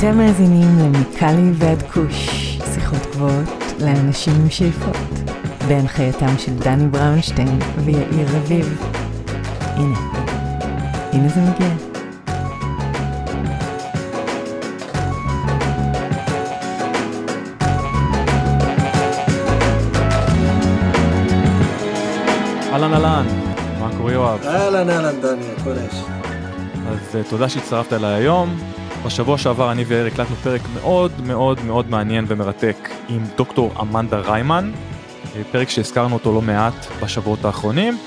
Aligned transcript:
אתם 0.00 0.18
מאזינים 0.18 0.78
למיקלי 0.78 1.50
ועד 1.54 1.82
כוש, 1.82 2.28
שיחות 2.74 2.98
גבוהות 3.12 3.48
לאנשים 3.80 4.32
עם 4.40 4.50
שאיפות, 4.50 4.96
בהנחייתם 5.68 6.38
של 6.38 6.54
דני 6.54 6.88
בראונשטיין 6.88 7.58
ויאיר 7.84 8.28
רביב. 8.36 8.82
הנה, 9.60 9.98
הנה 11.12 11.28
זה 11.28 11.40
מגיע. 11.40 11.68
אהלן 22.72 22.94
אהלן, 22.94 23.26
מה 23.80 23.90
קורה 23.96 24.12
יואב? 24.12 24.40
אהלן 24.44 24.90
אהלן 24.90 25.20
דני, 25.20 25.46
הכל 25.56 25.72
אש. 25.72 26.02
אז 26.88 26.98
uh, 27.14 27.30
תודה 27.30 27.48
שהצטרפת 27.48 27.92
אליי 27.92 28.14
היום. 28.14 28.56
בשבוע 29.04 29.38
שעבר 29.38 29.72
אני 29.72 29.84
ויאיר 29.84 30.06
הקלטנו 30.06 30.36
פרק 30.36 30.60
מאוד 30.74 31.12
מאוד 31.26 31.64
מאוד 31.64 31.90
מעניין 31.90 32.24
ומרתק 32.28 32.76
עם 33.08 33.24
דוקטור 33.36 33.72
אמנדה 33.80 34.18
ריימן, 34.18 34.72
אה, 35.36 35.42
פרק 35.52 35.68
שהזכרנו 35.68 36.14
אותו 36.14 36.34
לא 36.34 36.42
מעט 36.42 36.86
בשבועות 37.02 37.44
האחרונים, 37.44 37.98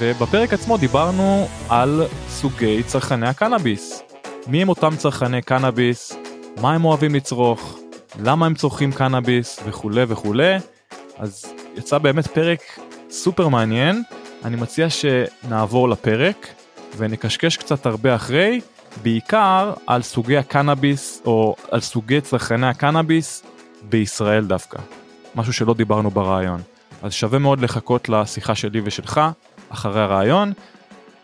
ובפרק 0.00 0.52
עצמו 0.52 0.76
דיברנו 0.76 1.48
על 1.68 2.02
סוגי 2.28 2.82
צרכני 2.82 3.28
הקנאביס. 3.28 4.02
מי 4.46 4.62
הם 4.62 4.68
אותם 4.68 4.96
צרכני 4.96 5.42
קנאביס, 5.42 6.12
מה 6.60 6.74
הם 6.74 6.84
אוהבים 6.84 7.14
לצרוך, 7.14 7.78
למה 8.22 8.46
הם 8.46 8.54
צורכים 8.54 8.92
קנאביס? 8.92 9.60
וכולי 9.66 10.04
וכולי. 10.08 10.54
אז 11.18 11.54
יצא 11.76 11.98
באמת 11.98 12.26
פרק 12.26 12.60
סופר 13.10 13.48
מעניין, 13.48 14.02
אני 14.44 14.56
מציע 14.56 14.86
שנעבור 14.90 15.88
לפרק 15.88 16.46
ונקשקש 16.96 17.56
קצת 17.56 17.86
הרבה 17.86 18.14
אחרי, 18.14 18.60
בעיקר 19.02 19.74
על 19.86 20.02
סוגי 20.02 20.36
הקנאביס 20.36 21.22
או 21.26 21.56
על 21.70 21.80
סוגי 21.80 22.20
צרכני 22.20 22.66
הקנאביס 22.66 23.42
בישראל 23.82 24.46
דווקא, 24.46 24.78
משהו 25.34 25.52
שלא 25.52 25.74
דיברנו 25.74 26.10
ברעיון. 26.10 26.60
אז 27.02 27.12
שווה 27.12 27.38
מאוד 27.38 27.60
לחכות 27.60 28.08
לשיחה 28.08 28.54
שלי 28.54 28.80
ושלך 28.84 29.20
אחרי 29.68 30.00
הרעיון. 30.00 30.52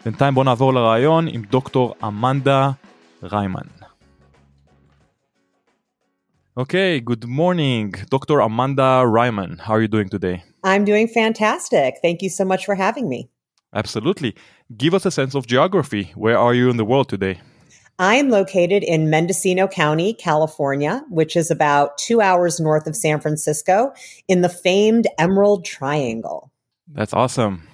בינתיים 0.05 0.35
בוא 0.35 0.45
נעבור 0.45 0.75
לרעיון 0.75 1.29
עם 1.29 1.43
דוקטור 1.43 1.95
אמנדה 2.05 2.71
ריימן. 3.23 3.63
Okay, 6.59 7.01
good 7.01 7.25
morning, 7.25 7.93
Dr. 8.11 8.41
Amanda 8.41 9.05
Ryman. 9.07 9.53
How 9.65 9.75
are 9.75 9.81
you 9.81 9.89
doing 9.89 10.09
today? 10.09 10.43
I'm 10.65 10.85
doing 10.85 11.09
fantastic. 11.09 11.91
Thank 12.03 12.19
you 12.23 12.29
so 12.29 12.45
much 12.45 12.67
for 12.67 12.75
having 12.75 13.09
me. 13.09 13.21
Absolutely. 13.73 14.35
Give 14.77 14.93
us 14.93 15.07
a 15.07 15.11
sense 15.11 15.35
of 15.35 15.47
geography. 15.47 16.05
Where 16.17 16.37
are 16.37 16.53
you 16.53 16.69
in 16.69 16.77
the 16.77 16.85
world 16.85 17.09
today? 17.09 17.37
I 18.01 18.15
am 18.15 18.31
located 18.31 18.83
in 18.83 19.11
Mendocino 19.11 19.69
County, 19.69 20.15
California, 20.15 21.05
which 21.11 21.37
is 21.37 21.51
about 21.51 21.99
two 21.99 22.23
hours 22.23 22.59
north 22.59 22.87
of 22.87 22.97
San 22.97 23.21
Francisco 23.21 23.93
in 24.27 24.41
the 24.41 24.49
famed 24.49 25.07
Emerald 25.19 25.67
Triangle. 25.67 26.51
That's 26.89 27.13
awesome. 27.13 27.69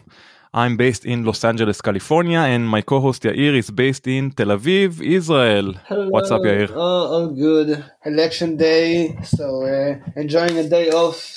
I'm 0.53 0.77
based 0.77 1.07
in 1.07 1.25
Los 1.25 1.45
Angeles, 1.45 1.81
California, 1.81 2.41
and 2.41 2.69
my 2.69 2.83
co-host 2.83 3.23
Yair 3.23 3.55
is 3.57 3.71
based 3.71 4.09
in 4.09 4.33
Tel 4.33 4.49
Aviv, 4.49 5.01
Israel. 5.01 5.75
Hello. 5.87 6.09
What's 6.09 6.33
up, 6.33 6.43
Yair? 6.43 6.73
Oh, 6.75 7.03
all 7.15 7.29
good. 7.29 7.85
Election 8.05 8.57
day, 8.57 9.17
so 9.23 9.63
uh, 9.63 9.95
enjoying 10.17 10.59
a 10.59 10.69
day 10.69 10.91
off. 10.91 11.37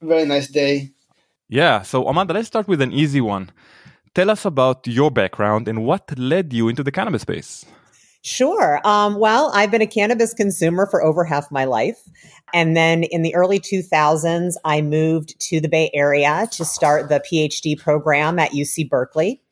Very 0.00 0.24
nice 0.24 0.48
day. 0.48 0.92
Yeah, 1.50 1.82
so 1.82 2.08
Amanda, 2.08 2.32
let's 2.32 2.48
start 2.48 2.66
with 2.66 2.80
an 2.80 2.90
easy 2.90 3.20
one. 3.20 3.50
Tell 4.14 4.30
us 4.30 4.46
about 4.46 4.86
your 4.86 5.10
background 5.10 5.68
and 5.68 5.84
what 5.84 6.18
led 6.18 6.54
you 6.54 6.68
into 6.68 6.82
the 6.82 6.90
cannabis 6.90 7.20
space. 7.20 7.66
Sure. 8.22 8.80
Um, 8.84 9.18
well, 9.18 9.50
I've 9.52 9.72
been 9.72 9.82
a 9.82 9.86
cannabis 9.86 10.32
consumer 10.32 10.86
for 10.86 11.02
over 11.02 11.24
half 11.24 11.50
my 11.50 11.64
life. 11.64 11.98
And 12.54 12.76
then 12.76 13.02
in 13.02 13.22
the 13.22 13.34
early 13.34 13.58
2000s, 13.58 14.54
I 14.64 14.80
moved 14.80 15.38
to 15.48 15.60
the 15.60 15.68
Bay 15.68 15.90
Area 15.92 16.48
to 16.52 16.64
start 16.64 17.08
the 17.08 17.20
PhD 17.20 17.78
program 17.78 18.38
at 18.38 18.52
UC 18.52 18.88
Berkeley. 18.88 19.42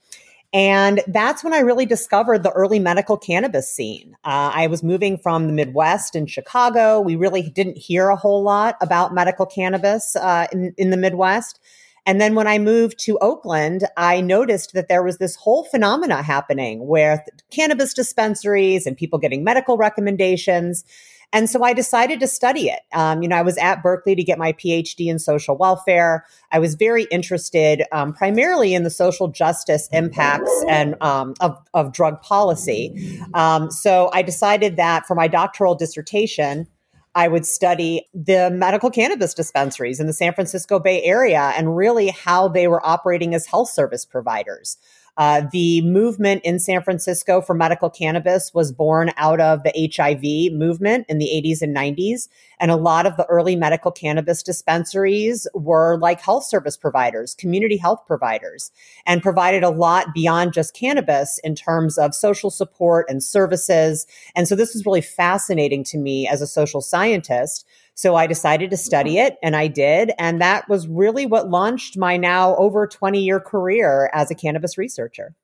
And 0.53 1.01
that's 1.07 1.43
when 1.45 1.53
I 1.53 1.61
really 1.61 1.87
discovered 1.87 2.43
the 2.43 2.51
early 2.51 2.79
medical 2.79 3.17
cannabis 3.17 3.73
scene. 3.73 4.17
Uh, 4.25 4.51
I 4.55 4.67
was 4.67 4.83
moving 4.83 5.17
from 5.17 5.47
the 5.47 5.53
Midwest 5.53 6.15
in 6.15 6.27
Chicago. 6.27 7.01
We 7.01 7.17
really 7.17 7.43
didn't 7.51 7.79
hear 7.79 8.09
a 8.09 8.17
whole 8.17 8.43
lot 8.43 8.77
about 8.81 9.15
medical 9.15 9.47
cannabis 9.47 10.17
uh, 10.17 10.47
in, 10.53 10.75
in 10.77 10.91
the 10.91 10.97
Midwest. 10.97 11.61
And 12.07 12.21
then 12.21 12.35
when 12.35 12.47
I 12.47 12.59
moved 12.59 12.99
to 13.01 13.19
Oakland, 13.19 13.85
I 13.97 14.21
noticed 14.21 14.73
that 14.75 14.89
there 14.89 15.03
was 15.03 15.19
this 15.19 15.37
whole 15.37 15.65
phenomena 15.65 16.23
happening 16.23 16.87
where 16.87 17.25
cannabis 17.51 17.95
dispensaries 17.95 18.87
and 18.87 18.97
people 18.97 19.19
getting 19.19 19.45
medical 19.45 19.77
recommendations. 19.77 20.85
And 21.33 21.49
so 21.49 21.63
I 21.63 21.73
decided 21.73 22.19
to 22.21 22.27
study 22.27 22.69
it. 22.69 22.81
Um, 22.93 23.23
you 23.23 23.29
know, 23.29 23.37
I 23.37 23.43
was 23.43 23.57
at 23.59 23.83
Berkeley 23.83 24.17
to 24.17 24.25
get 24.25 24.39
my 24.39 24.53
PhD 24.53 25.07
in 25.07 25.19
social 25.19 25.57
welfare. 25.57 26.25
I 26.51 26.59
was 26.59 26.75
very 26.75 27.05
interested 27.05 27.85
um, 27.93 28.13
primarily 28.13 28.75
in 28.75 28.83
the 28.83 28.91
social 28.91 29.29
justice 29.29 29.89
impacts 29.93 30.51
and 30.69 31.01
um, 31.01 31.35
of, 31.41 31.57
of 31.73 31.93
drug 31.93 32.21
policy. 32.23 33.21
Um, 33.35 33.71
so 33.71 34.11
I 34.13 34.23
decided 34.23 34.77
that 34.77 35.07
for 35.07 35.15
my 35.15 35.29
doctoral 35.29 35.77
dissertation, 35.77 36.67
I 37.15 37.29
would 37.29 37.45
study 37.45 38.07
the 38.15 38.51
medical 38.53 38.91
cannabis 38.91 39.35
dispensaries 39.35 39.99
in 39.99 40.07
the 40.07 40.13
San 40.13 40.33
Francisco 40.33 40.79
Bay 40.79 41.03
Area 41.03 41.53
and 41.57 41.77
really 41.77 42.09
how 42.09 42.49
they 42.49 42.69
were 42.69 42.85
operating 42.87 43.35
as 43.35 43.47
health 43.47 43.71
service 43.71 44.05
providers. 44.05 44.77
Uh, 45.17 45.43
the 45.53 45.83
movement 45.83 46.43
in 46.45 46.59
San 46.59 46.83
Francisco 46.83 47.41
for 47.41 47.55
medical 47.55 47.91
cannabis 47.91 48.53
was 48.55 48.73
born 48.73 49.11
out 49.17 49.41
of 49.41 49.63
the 49.63 49.91
HIV 49.95 50.53
movement 50.53 51.07
in 51.09 51.19
the 51.19 51.27
80s 51.27 51.63
and 51.63 51.77
90s. 51.77 52.29
And 52.59 52.71
a 52.71 52.77
lot 52.77 53.07
of 53.07 53.17
the 53.17 53.27
early 53.27 53.57
medical 53.57 53.91
cannabis 53.91 54.43
dispensaries 54.43 55.47
were 55.55 55.99
like 55.99 56.21
health 56.21 56.45
service 56.45 56.77
providers, 56.77 57.35
community 57.35 57.77
health 57.77 58.03
providers, 58.07 58.71
and 59.07 59.23
provided 59.23 59.63
a 59.63 59.71
lot 59.71 60.15
beyond 60.15 60.53
just 60.53 60.75
cannabis 60.75 61.39
in 61.43 61.55
terms 61.55 61.97
of 61.99 62.15
social 62.15 62.51
support 62.51 63.07
and 63.09 63.23
services. 63.23 64.07
And 64.35 64.47
so 64.47 64.55
this 64.55 64.75
was 64.75 64.85
really 64.85 65.01
fascinating 65.01 65.85
to 65.85 65.99
me 65.99 66.29
as 66.29 66.43
a 66.43 66.47
social 66.47 66.81
scientist. 66.81 67.67
So 68.01 68.17
I 68.17 68.27
decided 68.27 68.71
to 68.71 68.79
study 68.79 69.17
mm-hmm. 69.17 69.27
it 69.27 69.39
and 69.43 69.55
I 69.55 69.67
did. 69.67 70.13
And 70.19 70.41
that 70.41 70.67
was 70.71 70.89
really 70.89 71.27
what 71.27 71.51
launched 71.51 71.99
my 71.99 72.17
now 72.17 72.57
over 72.57 72.87
20 72.87 73.21
year 73.21 73.41
career 73.41 74.11
as 74.15 74.31
a 74.31 74.35
cannabis 74.35 74.79
researcher. 74.79 75.35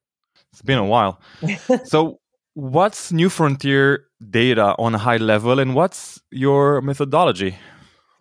It's 0.53 0.63
been 0.63 0.79
a 0.79 0.87
while. 0.87 1.21
so, 1.85 2.19
what's 2.55 3.13
New 3.13 3.29
Frontier 3.29 4.07
data 4.31 4.75
on 4.79 4.95
a 4.95 4.99
high 4.99 5.19
level 5.19 5.61
and 5.61 5.75
what's 5.75 6.23
your 6.31 6.81
methodology? 6.81 7.59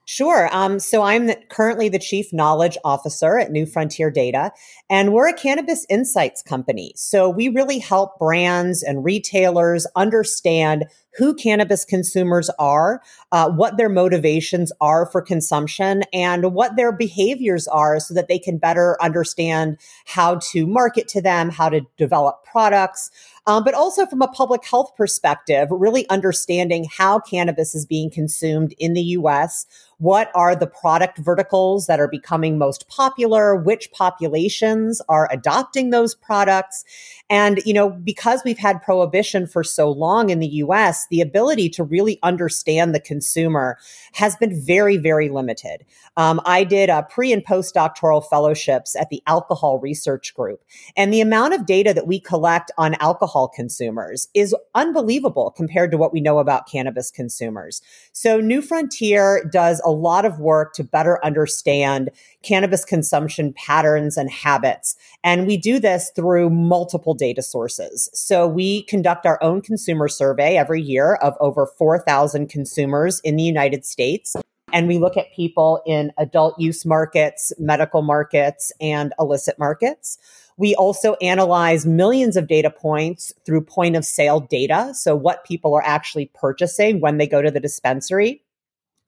Sure. 0.07 0.47
Um, 0.51 0.79
so 0.79 1.01
I'm 1.01 1.25
the, 1.25 1.35
currently 1.49 1.89
the 1.89 1.97
chief 1.97 2.31
knowledge 2.31 2.77
officer 2.85 3.39
at 3.39 3.51
New 3.51 3.65
Frontier 3.65 4.11
Data, 4.11 4.51
and 4.87 5.13
we're 5.13 5.27
a 5.27 5.33
cannabis 5.33 5.83
insights 5.89 6.43
company. 6.43 6.93
So 6.95 7.27
we 7.27 7.49
really 7.49 7.79
help 7.79 8.19
brands 8.19 8.83
and 8.83 9.03
retailers 9.03 9.87
understand 9.95 10.85
who 11.17 11.33
cannabis 11.33 11.85
consumers 11.85 12.49
are, 12.59 13.01
uh, 13.31 13.49
what 13.49 13.77
their 13.77 13.89
motivations 13.89 14.71
are 14.81 15.05
for 15.05 15.21
consumption, 15.21 16.03
and 16.13 16.53
what 16.53 16.75
their 16.75 16.91
behaviors 16.91 17.67
are 17.67 17.99
so 17.99 18.13
that 18.13 18.27
they 18.27 18.37
can 18.37 18.57
better 18.57 19.01
understand 19.01 19.77
how 20.05 20.35
to 20.51 20.67
market 20.67 21.07
to 21.07 21.21
them, 21.21 21.49
how 21.49 21.69
to 21.69 21.81
develop 21.97 22.43
products. 22.43 23.09
Um, 23.47 23.63
but 23.63 23.73
also 23.73 24.05
from 24.05 24.21
a 24.21 24.27
public 24.27 24.65
health 24.65 24.95
perspective, 24.97 25.67
really 25.71 26.09
understanding 26.09 26.87
how 26.97 27.19
cannabis 27.19 27.75
is 27.75 27.85
being 27.85 28.09
consumed 28.09 28.73
in 28.77 28.93
the 28.93 29.03
US. 29.03 29.65
What 29.97 30.29
are 30.35 30.55
the 30.55 30.67
product 30.67 31.17
verticals 31.17 31.87
that 31.87 31.99
are 31.99 32.07
becoming 32.07 32.57
most 32.57 32.87
popular? 32.87 33.55
Which 33.55 33.91
populations 33.91 35.01
are 35.07 35.29
adopting 35.31 35.89
those 35.89 36.13
products? 36.13 36.83
And, 37.29 37.61
you 37.65 37.73
know, 37.73 37.89
because 37.89 38.41
we've 38.43 38.57
had 38.57 38.81
prohibition 38.81 39.47
for 39.47 39.63
so 39.63 39.89
long 39.89 40.29
in 40.29 40.39
the 40.39 40.47
US, 40.47 41.07
the 41.09 41.21
ability 41.21 41.69
to 41.69 41.83
really 41.83 42.19
understand 42.23 42.93
the 42.93 42.99
consumer 42.99 43.77
has 44.13 44.35
been 44.35 44.61
very, 44.65 44.97
very 44.97 45.29
limited. 45.29 45.85
Um, 46.17 46.41
I 46.45 46.63
did 46.63 46.89
a 46.89 47.03
pre 47.03 47.31
and 47.33 47.45
postdoctoral 47.45 48.27
fellowships 48.27 48.95
at 48.95 49.09
the 49.09 49.23
Alcohol 49.27 49.79
Research 49.79 50.33
Group, 50.35 50.61
and 50.95 51.13
the 51.13 51.21
amount 51.21 51.53
of 51.53 51.65
data 51.65 51.93
that 51.93 52.07
we 52.07 52.19
collect 52.19 52.71
on 52.77 52.95
alcohol 52.95 53.47
consumers 53.47 54.27
is 54.33 54.55
unbelievable 54.73 55.51
compared 55.51 55.91
to 55.91 55.97
what 55.97 56.13
we 56.13 56.21
know 56.21 56.39
about 56.39 56.69
cannabis 56.69 57.11
consumers. 57.11 57.81
So, 58.13 58.39
New 58.39 58.61
Frontier 58.61 59.49
does 59.51 59.81
a 59.85 59.91
lot 59.91 60.25
of 60.25 60.39
work 60.39 60.73
to 60.73 60.83
better 60.83 61.23
understand 61.23 62.09
cannabis 62.43 62.83
consumption 62.83 63.53
patterns 63.53 64.17
and 64.17 64.29
habits. 64.29 64.95
And 65.23 65.47
we 65.47 65.57
do 65.57 65.79
this 65.79 66.11
through 66.15 66.49
multiple 66.49 67.13
data 67.13 67.41
sources. 67.41 68.09
So 68.13 68.47
we 68.47 68.83
conduct 68.83 69.25
our 69.25 69.41
own 69.41 69.61
consumer 69.61 70.07
survey 70.07 70.57
every 70.57 70.81
year 70.81 71.15
of 71.15 71.35
over 71.39 71.65
4,000 71.65 72.49
consumers 72.49 73.21
in 73.21 73.35
the 73.35 73.43
United 73.43 73.85
States. 73.85 74.35
And 74.73 74.87
we 74.87 74.97
look 74.97 75.15
at 75.15 75.33
people 75.33 75.81
in 75.85 76.11
adult 76.17 76.59
use 76.59 76.85
markets, 76.85 77.53
medical 77.57 78.01
markets, 78.01 78.73
and 78.81 79.13
illicit 79.19 79.57
markets. 79.57 80.17
We 80.57 80.73
also 80.75 81.15
analyze 81.15 81.85
millions 81.85 82.37
of 82.37 82.47
data 82.47 82.69
points 82.69 83.33
through 83.45 83.61
point 83.61 83.95
of 83.95 84.05
sale 84.05 84.39
data. 84.39 84.93
So 84.93 85.15
what 85.15 85.45
people 85.45 85.73
are 85.75 85.83
actually 85.83 86.31
purchasing 86.33 87.01
when 87.01 87.17
they 87.17 87.27
go 87.27 87.41
to 87.41 87.51
the 87.51 87.59
dispensary. 87.59 88.41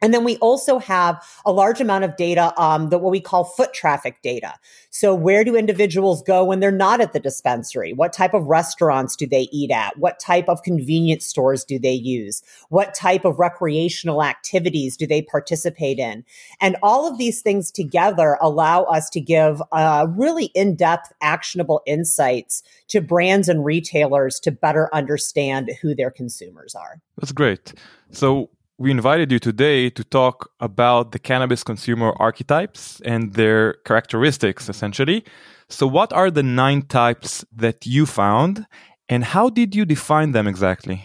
And 0.02 0.14
then 0.14 0.24
we 0.24 0.38
also 0.38 0.80
have 0.80 1.24
a 1.46 1.52
large 1.52 1.82
amount 1.82 2.04
of 2.04 2.16
data, 2.18 2.54
um, 2.62 2.90
that 2.90 3.00
what 3.00 3.12
we 3.12 3.20
call 3.20 3.44
foot 3.44 3.74
traffic 3.74 4.22
data. 4.22 4.54
So 4.90 5.14
where 5.14 5.44
do 5.44 5.56
individuals 5.56 6.24
go 6.24 6.44
when 6.44 6.60
they're 6.60 6.72
not 6.72 7.02
at 7.02 7.14
the 7.14 7.20
dispensary? 7.20 7.94
What 7.94 8.14
type 8.14 8.34
of 8.34 8.46
restaurants 8.46 9.16
do 9.16 9.28
they 9.28 9.48
eat 9.52 9.72
at? 9.72 9.98
What 9.98 10.20
type 10.20 10.48
of 10.48 10.64
convenience 10.64 11.26
stores 11.26 11.64
do 11.64 11.78
they 11.80 11.94
use? 11.94 12.42
What 12.70 12.94
type 12.94 13.26
of 13.26 13.40
recreational 13.40 14.24
activities 14.24 14.98
do 14.98 15.06
they 15.06 15.22
participate 15.22 16.00
in? 16.00 16.24
And 16.62 16.78
all 16.82 17.08
of 17.08 17.18
these 17.18 17.42
things 17.42 17.72
together 17.72 18.38
allow 18.42 18.84
us 18.84 19.10
to 19.12 19.20
give 19.20 19.62
uh, 19.72 20.08
really 20.10 20.46
in-depth, 20.56 21.12
actionable 21.22 21.82
insights 21.86 22.64
to 22.90 23.02
brands 23.02 23.50
and 23.50 23.66
retailers 23.66 24.40
to 24.42 24.52
better 24.52 24.90
understand 24.94 25.72
who 25.82 25.94
their 25.94 26.12
consumers 26.12 26.76
are. 26.76 27.02
That's 27.18 27.32
great. 27.32 27.74
So 28.12 28.50
we 28.78 28.92
invited 28.92 29.32
you 29.32 29.40
today 29.40 29.90
to 29.90 30.04
talk 30.04 30.52
about 30.60 31.12
the 31.12 31.20
cannabis 31.20 31.64
consumer 31.64 32.14
archetypes 32.18 33.02
and 33.04 33.34
their 33.34 33.74
characteristics, 33.86 34.70
essentially. 34.70 35.24
So, 35.68 35.88
what 35.88 36.14
are 36.14 36.30
the 36.30 36.44
nine 36.44 36.84
types 36.84 37.44
that 37.56 37.86
you 37.86 38.06
found, 38.06 38.68
and 39.10 39.24
how 39.24 39.50
did 39.50 39.76
you 39.76 39.84
define 39.84 40.32
them 40.32 40.48
exactly? 40.48 41.04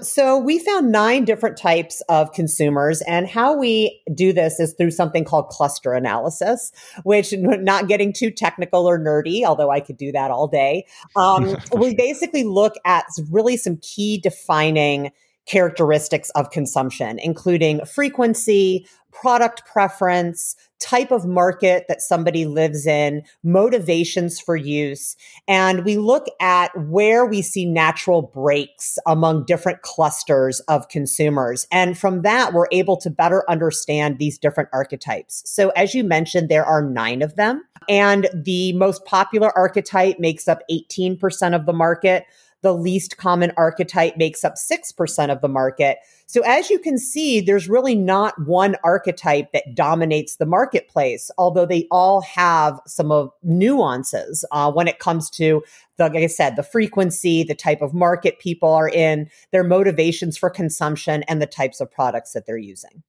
So, 0.00 0.38
we 0.38 0.58
found 0.58 0.90
nine 0.90 1.26
different 1.26 1.58
types 1.58 2.00
of 2.08 2.32
consumers, 2.32 3.02
and 3.02 3.28
how 3.28 3.54
we 3.54 4.02
do 4.14 4.32
this 4.32 4.58
is 4.58 4.72
through 4.72 4.92
something 4.92 5.24
called 5.24 5.48
cluster 5.48 5.92
analysis, 5.92 6.72
which, 7.02 7.34
not 7.36 7.86
getting 7.86 8.14
too 8.14 8.30
technical 8.30 8.88
or 8.88 8.98
nerdy, 8.98 9.44
although 9.44 9.70
I 9.70 9.80
could 9.80 9.98
do 9.98 10.10
that 10.12 10.30
all 10.30 10.48
day, 10.48 10.86
um, 11.16 11.54
we 11.76 11.94
basically 11.94 12.44
look 12.44 12.76
at 12.86 13.04
really 13.30 13.58
some 13.58 13.76
key 13.76 14.16
defining 14.16 15.12
characteristics 15.46 16.30
of 16.30 16.50
consumption, 16.50 17.18
including 17.18 17.84
frequency, 17.84 18.86
product 19.12 19.64
preference, 19.66 20.54
type 20.78 21.10
of 21.10 21.26
market 21.26 21.84
that 21.88 22.00
somebody 22.00 22.46
lives 22.46 22.86
in, 22.86 23.22
motivations 23.42 24.40
for 24.40 24.56
use. 24.56 25.16
And 25.46 25.84
we 25.84 25.98
look 25.98 26.26
at 26.40 26.70
where 26.86 27.26
we 27.26 27.42
see 27.42 27.66
natural 27.66 28.22
breaks 28.22 28.98
among 29.06 29.44
different 29.44 29.82
clusters 29.82 30.60
of 30.60 30.88
consumers. 30.88 31.66
And 31.70 31.98
from 31.98 32.22
that, 32.22 32.52
we're 32.52 32.68
able 32.72 32.96
to 32.98 33.10
better 33.10 33.44
understand 33.48 34.18
these 34.18 34.38
different 34.38 34.70
archetypes. 34.72 35.42
So 35.44 35.70
as 35.70 35.94
you 35.94 36.02
mentioned, 36.02 36.48
there 36.48 36.64
are 36.64 36.82
nine 36.82 37.20
of 37.22 37.36
them. 37.36 37.62
And 37.88 38.28
the 38.32 38.72
most 38.74 39.04
popular 39.04 39.56
archetype 39.56 40.18
makes 40.18 40.48
up 40.48 40.62
18% 40.70 41.54
of 41.54 41.66
the 41.66 41.72
market 41.72 42.24
the 42.62 42.74
least 42.74 43.16
common 43.16 43.52
archetype 43.56 44.16
makes 44.16 44.44
up 44.44 44.54
6% 44.54 45.30
of 45.30 45.40
the 45.40 45.48
market. 45.48 45.98
So 46.26 46.42
as 46.42 46.70
you 46.70 46.78
can 46.78 46.98
see, 46.98 47.40
there's 47.40 47.68
really 47.68 47.94
not 47.94 48.34
one 48.46 48.76
archetype 48.84 49.52
that 49.52 49.74
dominates 49.74 50.36
the 50.36 50.46
marketplace, 50.46 51.30
although 51.38 51.66
they 51.66 51.88
all 51.90 52.20
have 52.22 52.78
some 52.86 53.10
of 53.10 53.32
nuances 53.42 54.44
uh, 54.52 54.70
when 54.70 54.86
it 54.86 54.98
comes 54.98 55.30
to 55.30 55.62
the, 55.96 56.04
like 56.04 56.14
I 56.14 56.26
said, 56.26 56.56
the 56.56 56.62
frequency, 56.62 57.42
the 57.42 57.54
type 57.54 57.82
of 57.82 57.92
market 57.92 58.38
people 58.38 58.72
are 58.72 58.88
in, 58.88 59.28
their 59.50 59.64
motivations 59.64 60.36
for 60.36 60.50
consumption, 60.50 61.24
and 61.24 61.42
the 61.42 61.46
types 61.46 61.80
of 61.80 61.90
products 61.90 62.32
that 62.32 62.46
they're 62.46 62.56
using. 62.56 63.02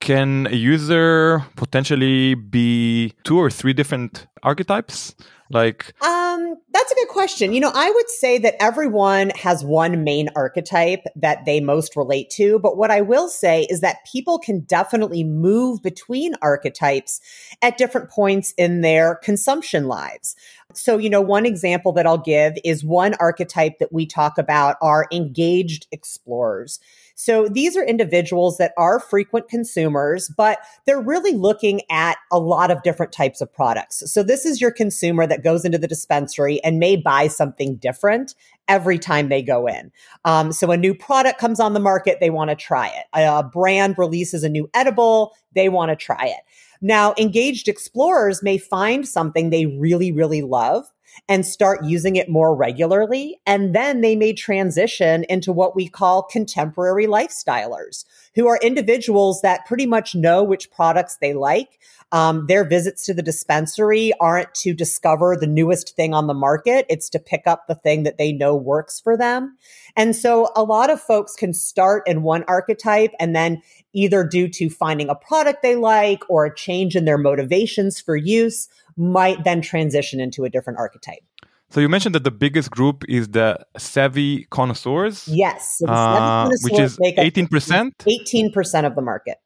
Can 0.00 0.46
a 0.46 0.54
user 0.54 1.44
potentially 1.56 2.34
be 2.34 3.12
two 3.24 3.38
or 3.38 3.50
three 3.50 3.72
different 3.72 4.26
archetypes? 4.42 5.14
Like, 5.50 5.94
um, 6.02 6.56
that's 6.72 6.92
a 6.92 6.94
good 6.94 7.08
question. 7.08 7.52
You 7.52 7.60
know, 7.60 7.72
I 7.74 7.90
would 7.90 8.10
say 8.10 8.38
that 8.38 8.62
everyone 8.62 9.30
has 9.30 9.64
one 9.64 10.04
main 10.04 10.28
archetype 10.36 11.04
that 11.16 11.44
they 11.46 11.60
most 11.60 11.96
relate 11.96 12.30
to. 12.30 12.58
But 12.58 12.76
what 12.76 12.90
I 12.90 13.00
will 13.00 13.28
say 13.28 13.66
is 13.70 13.80
that 13.80 14.06
people 14.10 14.38
can 14.38 14.60
definitely 14.60 15.24
move 15.24 15.82
between 15.82 16.34
archetypes 16.42 17.20
at 17.62 17.78
different 17.78 18.10
points 18.10 18.52
in 18.58 18.82
their 18.82 19.16
consumption 19.16 19.86
lives. 19.86 20.36
So, 20.74 20.98
you 20.98 21.08
know, 21.08 21.22
one 21.22 21.46
example 21.46 21.92
that 21.92 22.06
I'll 22.06 22.18
give 22.18 22.54
is 22.62 22.84
one 22.84 23.14
archetype 23.14 23.78
that 23.78 23.92
we 23.92 24.04
talk 24.04 24.36
about 24.36 24.76
are 24.82 25.06
engaged 25.10 25.86
explorers. 25.92 26.78
So 27.20 27.48
these 27.48 27.76
are 27.76 27.82
individuals 27.82 28.58
that 28.58 28.72
are 28.78 29.00
frequent 29.00 29.48
consumers, 29.48 30.28
but 30.28 30.60
they're 30.86 31.00
really 31.00 31.32
looking 31.32 31.80
at 31.90 32.16
a 32.30 32.38
lot 32.38 32.70
of 32.70 32.84
different 32.84 33.10
types 33.10 33.40
of 33.40 33.52
products. 33.52 34.04
So 34.06 34.22
this 34.22 34.46
is 34.46 34.60
your 34.60 34.70
consumer 34.70 35.26
that 35.26 35.42
goes 35.42 35.64
into 35.64 35.78
the 35.78 35.88
dispensary 35.88 36.62
and 36.62 36.78
may 36.78 36.94
buy 36.94 37.26
something 37.26 37.74
different 37.74 38.36
every 38.68 39.00
time 39.00 39.30
they 39.30 39.42
go 39.42 39.66
in. 39.66 39.90
Um, 40.24 40.52
so 40.52 40.70
a 40.70 40.76
new 40.76 40.94
product 40.94 41.40
comes 41.40 41.58
on 41.58 41.72
the 41.74 41.80
market, 41.80 42.18
they 42.20 42.30
want 42.30 42.50
to 42.50 42.56
try 42.56 42.86
it. 42.86 43.06
A 43.12 43.42
brand 43.42 43.96
releases 43.98 44.44
a 44.44 44.48
new 44.48 44.70
edible, 44.72 45.34
they 45.56 45.68
want 45.68 45.88
to 45.88 45.96
try 45.96 46.24
it. 46.24 46.44
Now, 46.80 47.14
engaged 47.18 47.66
explorers 47.66 48.44
may 48.44 48.58
find 48.58 49.08
something 49.08 49.50
they 49.50 49.66
really, 49.66 50.12
really 50.12 50.42
love 50.42 50.86
and 51.28 51.44
start 51.44 51.84
using 51.84 52.16
it 52.16 52.28
more 52.28 52.54
regularly. 52.54 53.40
And 53.46 53.74
then 53.74 54.00
they 54.00 54.16
may 54.16 54.32
transition 54.32 55.24
into 55.28 55.52
what 55.52 55.76
we 55.76 55.88
call 55.88 56.22
contemporary 56.22 57.06
lifestylers, 57.06 58.04
who 58.38 58.46
are 58.46 58.58
individuals 58.62 59.40
that 59.40 59.66
pretty 59.66 59.84
much 59.84 60.14
know 60.14 60.44
which 60.44 60.70
products 60.70 61.16
they 61.16 61.34
like. 61.34 61.80
Um, 62.12 62.46
their 62.46 62.64
visits 62.64 63.04
to 63.06 63.12
the 63.12 63.20
dispensary 63.20 64.12
aren't 64.20 64.54
to 64.54 64.72
discover 64.72 65.36
the 65.36 65.48
newest 65.48 65.96
thing 65.96 66.14
on 66.14 66.28
the 66.28 66.34
market. 66.34 66.86
It's 66.88 67.10
to 67.10 67.18
pick 67.18 67.42
up 67.46 67.66
the 67.66 67.74
thing 67.74 68.04
that 68.04 68.16
they 68.16 68.30
know 68.32 68.54
works 68.54 69.00
for 69.00 69.16
them. 69.16 69.58
And 69.96 70.14
so 70.14 70.52
a 70.54 70.62
lot 70.62 70.88
of 70.88 71.00
folks 71.00 71.34
can 71.34 71.52
start 71.52 72.04
in 72.06 72.22
one 72.22 72.44
archetype 72.46 73.10
and 73.18 73.34
then 73.34 73.60
either 73.92 74.22
due 74.22 74.48
to 74.50 74.70
finding 74.70 75.08
a 75.08 75.16
product 75.16 75.62
they 75.62 75.74
like 75.74 76.22
or 76.30 76.46
a 76.46 76.54
change 76.54 76.94
in 76.94 77.06
their 77.06 77.18
motivations 77.18 78.00
for 78.00 78.14
use 78.14 78.68
might 78.96 79.42
then 79.42 79.62
transition 79.62 80.20
into 80.20 80.44
a 80.44 80.50
different 80.50 80.78
archetype. 80.78 81.27
So 81.70 81.80
you 81.80 81.88
mentioned 81.88 82.14
that 82.14 82.24
the 82.24 82.30
biggest 82.30 82.70
group 82.70 83.04
is 83.08 83.28
the 83.28 83.58
savvy 83.76 84.44
connoisseurs. 84.50 85.28
Yes, 85.28 85.78
so 85.78 85.86
uh, 85.86 86.48
which 86.62 86.78
is 86.78 86.98
eighteen 87.02 87.46
percent. 87.46 87.94
Eighteen 88.06 88.50
percent 88.52 88.86
of 88.86 88.94
the 88.94 89.02
market. 89.02 89.36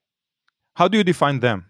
How 0.75 0.89
do 0.89 0.97
you 0.99 1.05
define 1.05 1.41
them? 1.41 1.67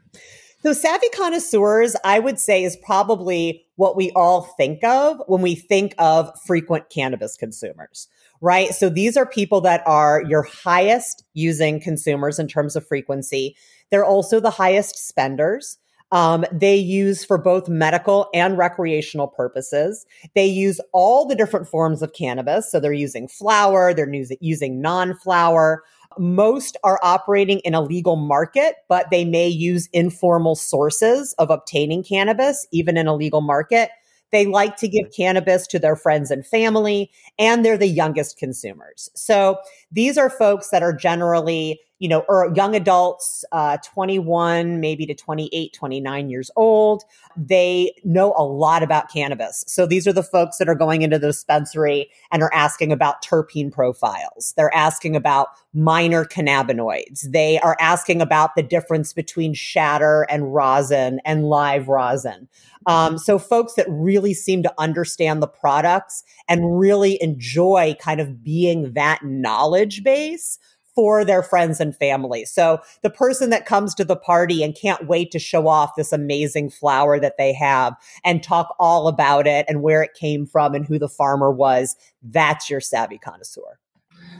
So 0.62 0.72
savvy 0.72 1.08
connoisseurs, 1.08 1.96
I 2.04 2.20
would 2.20 2.38
say, 2.38 2.62
is 2.62 2.76
probably 2.76 3.64
what 3.76 3.96
we 3.96 4.12
all 4.12 4.42
think 4.56 4.84
of 4.84 5.20
when 5.26 5.42
we 5.42 5.56
think 5.56 5.94
of 5.98 6.30
frequent 6.46 6.88
cannabis 6.88 7.36
consumers, 7.36 8.06
right? 8.40 8.72
So 8.72 8.88
these 8.88 9.16
are 9.16 9.26
people 9.26 9.60
that 9.62 9.82
are 9.86 10.22
your 10.22 10.42
highest 10.42 11.24
using 11.32 11.80
consumers 11.80 12.38
in 12.38 12.46
terms 12.46 12.76
of 12.76 12.86
frequency. 12.86 13.56
They're 13.90 14.04
also 14.04 14.38
the 14.38 14.50
highest 14.50 15.08
spenders. 15.08 15.78
Um, 16.12 16.44
they 16.52 16.76
use 16.76 17.24
for 17.24 17.38
both 17.38 17.68
medical 17.68 18.28
and 18.34 18.58
recreational 18.58 19.26
purposes. 19.26 20.06
They 20.34 20.46
use 20.46 20.78
all 20.92 21.26
the 21.26 21.34
different 21.34 21.66
forms 21.66 22.02
of 22.02 22.12
cannabis. 22.12 22.70
So 22.70 22.78
they're 22.78 22.92
using 22.92 23.26
flower, 23.26 23.94
they're 23.94 24.12
using 24.40 24.80
non 24.80 25.16
flower. 25.16 25.82
Most 26.18 26.76
are 26.84 27.00
operating 27.02 27.60
in 27.60 27.74
a 27.74 27.80
legal 27.80 28.16
market, 28.16 28.76
but 28.88 29.06
they 29.10 29.24
may 29.24 29.48
use 29.48 29.88
informal 29.94 30.54
sources 30.54 31.34
of 31.38 31.48
obtaining 31.48 32.04
cannabis, 32.04 32.66
even 32.70 32.98
in 32.98 33.06
a 33.06 33.16
legal 33.16 33.40
market. 33.40 33.88
They 34.32 34.46
like 34.46 34.76
to 34.78 34.88
give 34.88 35.12
cannabis 35.14 35.66
to 35.68 35.78
their 35.78 35.96
friends 35.96 36.30
and 36.30 36.44
family, 36.44 37.10
and 37.38 37.64
they're 37.64 37.78
the 37.78 37.86
youngest 37.86 38.38
consumers. 38.38 39.10
So 39.14 39.58
these 39.90 40.18
are 40.18 40.30
folks 40.30 40.70
that 40.70 40.82
are 40.82 40.92
generally 40.92 41.80
you 42.02 42.08
know, 42.08 42.24
or 42.28 42.52
young 42.56 42.74
adults, 42.74 43.44
uh, 43.52 43.76
21, 43.76 44.80
maybe 44.80 45.06
to 45.06 45.14
28, 45.14 45.72
29 45.72 46.30
years 46.30 46.50
old. 46.56 47.04
They 47.36 47.94
know 48.02 48.34
a 48.36 48.42
lot 48.42 48.82
about 48.82 49.08
cannabis. 49.08 49.62
So 49.68 49.86
these 49.86 50.08
are 50.08 50.12
the 50.12 50.24
folks 50.24 50.58
that 50.58 50.68
are 50.68 50.74
going 50.74 51.02
into 51.02 51.20
the 51.20 51.28
dispensary 51.28 52.10
and 52.32 52.42
are 52.42 52.52
asking 52.52 52.90
about 52.90 53.22
terpene 53.22 53.70
profiles. 53.70 54.52
They're 54.56 54.74
asking 54.74 55.14
about 55.14 55.50
minor 55.74 56.24
cannabinoids. 56.24 57.30
They 57.30 57.60
are 57.60 57.76
asking 57.78 58.20
about 58.20 58.56
the 58.56 58.64
difference 58.64 59.12
between 59.12 59.54
shatter 59.54 60.26
and 60.28 60.52
rosin 60.52 61.20
and 61.24 61.44
live 61.44 61.86
rosin. 61.86 62.48
Um, 62.86 63.18
so 63.18 63.38
folks 63.38 63.74
that 63.74 63.86
really 63.88 64.34
seem 64.34 64.62
to 64.62 64.74
understand 64.78 65.42
the 65.42 65.48
products 65.48 66.24
and 66.48 66.78
really 66.78 67.22
enjoy 67.22 67.94
kind 68.00 68.20
of 68.20 68.42
being 68.42 68.92
that 68.94 69.20
knowledge 69.24 70.02
base 70.02 70.58
for 70.94 71.24
their 71.24 71.42
friends 71.42 71.80
and 71.80 71.96
family. 71.96 72.44
So 72.44 72.80
the 73.02 73.10
person 73.10 73.50
that 73.50 73.66
comes 73.66 73.94
to 73.94 74.04
the 74.04 74.16
party 74.16 74.62
and 74.62 74.76
can't 74.76 75.06
wait 75.06 75.30
to 75.32 75.38
show 75.38 75.66
off 75.66 75.96
this 75.96 76.12
amazing 76.12 76.70
flower 76.70 77.18
that 77.18 77.38
they 77.38 77.52
have 77.54 77.94
and 78.24 78.42
talk 78.42 78.74
all 78.78 79.08
about 79.08 79.46
it 79.46 79.64
and 79.68 79.82
where 79.82 80.02
it 80.02 80.14
came 80.14 80.46
from 80.46 80.74
and 80.74 80.86
who 80.86 80.98
the 80.98 81.08
farmer 81.08 81.50
was, 81.50 81.96
that's 82.22 82.68
your 82.68 82.80
savvy 82.80 83.18
connoisseur. 83.18 83.78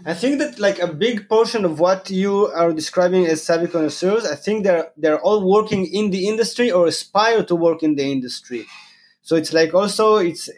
I 0.04 0.14
think 0.14 0.38
that 0.38 0.59
like 0.59 0.80
a 0.80 0.88
big 0.88 1.28
portion 1.28 1.64
of 1.64 1.78
what 1.78 2.11
you 2.11 2.47
are 2.47 2.73
describing 2.73 3.26
as 3.26 3.42
savvy 3.42 3.68
connoisseurs, 3.68 4.25
I 4.25 4.35
think 4.35 4.64
they're 4.64 4.90
they're 4.97 5.21
all 5.21 5.49
working 5.49 5.87
in 5.87 6.11
the 6.11 6.28
industry 6.28 6.71
or 6.71 6.87
aspire 6.87 7.44
to 7.44 7.54
work 7.54 7.82
in 7.82 7.94
the 7.94 8.11
industry. 8.11 8.66
So 9.23 9.37
it's 9.37 9.52
like 9.52 9.75
also 9.75 10.16
it's 10.16 10.50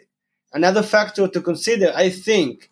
another 0.53 0.81
factor 0.81 1.27
to 1.27 1.41
consider, 1.41 1.91
I 1.95 2.09
think. 2.09 2.71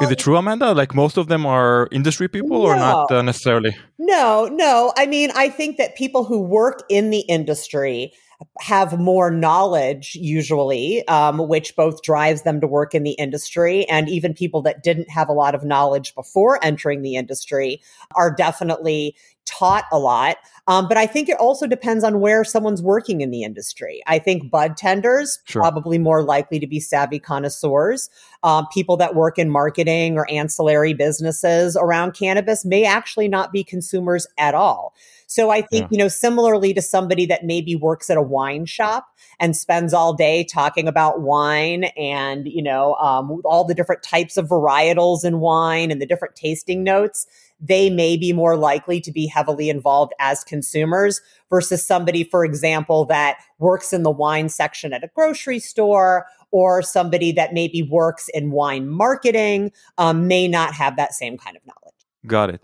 Is 0.00 0.10
it 0.10 0.18
true, 0.18 0.36
Amanda? 0.36 0.72
Like 0.72 0.94
most 0.94 1.16
of 1.16 1.28
them 1.28 1.46
are 1.46 1.88
industry 1.92 2.28
people 2.28 2.62
or 2.62 2.76
not 2.76 3.10
uh, 3.10 3.22
necessarily? 3.22 3.76
No, 3.98 4.48
no. 4.50 4.92
I 4.96 5.06
mean, 5.06 5.30
I 5.34 5.48
think 5.48 5.76
that 5.76 5.96
people 5.96 6.24
who 6.24 6.40
work 6.40 6.82
in 6.88 7.10
the 7.10 7.20
industry 7.20 8.12
have 8.60 8.98
more 8.98 9.30
knowledge 9.30 10.14
usually, 10.14 11.06
um, 11.08 11.48
which 11.48 11.74
both 11.76 12.02
drives 12.02 12.42
them 12.42 12.60
to 12.60 12.66
work 12.66 12.94
in 12.94 13.02
the 13.02 13.12
industry. 13.12 13.84
And 13.88 14.08
even 14.08 14.34
people 14.34 14.62
that 14.62 14.82
didn't 14.82 15.10
have 15.10 15.28
a 15.28 15.32
lot 15.32 15.54
of 15.54 15.64
knowledge 15.64 16.14
before 16.14 16.62
entering 16.64 17.02
the 17.02 17.16
industry 17.16 17.80
are 18.14 18.34
definitely 18.34 19.16
taught 19.46 19.84
a 19.92 19.98
lot. 19.98 20.36
Um, 20.66 20.88
but 20.88 20.96
I 20.96 21.06
think 21.06 21.28
it 21.28 21.38
also 21.38 21.66
depends 21.66 22.02
on 22.02 22.20
where 22.20 22.42
someone's 22.42 22.82
working 22.82 23.20
in 23.20 23.30
the 23.30 23.44
industry. 23.44 24.02
I 24.06 24.18
think 24.18 24.50
bud 24.50 24.76
tenders 24.76 25.38
sure. 25.44 25.62
probably 25.62 25.98
more 25.98 26.22
likely 26.22 26.58
to 26.58 26.66
be 26.66 26.80
savvy 26.80 27.20
connoisseurs. 27.20 28.10
Um, 28.42 28.66
people 28.74 28.96
that 28.96 29.14
work 29.14 29.38
in 29.38 29.48
marketing 29.48 30.18
or 30.18 30.28
ancillary 30.28 30.92
businesses 30.92 31.76
around 31.76 32.12
cannabis 32.14 32.64
may 32.64 32.84
actually 32.84 33.28
not 33.28 33.52
be 33.52 33.62
consumers 33.62 34.26
at 34.36 34.54
all. 34.54 34.92
So 35.26 35.50
I 35.50 35.60
think, 35.60 35.82
yeah. 35.82 35.88
you 35.90 35.98
know, 35.98 36.08
similarly 36.08 36.72
to 36.74 36.82
somebody 36.82 37.26
that 37.26 37.44
maybe 37.44 37.74
works 37.74 38.08
at 38.10 38.16
a 38.16 38.22
wine 38.22 38.64
shop 38.64 39.08
and 39.40 39.56
spends 39.56 39.92
all 39.92 40.14
day 40.14 40.44
talking 40.44 40.86
about 40.86 41.20
wine 41.20 41.84
and, 41.96 42.46
you 42.46 42.62
know, 42.62 42.94
um, 42.94 43.40
all 43.44 43.64
the 43.64 43.74
different 43.74 44.02
types 44.02 44.36
of 44.36 44.48
varietals 44.48 45.24
in 45.24 45.40
wine 45.40 45.90
and 45.90 46.00
the 46.00 46.06
different 46.06 46.36
tasting 46.36 46.84
notes, 46.84 47.26
they 47.60 47.90
may 47.90 48.16
be 48.16 48.32
more 48.32 48.56
likely 48.56 49.00
to 49.00 49.10
be 49.10 49.26
heavily 49.26 49.68
involved 49.68 50.12
as 50.20 50.44
consumers 50.44 51.20
versus 51.50 51.84
somebody, 51.84 52.22
for 52.22 52.44
example, 52.44 53.04
that 53.06 53.38
works 53.58 53.92
in 53.92 54.04
the 54.04 54.10
wine 54.10 54.48
section 54.48 54.92
at 54.92 55.02
a 55.02 55.10
grocery 55.14 55.58
store 55.58 56.26
or 56.52 56.82
somebody 56.82 57.32
that 57.32 57.52
maybe 57.52 57.82
works 57.82 58.28
in 58.32 58.50
wine 58.52 58.88
marketing 58.88 59.72
um, 59.98 60.28
may 60.28 60.46
not 60.46 60.72
have 60.72 60.96
that 60.96 61.14
same 61.14 61.36
kind 61.36 61.56
of 61.56 61.62
knowledge. 61.66 61.94
Got 62.26 62.50
it. 62.50 62.62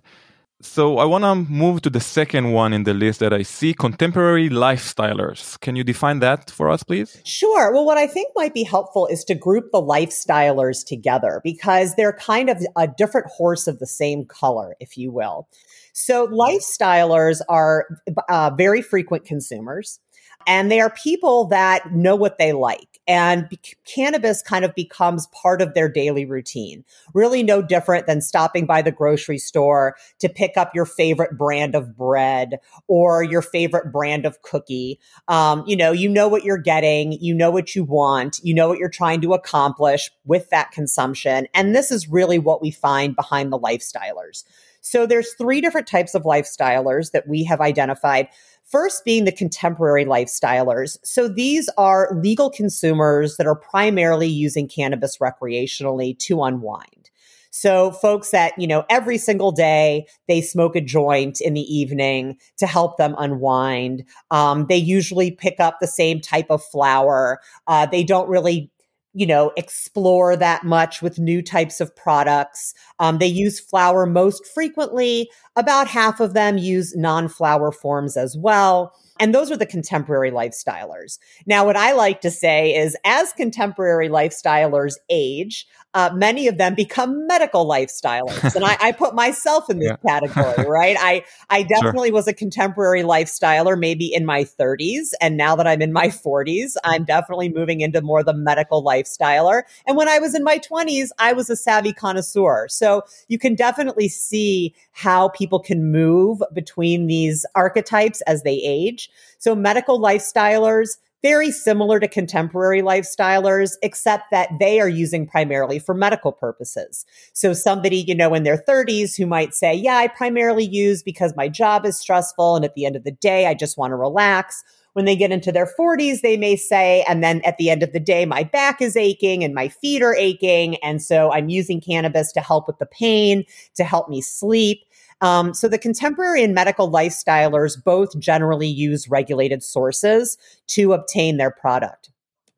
So 0.65 0.99
I 0.99 1.05
want 1.05 1.25
to 1.25 1.35
move 1.35 1.83
to 1.83 1.91
the 1.91 2.01
second 2.01 2.53
one 2.53 2.73
in 2.73 2.85
the 2.85 2.95
list 2.95 3.19
that 3.19 3.33
I 3.33 3.43
see 3.43 3.75
contemporary 3.75 4.49
lifestylers. 4.49 5.59
Can 5.61 5.75
you 5.75 5.83
define 5.83 6.21
that 6.21 6.51
for 6.51 6.71
us, 6.71 6.85
please? 6.85 7.21
Sure. 7.25 7.73
Well, 7.73 7.85
what 7.85 7.99
I 7.99 8.07
think 8.07 8.29
might 8.37 8.55
be 8.55 8.63
helpful 8.63 9.09
is 9.09 9.25
to 9.25 9.35
group 9.35 9.73
the 9.73 9.83
lifestylers 9.83 10.87
together 10.87 11.41
because 11.43 11.97
they're 11.97 12.13
kind 12.13 12.49
of 12.49 12.65
a 12.77 12.87
different 12.87 13.27
horse 13.27 13.67
of 13.67 13.81
the 13.81 13.89
same 13.89 14.25
color, 14.25 14.77
if 14.79 14.97
you 14.97 15.11
will. 15.11 15.49
So 15.93 16.29
lifestylers 16.29 17.41
are 17.49 17.87
uh, 18.29 18.51
very 18.57 18.83
frequent 18.83 19.25
consumers. 19.25 19.99
And 20.47 20.71
they 20.71 20.81
are 20.81 20.91
people 20.91 21.47
that 21.49 21.93
know 21.93 22.17
what 22.17 22.39
they 22.39 22.53
like. 22.53 22.92
And 23.07 23.49
be- 23.49 23.59
cannabis 23.85 24.43
kind 24.43 24.65
of 24.65 24.75
becomes 24.75 25.27
part 25.29 25.61
of 25.61 25.75
their 25.75 25.89
daily 25.89 26.25
routine. 26.25 26.85
Really 27.15 27.43
no 27.43 27.61
different 27.63 28.07
than 28.07 28.21
stopping 28.21 28.67
by 28.67 28.83
the 28.83 28.93
grocery 28.93 29.39
store 29.39 29.97
to 30.21 30.29
pick 30.29 30.57
up 30.57 30.75
your 30.75 30.87
favorite 30.87 31.37
brand 31.37 31.75
of 31.75 31.97
bread 31.97 32.59
or 32.87 33.23
your 33.23 33.43
favorite 33.43 33.91
brand 33.93 34.25
of 34.25 34.43
cookie. 34.43 35.01
Um, 35.29 35.65
you 35.67 35.77
know, 35.77 35.93
you 35.93 36.09
know 36.09 36.29
what 36.29 36.45
you're 36.45 36.59
getting, 36.59 37.13
you 37.21 37.35
know 37.35 37.51
what 37.51 37.75
you 37.75 37.85
want, 37.85 38.41
you 38.43 38.55
know 38.55 38.69
what 38.69 38.79
you're 38.79 38.89
trying 38.89 39.21
to 39.23 39.35
accomplish 39.35 40.11
with 40.25 40.49
that 40.51 40.71
consumption. 40.71 41.49
And 41.55 41.75
this 41.75 41.91
is 41.91 42.09
really 42.09 42.39
what 42.39 42.63
we 42.63 42.71
find 42.71 43.17
behind 43.17 43.53
the 43.53 43.59
lifestylers. 43.59 44.45
So 44.83 45.07
there's 45.07 45.35
three 45.35 45.61
different 45.61 45.87
types 45.87 46.15
of 46.15 46.25
lifestylers 46.25 47.13
that 47.13 47.29
we 47.29 47.45
have 47.45 47.61
identified. 47.61 48.29
First 48.73 49.05
being 49.05 49.27
the 49.27 49.33
contemporary 49.33 50.07
lifestylers. 50.07 50.97
So 51.05 51.29
these 51.29 51.69
are 51.77 52.19
legal 52.23 52.51
consumers 52.51 53.37
that 53.37 53.47
are 53.47 53.55
primarily 53.55 54.29
using 54.29 54.67
cannabis 54.67 55.19
recreationally 55.19 56.19
to 56.21 56.43
unwind. 56.43 57.11
So 57.51 57.91
folks 57.93 58.31
that, 58.31 58.55
you 58.57 58.67
know, 58.67 58.85
every 58.89 59.19
single 59.19 59.53
day 59.53 60.07
they 60.27 60.41
smoke 60.41 60.75
a 60.75 60.81
joint 60.81 61.39
in 61.43 61.53
the 61.53 61.61
evening 61.61 62.39
to 62.57 62.67
help 62.67 62.97
them 62.97 63.15
unwind. 63.19 64.05
Um, 64.31 64.65
they 64.71 64.79
usually 64.79 65.31
pick 65.31 65.61
up 65.61 65.77
the 65.79 65.87
same 65.87 66.23
type 66.23 66.47
of 66.49 66.65
flower. 66.65 67.41
Uh, 67.67 67.85
they 67.85 68.05
don't 68.05 68.31
really 68.31 68.72
you 69.15 69.27
know, 69.27 69.53
explore 69.57 70.37
that 70.37 70.65
much 70.65 71.03
with 71.03 71.19
new 71.19 71.43
types 71.43 71.81
of 71.81 71.95
products. 71.95 72.75
Um, 72.99 73.19
they 73.19 73.27
use 73.27 73.61
flower 73.61 74.07
most 74.07 74.47
frequently. 74.47 75.31
About 75.57 75.87
half 75.87 76.21
of 76.21 76.35
them 76.35 76.57
use 76.57 76.97
non 76.97 77.29
flower 77.29 77.73
forms 77.73 78.17
as 78.17 78.37
well. 78.39 78.95
And 79.21 79.35
those 79.35 79.51
are 79.51 79.57
the 79.57 79.67
contemporary 79.67 80.31
lifestylers. 80.31 81.19
Now, 81.47 81.67
what 81.67 81.77
I 81.77 81.93
like 81.93 82.23
to 82.23 82.31
say 82.31 82.75
is 82.75 82.97
as 83.05 83.33
contemporary 83.35 84.09
lifestylers 84.09 84.95
age, 85.11 85.67
uh, 85.95 86.11
many 86.15 86.49
of 86.49 86.57
them 86.57 86.75
become 86.75 87.27
medical 87.27 87.67
lifestylers. 87.67 88.55
and 88.55 88.65
I, 88.65 88.77
I, 88.81 88.93
put 88.93 89.15
myself 89.15 89.69
in 89.69 89.79
this 89.79 89.91
yeah. 89.91 89.97
category, 90.21 90.69
right? 90.69 90.97
I, 90.99 91.25
I 91.51 91.63
definitely 91.75 92.09
sure. 92.09 92.15
was 92.15 92.29
a 92.29 92.33
contemporary 92.33 93.03
lifestyler, 93.03 93.79
maybe 93.79 94.13
in 94.13 94.25
my 94.25 94.45
30s. 94.45 95.11
And 95.21 95.37
now 95.37 95.55
that 95.57 95.67
I'm 95.67 95.83
in 95.83 95.93
my 95.93 96.09
40s, 96.09 96.77
I'm 96.85 97.05
definitely 97.05 97.51
moving 97.51 97.81
into 97.83 98.01
more 98.01 98.23
the 98.23 98.33
medical 98.33 98.83
lifestyler. 98.83 99.63
And 99.87 99.97
when 99.97 100.09
I 100.09 100.19
was 100.19 100.35
in 100.35 100.45
my 100.45 100.59
20s, 100.59 101.09
I 101.19 101.35
was 101.35 101.51
a 101.51 101.57
savvy 101.57 101.93
connoisseur. 101.93 102.69
So 102.69 103.03
you 103.29 103.39
can 103.39 103.55
definitely 103.55 104.09
see 104.09 104.75
how 104.93 105.29
people 105.29 105.61
can 105.61 105.91
move 105.91 106.43
between 106.55 107.07
these 107.07 107.45
archetypes 107.55 108.23
as 108.23 108.43
they 108.43 108.57
age. 108.65 109.11
So 109.39 109.55
medical 109.55 110.01
lifestylers, 110.01 110.97
very 111.23 111.51
similar 111.51 112.01
to 112.01 112.09
contemporary 112.09 112.83
lifestylers, 112.83 113.73
except 113.83 114.31
that 114.31 114.51
they 114.59 114.81
are 114.81 114.89
using 114.89 115.27
primarily 115.27 115.79
for 115.79 115.95
medical 115.95 116.33
purposes. 116.33 117.07
So 117.33 117.53
somebody, 117.53 118.05
you 118.07 118.15
know, 118.15 118.35
in 118.35 118.43
their 118.43 118.59
30s 118.59 119.17
who 119.17 119.27
might 119.27 119.55
say, 119.55 119.73
yeah, 119.73 119.97
I 119.97 120.09
primarily 120.09 120.65
use 120.65 121.03
because 121.03 121.35
my 121.37 121.49
job 121.49 121.87
is 121.87 121.97
stressful. 121.97 122.57
And 122.57 122.65
at 122.65 122.75
the 122.75 122.85
end 122.85 122.97
of 122.97 123.05
the 123.05 123.13
day, 123.13 123.47
I 123.47 123.55
just 123.55 123.79
want 123.79 123.93
to 123.93 123.97
relax. 123.97 124.65
When 124.95 125.07
they 125.07 125.17
get 125.17 125.33
into 125.33 125.53
their 125.53 125.67
40s, 125.79 126.21
they 126.21 126.37
may 126.37 126.55
say, 126.55 127.03
and 127.09 127.25
then 127.25 127.41
at 127.47 127.57
the 127.57 127.71
end 127.71 127.83
of 127.83 127.93
the 127.93 128.01
day, 128.01 128.27
my 128.27 128.45
back 128.45 128.83
is 128.83 128.95
aching 128.95 129.43
and 129.43 129.55
my 129.55 129.69
feet 129.69 130.03
are 130.03 130.15
aching. 130.15 130.77
And 130.83 131.01
so 131.01 131.33
I'm 131.33 131.49
using 131.49 131.81
cannabis 131.81 132.31
to 132.33 132.41
help 132.41 132.67
with 132.67 132.79
the 132.79 132.85
pain, 132.85 133.45
to 133.77 133.85
help 133.85 134.11
me 134.11 134.21
sleep. 134.21 134.85
Um, 135.23 135.55
so 135.55 135.69
the 135.69 135.79
contemporary 135.79 136.43
and 136.43 136.55
medical 136.55 136.91
lifestylers 136.91 137.83
both 137.83 138.19
generally 138.19 138.69
use 138.69 139.09
regulated 139.09 139.63
sources 139.63 140.37
to 140.67 140.93
obtain 140.93 141.39
their 141.39 141.53
product. 141.53 142.11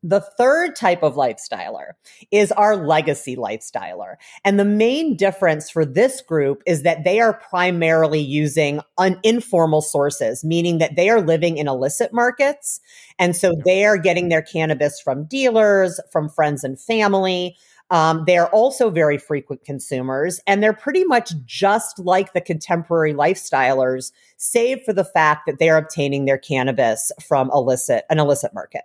The 0.07 0.21
third 0.21 0.75
type 0.75 1.01
of 1.01 1.15
lifestyler 1.15 1.93
is 2.29 2.51
our 2.51 2.75
legacy 2.75 3.35
lifestyler. 3.35 4.17
And 4.43 4.59
the 4.59 4.65
main 4.65 5.17
difference 5.17 5.71
for 5.71 5.83
this 5.83 6.21
group 6.21 6.61
is 6.67 6.83
that 6.83 7.03
they 7.03 7.19
are 7.19 7.33
primarily 7.49 8.19
using 8.19 8.81
un- 8.99 9.19
informal 9.23 9.81
sources, 9.81 10.43
meaning 10.43 10.77
that 10.77 10.95
they 10.95 11.09
are 11.09 11.21
living 11.21 11.57
in 11.57 11.67
illicit 11.67 12.13
markets. 12.13 12.81
And 13.17 13.35
so 13.35 13.53
they 13.65 13.83
are 13.83 13.97
getting 13.97 14.29
their 14.29 14.43
cannabis 14.43 15.01
from 15.01 15.25
dealers, 15.25 15.99
from 16.11 16.29
friends 16.29 16.63
and 16.63 16.79
family. 16.79 17.57
Um, 17.91 18.23
they're 18.25 18.49
also 18.49 18.89
very 18.89 19.17
frequent 19.17 19.63
consumers, 19.63 20.39
and 20.47 20.63
they're 20.63 20.73
pretty 20.73 21.03
much 21.03 21.33
just 21.45 21.99
like 21.99 22.33
the 22.33 22.41
contemporary 22.41 23.13
lifestylers, 23.13 24.11
save 24.37 24.81
for 24.83 24.93
the 24.93 25.05
fact 25.05 25.43
that 25.45 25.59
they're 25.59 25.77
obtaining 25.77 26.25
their 26.25 26.37
cannabis 26.37 27.11
from 27.27 27.51
illicit 27.53 28.05
an 28.09 28.19
illicit 28.19 28.53
market. 28.53 28.81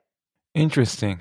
Interesting. 0.54 1.21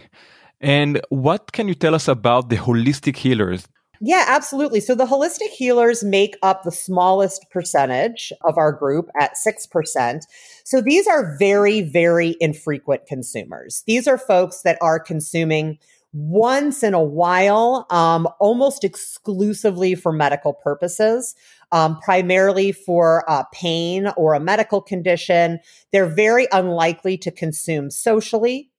And 0.60 1.00
what 1.10 1.54
can 1.54 1.68
you 1.68 1.74
tell 1.74 1.96
us 1.96 2.08
about 2.08 2.50
the 2.50 2.58
holistic 2.58 3.16
healers? 3.16 3.66
Yeah, 4.02 4.26
absolutely. 4.28 4.80
So 4.80 4.96
the 4.96 5.06
holistic 5.06 5.50
healers 5.50 6.04
make 6.04 6.38
up 6.42 6.64
the 6.64 6.72
smallest 6.72 7.50
percentage 7.52 8.32
of 8.44 8.58
our 8.58 8.72
group 8.72 9.10
at 9.20 9.34
6%. 9.36 10.22
So 10.64 10.82
these 10.82 11.06
are 11.06 11.36
very, 11.38 11.82
very 11.82 12.38
infrequent 12.40 13.08
consumers. 13.08 13.84
These 13.88 14.08
are 14.08 14.18
folks 14.18 14.62
that 14.62 14.78
are 14.82 15.00
consuming 15.00 15.80
once 16.12 16.82
in 16.82 16.94
a 16.94 17.04
while, 17.04 17.86
um, 17.90 18.28
almost 18.40 18.84
exclusively 18.84 19.96
for 19.96 20.12
medical 20.12 20.54
purposes, 20.54 21.36
um, 21.72 22.00
primarily 22.00 22.72
for 22.72 23.30
uh, 23.30 23.44
pain 23.54 24.08
or 24.18 24.34
a 24.34 24.40
medical 24.40 24.82
condition. 24.82 25.60
They're 25.92 26.08
very 26.08 26.48
unlikely 26.52 27.18
to 27.20 27.32
consume 27.32 27.92
socially. 27.92 28.72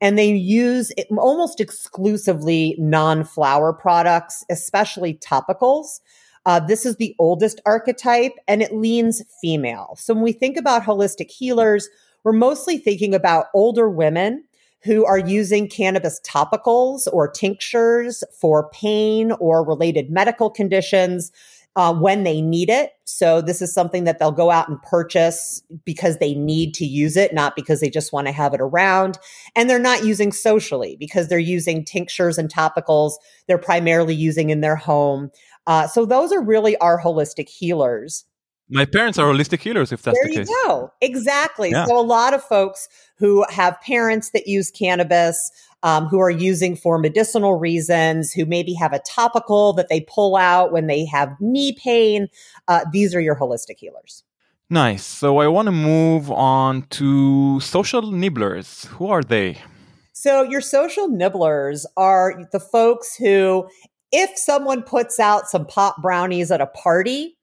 And 0.00 0.18
they 0.18 0.30
use 0.32 0.92
almost 1.16 1.58
exclusively 1.58 2.76
non 2.78 3.24
flower 3.24 3.72
products, 3.72 4.44
especially 4.50 5.14
topicals. 5.14 6.00
Uh, 6.44 6.60
this 6.60 6.86
is 6.86 6.96
the 6.96 7.16
oldest 7.18 7.60
archetype 7.66 8.34
and 8.46 8.62
it 8.62 8.74
leans 8.74 9.22
female. 9.40 9.96
So 9.98 10.14
when 10.14 10.22
we 10.22 10.32
think 10.32 10.56
about 10.56 10.82
holistic 10.82 11.30
healers, 11.30 11.88
we're 12.22 12.32
mostly 12.32 12.78
thinking 12.78 13.14
about 13.14 13.46
older 13.54 13.88
women 13.88 14.44
who 14.82 15.04
are 15.04 15.18
using 15.18 15.68
cannabis 15.68 16.20
topicals 16.20 17.08
or 17.12 17.28
tinctures 17.28 18.22
for 18.40 18.68
pain 18.70 19.32
or 19.32 19.64
related 19.64 20.10
medical 20.10 20.50
conditions. 20.50 21.32
uh, 21.76 21.92
when 21.92 22.24
they 22.24 22.40
need 22.40 22.70
it. 22.70 22.92
So 23.04 23.42
this 23.42 23.60
is 23.60 23.72
something 23.72 24.04
that 24.04 24.18
they'll 24.18 24.32
go 24.32 24.50
out 24.50 24.68
and 24.68 24.80
purchase 24.82 25.62
because 25.84 26.16
they 26.18 26.34
need 26.34 26.72
to 26.74 26.86
use 26.86 27.18
it, 27.18 27.34
not 27.34 27.54
because 27.54 27.80
they 27.80 27.90
just 27.90 28.14
want 28.14 28.26
to 28.26 28.32
have 28.32 28.54
it 28.54 28.62
around. 28.62 29.18
And 29.54 29.68
they're 29.68 29.78
not 29.78 30.02
using 30.02 30.32
socially 30.32 30.96
because 30.98 31.28
they're 31.28 31.38
using 31.38 31.84
tinctures 31.84 32.38
and 32.38 32.52
topicals. 32.52 33.12
They're 33.46 33.58
primarily 33.58 34.14
using 34.14 34.48
in 34.48 34.62
their 34.62 34.76
home. 34.76 35.30
Uh, 35.66 35.86
so 35.86 36.06
those 36.06 36.32
are 36.32 36.42
really 36.42 36.78
our 36.78 36.98
holistic 36.98 37.48
healers. 37.48 38.24
My 38.68 38.84
parents 38.84 39.18
are 39.18 39.32
holistic 39.32 39.60
healers, 39.60 39.92
if 39.92 40.02
that's 40.02 40.18
there 40.18 40.28
the 40.28 40.36
case. 40.36 40.48
There 40.48 40.56
you 40.56 40.64
go. 40.66 40.92
Exactly. 41.00 41.70
Yeah. 41.70 41.86
So 41.86 41.98
a 41.98 42.02
lot 42.02 42.34
of 42.34 42.42
folks 42.42 42.88
who 43.16 43.44
have 43.48 43.80
parents 43.80 44.30
that 44.30 44.48
use 44.48 44.70
cannabis, 44.70 45.50
um, 45.82 46.06
who 46.06 46.18
are 46.18 46.30
using 46.30 46.74
for 46.74 46.98
medicinal 46.98 47.54
reasons, 47.54 48.32
who 48.32 48.44
maybe 48.44 48.74
have 48.74 48.92
a 48.92 48.98
topical 49.00 49.72
that 49.74 49.88
they 49.88 50.00
pull 50.00 50.34
out 50.34 50.72
when 50.72 50.88
they 50.88 51.04
have 51.04 51.36
knee 51.40 51.76
pain. 51.80 52.26
Uh, 52.66 52.84
these 52.92 53.14
are 53.14 53.20
your 53.20 53.36
holistic 53.36 53.78
healers. 53.78 54.24
Nice. 54.68 55.04
So 55.04 55.38
I 55.38 55.46
want 55.46 55.66
to 55.66 55.72
move 55.72 56.30
on 56.32 56.82
to 56.90 57.60
social 57.60 58.02
nibblers. 58.02 58.86
Who 58.86 59.06
are 59.06 59.22
they? 59.22 59.58
So 60.12 60.42
your 60.42 60.60
social 60.60 61.08
nibblers 61.08 61.86
are 61.96 62.42
the 62.50 62.58
folks 62.58 63.14
who, 63.14 63.68
if 64.10 64.36
someone 64.36 64.82
puts 64.82 65.20
out 65.20 65.48
some 65.48 65.66
pop 65.66 66.02
brownies 66.02 66.50
at 66.50 66.60
a 66.60 66.66
party, 66.66 67.35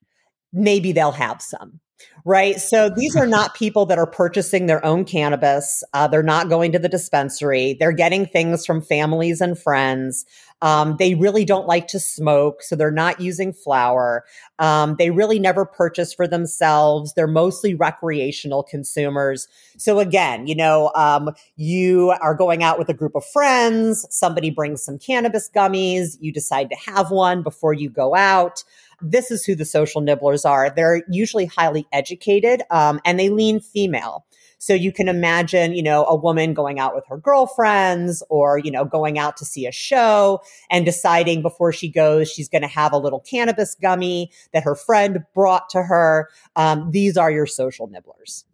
maybe 0.54 0.92
they'll 0.92 1.12
have 1.12 1.42
some. 1.42 1.80
Right. 2.26 2.60
So 2.60 2.90
these 2.96 3.16
are 3.16 3.28
not 3.28 3.56
people 3.56 3.86
that 3.88 3.98
are 3.98 4.08
purchasing 4.08 4.66
their 4.66 4.86
own 4.86 5.06
cannabis. 5.06 5.84
Uh, 5.94 6.08
they're 6.08 6.24
not 6.24 6.50
going 6.50 6.72
to 6.74 6.80
the 6.80 6.90
dispensary. 6.90 7.76
They're 7.80 7.92
getting 7.92 8.26
things 8.26 8.66
from 8.66 8.82
families 8.82 9.42
and 9.42 9.58
friends. 9.58 10.26
Um, 10.62 10.96
they 10.98 11.14
really 11.14 11.44
don't 11.44 11.68
like 11.68 11.88
to 11.88 12.00
smoke, 12.00 12.64
so 12.64 12.78
they're 12.78 12.90
not 12.90 13.20
using 13.20 13.52
flower. 13.52 14.24
Um, 14.60 14.96
they 14.98 15.10
really 15.10 15.38
never 15.38 15.66
purchase 15.66 16.14
for 16.14 16.26
themselves. 16.26 17.14
They're 17.16 17.28
mostly 17.28 17.76
recreational 17.76 18.64
consumers. 18.64 19.50
So 19.78 20.00
again, 20.00 20.48
you 20.48 20.56
know, 20.56 20.94
um, 20.96 21.32
you 21.58 22.12
are 22.22 22.34
going 22.34 22.64
out 22.64 22.80
with 22.80 22.88
a 22.88 22.94
group 22.94 23.14
of 23.14 23.26
friends. 23.26 24.08
Somebody 24.10 24.52
brings 24.52 24.82
some 24.82 24.98
cannabis 24.98 25.50
gummies. 25.54 26.16
You 26.22 26.32
decide 26.32 26.70
to 26.70 26.78
have 26.90 27.12
one 27.12 27.44
before 27.44 27.74
you 27.74 27.90
go 27.90 28.16
out 28.16 28.64
this 29.04 29.32
is 29.32 29.44
who 29.44 29.56
the 29.56 29.66
social 29.66 30.02
nibblers 30.02 30.46
are. 30.46 30.70
They're 30.70 31.04
usually 31.10 31.46
highly 31.46 31.88
educated 31.92 32.64
um, 32.72 33.00
and 33.06 33.20
they 33.20 33.30
lean 33.30 33.60
female. 33.60 34.26
So 34.64 34.74
you 34.74 34.94
can 34.94 35.10
imagine, 35.10 35.74
you 35.74 35.84
know, 35.84 36.06
a 36.06 36.16
woman 36.16 36.54
going 36.54 36.80
out 36.80 36.96
with 36.96 37.06
her 37.08 37.18
girlfriends 37.18 38.24
or, 38.30 38.58
you 38.58 38.72
know, 38.72 38.86
going 38.86 39.20
out 39.20 39.36
to 39.38 39.46
see 39.46 39.68
a 39.68 39.74
show 39.74 40.42
and 40.70 40.86
deciding 40.86 41.42
before 41.42 41.74
she 41.74 41.90
goes, 41.90 42.32
she's 42.32 42.48
going 42.48 42.62
to 42.62 42.70
have 42.70 42.94
a 42.94 42.98
little 42.98 43.20
cannabis 43.20 43.76
gummy 43.76 44.32
that 44.54 44.64
her 44.64 44.74
friend 44.74 45.26
brought 45.36 45.70
to 45.72 45.84
her. 45.84 46.30
Um, 46.56 46.92
these 46.92 47.18
are 47.18 47.30
your 47.30 47.46
social 47.46 47.88
nibblers. 47.88 48.46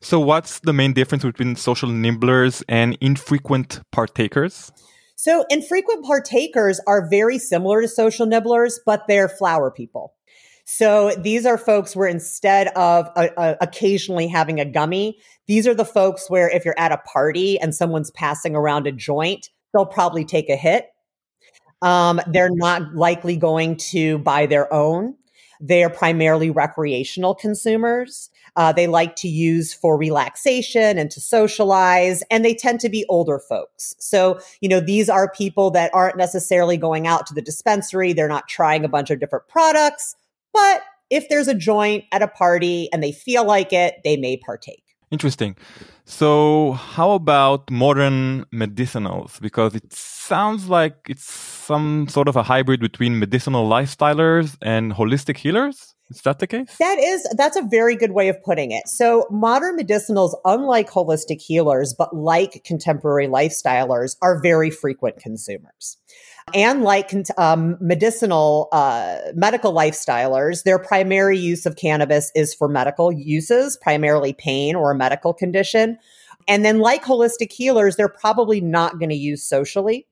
So, 0.00 0.18
what's 0.18 0.60
the 0.60 0.72
main 0.72 0.94
difference 0.94 1.22
between 1.22 1.54
social 1.54 1.90
nibblers 1.90 2.64
and 2.66 2.96
infrequent 3.02 3.82
partakers? 3.90 4.72
So, 5.22 5.44
infrequent 5.50 6.04
partakers 6.04 6.80
are 6.88 7.08
very 7.08 7.38
similar 7.38 7.80
to 7.80 7.86
social 7.86 8.26
nibblers, 8.26 8.80
but 8.84 9.04
they're 9.06 9.28
flower 9.28 9.70
people. 9.70 10.14
So, 10.64 11.12
these 11.16 11.46
are 11.46 11.56
folks 11.56 11.94
where 11.94 12.08
instead 12.08 12.66
of 12.74 13.08
uh, 13.14 13.28
uh, 13.36 13.54
occasionally 13.60 14.26
having 14.26 14.58
a 14.58 14.64
gummy, 14.64 15.20
these 15.46 15.68
are 15.68 15.74
the 15.74 15.84
folks 15.84 16.28
where 16.28 16.50
if 16.50 16.64
you're 16.64 16.74
at 16.76 16.90
a 16.90 16.96
party 16.96 17.56
and 17.60 17.72
someone's 17.72 18.10
passing 18.10 18.56
around 18.56 18.88
a 18.88 18.90
joint, 18.90 19.50
they'll 19.72 19.86
probably 19.86 20.24
take 20.24 20.48
a 20.48 20.56
hit. 20.56 20.88
Um, 21.82 22.20
they're 22.26 22.50
not 22.50 22.92
likely 22.96 23.36
going 23.36 23.76
to 23.92 24.18
buy 24.18 24.46
their 24.46 24.74
own. 24.74 25.14
They 25.60 25.84
are 25.84 25.90
primarily 25.90 26.50
recreational 26.50 27.36
consumers. 27.36 28.28
Uh, 28.56 28.72
they 28.72 28.86
like 28.86 29.16
to 29.16 29.28
use 29.28 29.72
for 29.72 29.96
relaxation 29.96 30.98
and 30.98 31.10
to 31.10 31.20
socialize, 31.20 32.22
and 32.30 32.44
they 32.44 32.54
tend 32.54 32.80
to 32.80 32.88
be 32.88 33.04
older 33.08 33.38
folks. 33.38 33.94
So, 33.98 34.38
you 34.60 34.68
know, 34.68 34.80
these 34.80 35.08
are 35.08 35.30
people 35.32 35.70
that 35.70 35.90
aren't 35.94 36.16
necessarily 36.16 36.76
going 36.76 37.06
out 37.06 37.26
to 37.28 37.34
the 37.34 37.42
dispensary. 37.42 38.12
They're 38.12 38.28
not 38.28 38.48
trying 38.48 38.84
a 38.84 38.88
bunch 38.88 39.10
of 39.10 39.20
different 39.20 39.48
products, 39.48 40.14
but 40.52 40.82
if 41.10 41.28
there's 41.28 41.48
a 41.48 41.54
joint 41.54 42.04
at 42.12 42.22
a 42.22 42.28
party 42.28 42.88
and 42.92 43.02
they 43.02 43.12
feel 43.12 43.44
like 43.44 43.72
it, 43.72 43.96
they 44.04 44.16
may 44.16 44.36
partake. 44.36 44.82
Interesting. 45.10 45.56
So, 46.06 46.72
how 46.72 47.12
about 47.12 47.70
modern 47.70 48.46
medicinals? 48.52 49.38
Because 49.40 49.74
it 49.74 49.92
sounds 49.92 50.68
like 50.68 50.96
it's 51.06 51.30
some 51.30 52.08
sort 52.08 52.28
of 52.28 52.36
a 52.36 52.42
hybrid 52.42 52.80
between 52.80 53.18
medicinal 53.18 53.68
lifestylers 53.68 54.56
and 54.62 54.92
holistic 54.92 55.36
healers. 55.36 55.94
Is 56.16 56.22
that 56.22 56.38
the 56.38 56.46
case? 56.46 56.76
That 56.78 56.98
is, 56.98 57.26
that's 57.36 57.56
a 57.56 57.62
very 57.62 57.96
good 57.96 58.12
way 58.12 58.28
of 58.28 58.42
putting 58.42 58.70
it. 58.70 58.86
So 58.86 59.26
modern 59.30 59.78
medicinals, 59.78 60.34
unlike 60.44 60.90
holistic 60.90 61.40
healers, 61.40 61.94
but 61.96 62.14
like 62.14 62.62
contemporary 62.64 63.28
lifestylers, 63.28 64.16
are 64.20 64.40
very 64.40 64.70
frequent 64.70 65.16
consumers. 65.16 65.96
And 66.54 66.82
like 66.82 67.12
um, 67.38 67.78
medicinal, 67.80 68.68
uh, 68.72 69.18
medical 69.34 69.72
lifestylers, 69.72 70.64
their 70.64 70.78
primary 70.78 71.38
use 71.38 71.66
of 71.66 71.76
cannabis 71.76 72.30
is 72.34 72.52
for 72.52 72.68
medical 72.68 73.12
uses, 73.12 73.76
primarily 73.76 74.32
pain 74.32 74.74
or 74.74 74.90
a 74.90 74.94
medical 74.94 75.32
condition. 75.32 75.98
And 76.48 76.64
then 76.64 76.80
like 76.80 77.04
holistic 77.04 77.52
healers, 77.52 77.96
they're 77.96 78.08
probably 78.08 78.60
not 78.60 78.98
going 78.98 79.10
to 79.10 79.16
use 79.16 79.44
socially. 79.44 80.06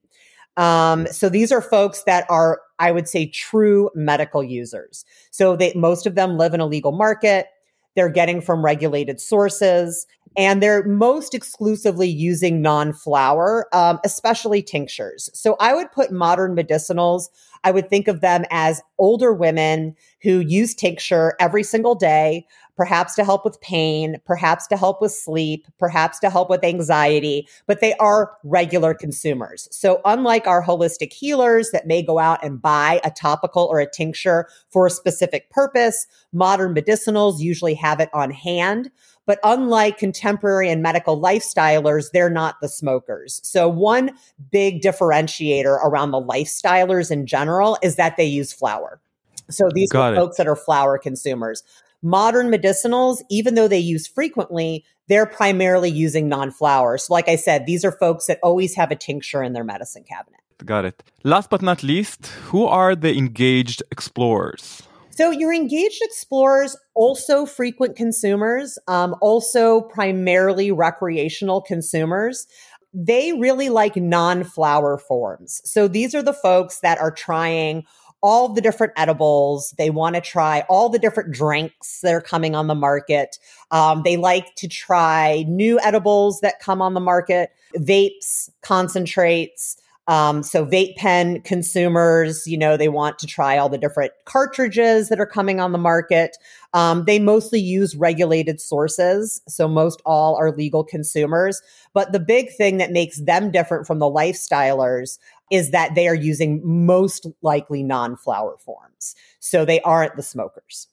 Um, 0.56 1.06
so 1.08 1.28
these 1.28 1.52
are 1.52 1.62
folks 1.62 2.04
that 2.04 2.26
are, 2.28 2.60
I 2.80 2.90
would 2.90 3.08
say, 3.08 3.26
true 3.26 3.90
medical 3.94 4.42
users. 4.42 5.04
So 5.30 5.54
they, 5.54 5.72
most 5.74 6.06
of 6.06 6.16
them 6.16 6.36
live 6.36 6.54
in 6.54 6.60
a 6.60 6.66
legal 6.66 6.92
market. 6.92 7.46
They're 7.94 8.08
getting 8.08 8.40
from 8.40 8.64
regulated 8.64 9.20
sources 9.20 10.06
and 10.36 10.62
they're 10.62 10.84
most 10.84 11.34
exclusively 11.34 12.08
using 12.08 12.62
non-flower, 12.62 13.66
um, 13.74 13.98
especially 14.04 14.62
tinctures. 14.62 15.28
So 15.34 15.56
I 15.58 15.74
would 15.74 15.90
put 15.90 16.12
modern 16.12 16.54
medicinals. 16.54 17.24
I 17.64 17.72
would 17.72 17.90
think 17.90 18.06
of 18.06 18.20
them 18.20 18.44
as 18.50 18.80
older 18.98 19.32
women 19.32 19.96
who 20.22 20.38
use 20.38 20.74
tincture 20.74 21.34
every 21.40 21.64
single 21.64 21.94
day, 21.94 22.46
perhaps 22.80 23.14
to 23.14 23.24
help 23.24 23.44
with 23.44 23.60
pain, 23.60 24.16
perhaps 24.24 24.66
to 24.66 24.74
help 24.74 25.02
with 25.02 25.12
sleep, 25.12 25.66
perhaps 25.78 26.18
to 26.18 26.30
help 26.30 26.48
with 26.48 26.64
anxiety, 26.64 27.46
but 27.66 27.82
they 27.82 27.92
are 27.96 28.32
regular 28.42 28.94
consumers. 28.94 29.68
So 29.70 30.00
unlike 30.06 30.46
our 30.46 30.64
holistic 30.64 31.12
healers 31.12 31.72
that 31.72 31.86
may 31.86 32.02
go 32.02 32.18
out 32.18 32.42
and 32.42 32.62
buy 32.62 32.98
a 33.04 33.10
topical 33.10 33.66
or 33.66 33.80
a 33.80 33.90
tincture 33.90 34.48
for 34.70 34.86
a 34.86 34.90
specific 34.90 35.50
purpose, 35.50 36.06
modern 36.32 36.74
medicinals 36.74 37.38
usually 37.38 37.74
have 37.74 38.00
it 38.00 38.08
on 38.14 38.30
hand. 38.30 38.90
But 39.26 39.40
unlike 39.44 39.98
contemporary 39.98 40.70
and 40.70 40.82
medical 40.82 41.20
lifestylers, 41.20 42.06
they're 42.14 42.30
not 42.30 42.62
the 42.62 42.68
smokers. 42.70 43.42
So 43.44 43.68
one 43.68 44.12
big 44.50 44.80
differentiator 44.80 45.84
around 45.84 46.12
the 46.12 46.22
lifestylers 46.22 47.10
in 47.10 47.26
general 47.26 47.76
is 47.82 47.96
that 47.96 48.16
they 48.16 48.24
use 48.24 48.54
flower. 48.54 49.02
So 49.50 49.68
these 49.74 49.90
Got 49.90 50.12
are 50.12 50.14
it. 50.14 50.16
folks 50.16 50.38
that 50.38 50.48
are 50.48 50.56
flower 50.56 50.96
consumers. 50.96 51.62
Modern 52.02 52.50
medicinals, 52.50 53.18
even 53.28 53.54
though 53.54 53.68
they 53.68 53.78
use 53.78 54.06
frequently, 54.06 54.84
they're 55.08 55.26
primarily 55.26 55.90
using 55.90 56.28
non-flower. 56.28 56.98
So 56.98 57.12
like 57.12 57.28
I 57.28 57.36
said, 57.36 57.66
these 57.66 57.84
are 57.84 57.92
folks 57.92 58.26
that 58.26 58.38
always 58.42 58.74
have 58.76 58.90
a 58.90 58.96
tincture 58.96 59.42
in 59.42 59.52
their 59.52 59.64
medicine 59.64 60.04
cabinet. 60.04 60.40
Got 60.64 60.84
it. 60.84 61.02
Last 61.24 61.50
but 61.50 61.62
not 61.62 61.82
least, 61.82 62.26
who 62.48 62.64
are 62.64 62.94
the 62.94 63.16
engaged 63.16 63.82
explorers? 63.90 64.82
So 65.10 65.30
your 65.30 65.52
engaged 65.52 66.00
explorers, 66.02 66.76
also 66.94 67.44
frequent 67.44 67.96
consumers, 67.96 68.78
um, 68.88 69.14
also 69.20 69.82
primarily 69.82 70.70
recreational 70.70 71.60
consumers. 71.60 72.46
They 72.94 73.32
really 73.32 73.68
like 73.68 73.96
non-flower 73.96 74.98
forms. 74.98 75.60
So 75.64 75.88
these 75.88 76.14
are 76.14 76.22
the 76.22 76.32
folks 76.32 76.80
that 76.80 76.98
are 76.98 77.10
trying 77.10 77.84
all 78.22 78.48
the 78.48 78.60
different 78.60 78.92
edibles. 78.96 79.74
They 79.78 79.90
want 79.90 80.14
to 80.14 80.20
try 80.20 80.64
all 80.68 80.88
the 80.88 80.98
different 80.98 81.32
drinks 81.32 82.00
that 82.02 82.14
are 82.14 82.20
coming 82.20 82.54
on 82.54 82.66
the 82.66 82.74
market. 82.74 83.38
Um, 83.70 84.02
they 84.04 84.16
like 84.16 84.54
to 84.56 84.68
try 84.68 85.44
new 85.48 85.78
edibles 85.80 86.40
that 86.40 86.60
come 86.60 86.82
on 86.82 86.94
the 86.94 87.00
market, 87.00 87.50
vapes, 87.76 88.50
concentrates. 88.62 89.76
Um, 90.06 90.42
so 90.42 90.66
vape 90.66 90.96
pen 90.96 91.40
consumers, 91.42 92.44
you 92.44 92.58
know, 92.58 92.76
they 92.76 92.88
want 92.88 93.18
to 93.20 93.28
try 93.28 93.56
all 93.56 93.68
the 93.68 93.78
different 93.78 94.12
cartridges 94.24 95.08
that 95.08 95.20
are 95.20 95.26
coming 95.26 95.60
on 95.60 95.70
the 95.70 95.78
market. 95.78 96.36
Um, 96.74 97.04
they 97.04 97.20
mostly 97.20 97.60
use 97.60 97.94
regulated 97.94 98.60
sources. 98.60 99.40
So 99.46 99.68
most 99.68 100.02
all 100.04 100.34
are 100.34 100.50
legal 100.50 100.82
consumers. 100.82 101.62
But 101.92 102.10
the 102.10 102.18
big 102.18 102.52
thing 102.56 102.78
that 102.78 102.90
makes 102.90 103.20
them 103.20 103.52
different 103.52 103.86
from 103.86 104.00
the 104.00 104.10
lifestylers 104.10 105.18
is 105.50 105.70
that 105.70 105.94
they 105.94 106.08
are 106.08 106.14
using 106.14 106.60
most 106.64 107.26
likely 107.42 107.82
non-flower 107.82 108.56
forms. 108.64 109.14
So 109.40 109.64
they 109.64 109.80
aren't 109.80 110.16
the 110.16 110.22
smokers. 110.22 110.88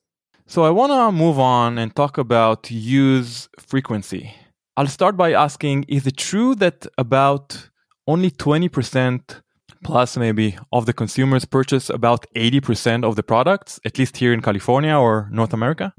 So 0.45 0.63
I 0.63 0.69
want 0.69 0.91
to 0.91 1.11
move 1.11 1.39
on 1.39 1.77
and 1.77 1.95
talk 1.95 2.17
about 2.17 2.71
use 2.71 3.49
frequency. 3.59 4.33
I'll 4.77 4.87
start 4.87 5.17
by 5.17 5.33
asking 5.33 5.85
Is 5.87 6.07
it 6.07 6.17
true 6.17 6.55
that 6.55 6.87
about 6.97 7.69
only 8.07 8.31
20% 8.31 9.41
Plus, 9.83 10.17
maybe 10.17 10.57
of 10.71 10.85
the 10.85 10.93
consumers 10.93 11.45
purchase 11.45 11.89
about 11.89 12.25
80% 12.35 13.03
of 13.03 13.15
the 13.15 13.23
products, 13.23 13.79
at 13.85 13.97
least 13.97 14.17
here 14.17 14.33
in 14.33 14.41
California 14.41 14.95
or 14.95 15.29
North 15.31 15.53
America? 15.53 15.93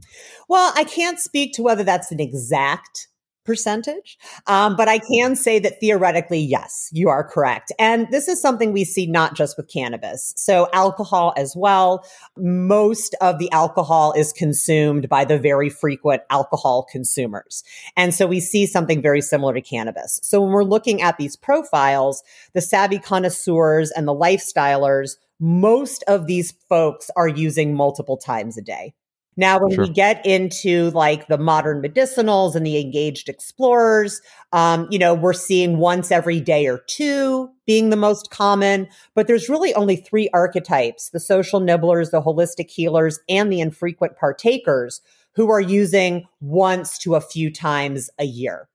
Well, 0.49 0.73
I 0.77 0.85
can't 0.85 1.19
speak 1.19 1.55
to 1.55 1.63
whether 1.63 1.85
that's 1.85 2.11
an 2.11 2.21
exact 2.21 3.09
percentage. 3.49 4.19
Um, 4.47 4.77
but 4.77 4.89
I 4.89 4.99
can 4.99 5.35
say 5.35 5.59
that 5.59 5.81
theoretically, 5.81 6.39
yes, 6.39 6.91
you 6.93 7.09
are 7.09 7.25
correct. 7.27 7.73
And 7.79 8.07
this 8.11 8.29
is 8.29 8.43
something 8.43 8.75
we 8.75 8.85
see 8.85 9.07
not 9.07 9.35
just 9.35 9.57
with 9.57 9.69
cannabis. 9.69 10.35
So 10.37 10.69
alcohol 10.75 11.33
as 11.35 11.57
well. 11.57 12.05
Most 12.37 13.17
of 13.23 13.39
the 13.39 13.51
alcohol 13.51 14.13
is 14.13 14.35
consumed 14.35 15.09
by 15.09 15.25
the 15.25 15.39
very 15.39 15.71
frequent 15.71 16.25
alcohol 16.29 16.87
consumers. 16.93 17.65
And 17.97 18.15
so 18.15 18.27
we 18.27 18.39
see 18.39 18.67
something 18.67 19.01
very 19.01 19.23
similar 19.23 19.55
to 19.55 19.63
cannabis. 19.63 20.21
So 20.23 20.43
when 20.43 20.53
we're 20.53 20.63
looking 20.63 21.01
at 21.01 21.17
these 21.17 21.35
profiles, 21.35 22.23
the 22.53 22.61
savvy 22.61 22.99
connoisseurs 22.99 23.91
and 23.91 24.07
the 24.07 24.15
lifestylers, 24.15 25.13
most 25.41 26.05
of 26.07 26.27
these 26.27 26.53
folks 26.69 27.11
are 27.17 27.29
using 27.29 27.75
multiple 27.75 28.19
times 28.19 28.59
a 28.59 28.63
day. 28.63 28.93
Now, 29.39 29.61
when 29.61 29.71
sure. 29.71 29.85
we 29.85 29.91
get 29.91 30.27
into 30.27 30.91
like 30.91 31.29
the 31.29 31.39
modern 31.39 31.81
medicinals 31.81 32.57
and 32.57 32.67
the 32.67 32.81
engaged 32.81 33.29
explorers, 33.29 34.21
um, 34.53 34.89
you 34.91 34.99
know, 34.99 35.15
we're 35.15 35.33
seeing 35.33 35.79
once 35.79 36.11
every 36.11 36.41
day 36.41 36.67
or 36.67 36.79
two 36.89 37.49
being 37.65 37.91
the 37.91 37.97
most 37.97 38.33
common, 38.33 38.89
but 39.15 39.29
there's 39.29 39.49
really 39.49 39.73
only 39.75 39.95
three 39.95 40.29
archetypes 40.35 41.11
the 41.11 41.21
social 41.21 41.61
nibblers, 41.61 42.11
the 42.11 42.21
holistic 42.21 42.69
healers, 42.69 43.21
and 43.29 43.53
the 43.53 43.61
infrequent 43.61 44.17
partakers 44.17 45.01
who 45.37 45.49
are 45.51 45.61
using 45.61 46.27
once 46.41 46.99
to 46.99 47.15
a 47.15 47.21
few 47.21 47.49
times 47.49 48.11
a 48.19 48.25
year. 48.25 48.69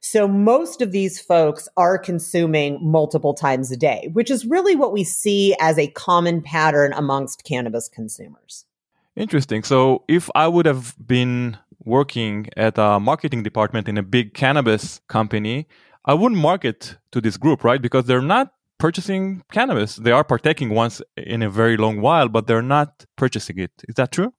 So 0.00 0.26
most 0.26 0.82
of 0.82 0.90
these 0.90 1.20
folks 1.20 1.68
are 1.76 1.98
consuming 1.98 2.80
multiple 2.82 3.34
times 3.34 3.70
a 3.70 3.76
day, 3.76 4.08
which 4.12 4.28
is 4.28 4.44
really 4.44 4.74
what 4.74 4.92
we 4.92 5.04
see 5.04 5.54
as 5.60 5.78
a 5.78 5.86
common 5.92 6.42
pattern 6.42 6.92
amongst 6.94 7.44
cannabis 7.44 7.88
consumers. 7.88 8.64
Interesting. 9.20 9.62
So 9.64 10.02
if 10.08 10.30
I 10.34 10.48
would 10.48 10.64
have 10.64 10.94
been 11.06 11.58
working 11.84 12.48
at 12.56 12.78
a 12.78 12.98
marketing 12.98 13.42
department 13.42 13.86
in 13.86 13.98
a 13.98 14.02
big 14.02 14.32
cannabis 14.32 15.02
company, 15.08 15.68
I 16.06 16.14
wouldn't 16.14 16.40
market 16.40 16.96
to 17.12 17.20
this 17.20 17.36
group, 17.36 17.62
right? 17.62 17.82
Because 17.82 18.06
they're 18.06 18.22
not 18.22 18.54
purchasing 18.78 19.42
cannabis. 19.52 19.96
They 19.96 20.10
are 20.10 20.24
partaking 20.24 20.70
once 20.70 21.02
in 21.18 21.42
a 21.42 21.50
very 21.50 21.76
long 21.76 22.00
while, 22.00 22.30
but 22.30 22.46
they're 22.46 22.62
not 22.62 23.04
purchasing 23.16 23.58
it. 23.58 23.70
Is 23.86 23.96
that 23.96 24.10
true? 24.10 24.32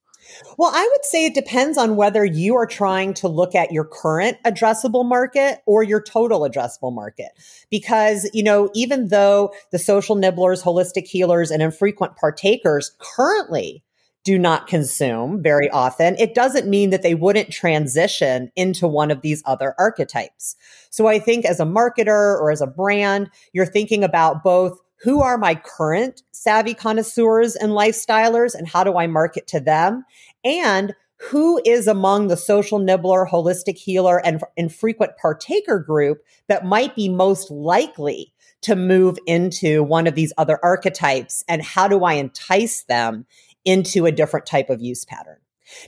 Well, 0.57 0.71
I 0.73 0.87
would 0.91 1.05
say 1.05 1.27
it 1.27 1.35
depends 1.35 1.77
on 1.77 1.95
whether 1.95 2.25
you 2.25 2.55
are 2.55 2.65
trying 2.65 3.13
to 3.15 3.27
look 3.27 3.53
at 3.53 3.71
your 3.71 3.85
current 3.85 4.37
addressable 4.43 5.05
market 5.05 5.59
or 5.67 5.83
your 5.83 6.01
total 6.01 6.41
addressable 6.41 6.91
market. 6.91 7.29
Because, 7.69 8.27
you 8.33 8.41
know, 8.41 8.71
even 8.73 9.09
though 9.09 9.53
the 9.71 9.77
social 9.77 10.15
nibblers, 10.15 10.63
holistic 10.63 11.05
healers, 11.05 11.51
and 11.51 11.61
infrequent 11.61 12.15
partakers 12.15 12.95
currently 12.97 13.83
do 14.23 14.37
not 14.37 14.67
consume 14.67 15.41
very 15.41 15.69
often, 15.69 16.15
it 16.17 16.35
doesn't 16.35 16.67
mean 16.67 16.91
that 16.91 17.01
they 17.01 17.15
wouldn't 17.15 17.51
transition 17.51 18.51
into 18.55 18.87
one 18.87 19.11
of 19.11 19.21
these 19.21 19.41
other 19.45 19.73
archetypes. 19.79 20.55
So 20.89 21.07
I 21.07 21.19
think 21.19 21.45
as 21.45 21.59
a 21.59 21.65
marketer 21.65 22.39
or 22.39 22.51
as 22.51 22.61
a 22.61 22.67
brand, 22.67 23.29
you're 23.53 23.65
thinking 23.65 24.03
about 24.03 24.43
both 24.43 24.79
who 25.01 25.21
are 25.21 25.37
my 25.37 25.55
current 25.55 26.21
savvy 26.31 26.75
connoisseurs 26.75 27.55
and 27.55 27.71
lifestylers 27.71 28.53
and 28.53 28.67
how 28.67 28.83
do 28.83 28.97
I 28.97 29.07
market 29.07 29.47
to 29.47 29.59
them? 29.59 30.05
And 30.43 30.93
who 31.17 31.61
is 31.65 31.87
among 31.87 32.27
the 32.27 32.37
social 32.37 32.79
nibbler, 32.79 33.27
holistic 33.27 33.77
healer, 33.77 34.23
and 34.25 34.41
infrequent 34.57 35.17
partaker 35.17 35.79
group 35.79 36.23
that 36.47 36.65
might 36.65 36.95
be 36.95 37.09
most 37.09 37.51
likely 37.51 38.33
to 38.61 38.75
move 38.75 39.17
into 39.27 39.83
one 39.83 40.07
of 40.07 40.15
these 40.15 40.33
other 40.37 40.59
archetypes? 40.63 41.43
And 41.47 41.61
how 41.61 41.87
do 41.87 42.03
I 42.03 42.13
entice 42.13 42.83
them 42.83 43.25
into 43.65 44.05
a 44.05 44.11
different 44.11 44.45
type 44.45 44.69
of 44.69 44.81
use 44.81 45.05
pattern. 45.05 45.37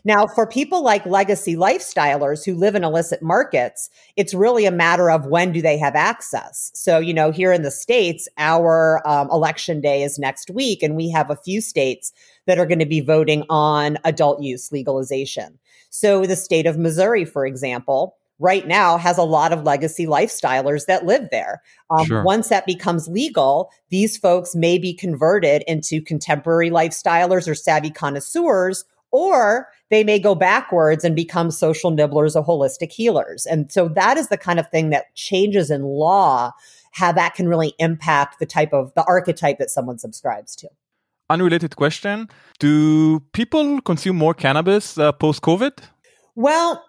Now, 0.05 0.27
for 0.27 0.47
people 0.47 0.83
like 0.83 1.05
legacy 1.05 1.55
lifestylers 1.55 2.45
who 2.45 2.55
live 2.55 2.75
in 2.75 2.83
illicit 2.83 3.21
markets, 3.21 3.89
it's 4.15 4.33
really 4.33 4.65
a 4.65 4.71
matter 4.71 5.09
of 5.11 5.25
when 5.25 5.51
do 5.51 5.61
they 5.61 5.77
have 5.77 5.95
access. 5.95 6.71
So, 6.73 6.99
you 6.99 7.13
know, 7.13 7.31
here 7.31 7.51
in 7.51 7.63
the 7.63 7.71
States, 7.71 8.27
our 8.37 9.05
um, 9.07 9.29
election 9.31 9.81
day 9.81 10.03
is 10.03 10.19
next 10.19 10.49
week, 10.49 10.83
and 10.83 10.95
we 10.95 11.09
have 11.09 11.29
a 11.29 11.35
few 11.35 11.61
states 11.61 12.13
that 12.45 12.59
are 12.59 12.65
going 12.65 12.79
to 12.79 12.85
be 12.85 13.01
voting 13.01 13.43
on 13.49 13.97
adult 14.03 14.41
use 14.41 14.71
legalization. 14.71 15.59
So, 15.89 16.25
the 16.25 16.35
state 16.35 16.65
of 16.65 16.77
Missouri, 16.77 17.25
for 17.25 17.45
example, 17.45 18.15
right 18.39 18.67
now 18.67 18.97
has 18.97 19.17
a 19.17 19.23
lot 19.23 19.53
of 19.53 19.63
legacy 19.63 20.05
lifestylers 20.05 20.85
that 20.85 21.05
live 21.05 21.27
there. 21.31 21.61
Um, 21.89 22.05
sure. 22.05 22.23
Once 22.23 22.49
that 22.49 22.65
becomes 22.65 23.07
legal, 23.07 23.69
these 23.89 24.17
folks 24.17 24.55
may 24.55 24.77
be 24.77 24.93
converted 24.93 25.63
into 25.67 26.01
contemporary 26.01 26.69
lifestylers 26.69 27.47
or 27.47 27.55
savvy 27.55 27.89
connoisseurs, 27.89 28.85
or 29.11 29.67
they 29.89 30.03
may 30.03 30.17
go 30.17 30.33
backwards 30.33 31.03
and 31.03 31.15
become 31.15 31.51
social 31.51 31.91
nibblers 31.91 32.35
or 32.35 32.43
holistic 32.43 32.91
healers. 32.91 33.45
And 33.45 33.71
so 33.71 33.87
that 33.89 34.17
is 34.17 34.29
the 34.29 34.37
kind 34.37 34.59
of 34.59 34.67
thing 34.69 34.89
that 34.89 35.13
changes 35.15 35.69
in 35.69 35.83
law, 35.83 36.51
how 36.91 37.11
that 37.11 37.35
can 37.35 37.47
really 37.47 37.73
impact 37.77 38.39
the 38.39 38.45
type 38.45 38.73
of 38.73 38.91
the 38.95 39.03
archetype 39.03 39.59
that 39.59 39.69
someone 39.69 39.99
subscribes 39.99 40.55
to. 40.57 40.69
Unrelated 41.29 41.75
question 41.75 42.27
Do 42.59 43.21
people 43.33 43.81
consume 43.81 44.17
more 44.17 44.33
cannabis 44.33 44.97
uh, 44.97 45.11
post 45.11 45.41
COVID? 45.41 45.77
Well, 46.35 46.83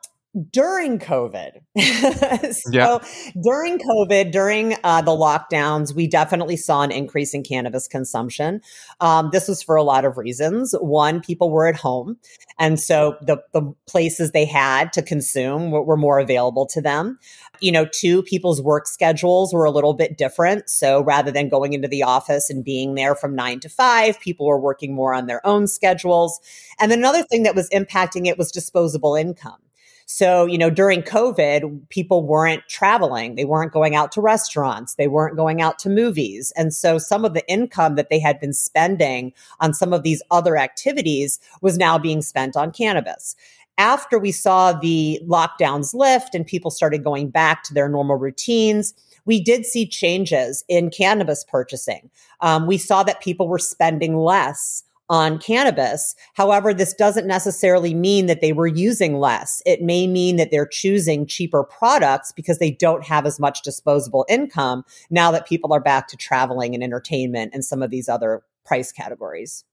during 0.51 0.99
COVID. 0.99 1.61
so 2.55 2.71
yeah. 2.73 2.99
during 3.43 3.79
COVID, 3.79 4.33
during 4.33 4.77
uh, 4.83 5.01
the 5.03 5.13
lockdowns, 5.13 5.95
we 5.95 6.09
definitely 6.09 6.57
saw 6.57 6.83
an 6.83 6.91
increase 6.91 7.35
in 7.35 7.43
cannabis 7.43 7.87
consumption. 7.87 8.61
Um, 9.01 9.31
this 9.33 9.47
was 9.47 9.63
for 9.63 9.77
a 9.77 9.83
lot 9.83 10.05
of 10.05 10.19
reasons. 10.19 10.75
One, 10.81 11.21
people 11.21 11.51
were 11.51 11.69
at 11.69 11.77
home. 11.77 12.17
And 12.59 12.81
so 12.81 13.17
the, 13.21 13.39
the 13.53 13.73
places 13.87 14.33
they 14.33 14.45
had 14.45 14.93
to 14.95 15.03
consume 15.03 15.71
were, 15.71 15.83
were 15.83 15.97
more 15.97 16.19
available 16.19 16.67
to 16.67 16.81
them. 16.81 17.19
You 17.61 17.71
know, 17.71 17.87
two, 17.87 18.23
people's 18.25 18.61
work 18.61 18.89
schedules 18.89 19.55
were 19.55 19.65
a 19.65 19.71
little 19.71 19.95
bit 19.95 20.19
different. 20.19 20.69
So 20.69 21.03
rather 21.03 21.31
than 21.31 21.49
going 21.49 21.73
into 21.73 21.89
the 21.89 22.03
office 22.03 22.51
and 22.51 22.65
being 22.65 22.95
there 22.95 23.15
from 23.15 23.37
nine 23.37 23.61
to 23.61 23.69
five, 23.69 24.19
people 24.21 24.47
were 24.47 24.61
working 24.61 24.95
more 24.95 25.15
on 25.15 25.27
their 25.27 25.45
own 25.47 25.69
schedules. 25.69 26.41
And 26.81 26.91
then 26.91 26.99
another 26.99 27.23
thing 27.23 27.45
that 27.45 27.55
was 27.55 27.69
impacting 27.71 28.27
it 28.27 28.37
was 28.37 28.51
disposable 28.51 29.15
income. 29.15 29.59
So, 30.07 30.45
you 30.47 30.59
know, 30.59 30.71
during 30.71 31.03
COVID, 31.03 31.89
people 31.89 32.27
weren't 32.27 32.63
traveling. 32.69 33.35
They 33.35 33.45
weren't 33.45 33.73
going 33.73 33.95
out 33.95 34.13
to 34.13 34.21
restaurants. 34.21 34.95
They 34.95 35.09
weren't 35.09 35.37
going 35.37 35.63
out 35.63 35.79
to 35.81 35.89
movies. 35.89 36.53
And 36.57 36.75
so 36.75 36.99
some 36.99 37.25
of 37.25 37.35
the 37.35 37.47
income 37.49 37.95
that 37.95 38.11
they 38.11 38.19
had 38.19 38.39
been 38.39 38.53
spending 38.53 39.33
on 39.61 39.73
some 39.73 39.93
of 39.93 40.03
these 40.03 40.23
other 40.31 40.57
activities 40.57 41.39
was 41.63 41.79
now 41.79 41.99
being 41.99 42.23
spent 42.23 42.57
on 42.57 42.71
cannabis 42.71 43.35
after 43.79 44.19
we 44.19 44.33
saw 44.33 44.73
the 44.73 45.21
lockdowns 45.27 45.95
lift 45.95 46.35
and 46.35 46.47
people 46.47 46.71
started 46.71 47.03
going 47.03 47.29
back 47.29 47.65
to 47.65 47.75
their 47.75 47.89
normal 47.89 48.17
routines, 48.17 48.95
we 49.25 49.43
did 49.43 49.67
see 49.67 49.87
changes 49.87 50.65
in 50.69 50.91
cannabis 50.91 51.45
purchasing. 51.45 52.11
Um, 52.41 52.67
we 52.67 52.79
saw 52.79 53.03
that 53.03 53.21
people 53.21 53.49
were 53.49 53.59
spending 53.59 54.17
less 54.17 54.85
on 55.11 55.39
cannabis. 55.39 56.15
However, 56.35 56.73
this 56.73 56.95
doesn't 56.95 57.27
necessarily 57.27 57.95
mean 57.95 58.27
that 58.27 58.41
they 58.41 58.53
were 58.53 58.67
using 58.67 59.19
less. 59.19 59.63
It 59.67 59.83
may 59.83 60.07
mean 60.07 60.37
that 60.37 60.51
they're 60.51 60.67
choosing 60.67 61.27
cheaper 61.27 61.65
products 61.65 62.33
because 62.33 62.59
they 62.59 62.71
don't 62.71 63.05
have 63.05 63.27
as 63.27 63.39
much 63.39 63.63
disposable 63.63 64.25
income 64.29 64.85
now 65.11 65.31
that 65.31 65.47
people 65.47 65.73
are 65.73 65.81
back 65.81 66.09
to 66.09 66.17
traveling 66.17 66.75
and 66.75 66.83
entertainment 66.83 67.53
and 67.55 67.65
some 67.65 67.83
of 67.83 67.91
these 67.91 68.09
other 68.09 68.43
price 68.65 68.93
categories. 68.93 69.65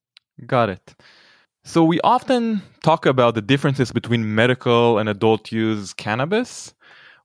Got 0.45 0.69
it. 0.69 0.95
So 1.63 1.83
we 1.83 2.01
often 2.01 2.61
talk 2.83 3.05
about 3.05 3.35
the 3.35 3.41
differences 3.41 3.91
between 3.91 4.33
medical 4.33 4.97
and 4.97 5.07
adult 5.07 5.51
use 5.51 5.93
cannabis. 5.93 6.73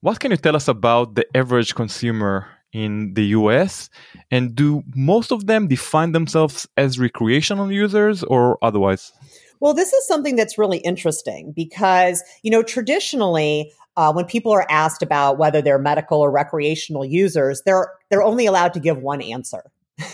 What 0.01 0.21
can 0.21 0.31
you 0.31 0.37
tell 0.37 0.55
us 0.55 0.69
about 0.69 1.15
the 1.15 1.27
average 1.35 1.75
consumer 1.75 2.47
in 2.77 3.15
the 3.15 3.25
US? 3.39 3.89
And 4.31 4.55
do 4.55 4.85
most 4.95 5.33
of 5.33 5.47
them 5.47 5.67
define 5.67 6.13
themselves 6.13 6.69
as 6.77 6.99
recreational 6.99 7.73
users 7.73 8.23
or 8.23 8.59
otherwise? 8.63 9.13
Well, 9.61 9.73
this 9.73 9.93
is 9.95 10.07
something 10.07 10.37
that's 10.37 10.59
really 10.59 10.79
interesting 10.79 11.53
because, 11.53 12.23
you 12.43 12.51
know, 12.51 12.63
traditionally, 12.63 13.73
uh, 13.97 14.13
when 14.13 14.27
people 14.27 14.53
are 14.53 14.67
asked 14.69 15.03
about 15.03 15.39
whether 15.39 15.63
they're 15.63 15.79
medical 15.79 16.21
or 16.21 16.31
recreational 16.31 17.07
users, 17.07 17.63
they're 17.65 17.93
they're 18.11 18.23
only 18.23 18.45
allowed 18.45 18.75
to 18.75 18.81
give 18.81 18.99
one 18.99 19.23
answer. 19.23 19.63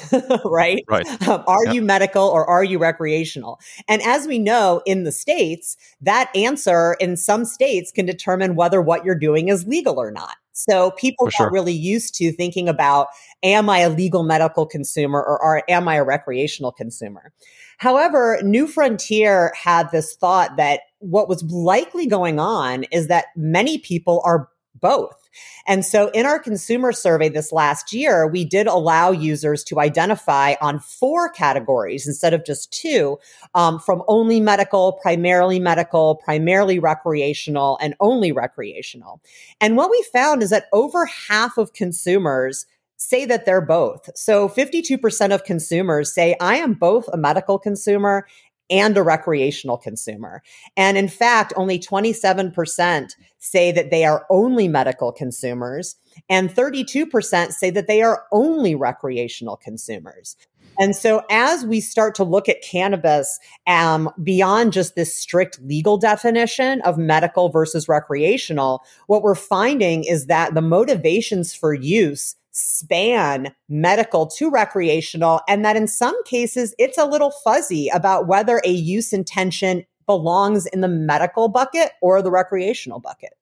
right? 0.45 0.85
Right. 0.89 1.05
Um, 1.27 1.43
are 1.49 1.67
you 1.67 1.83
medical 1.83 2.23
or 2.23 2.49
are 2.49 2.63
you 2.63 2.79
recreational? 2.79 3.59
And 3.89 4.01
as 4.03 4.29
we 4.29 4.39
know 4.39 4.81
in 4.87 5.03
the 5.03 5.11
states, 5.11 5.77
that 6.01 6.31
answer 6.37 6.97
in 7.01 7.17
some 7.17 7.45
states 7.45 7.91
can 7.91 8.07
determine 8.07 8.55
whether 8.55 8.81
what 8.81 9.05
you're 9.05 9.19
doing 9.19 9.49
is 9.49 9.67
legal 9.67 9.99
or 9.99 10.13
not. 10.13 10.37
So 10.53 10.91
people 10.93 11.29
are 11.39 11.51
really 11.51 11.73
used 11.73 12.15
to 12.17 12.33
thinking 12.33 12.69
about, 12.69 13.09
am 13.43 13.71
I 13.71 13.79
a 13.79 13.91
legal 13.91 14.23
medical 14.23 14.67
consumer 14.67 15.19
or 15.19 15.43
are, 15.43 15.63
am 15.69 15.89
I 15.89 15.97
a 15.97 16.05
recreational 16.05 16.73
consumer? 16.73 17.33
However, 17.79 18.39
New 18.43 18.67
Frontier 18.67 19.53
had 19.61 19.91
this 19.91 20.15
thought 20.15 20.57
that 20.57 20.83
what 20.99 21.29
was 21.29 21.43
likely 21.45 22.07
going 22.07 22.39
on 22.39 22.85
is 22.85 23.09
that 23.09 23.27
many 23.35 23.79
people 23.79 24.23
are 24.25 24.49
both. 24.81 25.22
And 25.67 25.85
so 25.85 26.09
in 26.11 26.27
our 26.27 26.39
consumer 26.39 26.93
survey 26.93 27.29
this 27.29 27.53
last 27.53 27.93
year, 27.93 28.27
we 28.27 28.45
did 28.45 28.67
allow 28.67 29.11
users 29.11 29.65
to 29.65 29.81
identify 29.81 30.55
on 30.61 30.79
four 30.79 31.31
categories 31.31 32.07
instead 32.07 32.35
of 32.35 32.45
just 32.45 32.73
two 32.73 33.19
um, 33.55 33.79
from 33.79 34.03
only 34.09 34.41
medical, 34.41 34.95
primarily 34.95 35.59
medical, 35.59 36.17
primarily 36.17 36.79
recreational, 36.79 37.79
and 37.81 37.95
only 38.01 38.33
recreational. 38.33 39.21
And 39.61 39.77
what 39.77 39.91
we 39.91 40.05
found 40.13 40.43
is 40.43 40.51
that 40.51 40.67
over 40.73 41.07
half 41.07 41.59
of 41.59 41.73
consumers 41.73 42.67
say 42.97 43.25
that 43.25 43.45
they're 43.45 43.61
both. 43.61 44.09
So 44.17 44.49
52% 44.49 45.35
of 45.35 45.45
consumers 45.45 46.15
say, 46.15 46.37
I 46.41 46.57
am 46.57 46.75
both 46.75 47.09
a 47.13 47.17
medical 47.17 47.59
consumer 47.59 48.27
and 48.73 48.97
a 48.97 49.03
recreational 49.03 49.77
consumer. 49.77 50.43
And 50.77 50.97
in 50.97 51.07
fact, 51.07 51.53
only 51.57 51.79
27% 51.79 53.11
say 53.39 53.71
that 53.71 53.91
they 53.91 54.05
are 54.05 54.27
only 54.31 54.67
medical 54.67 55.13
consumers, 55.13 55.97
and 56.29 56.51
32% 56.51 57.53
say 57.53 57.71
that 57.71 57.87
they 57.87 58.03
are 58.03 58.25
only 58.33 58.75
recreational 58.75 59.57
consumers. 59.57 60.37
And 60.79 60.97
so, 60.97 61.23
as 61.31 61.67
we 61.67 61.83
start 61.83 62.15
to 62.15 62.25
look 62.25 62.49
at 62.49 62.63
cannabis 62.63 63.39
um, 63.67 64.09
beyond 64.23 64.73
just 64.73 64.95
this 64.95 65.15
strict 65.15 65.61
legal 65.61 65.99
definition 65.99 66.81
of 66.81 66.97
medical 66.97 67.51
versus 67.51 67.89
recreational, 67.89 68.83
what 69.07 69.23
we're 69.23 69.35
finding 69.35 70.05
is 70.05 70.27
that 70.27 70.55
the 70.55 70.63
motivations 70.63 71.53
for 71.53 71.75
use 71.75 72.37
span 72.53 73.55
medical 73.69 74.27
to 74.27 74.51
recreational, 74.51 75.41
and 75.49 75.65
that 75.65 75.77
in 75.77 75.89
some 75.89 76.23
cases 76.25 76.75
it's 76.79 76.99
a 76.99 77.07
little 77.07 77.31
fuzzy 77.31 77.89
about 77.89 78.27
whether 78.27 78.61
a 78.65 78.71
use 78.71 79.13
intention 79.13 79.85
belongs 80.07 80.67
in 80.67 80.81
the 80.81 80.89
medical 80.89 81.49
bucket 81.49 81.93
or 82.01 82.23
the 82.23 82.31
recreational 82.31 83.01
bucket. 83.01 83.35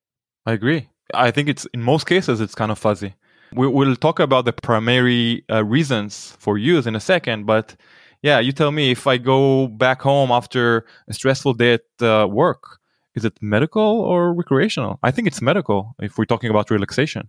I 0.46 0.52
agree. 0.52 0.88
I 1.12 1.30
think 1.30 1.48
it's 1.48 1.66
in 1.74 1.82
most 1.82 2.06
cases 2.06 2.40
it's 2.40 2.54
kind 2.54 2.70
of 2.70 2.78
fuzzy. 2.78 3.14
We, 3.52 3.66
will 3.66 3.96
talk 3.96 4.20
about 4.20 4.44
the 4.44 4.52
primary 4.52 5.44
uh, 5.50 5.64
reasons 5.64 6.36
for 6.38 6.56
use 6.56 6.86
in 6.86 6.94
a 6.94 7.00
second, 7.00 7.46
but 7.46 7.74
yeah, 8.22 8.38
you 8.38 8.52
tell 8.52 8.70
me 8.70 8.92
if 8.92 9.06
I 9.06 9.16
go 9.16 9.66
back 9.66 10.02
home 10.02 10.30
after 10.30 10.86
a 11.08 11.12
stressful 11.12 11.54
day 11.54 11.74
at 11.74 12.06
uh, 12.06 12.28
work, 12.28 12.78
is 13.16 13.24
it 13.24 13.36
medical 13.40 13.82
or 13.82 14.32
recreational? 14.32 15.00
I 15.02 15.10
think 15.10 15.26
it's 15.26 15.42
medical 15.42 15.96
if 16.00 16.16
we're 16.16 16.26
talking 16.26 16.50
about 16.50 16.70
relaxation. 16.70 17.28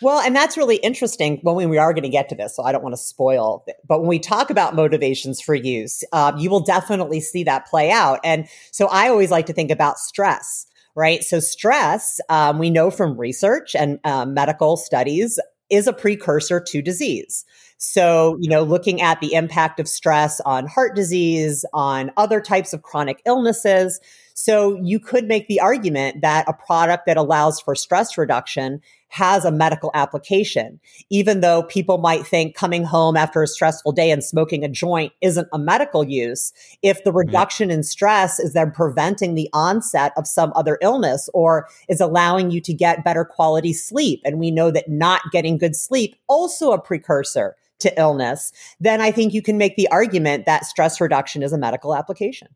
Well, 0.00 0.20
and 0.20 0.34
that's 0.34 0.56
really 0.56 0.76
interesting 0.76 1.40
when 1.42 1.68
we 1.68 1.78
are 1.78 1.92
going 1.92 2.04
to 2.04 2.08
get 2.08 2.28
to 2.28 2.34
this, 2.34 2.54
so 2.54 2.62
I 2.62 2.72
don't 2.72 2.82
want 2.82 2.92
to 2.92 3.00
spoil. 3.00 3.64
It. 3.66 3.76
But 3.86 4.00
when 4.00 4.08
we 4.08 4.18
talk 4.18 4.50
about 4.50 4.74
motivations 4.74 5.40
for 5.40 5.54
use, 5.54 6.04
um, 6.12 6.38
you 6.38 6.50
will 6.50 6.60
definitely 6.60 7.20
see 7.20 7.44
that 7.44 7.66
play 7.66 7.90
out. 7.90 8.20
And 8.22 8.48
so 8.70 8.86
I 8.86 9.08
always 9.08 9.30
like 9.30 9.46
to 9.46 9.52
think 9.52 9.70
about 9.70 9.98
stress, 9.98 10.66
right? 10.94 11.24
So 11.24 11.40
stress, 11.40 12.20
um, 12.28 12.58
we 12.58 12.70
know 12.70 12.90
from 12.90 13.18
research 13.18 13.74
and 13.74 13.98
um, 14.04 14.34
medical 14.34 14.76
studies, 14.76 15.38
is 15.70 15.86
a 15.86 15.92
precursor 15.92 16.60
to 16.60 16.80
disease. 16.80 17.44
So, 17.76 18.36
you 18.40 18.48
know, 18.48 18.62
looking 18.62 19.00
at 19.00 19.20
the 19.20 19.34
impact 19.34 19.78
of 19.78 19.86
stress 19.86 20.40
on 20.40 20.66
heart 20.66 20.96
disease, 20.96 21.64
on 21.72 22.10
other 22.16 22.40
types 22.40 22.72
of 22.72 22.82
chronic 22.82 23.22
illnesses. 23.26 24.00
So 24.40 24.78
you 24.80 25.00
could 25.00 25.26
make 25.26 25.48
the 25.48 25.58
argument 25.58 26.20
that 26.20 26.48
a 26.48 26.52
product 26.52 27.06
that 27.06 27.16
allows 27.16 27.60
for 27.60 27.74
stress 27.74 28.16
reduction 28.16 28.80
has 29.08 29.44
a 29.44 29.50
medical 29.50 29.90
application, 29.94 30.78
even 31.10 31.40
though 31.40 31.64
people 31.64 31.98
might 31.98 32.24
think 32.24 32.54
coming 32.54 32.84
home 32.84 33.16
after 33.16 33.42
a 33.42 33.48
stressful 33.48 33.90
day 33.90 34.12
and 34.12 34.22
smoking 34.22 34.62
a 34.62 34.68
joint 34.68 35.12
isn't 35.20 35.48
a 35.52 35.58
medical 35.58 36.04
use. 36.04 36.52
If 36.82 37.02
the 37.02 37.10
mm-hmm. 37.10 37.18
reduction 37.18 37.72
in 37.72 37.82
stress 37.82 38.38
is 38.38 38.52
then 38.52 38.70
preventing 38.70 39.34
the 39.34 39.50
onset 39.52 40.12
of 40.16 40.28
some 40.28 40.52
other 40.54 40.78
illness 40.82 41.28
or 41.34 41.66
is 41.88 42.00
allowing 42.00 42.52
you 42.52 42.60
to 42.60 42.72
get 42.72 43.02
better 43.02 43.24
quality 43.24 43.72
sleep, 43.72 44.20
and 44.24 44.38
we 44.38 44.52
know 44.52 44.70
that 44.70 44.88
not 44.88 45.20
getting 45.32 45.58
good 45.58 45.74
sleep 45.74 46.14
also 46.28 46.70
a 46.70 46.80
precursor 46.80 47.56
to 47.80 47.92
illness, 47.98 48.52
then 48.78 49.00
I 49.00 49.10
think 49.10 49.34
you 49.34 49.42
can 49.42 49.58
make 49.58 49.74
the 49.74 49.88
argument 49.88 50.46
that 50.46 50.64
stress 50.64 51.00
reduction 51.00 51.42
is 51.42 51.52
a 51.52 51.58
medical 51.58 51.92
application. 51.92 52.46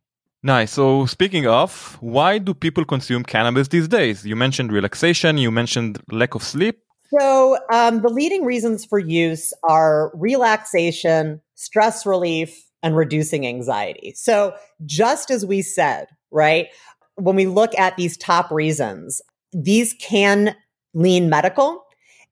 Nice. 0.44 0.72
So, 0.72 1.06
speaking 1.06 1.46
of, 1.46 1.96
why 2.00 2.38
do 2.38 2.52
people 2.52 2.84
consume 2.84 3.22
cannabis 3.22 3.68
these 3.68 3.86
days? 3.86 4.26
You 4.26 4.34
mentioned 4.34 4.72
relaxation, 4.72 5.38
you 5.38 5.52
mentioned 5.52 6.00
lack 6.10 6.34
of 6.34 6.42
sleep. 6.42 6.80
So, 7.16 7.58
um, 7.72 8.02
the 8.02 8.08
leading 8.08 8.44
reasons 8.44 8.84
for 8.84 8.98
use 8.98 9.52
are 9.62 10.10
relaxation, 10.14 11.40
stress 11.54 12.04
relief, 12.04 12.66
and 12.82 12.96
reducing 12.96 13.46
anxiety. 13.46 14.14
So, 14.16 14.54
just 14.84 15.30
as 15.30 15.46
we 15.46 15.62
said, 15.62 16.08
right, 16.32 16.68
when 17.14 17.36
we 17.36 17.46
look 17.46 17.78
at 17.78 17.96
these 17.96 18.16
top 18.16 18.50
reasons, 18.50 19.22
these 19.52 19.94
can 20.00 20.56
lean 20.92 21.28
medical 21.28 21.84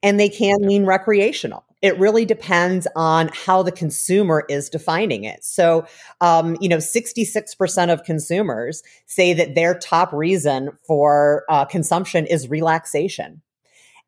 and 0.02 0.18
they 0.18 0.28
can 0.28 0.56
lean 0.62 0.84
recreational 0.84 1.64
it 1.82 1.98
really 1.98 2.24
depends 2.24 2.86
on 2.94 3.30
how 3.32 3.62
the 3.62 3.72
consumer 3.72 4.44
is 4.48 4.68
defining 4.68 5.24
it. 5.24 5.44
So, 5.44 5.86
um, 6.20 6.56
you 6.60 6.68
know, 6.68 6.76
66% 6.76 7.92
of 7.92 8.04
consumers 8.04 8.82
say 9.06 9.32
that 9.32 9.54
their 9.54 9.74
top 9.74 10.12
reason 10.12 10.70
for 10.86 11.44
uh, 11.48 11.64
consumption 11.64 12.26
is 12.26 12.50
relaxation. 12.50 13.40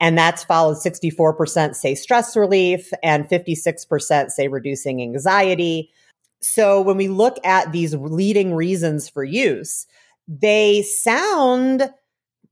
And 0.00 0.18
that's 0.18 0.44
followed 0.44 0.78
64% 0.78 1.74
say 1.74 1.94
stress 1.94 2.36
relief 2.36 2.92
and 3.02 3.28
56% 3.28 4.30
say 4.30 4.48
reducing 4.48 5.00
anxiety. 5.00 5.90
So 6.40 6.82
when 6.82 6.96
we 6.96 7.08
look 7.08 7.38
at 7.44 7.72
these 7.72 7.94
leading 7.94 8.52
reasons 8.52 9.08
for 9.08 9.22
use, 9.22 9.86
they 10.26 10.82
sound 10.82 11.88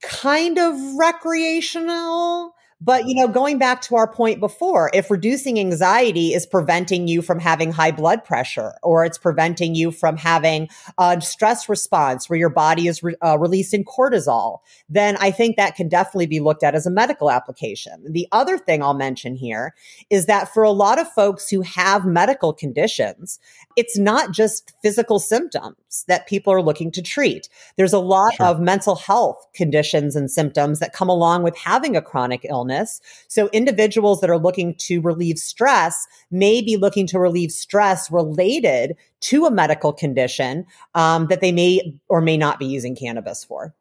kind 0.00 0.58
of 0.58 0.76
recreational 0.96 2.54
but, 2.80 3.06
you 3.06 3.14
know, 3.14 3.28
going 3.28 3.58
back 3.58 3.82
to 3.82 3.96
our 3.96 4.10
point 4.10 4.40
before, 4.40 4.90
if 4.94 5.10
reducing 5.10 5.60
anxiety 5.60 6.32
is 6.32 6.46
preventing 6.46 7.08
you 7.08 7.20
from 7.20 7.38
having 7.38 7.72
high 7.72 7.90
blood 7.90 8.24
pressure 8.24 8.72
or 8.82 9.04
it's 9.04 9.18
preventing 9.18 9.74
you 9.74 9.90
from 9.90 10.16
having 10.16 10.68
a 10.98 11.20
stress 11.20 11.68
response 11.68 12.30
where 12.30 12.38
your 12.38 12.48
body 12.48 12.86
is 12.86 13.02
re- 13.02 13.16
uh, 13.22 13.38
releasing 13.38 13.84
cortisol, 13.84 14.60
then 14.88 15.16
I 15.20 15.30
think 15.30 15.56
that 15.56 15.76
can 15.76 15.88
definitely 15.88 16.26
be 16.26 16.40
looked 16.40 16.62
at 16.62 16.74
as 16.74 16.86
a 16.86 16.90
medical 16.90 17.30
application. 17.30 18.04
The 18.08 18.26
other 18.32 18.56
thing 18.56 18.82
I'll 18.82 18.94
mention 18.94 19.34
here 19.34 19.74
is 20.08 20.26
that 20.26 20.52
for 20.52 20.62
a 20.62 20.70
lot 20.70 20.98
of 20.98 21.10
folks 21.12 21.48
who 21.50 21.60
have 21.60 22.06
medical 22.06 22.52
conditions, 22.52 23.38
it's 23.76 23.98
not 23.98 24.32
just 24.32 24.72
physical 24.82 25.18
symptoms 25.18 25.76
that 26.06 26.26
people 26.26 26.52
are 26.52 26.62
looking 26.62 26.90
to 26.92 27.02
treat. 27.02 27.48
There's 27.76 27.92
a 27.92 27.98
lot 27.98 28.34
sure. 28.34 28.46
of 28.46 28.60
mental 28.60 28.96
health 28.96 29.46
conditions 29.54 30.16
and 30.16 30.30
symptoms 30.30 30.78
that 30.78 30.92
come 30.92 31.08
along 31.08 31.42
with 31.42 31.56
having 31.56 31.96
a 31.96 32.02
chronic 32.02 32.46
illness. 32.48 33.00
So 33.28 33.48
individuals 33.52 34.20
that 34.20 34.30
are 34.30 34.38
looking 34.38 34.74
to 34.76 35.00
relieve 35.00 35.38
stress 35.38 36.06
may 36.30 36.62
be 36.62 36.76
looking 36.76 37.06
to 37.08 37.18
relieve 37.18 37.52
stress 37.52 38.10
related 38.10 38.96
to 39.20 39.46
a 39.46 39.50
medical 39.50 39.92
condition 39.92 40.66
um, 40.94 41.26
that 41.26 41.40
they 41.40 41.52
may 41.52 41.98
or 42.08 42.20
may 42.20 42.36
not 42.36 42.58
be 42.58 42.66
using 42.66 42.94
cannabis 42.94 43.44
for. 43.44 43.74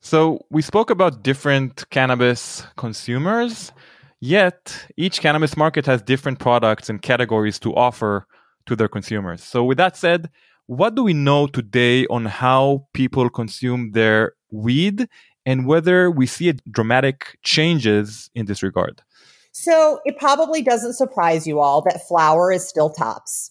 So 0.00 0.44
we 0.50 0.62
spoke 0.62 0.90
about 0.90 1.22
different 1.22 1.88
cannabis 1.90 2.66
consumers, 2.76 3.70
yet 4.18 4.84
each 4.96 5.20
cannabis 5.20 5.56
market 5.56 5.86
has 5.86 6.02
different 6.02 6.40
products 6.40 6.90
and 6.90 7.00
categories 7.00 7.60
to 7.60 7.72
offer 7.74 8.26
to 8.66 8.74
their 8.74 8.88
consumers. 8.88 9.44
So 9.44 9.62
with 9.62 9.78
that 9.78 9.96
said, 9.96 10.28
what 10.66 10.94
do 10.94 11.02
we 11.02 11.12
know 11.12 11.46
today 11.46 12.06
on 12.06 12.24
how 12.26 12.86
people 12.94 13.28
consume 13.28 13.92
their 13.92 14.34
weed 14.50 15.08
and 15.44 15.66
whether 15.66 16.10
we 16.10 16.26
see 16.26 16.52
dramatic 16.70 17.38
changes 17.42 18.30
in 18.34 18.46
this 18.46 18.62
regard. 18.62 19.02
So 19.52 20.00
it 20.04 20.18
probably 20.18 20.62
doesn't 20.62 20.94
surprise 20.94 21.46
you 21.46 21.60
all 21.60 21.82
that 21.82 22.06
flower 22.06 22.52
is 22.52 22.66
still 22.66 22.90
tops. 22.90 23.50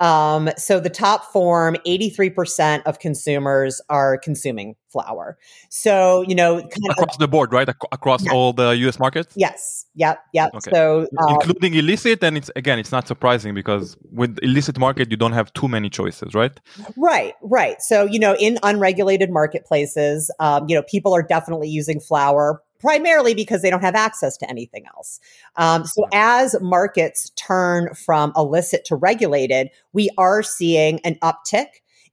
Um, 0.00 0.50
so 0.56 0.80
the 0.80 0.90
top 0.90 1.32
form, 1.32 1.76
83% 1.86 2.82
of 2.84 2.98
consumers 2.98 3.80
are 3.88 4.18
consuming 4.18 4.76
flower. 4.94 5.36
So, 5.70 6.22
you 6.28 6.34
know, 6.34 6.60
kind 6.60 6.90
across 6.90 7.16
of, 7.16 7.18
the 7.18 7.28
board, 7.28 7.52
right? 7.52 7.68
Ac- 7.68 7.88
across 7.90 8.24
yeah. 8.24 8.32
all 8.32 8.52
the 8.52 8.70
US 8.86 8.98
markets? 8.98 9.32
Yes. 9.36 9.86
Yep. 9.94 10.18
Yep. 10.32 10.54
Okay. 10.54 10.70
So, 10.70 11.06
um, 11.18 11.34
including 11.34 11.74
illicit. 11.74 12.22
And 12.22 12.36
it's 12.36 12.50
again, 12.56 12.78
it's 12.78 12.92
not 12.92 13.08
surprising 13.08 13.54
because 13.54 13.96
with 14.12 14.38
illicit 14.42 14.78
market, 14.78 15.10
you 15.10 15.16
don't 15.16 15.32
have 15.32 15.52
too 15.52 15.68
many 15.68 15.90
choices, 15.90 16.34
right? 16.34 16.58
Right. 16.96 17.34
Right. 17.42 17.82
So, 17.82 18.04
you 18.04 18.18
know, 18.18 18.36
in 18.36 18.58
unregulated 18.62 19.30
marketplaces, 19.30 20.30
um, 20.38 20.66
you 20.68 20.76
know, 20.76 20.82
people 20.82 21.14
are 21.14 21.22
definitely 21.22 21.68
using 21.68 22.00
flower 22.00 22.62
primarily 22.84 23.32
because 23.32 23.62
they 23.62 23.70
don't 23.70 23.80
have 23.80 23.94
access 23.94 24.36
to 24.36 24.50
anything 24.50 24.84
else. 24.94 25.18
Um, 25.56 25.86
so 25.86 26.06
as 26.12 26.54
markets 26.60 27.30
turn 27.30 27.94
from 27.94 28.34
illicit 28.36 28.84
to 28.84 28.94
regulated, 28.94 29.70
we 29.94 30.10
are 30.18 30.42
seeing 30.42 31.00
an 31.00 31.14
uptick 31.22 31.68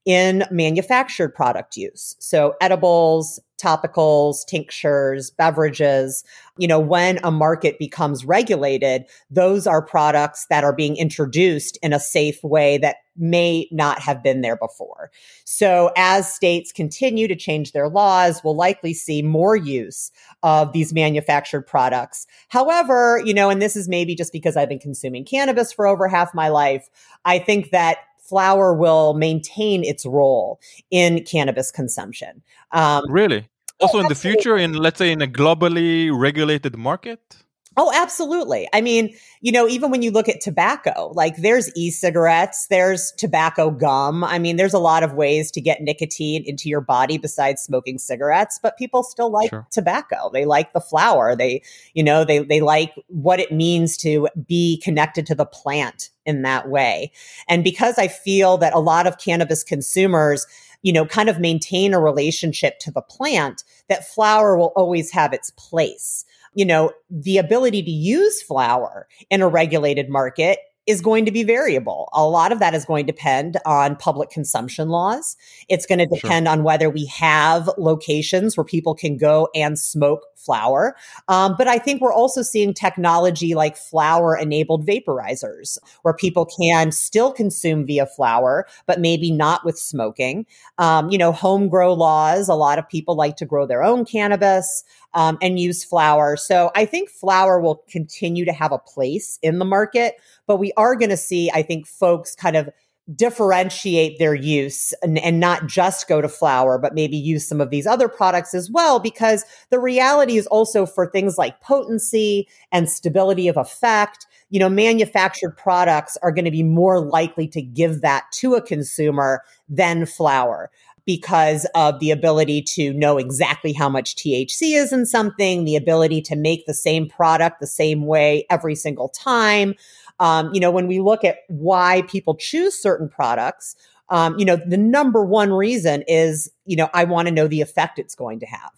in 0.05 0.45
manufactured 0.49 1.36
product 1.36 1.75
use. 1.75 2.15
So 2.19 2.55
edibles, 2.62 3.38
topicals, 3.62 4.45
tinctures, 4.47 5.29
beverages, 5.31 6.23
you 6.57 6.69
know, 6.69 6.79
when 6.79 7.19
a 7.21 7.31
market 7.31 7.77
becomes 7.77 8.23
regulated, 8.23 9.03
those 9.29 9.67
are 9.67 9.81
products 9.81 10.47
that 10.49 10.63
are 10.63 10.73
being 10.73 10.95
introduced 10.95 11.77
in 11.84 11.91
a 11.91 11.99
safe 11.99 12.41
way 12.43 12.77
that 12.77 12.95
may 13.21 13.67
not 13.71 13.99
have 13.99 14.23
been 14.23 14.41
there 14.41 14.57
before. 14.57 15.12
So 15.45 15.91
as 15.95 16.34
states 16.34 16.71
continue 16.71 17.27
to 17.27 17.36
change 17.36 17.71
their 17.71 17.88
laws, 17.88 18.41
we'll 18.43 18.55
likely 18.55 18.93
see 18.93 19.21
more 19.21 19.55
use 19.55 20.12
of 20.43 20.73
these 20.73 20.93
manufactured 20.93 21.62
products. 21.62 22.27
However, 22.49 23.21
you 23.23 23.34
know, 23.34 23.49
and 23.49 23.62
this 23.62 23.75
is 23.75 23.88
maybe 23.88 24.15
just 24.15 24.34
because 24.34 24.57
I've 24.57 24.69
been 24.69 24.79
consuming 24.79 25.23
cannabis 25.23 25.71
for 25.71 25.88
over 25.88 26.07
half 26.07 26.34
my 26.34 26.49
life, 26.49 26.89
I 27.23 27.39
think 27.39 27.69
that 27.71 27.97
flower 28.17 28.73
will 28.73 29.13
maintain 29.13 29.84
its 29.84 30.05
role 30.05 30.60
in 30.89 31.23
cannabis 31.23 31.69
consumption. 31.71 32.41
Um, 32.71 33.03
really? 33.10 33.47
Also, 33.81 33.97
oh, 33.97 34.01
in 34.01 34.07
the 34.07 34.15
future, 34.15 34.57
in 34.57 34.73
let's 34.73 34.99
say 34.99 35.12
in 35.12 35.21
a 35.21 35.27
globally 35.27 36.10
regulated 36.13 36.77
market? 36.77 37.40
Oh, 37.77 37.89
absolutely. 37.95 38.67
I 38.73 38.81
mean, 38.81 39.15
you 39.39 39.51
know, 39.53 39.65
even 39.65 39.91
when 39.91 40.01
you 40.01 40.12
look 40.12 40.27
at 40.27 40.41
tobacco, 40.41 41.13
like 41.15 41.38
there's 41.38 41.71
e-cigarettes, 41.73 42.67
there's 42.69 43.13
tobacco 43.17 43.71
gum. 43.71 44.25
I 44.25 44.39
mean, 44.39 44.57
there's 44.57 44.73
a 44.73 44.79
lot 44.79 45.03
of 45.03 45.13
ways 45.13 45.51
to 45.51 45.62
get 45.62 45.81
nicotine 45.81 46.43
into 46.45 46.67
your 46.67 46.81
body 46.81 47.17
besides 47.17 47.62
smoking 47.62 47.97
cigarettes, 47.97 48.60
but 48.62 48.77
people 48.77 49.03
still 49.03 49.31
like 49.31 49.51
sure. 49.51 49.65
tobacco. 49.71 50.29
They 50.34 50.43
like 50.43 50.73
the 50.73 50.81
flower. 50.81 51.34
They, 51.34 51.62
you 51.93 52.03
know, 52.03 52.25
they 52.25 52.39
they 52.39 52.60
like 52.60 52.93
what 53.07 53.39
it 53.39 53.53
means 53.53 53.95
to 53.97 54.27
be 54.45 54.81
connected 54.84 55.25
to 55.27 55.36
the 55.36 55.45
plant 55.45 56.10
in 56.25 56.41
that 56.41 56.67
way. 56.67 57.13
And 57.47 57.63
because 57.63 57.97
I 57.97 58.10
feel 58.10 58.57
that 58.57 58.73
a 58.73 58.79
lot 58.79 59.07
of 59.07 59.17
cannabis 59.17 59.63
consumers 59.63 60.45
you 60.84 60.91
know, 60.91 61.05
kind 61.05 61.29
of 61.29 61.39
maintain 61.39 61.93
a 61.93 61.99
relationship 61.99 62.79
to 62.79 62.89
the 62.89 63.03
plant, 63.03 63.63
that 63.88 64.07
flower 64.07 64.57
will 64.57 64.73
always 64.75 65.12
have 65.12 65.31
its 65.31 65.51
place 65.51 66.25
you 66.53 66.65
know, 66.65 66.91
the 67.09 67.37
ability 67.37 67.83
to 67.83 67.91
use 67.91 68.41
flower 68.41 69.07
in 69.29 69.41
a 69.41 69.47
regulated 69.47 70.09
market 70.09 70.59
is 70.87 71.01
going 71.01 71.25
to 71.25 71.31
be 71.31 71.43
variable. 71.43 72.09
A 72.11 72.27
lot 72.27 72.51
of 72.51 72.59
that 72.59 72.73
is 72.73 72.85
going 72.85 73.05
to 73.05 73.11
depend 73.11 73.57
on 73.65 73.95
public 73.95 74.31
consumption 74.31 74.89
laws. 74.89 75.37
It's 75.69 75.85
going 75.85 75.99
to 75.99 76.07
depend 76.07 76.47
sure. 76.47 76.53
on 76.53 76.63
whether 76.63 76.89
we 76.89 77.05
have 77.05 77.69
locations 77.77 78.57
where 78.57 78.63
people 78.63 78.95
can 78.95 79.15
go 79.15 79.47
and 79.53 79.77
smoke 79.77 80.25
flower. 80.35 80.95
Um, 81.27 81.53
but 81.55 81.67
I 81.67 81.77
think 81.77 82.01
we're 82.01 82.13
also 82.13 82.41
seeing 82.41 82.73
technology 82.73 83.53
like 83.53 83.77
flower 83.77 84.35
enabled 84.35 84.87
vaporizers 84.87 85.77
where 86.01 86.15
people 86.15 86.45
can 86.45 86.91
still 86.91 87.31
consume 87.31 87.85
via 87.85 88.07
flower, 88.07 88.65
but 88.87 88.99
maybe 88.99 89.31
not 89.31 89.63
with 89.63 89.77
smoking. 89.77 90.47
Um, 90.79 91.11
you 91.11 91.17
know, 91.19 91.31
home 91.31 91.69
grow 91.69 91.93
laws. 91.93 92.49
A 92.49 92.55
lot 92.55 92.79
of 92.79 92.89
people 92.89 93.15
like 93.15 93.37
to 93.37 93.45
grow 93.45 93.67
their 93.67 93.83
own 93.83 94.03
cannabis 94.03 94.83
um, 95.13 95.38
and 95.41 95.60
use 95.60 95.84
flower. 95.84 96.38
So 96.38 96.71
I 96.76 96.86
think 96.86 97.10
flower 97.10 97.60
will 97.60 97.84
continue 97.89 98.45
to 98.45 98.54
have 98.54 98.71
a 98.71 98.80
place 98.80 99.39
in 99.41 99.60
the 99.60 99.65
market, 99.65 100.15
but 100.47 100.58
we 100.58 100.71
are 100.78 100.95
going 100.95 101.10
to 101.10 101.17
see, 101.17 101.52
I 101.52 101.62
think, 101.62 101.88
folks 101.88 102.36
kind 102.36 102.56
of 102.56 102.69
differentiate 103.15 104.19
their 104.19 104.36
use 104.36 104.93
and, 105.02 105.17
and, 105.19 105.39
not 105.39 105.65
just 105.65 106.08
go 106.08 106.21
to 106.21 106.30
flower, 106.30 106.78
but 106.78 106.93
maybe 106.93 107.17
use 107.17 107.45
some 107.45 107.60
of 107.60 107.71
these 107.71 107.88
other 107.88 108.08
products 108.08 108.54
as 108.54 108.69
well, 108.69 109.00
because 109.00 109.43
the 109.69 109.80
reality 109.80 110.38
is 110.38 110.47
also 110.47 110.86
for 110.86 111.08
things 111.08 111.38
like 111.38 111.60
potency 111.62 112.47
and 112.71 112.89
stability 112.89 113.47
of 113.47 113.58
effect. 113.58 114.28
You 114.50 114.60
know, 114.60 114.69
manufactured 114.69 115.58
products 115.58 116.15
are 116.21 116.32
going 116.32 116.45
to 116.45 116.52
be 116.52 116.63
more 116.63 117.00
likely 117.00 117.47
to 117.50 117.62
give 117.62 118.02
that 118.02 118.26
to 118.34 118.54
a 118.54 118.62
consumer 118.62 119.41
than 119.67 120.06
flower 120.06 120.69
because 121.05 121.65
of 121.75 121.99
the 121.99 122.11
ability 122.11 122.61
to 122.61 122.93
know 122.93 123.17
exactly 123.17 123.73
how 123.73 123.89
much 123.89 124.15
THC 124.15 124.75
is 124.75 124.93
in 124.93 125.05
something, 125.05 125.65
the 125.65 125.75
ability 125.75 126.21
to 126.23 126.35
make 126.35 126.65
the 126.65 126.73
same 126.73 127.07
product 127.07 127.59
the 127.59 127.67
same 127.67 128.05
way 128.05 128.45
every 128.49 128.75
single 128.75 129.09
time. 129.09 129.75
Um, 130.19 130.53
you 130.53 130.59
know, 130.59 130.71
when 130.71 130.87
we 130.87 130.99
look 130.99 131.23
at 131.23 131.39
why 131.47 132.03
people 132.03 132.35
choose 132.35 132.75
certain 132.75 133.09
products, 133.09 133.75
um, 134.09 134.37
you 134.37 134.45
know, 134.45 134.57
the 134.57 134.77
number 134.77 135.25
one 135.25 135.51
reason 135.51 136.03
is, 136.07 136.51
you 136.65 136.75
know, 136.75 136.89
I 136.93 137.05
want 137.05 137.27
to 137.27 137.33
know 137.33 137.47
the 137.47 137.61
effect 137.61 137.97
it's 137.97 138.13
going 138.13 138.41
to 138.41 138.45
have. 138.45 138.71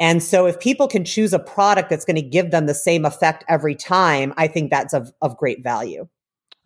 And 0.00 0.22
so 0.22 0.46
if 0.46 0.58
people 0.58 0.88
can 0.88 1.04
choose 1.04 1.34
a 1.34 1.38
product 1.38 1.90
that's 1.90 2.06
going 2.06 2.16
to 2.16 2.22
give 2.22 2.50
them 2.50 2.64
the 2.64 2.74
same 2.74 3.04
effect 3.04 3.44
every 3.48 3.74
time, 3.74 4.32
I 4.38 4.48
think 4.48 4.70
that's 4.70 4.94
of, 4.94 5.12
of 5.20 5.36
great 5.36 5.62
value. 5.62 6.08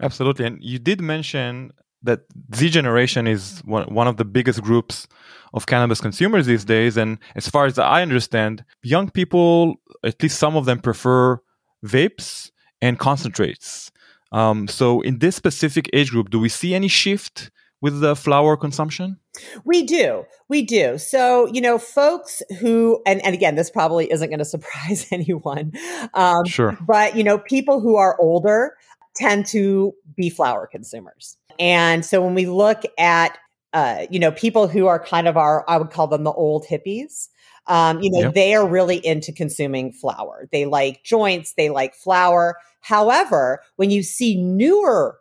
Absolutely. 0.00 0.46
And 0.46 0.58
you 0.62 0.78
did 0.78 1.00
mention 1.00 1.72
that 2.04 2.20
Z 2.54 2.70
generation 2.70 3.26
is 3.26 3.60
one, 3.64 3.92
one 3.92 4.06
of 4.06 4.16
the 4.16 4.24
biggest 4.24 4.62
groups 4.62 5.06
of 5.52 5.66
cannabis 5.66 6.00
consumers 6.00 6.46
these 6.46 6.64
days. 6.64 6.96
And 6.96 7.18
as 7.34 7.48
far 7.48 7.66
as 7.66 7.78
I 7.78 8.02
understand, 8.02 8.64
young 8.82 9.10
people, 9.10 9.76
at 10.04 10.22
least 10.22 10.38
some 10.38 10.56
of 10.56 10.64
them 10.64 10.80
prefer 10.80 11.40
vapes 11.84 12.50
and 12.80 12.98
concentrates. 12.98 13.90
Um, 14.32 14.68
so 14.68 15.00
in 15.00 15.18
this 15.18 15.36
specific 15.36 15.88
age 15.92 16.10
group, 16.10 16.30
do 16.30 16.40
we 16.40 16.48
see 16.48 16.74
any 16.74 16.88
shift 16.88 17.50
with 17.80 18.00
the 18.00 18.16
flower 18.16 18.56
consumption? 18.56 19.18
We 19.64 19.84
do. 19.84 20.24
We 20.48 20.62
do. 20.62 20.98
So, 20.98 21.46
you 21.52 21.60
know, 21.60 21.78
folks 21.78 22.42
who, 22.58 23.02
and, 23.06 23.24
and 23.24 23.34
again, 23.34 23.56
this 23.56 23.70
probably 23.70 24.10
isn't 24.10 24.28
going 24.28 24.38
to 24.40 24.44
surprise 24.44 25.06
anyone. 25.12 25.72
Um, 26.14 26.44
sure. 26.46 26.76
But, 26.86 27.16
you 27.16 27.24
know, 27.24 27.38
people 27.38 27.80
who 27.80 27.96
are 27.96 28.18
older 28.20 28.76
tend 29.14 29.46
to 29.46 29.94
be 30.16 30.30
flower 30.30 30.66
consumers. 30.66 31.36
And 31.58 32.04
so 32.04 32.22
when 32.22 32.34
we 32.34 32.46
look 32.46 32.82
at, 32.98 33.38
uh, 33.72 34.06
you 34.10 34.18
know, 34.18 34.32
people 34.32 34.68
who 34.68 34.86
are 34.86 34.98
kind 34.98 35.28
of 35.28 35.36
our, 35.36 35.64
I 35.68 35.76
would 35.76 35.90
call 35.90 36.06
them 36.06 36.24
the 36.24 36.32
old 36.32 36.64
hippies. 36.66 37.28
Um, 37.66 38.00
you 38.00 38.10
know, 38.10 38.26
yep. 38.26 38.34
they 38.34 38.54
are 38.54 38.66
really 38.66 39.04
into 39.04 39.32
consuming 39.32 39.92
flower. 39.92 40.48
They 40.52 40.66
like 40.66 41.02
joints, 41.02 41.54
they 41.54 41.70
like 41.70 41.94
flower. 41.94 42.56
However, 42.80 43.62
when 43.76 43.90
you 43.90 44.02
see 44.02 44.36
newer, 44.36 45.18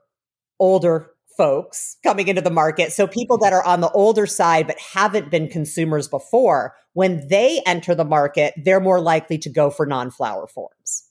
older 0.60 1.10
folks 1.38 1.98
coming 2.04 2.28
into 2.28 2.42
the 2.42 2.52
market, 2.52 2.92
so 2.92 3.08
people 3.08 3.38
that 3.38 3.54
are 3.54 3.64
on 3.64 3.80
the 3.80 3.90
older 3.92 4.28
side 4.28 4.68
but 4.68 4.78
haven't 4.78 5.32
been 5.32 5.48
consumers 5.48 6.08
before, 6.10 6.76
when 6.92 7.28
they 7.30 7.62
enter 7.66 7.96
the 7.96 8.06
market, 8.06 8.54
they're 8.58 8.82
more 8.82 9.00
likely 9.00 9.38
to 9.38 9.50
go 9.50 9.70
for 9.70 9.86
non 9.86 10.12
flower 10.12 10.46
forms. 10.46 11.10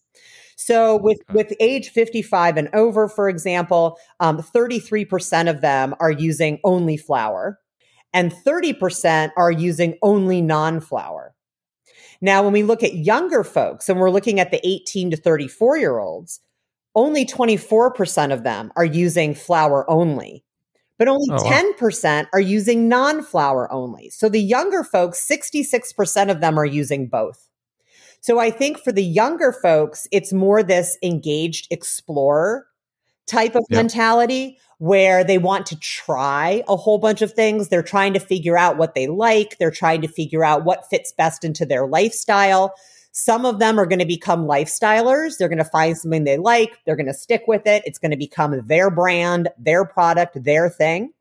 So 0.64 0.96
with 0.96 1.18
okay. 1.30 1.34
with 1.34 1.52
age 1.60 1.88
55 1.90 2.56
and 2.56 2.68
over, 2.72 3.08
for 3.08 3.28
example, 3.28 3.98
um, 4.20 4.38
33% 4.38 5.50
of 5.50 5.60
them 5.60 5.94
are 6.00 6.10
using 6.10 6.60
only 6.64 6.96
flower, 6.96 7.58
and 8.12 8.32
30% 8.32 9.32
are 9.36 9.50
using 9.50 9.98
only 10.02 10.40
non-flower. 10.40 11.34
Now, 12.20 12.44
when 12.44 12.52
we 12.52 12.62
look 12.62 12.82
at 12.84 12.94
younger 12.94 13.42
folks, 13.42 13.88
and 13.88 13.98
we're 13.98 14.10
looking 14.10 14.38
at 14.38 14.52
the 14.52 14.64
18 14.66 15.10
to 15.10 15.16
34 15.16 15.78
year 15.78 15.98
olds, 15.98 16.40
only 16.94 17.26
24% 17.26 18.32
of 18.32 18.44
them 18.44 18.72
are 18.76 18.84
using 18.84 19.34
flower 19.34 19.90
only 19.90 20.44
but 20.98 21.08
only 21.08 21.26
oh, 21.32 21.36
10% 21.36 22.04
wow. 22.04 22.28
are 22.32 22.40
using 22.40 22.88
non 22.88 23.24
flower 23.24 23.72
only. 23.72 24.08
So 24.10 24.28
the 24.28 24.40
younger 24.40 24.84
folks, 24.84 25.26
66% 25.28 26.30
of 26.30 26.40
them 26.40 26.56
are 26.56 26.64
using 26.64 27.08
both. 27.08 27.48
So 28.22 28.38
I 28.38 28.50
think 28.50 28.78
for 28.78 28.92
the 28.92 29.02
younger 29.02 29.52
folks, 29.52 30.06
it's 30.12 30.32
more 30.32 30.62
this 30.62 30.96
engaged 31.02 31.66
explorer 31.72 32.68
type 33.26 33.56
of 33.56 33.64
mentality 33.68 34.58
where 34.78 35.24
they 35.24 35.38
want 35.38 35.66
to 35.66 35.78
try 35.80 36.62
a 36.68 36.76
whole 36.76 36.98
bunch 36.98 37.20
of 37.20 37.32
things. 37.32 37.68
They're 37.68 37.82
trying 37.82 38.14
to 38.14 38.20
figure 38.20 38.56
out 38.56 38.76
what 38.76 38.94
they 38.94 39.08
like. 39.08 39.58
They're 39.58 39.72
trying 39.72 40.02
to 40.02 40.08
figure 40.08 40.44
out 40.44 40.64
what 40.64 40.88
fits 40.88 41.12
best 41.12 41.44
into 41.44 41.66
their 41.66 41.84
lifestyle. 41.84 42.74
Some 43.10 43.44
of 43.44 43.58
them 43.58 43.78
are 43.78 43.86
going 43.86 43.98
to 43.98 44.06
become 44.06 44.46
lifestylers. 44.46 45.36
They're 45.36 45.48
going 45.48 45.58
to 45.58 45.64
find 45.64 45.98
something 45.98 46.22
they 46.22 46.38
like. 46.38 46.78
They're 46.84 46.96
going 46.96 47.06
to 47.06 47.14
stick 47.14 47.42
with 47.48 47.66
it. 47.66 47.82
It's 47.84 47.98
going 47.98 48.12
to 48.12 48.16
become 48.16 48.66
their 48.68 48.88
brand, 48.88 49.48
their 49.58 49.84
product, 49.84 50.44
their 50.44 50.68
thing. 50.68 51.12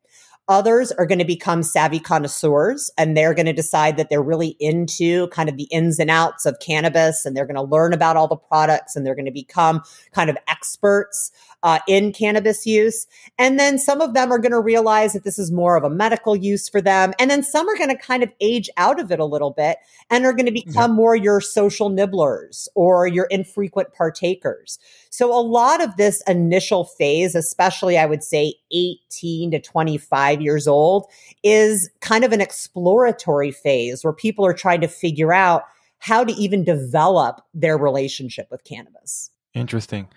Others 0.48 0.90
are 0.92 1.06
going 1.06 1.20
to 1.20 1.24
become 1.24 1.62
savvy 1.62 2.00
connoisseurs 2.00 2.90
and 2.98 3.16
they're 3.16 3.32
going 3.32 3.46
to 3.46 3.52
decide 3.52 3.96
that 3.96 4.10
they're 4.10 4.22
really 4.22 4.56
into 4.58 5.28
kind 5.28 5.48
of 5.48 5.56
the 5.56 5.68
ins 5.70 6.00
and 6.00 6.10
outs 6.10 6.46
of 6.46 6.58
cannabis 6.58 7.24
and 7.24 7.36
they're 7.36 7.46
going 7.46 7.54
to 7.54 7.62
learn 7.62 7.92
about 7.92 8.16
all 8.16 8.26
the 8.26 8.36
products 8.36 8.96
and 8.96 9.06
they're 9.06 9.14
going 9.14 9.24
to 9.24 9.30
become 9.30 9.82
kind 10.12 10.28
of 10.28 10.36
experts 10.48 11.30
uh, 11.62 11.78
in 11.86 12.12
cannabis 12.12 12.66
use. 12.66 13.06
And 13.38 13.58
then 13.58 13.78
some 13.78 14.00
of 14.00 14.14
them 14.14 14.32
are 14.32 14.38
going 14.38 14.52
to 14.52 14.60
realize 14.60 15.12
that 15.12 15.24
this 15.24 15.38
is 15.38 15.52
more 15.52 15.76
of 15.76 15.84
a 15.84 15.90
medical 15.90 16.34
use 16.34 16.68
for 16.68 16.80
them. 16.80 17.12
And 17.18 17.30
then 17.30 17.42
some 17.42 17.68
are 17.68 17.76
going 17.76 17.90
to 17.90 17.96
kind 17.96 18.22
of 18.22 18.32
age 18.40 18.68
out 18.76 19.00
of 19.00 19.12
it 19.12 19.20
a 19.20 19.24
little 19.24 19.50
bit 19.50 19.78
and 20.10 20.24
are 20.24 20.32
going 20.32 20.46
to 20.46 20.52
become 20.52 20.92
yeah. 20.92 20.96
more 20.96 21.16
your 21.16 21.40
social 21.40 21.88
nibblers 21.88 22.68
or 22.74 23.06
your 23.06 23.26
infrequent 23.26 23.92
partakers. 23.94 24.78
So 25.10 25.32
a 25.32 25.40
lot 25.40 25.82
of 25.82 25.96
this 25.96 26.22
initial 26.26 26.84
phase, 26.84 27.34
especially 27.34 27.98
I 27.98 28.06
would 28.06 28.24
say 28.24 28.54
18 28.72 29.52
to 29.52 29.60
25 29.60 30.40
years 30.40 30.66
old, 30.66 31.06
is 31.42 31.90
kind 32.00 32.24
of 32.24 32.32
an 32.32 32.40
exploratory 32.40 33.50
phase 33.52 34.02
where 34.02 34.12
people 34.12 34.44
are 34.44 34.54
trying 34.54 34.80
to 34.80 34.88
figure 34.88 35.32
out 35.32 35.64
how 35.98 36.24
to 36.24 36.32
even 36.32 36.64
develop 36.64 37.40
their 37.54 37.78
relationship 37.78 38.48
with 38.50 38.64
cannabis. 38.64 39.30
Interesting. 39.54 40.08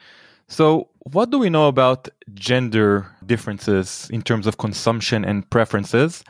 So, 0.48 0.90
what 1.00 1.32
do 1.32 1.40
we 1.40 1.50
know 1.50 1.68
about 1.68 2.08
gender 2.34 3.08
differences 3.26 4.10
in 4.12 4.22
terms 4.22 4.48
of 4.48 4.58
consumption 4.58 5.26
and 5.26 5.50
preferences? 5.50 6.24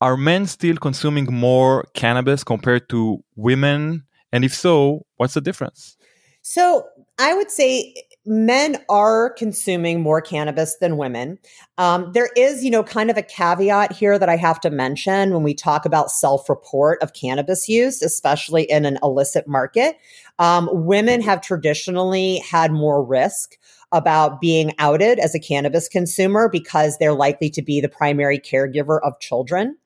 Are 0.00 0.16
men 0.16 0.46
still 0.46 0.76
consuming 0.76 1.26
more 1.32 1.84
cannabis 1.94 2.44
compared 2.44 2.88
to 2.90 3.22
women? 3.34 4.04
And 4.32 4.44
if 4.44 4.54
so, 4.54 5.06
what's 5.16 5.34
the 5.34 5.40
difference? 5.40 5.96
So, 6.42 6.84
I 7.18 7.34
would 7.34 7.50
say 7.50 7.94
men 8.24 8.76
are 8.88 9.30
consuming 9.30 10.02
more 10.02 10.20
cannabis 10.20 10.76
than 10.76 10.96
women. 10.96 11.38
Um, 11.78 12.12
there 12.12 12.28
is, 12.36 12.62
you 12.62 12.70
know, 12.70 12.84
kind 12.84 13.10
of 13.10 13.16
a 13.16 13.22
caveat 13.22 13.92
here 13.92 14.18
that 14.18 14.28
I 14.28 14.36
have 14.36 14.60
to 14.60 14.70
mention 14.70 15.32
when 15.32 15.42
we 15.42 15.54
talk 15.54 15.84
about 15.84 16.10
self 16.10 16.48
report 16.48 17.02
of 17.02 17.14
cannabis 17.14 17.68
use, 17.68 18.02
especially 18.02 18.64
in 18.64 18.84
an 18.84 18.98
illicit 19.02 19.48
market. 19.48 19.96
Um, 20.38 20.68
women 20.72 21.20
have 21.20 21.40
traditionally 21.40 22.38
had 22.38 22.72
more 22.72 23.02
risk 23.02 23.56
about 23.92 24.40
being 24.40 24.72
outed 24.78 25.18
as 25.18 25.34
a 25.34 25.40
cannabis 25.40 25.88
consumer 25.88 26.48
because 26.48 26.98
they're 26.98 27.14
likely 27.14 27.50
to 27.50 27.62
be 27.62 27.80
the 27.80 27.88
primary 27.88 28.38
caregiver 28.38 29.00
of 29.02 29.18
children. 29.20 29.76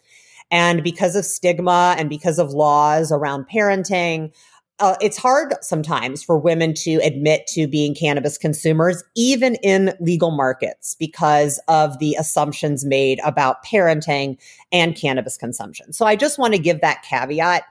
And 0.50 0.82
because 0.82 1.16
of 1.16 1.24
stigma 1.24 1.94
and 1.98 2.10
because 2.10 2.38
of 2.38 2.50
laws 2.50 3.10
around 3.10 3.46
parenting, 3.48 4.32
uh, 4.80 4.96
it's 5.00 5.16
hard 5.16 5.54
sometimes 5.62 6.24
for 6.24 6.36
women 6.36 6.74
to 6.74 6.96
admit 7.04 7.46
to 7.46 7.68
being 7.68 7.94
cannabis 7.94 8.36
consumers, 8.36 9.04
even 9.14 9.54
in 9.56 9.94
legal 10.00 10.32
markets, 10.32 10.96
because 10.98 11.60
of 11.68 11.98
the 12.00 12.16
assumptions 12.18 12.84
made 12.84 13.20
about 13.24 13.64
parenting 13.64 14.36
and 14.72 14.96
cannabis 14.96 15.36
consumption. 15.36 15.92
So 15.92 16.04
I 16.04 16.16
just 16.16 16.38
want 16.38 16.54
to 16.54 16.58
give 16.58 16.80
that 16.80 17.04
caveat. 17.04 17.62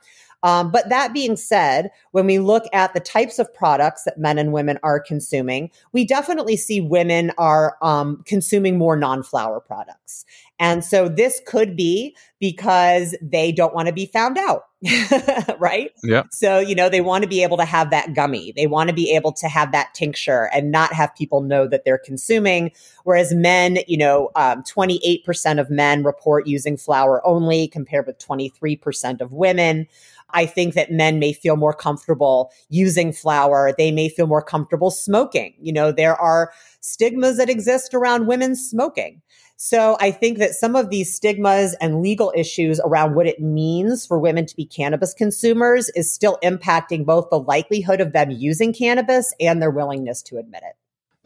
Um, 0.43 0.71
but 0.71 0.89
that 0.89 1.13
being 1.13 1.35
said, 1.35 1.91
when 2.11 2.25
we 2.25 2.39
look 2.39 2.63
at 2.73 2.93
the 2.93 2.99
types 2.99 3.39
of 3.39 3.53
products 3.53 4.03
that 4.03 4.17
men 4.17 4.37
and 4.37 4.51
women 4.51 4.79
are 4.83 4.99
consuming, 4.99 5.69
we 5.91 6.05
definitely 6.05 6.57
see 6.57 6.81
women 6.81 7.31
are 7.37 7.77
um, 7.81 8.23
consuming 8.25 8.77
more 8.77 8.95
non 8.95 9.23
flower 9.23 9.59
products. 9.59 10.25
And 10.61 10.85
so 10.85 11.09
this 11.09 11.41
could 11.47 11.75
be 11.75 12.15
because 12.39 13.15
they 13.19 13.51
don't 13.51 13.73
want 13.73 13.87
to 13.87 13.93
be 13.93 14.05
found 14.05 14.37
out, 14.37 14.65
right? 15.59 15.89
Yeah. 16.03 16.25
So, 16.31 16.59
you 16.59 16.75
know, 16.75 16.87
they 16.87 17.01
want 17.01 17.23
to 17.23 17.27
be 17.27 17.41
able 17.41 17.57
to 17.57 17.65
have 17.65 17.89
that 17.89 18.13
gummy. 18.13 18.53
They 18.55 18.67
want 18.67 18.87
to 18.89 18.93
be 18.93 19.15
able 19.15 19.31
to 19.33 19.47
have 19.47 19.71
that 19.71 19.95
tincture 19.95 20.51
and 20.53 20.71
not 20.71 20.93
have 20.93 21.15
people 21.15 21.41
know 21.41 21.67
that 21.67 21.83
they're 21.83 21.97
consuming. 21.97 22.73
Whereas 23.05 23.33
men, 23.33 23.79
you 23.87 23.97
know, 23.97 24.29
um, 24.35 24.61
28% 24.61 25.59
of 25.59 25.71
men 25.71 26.03
report 26.03 26.45
using 26.45 26.77
flower 26.77 27.25
only 27.25 27.67
compared 27.67 28.05
with 28.05 28.19
23% 28.19 29.19
of 29.19 29.31
women. 29.31 29.87
I 30.29 30.45
think 30.45 30.75
that 30.75 30.91
men 30.91 31.17
may 31.17 31.33
feel 31.33 31.55
more 31.55 31.73
comfortable 31.73 32.51
using 32.69 33.13
flower. 33.13 33.73
They 33.75 33.91
may 33.91 34.09
feel 34.09 34.27
more 34.27 34.43
comfortable 34.43 34.91
smoking. 34.91 35.55
You 35.59 35.73
know, 35.73 35.91
there 35.91 36.15
are 36.15 36.53
stigmas 36.81 37.37
that 37.37 37.49
exist 37.49 37.95
around 37.95 38.27
women 38.27 38.55
smoking. 38.55 39.23
So 39.63 39.95
I 39.99 40.09
think 40.09 40.39
that 40.39 40.55
some 40.55 40.75
of 40.75 40.89
these 40.89 41.13
stigmas 41.13 41.75
and 41.79 42.01
legal 42.01 42.33
issues 42.35 42.79
around 42.79 43.13
what 43.13 43.27
it 43.27 43.39
means 43.39 44.07
for 44.07 44.17
women 44.17 44.47
to 44.47 44.55
be 44.55 44.65
cannabis 44.65 45.13
consumers 45.13 45.89
is 45.89 46.11
still 46.11 46.39
impacting 46.43 47.05
both 47.05 47.29
the 47.29 47.37
likelihood 47.37 48.01
of 48.01 48.11
them 48.11 48.31
using 48.31 48.73
cannabis 48.73 49.35
and 49.39 49.61
their 49.61 49.69
willingness 49.69 50.23
to 50.23 50.39
admit 50.39 50.63
it. 50.65 50.75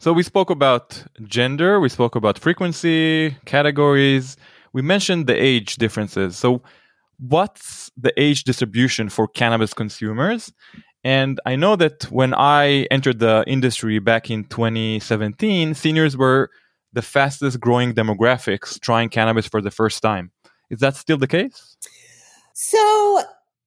So 0.00 0.12
we 0.12 0.22
spoke 0.22 0.50
about 0.50 1.02
gender, 1.22 1.80
we 1.80 1.88
spoke 1.88 2.14
about 2.14 2.38
frequency, 2.38 3.34
categories, 3.46 4.36
we 4.74 4.82
mentioned 4.82 5.28
the 5.28 5.34
age 5.34 5.76
differences. 5.76 6.36
So 6.36 6.60
what's 7.18 7.90
the 7.96 8.12
age 8.20 8.44
distribution 8.44 9.08
for 9.08 9.28
cannabis 9.28 9.72
consumers? 9.72 10.52
And 11.02 11.40
I 11.46 11.56
know 11.56 11.74
that 11.76 12.02
when 12.10 12.34
I 12.34 12.86
entered 12.90 13.18
the 13.18 13.44
industry 13.46 13.98
back 13.98 14.30
in 14.30 14.44
2017, 14.44 15.72
seniors 15.72 16.18
were 16.18 16.50
the 16.96 17.02
fastest 17.02 17.60
growing 17.60 17.92
demographics 17.92 18.80
trying 18.80 19.10
cannabis 19.10 19.46
for 19.46 19.60
the 19.60 19.70
first 19.70 20.02
time. 20.02 20.32
Is 20.70 20.80
that 20.80 20.96
still 20.96 21.18
the 21.18 21.26
case? 21.26 21.76
So, 22.54 23.20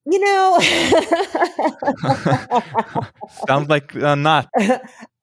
you 0.07 0.19
know, 0.19 0.59
sounds 3.47 3.69
like 3.69 3.95
uh, 3.95 4.15
not. 4.15 4.49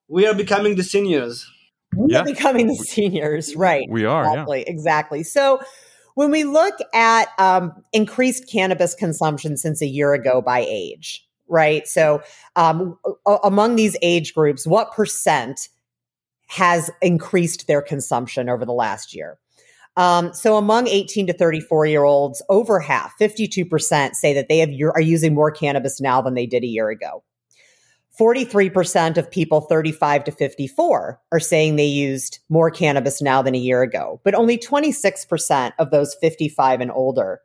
We 0.09 0.25
are 0.25 0.35
becoming 0.35 0.77
the 0.77 0.85
seniors. 0.85 1.51
We 1.97 2.13
yeah. 2.13 2.21
are 2.21 2.25
becoming 2.25 2.69
the 2.69 2.77
seniors, 2.77 3.57
right? 3.57 3.89
We 3.91 4.05
are, 4.05 4.23
exactly, 4.23 4.61
yeah. 4.61 4.73
exactly. 4.73 5.23
So, 5.25 5.59
when 6.15 6.31
we 6.31 6.45
look 6.45 6.75
at 6.95 7.27
um, 7.41 7.73
increased 7.93 8.49
cannabis 8.49 8.95
consumption 8.95 9.57
since 9.57 9.83
a 9.83 9.87
year 9.87 10.15
ago 10.15 10.41
by 10.41 10.61
age, 10.61 11.27
right? 11.49 11.89
So, 11.89 12.23
um, 12.55 12.97
among 13.43 13.75
these 13.75 13.97
age 14.01 14.33
groups, 14.33 14.65
what 14.65 14.93
percent 14.93 15.71
has 16.47 16.91
increased 17.03 17.67
their 17.67 17.83
consumption 17.83 18.49
over 18.49 18.65
the 18.65 18.73
last 18.73 19.15
year. 19.15 19.39
Um, 19.97 20.35
so 20.35 20.57
among 20.57 20.89
18 20.89 21.27
to 21.29 21.33
34 21.33 21.87
year 21.87 22.05
olds, 22.05 22.43
over 22.49 22.81
half, 22.81 23.15
52% 23.19 24.15
say 24.15 24.35
that 24.35 24.49
they 24.49 24.59
have, 24.59 24.71
are 24.95 25.01
using 25.01 25.35
more 25.35 25.51
cannabis 25.51 26.01
now 26.01 26.21
than 26.21 26.35
they 26.35 26.47
did 26.47 26.63
a 26.63 26.69
year 26.69 26.91
ago. 26.91 27.23
43% 28.19 29.19
of 29.19 29.31
people 29.31 29.63
35 29.63 30.25
to 30.25 30.33
54 30.33 31.21
are 31.33 31.41
saying 31.41 31.77
they 31.77 31.85
used 31.85 32.39
more 32.49 32.71
cannabis 32.71 33.21
now 33.21 33.43
than 33.43 33.55
a 33.55 33.59
year 33.59 33.83
ago, 33.83 34.21
but 34.25 34.35
only 34.35 34.57
26% 34.57 35.73
of 35.79 35.91
those 35.91 36.15
55 36.21 36.81
and 36.81 36.91
older 36.91 37.41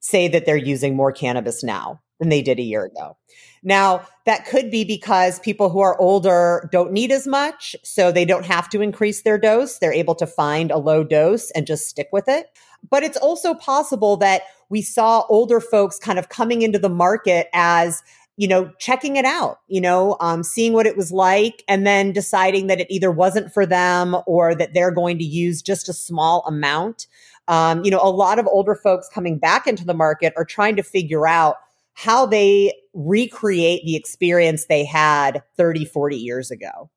say 0.00 0.26
that 0.28 0.44
they're 0.44 0.56
using 0.56 0.96
more 0.96 1.12
cannabis 1.12 1.62
now 1.62 2.00
than 2.18 2.30
they 2.30 2.42
did 2.42 2.58
a 2.58 2.62
year 2.62 2.84
ago. 2.84 3.16
Now, 3.62 4.06
that 4.26 4.46
could 4.46 4.70
be 4.70 4.84
because 4.84 5.40
people 5.40 5.70
who 5.70 5.80
are 5.80 5.98
older 6.00 6.68
don't 6.72 6.92
need 6.92 7.10
as 7.10 7.26
much, 7.26 7.74
so 7.82 8.12
they 8.12 8.24
don't 8.24 8.44
have 8.44 8.68
to 8.70 8.82
increase 8.82 9.22
their 9.22 9.38
dose. 9.38 9.78
They're 9.78 9.92
able 9.92 10.14
to 10.16 10.26
find 10.26 10.70
a 10.70 10.78
low 10.78 11.04
dose 11.04 11.50
and 11.52 11.66
just 11.66 11.88
stick 11.88 12.08
with 12.12 12.28
it. 12.28 12.46
But 12.88 13.02
it's 13.02 13.16
also 13.16 13.54
possible 13.54 14.16
that 14.18 14.42
we 14.68 14.82
saw 14.82 15.24
older 15.28 15.60
folks 15.60 15.98
kind 15.98 16.18
of 16.18 16.28
coming 16.28 16.62
into 16.62 16.78
the 16.78 16.88
market 16.88 17.48
as 17.52 18.02
you 18.38 18.46
know, 18.46 18.70
checking 18.78 19.16
it 19.16 19.24
out, 19.24 19.58
you 19.66 19.80
know, 19.80 20.16
um, 20.20 20.44
seeing 20.44 20.72
what 20.72 20.86
it 20.86 20.96
was 20.96 21.10
like, 21.10 21.64
and 21.66 21.84
then 21.84 22.12
deciding 22.12 22.68
that 22.68 22.78
it 22.78 22.86
either 22.88 23.10
wasn't 23.10 23.52
for 23.52 23.66
them 23.66 24.16
or 24.26 24.54
that 24.54 24.74
they're 24.74 24.92
going 24.92 25.18
to 25.18 25.24
use 25.24 25.60
just 25.60 25.88
a 25.88 25.92
small 25.92 26.44
amount. 26.46 27.08
Um, 27.48 27.82
you 27.84 27.90
know, 27.90 28.00
a 28.00 28.08
lot 28.08 28.38
of 28.38 28.46
older 28.46 28.76
folks 28.76 29.08
coming 29.12 29.38
back 29.38 29.66
into 29.66 29.84
the 29.84 29.92
market 29.92 30.34
are 30.36 30.44
trying 30.44 30.76
to 30.76 30.84
figure 30.84 31.26
out 31.26 31.56
how 31.94 32.26
they 32.26 32.72
recreate 32.98 33.84
the 33.84 33.96
experience 33.96 34.66
they 34.66 34.84
had 34.84 35.42
30, 35.56 35.84
40 35.84 36.16
years 36.16 36.50
ago. 36.50 36.90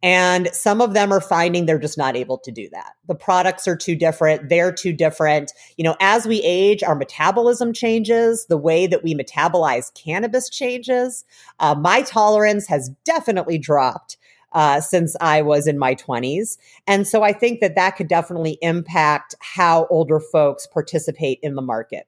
And 0.00 0.48
some 0.52 0.80
of 0.80 0.94
them 0.94 1.12
are 1.12 1.20
finding 1.20 1.66
they're 1.66 1.76
just 1.76 1.98
not 1.98 2.14
able 2.14 2.38
to 2.38 2.52
do 2.52 2.68
that. 2.70 2.92
The 3.08 3.16
products 3.16 3.66
are 3.66 3.76
too 3.76 3.96
different. 3.96 4.48
They're 4.48 4.70
too 4.70 4.92
different. 4.92 5.52
You 5.76 5.82
know, 5.82 5.96
as 5.98 6.24
we 6.24 6.40
age, 6.44 6.84
our 6.84 6.94
metabolism 6.94 7.72
changes. 7.72 8.46
The 8.46 8.56
way 8.56 8.86
that 8.86 9.02
we 9.02 9.12
metabolize 9.12 9.92
cannabis 9.94 10.48
changes. 10.48 11.24
Uh, 11.58 11.74
my 11.74 12.02
tolerance 12.02 12.68
has 12.68 12.90
definitely 13.04 13.58
dropped 13.58 14.18
uh, 14.52 14.80
since 14.80 15.16
I 15.20 15.42
was 15.42 15.66
in 15.66 15.78
my 15.78 15.96
20s. 15.96 16.58
And 16.86 17.06
so 17.06 17.24
I 17.24 17.32
think 17.32 17.60
that 17.60 17.74
that 17.74 17.96
could 17.96 18.08
definitely 18.08 18.56
impact 18.62 19.34
how 19.40 19.88
older 19.90 20.20
folks 20.20 20.66
participate 20.66 21.40
in 21.42 21.56
the 21.56 21.62
market. 21.62 22.06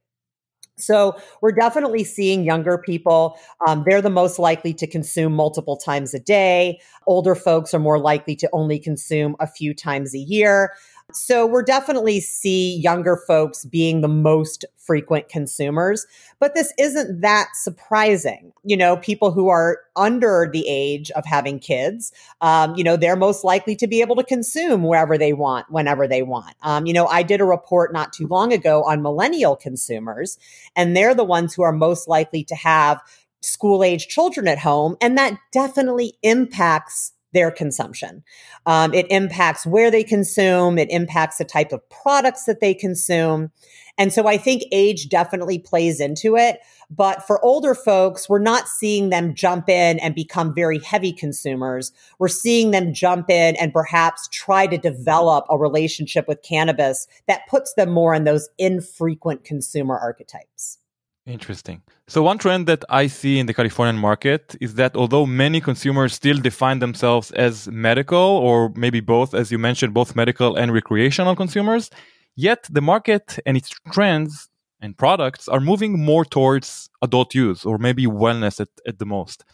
So 0.81 1.17
we're 1.41 1.53
definitely 1.53 2.05
seeing 2.05 2.45
younger 2.45 2.79
people. 2.79 3.39
Um, 3.67 3.85
they're 3.87 4.03
the 4.03 4.11
most 4.11 4.39
likely 4.39 4.75
to 4.75 4.87
consume 4.87 5.33
multiple 5.33 5.77
times 5.77 6.15
a 6.15 6.21
day. 6.21 6.81
Older 7.07 7.35
folks 7.35 7.75
are 7.75 7.79
more 7.79 7.99
likely 7.99 8.37
to 8.37 8.49
only 8.53 8.79
consume 8.79 9.37
a 9.41 9.47
few 9.47 9.75
times 9.75 10.15
a 10.15 10.19
year. 10.19 10.73
So 11.17 11.47
we're 11.47 11.63
definitely 11.63 12.21
see 12.21 12.79
younger 12.79 13.17
folks 13.17 13.65
being 13.65 14.01
the 14.01 14.09
most 14.09 14.65
frequent 14.77 15.29
consumers, 15.29 16.07
but 16.39 16.55
this 16.55 16.73
isn't 16.79 17.21
that 17.21 17.49
surprising. 17.55 18.53
You 18.65 18.77
know, 18.77 18.97
people 18.97 19.31
who 19.31 19.49
are 19.49 19.79
under 19.95 20.49
the 20.53 20.67
age 20.67 21.11
of 21.13 21.25
having 21.25 21.59
kids, 21.59 22.13
um, 22.41 22.75
you 22.75 22.83
know, 22.83 22.97
they're 22.97 23.17
most 23.17 23.45
likely 23.45 23.77
to 23.77 23.87
be 23.87 24.01
able 24.01 24.17
to 24.17 24.25
consume 24.25 24.83
wherever 24.83 25.17
they 25.17 25.33
want, 25.33 25.71
whenever 25.71 26.09
they 26.09 26.23
want. 26.23 26.57
Um, 26.63 26.87
you 26.87 26.93
know, 26.93 27.07
I 27.07 27.23
did 27.23 27.41
a 27.41 27.45
report 27.45 27.93
not 27.93 28.13
too 28.13 28.27
long 28.27 28.53
ago 28.53 28.83
on 28.85 29.03
millennial 29.03 29.57
consumers, 29.57 30.39
and 30.75 30.97
they're 30.97 31.15
the 31.15 31.25
ones 31.25 31.55
who 31.55 31.63
are 31.63 31.73
most 31.73 32.09
likely 32.09 32.43
to 32.45 32.55
have 32.55 33.01
school 33.43 33.83
age 33.83 34.09
children 34.09 34.49
at 34.49 34.59
home. 34.59 34.97
And 35.01 35.17
that 35.19 35.39
definitely 35.53 36.15
impacts 36.23 37.13
their 37.33 37.51
consumption. 37.51 38.23
Um, 38.67 38.93
it 38.95 39.07
impacts 39.11 39.67
where 39.67 39.91
they 39.91 40.05
consume, 40.05 40.79
it 40.79 40.91
impacts 40.91 41.39
the 41.39 41.45
type 41.45 41.73
of 41.73 41.89
products 41.89 42.45
that 42.45 42.61
they 42.61 42.75
consume. 42.75 43.51
And 43.99 44.13
so 44.13 44.27
I 44.27 44.37
think 44.37 44.63
age 44.73 45.09
definitely 45.09 45.59
plays 45.59 46.01
into 46.01 46.37
it. 46.37 46.61
But 46.91 47.25
for 47.25 47.43
older 47.45 47.75
folks, 47.75 48.29
we're 48.29 48.41
not 48.41 48.67
seeing 48.67 49.11
them 49.11 49.35
jump 49.35 49.69
in 49.69 50.01
and 50.01 50.13
become 50.15 50.53
very 50.55 50.81
heavy 50.81 51.13
consumers. 51.13 51.93
We're 52.19 52.29
seeing 52.29 52.73
them 52.73 52.93
jump 52.93 53.31
in 53.31 53.55
and 53.57 53.73
perhaps 53.73 54.27
try 54.29 54.67
to 54.67 54.77
develop 54.77 55.45
a 55.49 55.59
relationship 55.59 56.27
with 56.27 56.43
cannabis 56.43 57.07
that 57.29 57.47
puts 57.49 57.75
them 57.75 57.91
more 57.93 58.13
in 58.13 58.25
those 58.25 58.49
infrequent 58.59 59.45
consumer 59.45 59.97
archetypes. 59.97 60.80
Interesting. 61.27 61.83
So, 62.09 62.23
one 62.23 62.39
trend 62.39 62.67
that 62.67 62.83
I 62.89 63.07
see 63.07 63.39
in 63.39 63.47
the 63.47 63.55
Californian 63.55 63.99
market 63.99 64.57
is 64.61 64.75
that 64.75 64.97
although 64.97 65.27
many 65.27 65.61
consumers 65.61 66.15
still 66.15 66.39
define 66.39 66.79
themselves 66.79 67.31
as 67.33 67.69
medical, 67.69 68.19
or 68.19 68.73
maybe 68.75 69.01
both, 69.01 69.35
as 69.35 69.53
you 69.53 69.59
mentioned, 69.59 69.93
both 69.93 70.17
medical 70.17 70.57
and 70.57 70.73
recreational 70.73 71.37
consumers, 71.37 71.91
yet 72.37 72.67
the 72.71 72.81
market 72.81 73.39
and 73.45 73.57
its 73.57 73.69
trends 73.93 74.49
and 74.81 74.97
products 74.97 75.47
are 75.47 75.61
moving 75.61 76.03
more 76.03 76.25
towards 76.25 76.89
adult 77.03 77.35
use 77.35 77.65
or 77.67 77.77
maybe 77.77 78.07
wellness 78.07 78.59
at, 78.61 78.69
at 78.87 78.99
the 78.99 79.07
most. 79.07 79.45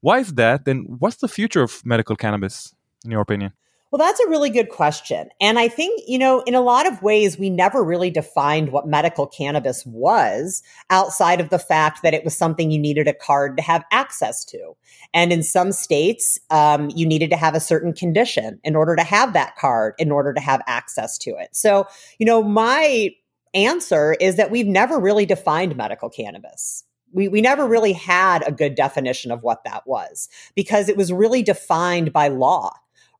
Why 0.00 0.20
is 0.20 0.34
that? 0.34 0.66
And 0.68 0.86
what's 1.00 1.16
the 1.16 1.28
future 1.28 1.62
of 1.62 1.84
medical 1.84 2.14
cannabis, 2.14 2.72
in 3.04 3.10
your 3.10 3.20
opinion? 3.20 3.52
Well, 3.90 3.98
that's 3.98 4.18
a 4.18 4.28
really 4.28 4.50
good 4.50 4.68
question. 4.68 5.28
And 5.40 5.60
I 5.60 5.68
think, 5.68 6.02
you 6.08 6.18
know, 6.18 6.40
in 6.40 6.56
a 6.56 6.60
lot 6.60 6.86
of 6.86 7.02
ways, 7.02 7.38
we 7.38 7.50
never 7.50 7.84
really 7.84 8.10
defined 8.10 8.72
what 8.72 8.86
medical 8.86 9.28
cannabis 9.28 9.86
was 9.86 10.62
outside 10.90 11.40
of 11.40 11.50
the 11.50 11.58
fact 11.58 12.02
that 12.02 12.12
it 12.12 12.24
was 12.24 12.36
something 12.36 12.70
you 12.70 12.80
needed 12.80 13.06
a 13.06 13.14
card 13.14 13.56
to 13.56 13.62
have 13.62 13.84
access 13.92 14.44
to. 14.46 14.76
And 15.14 15.32
in 15.32 15.42
some 15.44 15.70
states, 15.70 16.38
um, 16.50 16.90
you 16.96 17.06
needed 17.06 17.30
to 17.30 17.36
have 17.36 17.54
a 17.54 17.60
certain 17.60 17.92
condition 17.92 18.58
in 18.64 18.74
order 18.74 18.96
to 18.96 19.04
have 19.04 19.34
that 19.34 19.54
card, 19.56 19.94
in 19.98 20.10
order 20.10 20.34
to 20.34 20.40
have 20.40 20.62
access 20.66 21.16
to 21.18 21.30
it. 21.36 21.54
So, 21.54 21.86
you 22.18 22.26
know, 22.26 22.42
my 22.42 23.10
answer 23.54 24.14
is 24.14 24.36
that 24.36 24.50
we've 24.50 24.66
never 24.66 24.98
really 24.98 25.26
defined 25.26 25.76
medical 25.76 26.10
cannabis 26.10 26.82
we, 27.12 27.28
we 27.28 27.40
never 27.40 27.66
really 27.66 27.92
had 27.92 28.46
a 28.46 28.52
good 28.52 28.74
definition 28.74 29.30
of 29.30 29.42
what 29.42 29.64
that 29.64 29.86
was 29.86 30.28
because 30.54 30.88
it 30.88 30.96
was 30.96 31.12
really 31.12 31.42
defined 31.42 32.12
by 32.12 32.28
law 32.28 32.72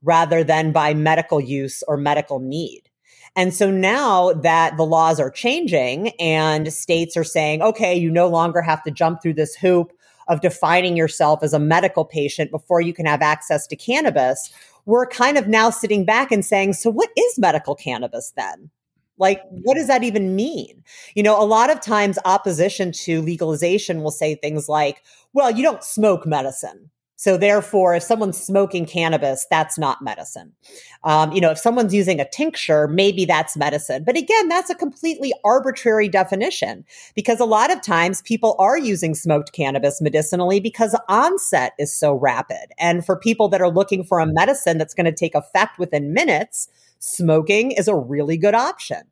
rather 0.02 0.44
than 0.44 0.72
by 0.72 0.94
medical 0.94 1.40
use 1.40 1.82
or 1.88 1.96
medical 1.96 2.38
need. 2.38 2.82
And 3.34 3.52
so 3.52 3.70
now 3.70 4.32
that 4.32 4.76
the 4.76 4.86
laws 4.86 5.20
are 5.20 5.30
changing 5.30 6.08
and 6.18 6.72
states 6.72 7.16
are 7.16 7.24
saying, 7.24 7.60
okay, 7.60 7.94
you 7.94 8.10
no 8.10 8.28
longer 8.28 8.62
have 8.62 8.82
to 8.84 8.90
jump 8.90 9.20
through 9.20 9.34
this 9.34 9.54
hoop 9.54 9.92
of 10.28 10.40
defining 10.40 10.96
yourself 10.96 11.42
as 11.42 11.52
a 11.52 11.58
medical 11.58 12.04
patient 12.04 12.50
before 12.50 12.80
you 12.80 12.92
can 12.92 13.06
have 13.06 13.22
access 13.22 13.66
to 13.66 13.76
cannabis, 13.76 14.52
we're 14.86 15.06
kind 15.06 15.36
of 15.36 15.48
now 15.48 15.70
sitting 15.70 16.04
back 16.04 16.32
and 16.32 16.44
saying, 16.44 16.72
so 16.72 16.90
what 16.90 17.10
is 17.16 17.38
medical 17.38 17.74
cannabis 17.74 18.32
then? 18.36 18.70
Like, 19.18 19.42
what 19.50 19.74
does 19.74 19.86
that 19.86 20.02
even 20.02 20.36
mean? 20.36 20.82
You 21.14 21.22
know, 21.22 21.40
a 21.40 21.44
lot 21.44 21.70
of 21.70 21.80
times 21.80 22.18
opposition 22.24 22.92
to 22.92 23.22
legalization 23.22 24.02
will 24.02 24.10
say 24.10 24.34
things 24.34 24.68
like, 24.68 25.02
well, 25.32 25.50
you 25.50 25.62
don't 25.62 25.82
smoke 25.82 26.26
medicine. 26.26 26.90
So 27.18 27.38
therefore, 27.38 27.94
if 27.94 28.02
someone's 28.02 28.38
smoking 28.38 28.84
cannabis, 28.84 29.46
that's 29.50 29.78
not 29.78 30.02
medicine. 30.02 30.52
Um, 31.02 31.32
you 31.32 31.40
know, 31.40 31.50
if 31.50 31.58
someone's 31.58 31.94
using 31.94 32.20
a 32.20 32.28
tincture, 32.28 32.86
maybe 32.86 33.24
that's 33.24 33.56
medicine. 33.56 34.04
But 34.04 34.18
again, 34.18 34.48
that's 34.48 34.68
a 34.68 34.74
completely 34.74 35.32
arbitrary 35.42 36.08
definition 36.08 36.84
because 37.14 37.40
a 37.40 37.46
lot 37.46 37.72
of 37.72 37.80
times 37.80 38.20
people 38.20 38.54
are 38.58 38.78
using 38.78 39.14
smoked 39.14 39.52
cannabis 39.52 40.02
medicinally 40.02 40.60
because 40.60 40.94
onset 41.08 41.72
is 41.78 41.90
so 41.90 42.12
rapid. 42.14 42.72
And 42.78 43.04
for 43.04 43.16
people 43.16 43.48
that 43.48 43.62
are 43.62 43.70
looking 43.70 44.04
for 44.04 44.20
a 44.20 44.26
medicine 44.26 44.76
that's 44.76 44.94
going 44.94 45.06
to 45.06 45.12
take 45.12 45.34
effect 45.34 45.78
within 45.78 46.12
minutes, 46.12 46.68
smoking 46.98 47.70
is 47.70 47.88
a 47.88 47.96
really 47.96 48.36
good 48.36 48.54
option. 48.54 49.04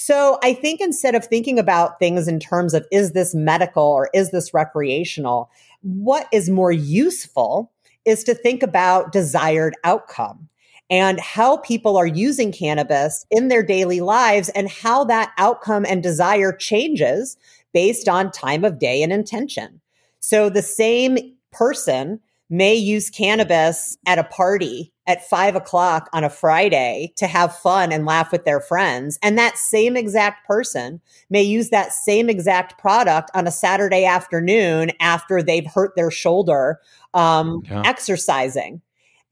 So 0.00 0.38
I 0.44 0.54
think 0.54 0.80
instead 0.80 1.16
of 1.16 1.24
thinking 1.24 1.58
about 1.58 1.98
things 1.98 2.28
in 2.28 2.38
terms 2.38 2.72
of 2.72 2.86
is 2.92 3.12
this 3.12 3.34
medical 3.34 3.82
or 3.82 4.08
is 4.14 4.30
this 4.30 4.54
recreational, 4.54 5.50
what 5.82 6.26
is 6.32 6.50
more 6.50 6.72
useful 6.72 7.72
is 8.04 8.24
to 8.24 8.34
think 8.34 8.62
about 8.62 9.12
desired 9.12 9.74
outcome 9.84 10.48
and 10.90 11.20
how 11.20 11.58
people 11.58 11.96
are 11.96 12.06
using 12.06 12.50
cannabis 12.50 13.26
in 13.30 13.48
their 13.48 13.62
daily 13.62 14.00
lives 14.00 14.48
and 14.50 14.70
how 14.70 15.04
that 15.04 15.32
outcome 15.36 15.84
and 15.86 16.02
desire 16.02 16.52
changes 16.52 17.36
based 17.74 18.08
on 18.08 18.30
time 18.30 18.64
of 18.64 18.78
day 18.78 19.02
and 19.02 19.12
intention. 19.12 19.80
So 20.20 20.48
the 20.48 20.62
same 20.62 21.18
person 21.52 22.20
may 22.50 22.74
use 22.74 23.10
cannabis 23.10 23.96
at 24.06 24.18
a 24.18 24.24
party 24.24 24.92
at 25.06 25.28
five 25.28 25.54
o'clock 25.54 26.08
on 26.12 26.24
a 26.24 26.30
Friday 26.30 27.12
to 27.16 27.26
have 27.26 27.56
fun 27.56 27.92
and 27.92 28.06
laugh 28.06 28.32
with 28.32 28.44
their 28.44 28.60
friends. 28.60 29.18
And 29.22 29.38
that 29.38 29.58
same 29.58 29.96
exact 29.96 30.46
person 30.46 31.00
may 31.30 31.42
use 31.42 31.70
that 31.70 31.92
same 31.92 32.28
exact 32.28 32.78
product 32.78 33.30
on 33.34 33.46
a 33.46 33.50
Saturday 33.50 34.04
afternoon 34.04 34.92
after 35.00 35.42
they've 35.42 35.66
hurt 35.66 35.94
their 35.96 36.10
shoulder 36.10 36.80
um, 37.14 37.62
yeah. 37.64 37.82
exercising. 37.84 38.80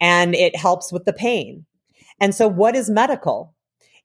And 0.00 0.34
it 0.34 0.56
helps 0.56 0.92
with 0.92 1.04
the 1.04 1.12
pain. 1.12 1.64
And 2.20 2.34
so, 2.34 2.48
what 2.48 2.76
is 2.76 2.90
medical? 2.90 3.54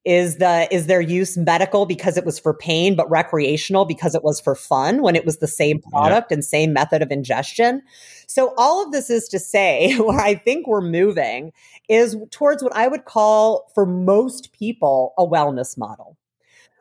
Is 0.04 0.38
the 0.38 0.68
is 0.74 0.88
their 0.88 1.00
use 1.00 1.38
medical 1.38 1.86
because 1.86 2.18
it 2.18 2.26
was 2.26 2.40
for 2.40 2.56
pain, 2.56 2.96
but 2.96 3.10
recreational 3.10 3.86
because 3.86 4.16
it 4.16 4.24
was 4.24 4.42
for 4.42 4.56
fun 4.56 5.04
when 5.04 5.16
it 5.16 5.26
was 5.26 5.38
the 5.38 5.48
same 5.48 5.80
product 5.80 6.32
yeah. 6.32 6.36
and 6.36 6.44
same 6.44 6.74
method 6.74 7.04
of 7.04 7.12
ingestion? 7.12 7.84
So 8.26 8.54
all 8.58 8.84
of 8.84 8.92
this 8.92 9.10
is 9.10 9.28
to 9.28 9.38
say, 9.38 9.96
where 10.00 10.20
I 10.20 10.36
think 10.36 10.66
we're 10.66 10.82
moving 10.82 11.52
is 11.90 12.18
towards 12.32 12.64
what 12.64 12.76
I 12.76 12.88
would 12.88 13.06
call 13.06 13.70
for 13.76 13.86
most 13.86 14.54
people 14.54 15.14
a 15.18 15.28
wellness 15.28 15.78
model, 15.78 16.18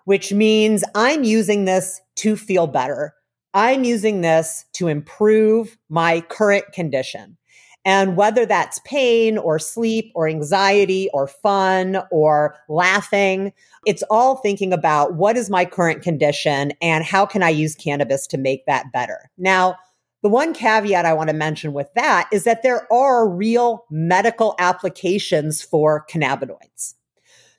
which 0.04 0.32
means 0.32 0.82
I'm 0.94 1.24
using 1.24 1.66
this 1.66 2.00
to 2.16 2.36
feel 2.36 2.66
better. 2.66 3.14
I'm 3.52 3.84
using 3.84 4.20
this 4.20 4.64
to 4.74 4.86
improve 4.86 5.76
my 5.88 6.20
current 6.22 6.66
condition. 6.72 7.36
And 7.84 8.16
whether 8.16 8.44
that's 8.44 8.80
pain 8.84 9.38
or 9.38 9.58
sleep 9.58 10.12
or 10.14 10.28
anxiety 10.28 11.08
or 11.14 11.26
fun 11.26 12.02
or 12.10 12.56
laughing, 12.68 13.52
it's 13.86 14.02
all 14.10 14.36
thinking 14.36 14.72
about 14.72 15.14
what 15.14 15.36
is 15.36 15.48
my 15.48 15.64
current 15.64 16.02
condition 16.02 16.72
and 16.82 17.04
how 17.04 17.24
can 17.24 17.42
I 17.42 17.48
use 17.48 17.74
cannabis 17.74 18.26
to 18.28 18.38
make 18.38 18.66
that 18.66 18.92
better. 18.92 19.30
Now, 19.38 19.76
the 20.22 20.28
one 20.28 20.52
caveat 20.52 21.06
I 21.06 21.14
want 21.14 21.30
to 21.30 21.34
mention 21.34 21.72
with 21.72 21.88
that 21.94 22.28
is 22.30 22.44
that 22.44 22.62
there 22.62 22.90
are 22.92 23.26
real 23.26 23.86
medical 23.90 24.54
applications 24.58 25.62
for 25.62 26.04
cannabinoids. 26.10 26.94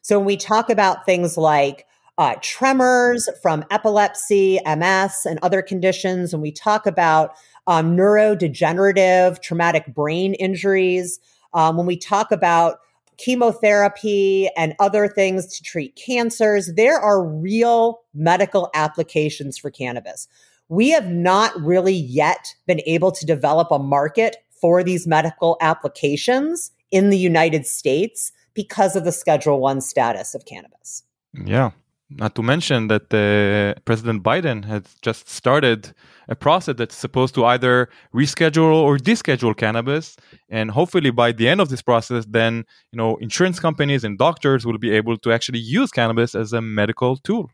So 0.03 0.19
when 0.19 0.27
we 0.27 0.37
talk 0.37 0.69
about 0.69 1.05
things 1.05 1.37
like 1.37 1.87
uh, 2.17 2.35
tremors 2.41 3.27
from 3.41 3.65
epilepsy, 3.71 4.59
MS, 4.63 5.25
and 5.25 5.39
other 5.41 5.63
conditions, 5.63 6.33
and 6.33 6.41
we 6.41 6.51
talk 6.51 6.85
about 6.85 7.33
um, 7.67 7.95
neurodegenerative 7.95 9.41
traumatic 9.41 9.93
brain 9.93 10.33
injuries, 10.35 11.19
um, 11.53 11.77
when 11.77 11.85
we 11.85 11.97
talk 11.97 12.31
about 12.31 12.79
chemotherapy 13.17 14.49
and 14.57 14.73
other 14.79 15.07
things 15.07 15.45
to 15.55 15.63
treat 15.63 15.95
cancers, 15.95 16.73
there 16.75 16.99
are 16.99 17.23
real 17.23 18.01
medical 18.13 18.69
applications 18.73 19.57
for 19.57 19.69
cannabis. 19.69 20.27
We 20.69 20.89
have 20.91 21.07
not 21.07 21.55
really 21.59 21.93
yet 21.93 22.55
been 22.65 22.81
able 22.85 23.11
to 23.11 23.25
develop 23.25 23.69
a 23.71 23.79
market 23.79 24.37
for 24.49 24.83
these 24.83 25.05
medical 25.05 25.57
applications 25.61 26.71
in 26.91 27.09
the 27.09 27.17
United 27.17 27.65
States 27.65 28.31
because 28.53 28.95
of 28.95 29.03
the 29.03 29.11
Schedule 29.11 29.59
1 29.59 29.81
status 29.81 30.33
of 30.35 30.45
cannabis. 30.45 31.03
Yeah. 31.33 31.71
Not 32.17 32.35
to 32.35 32.43
mention 32.43 32.87
that 32.87 33.13
uh, 33.13 33.79
President 33.85 34.21
Biden 34.21 34.65
has 34.65 34.83
just 35.01 35.29
started 35.29 35.93
a 36.27 36.35
process 36.35 36.75
that's 36.77 36.95
supposed 36.95 37.33
to 37.35 37.45
either 37.45 37.89
reschedule 38.13 38.73
or 38.73 38.97
deschedule 38.97 39.55
cannabis, 39.55 40.17
and 40.49 40.71
hopefully 40.71 41.11
by 41.11 41.31
the 41.31 41.47
end 41.47 41.61
of 41.61 41.69
this 41.69 41.81
process, 41.81 42.25
then 42.27 42.65
you 42.91 42.97
know 42.97 43.15
insurance 43.17 43.59
companies 43.59 44.03
and 44.03 44.17
doctors 44.17 44.65
will 44.65 44.77
be 44.77 44.91
able 44.91 45.17
to 45.17 45.31
actually 45.31 45.59
use 45.59 45.89
cannabis 45.91 46.35
as 46.35 46.51
a 46.51 46.61
medical 46.61 47.15
tool. 47.17 47.49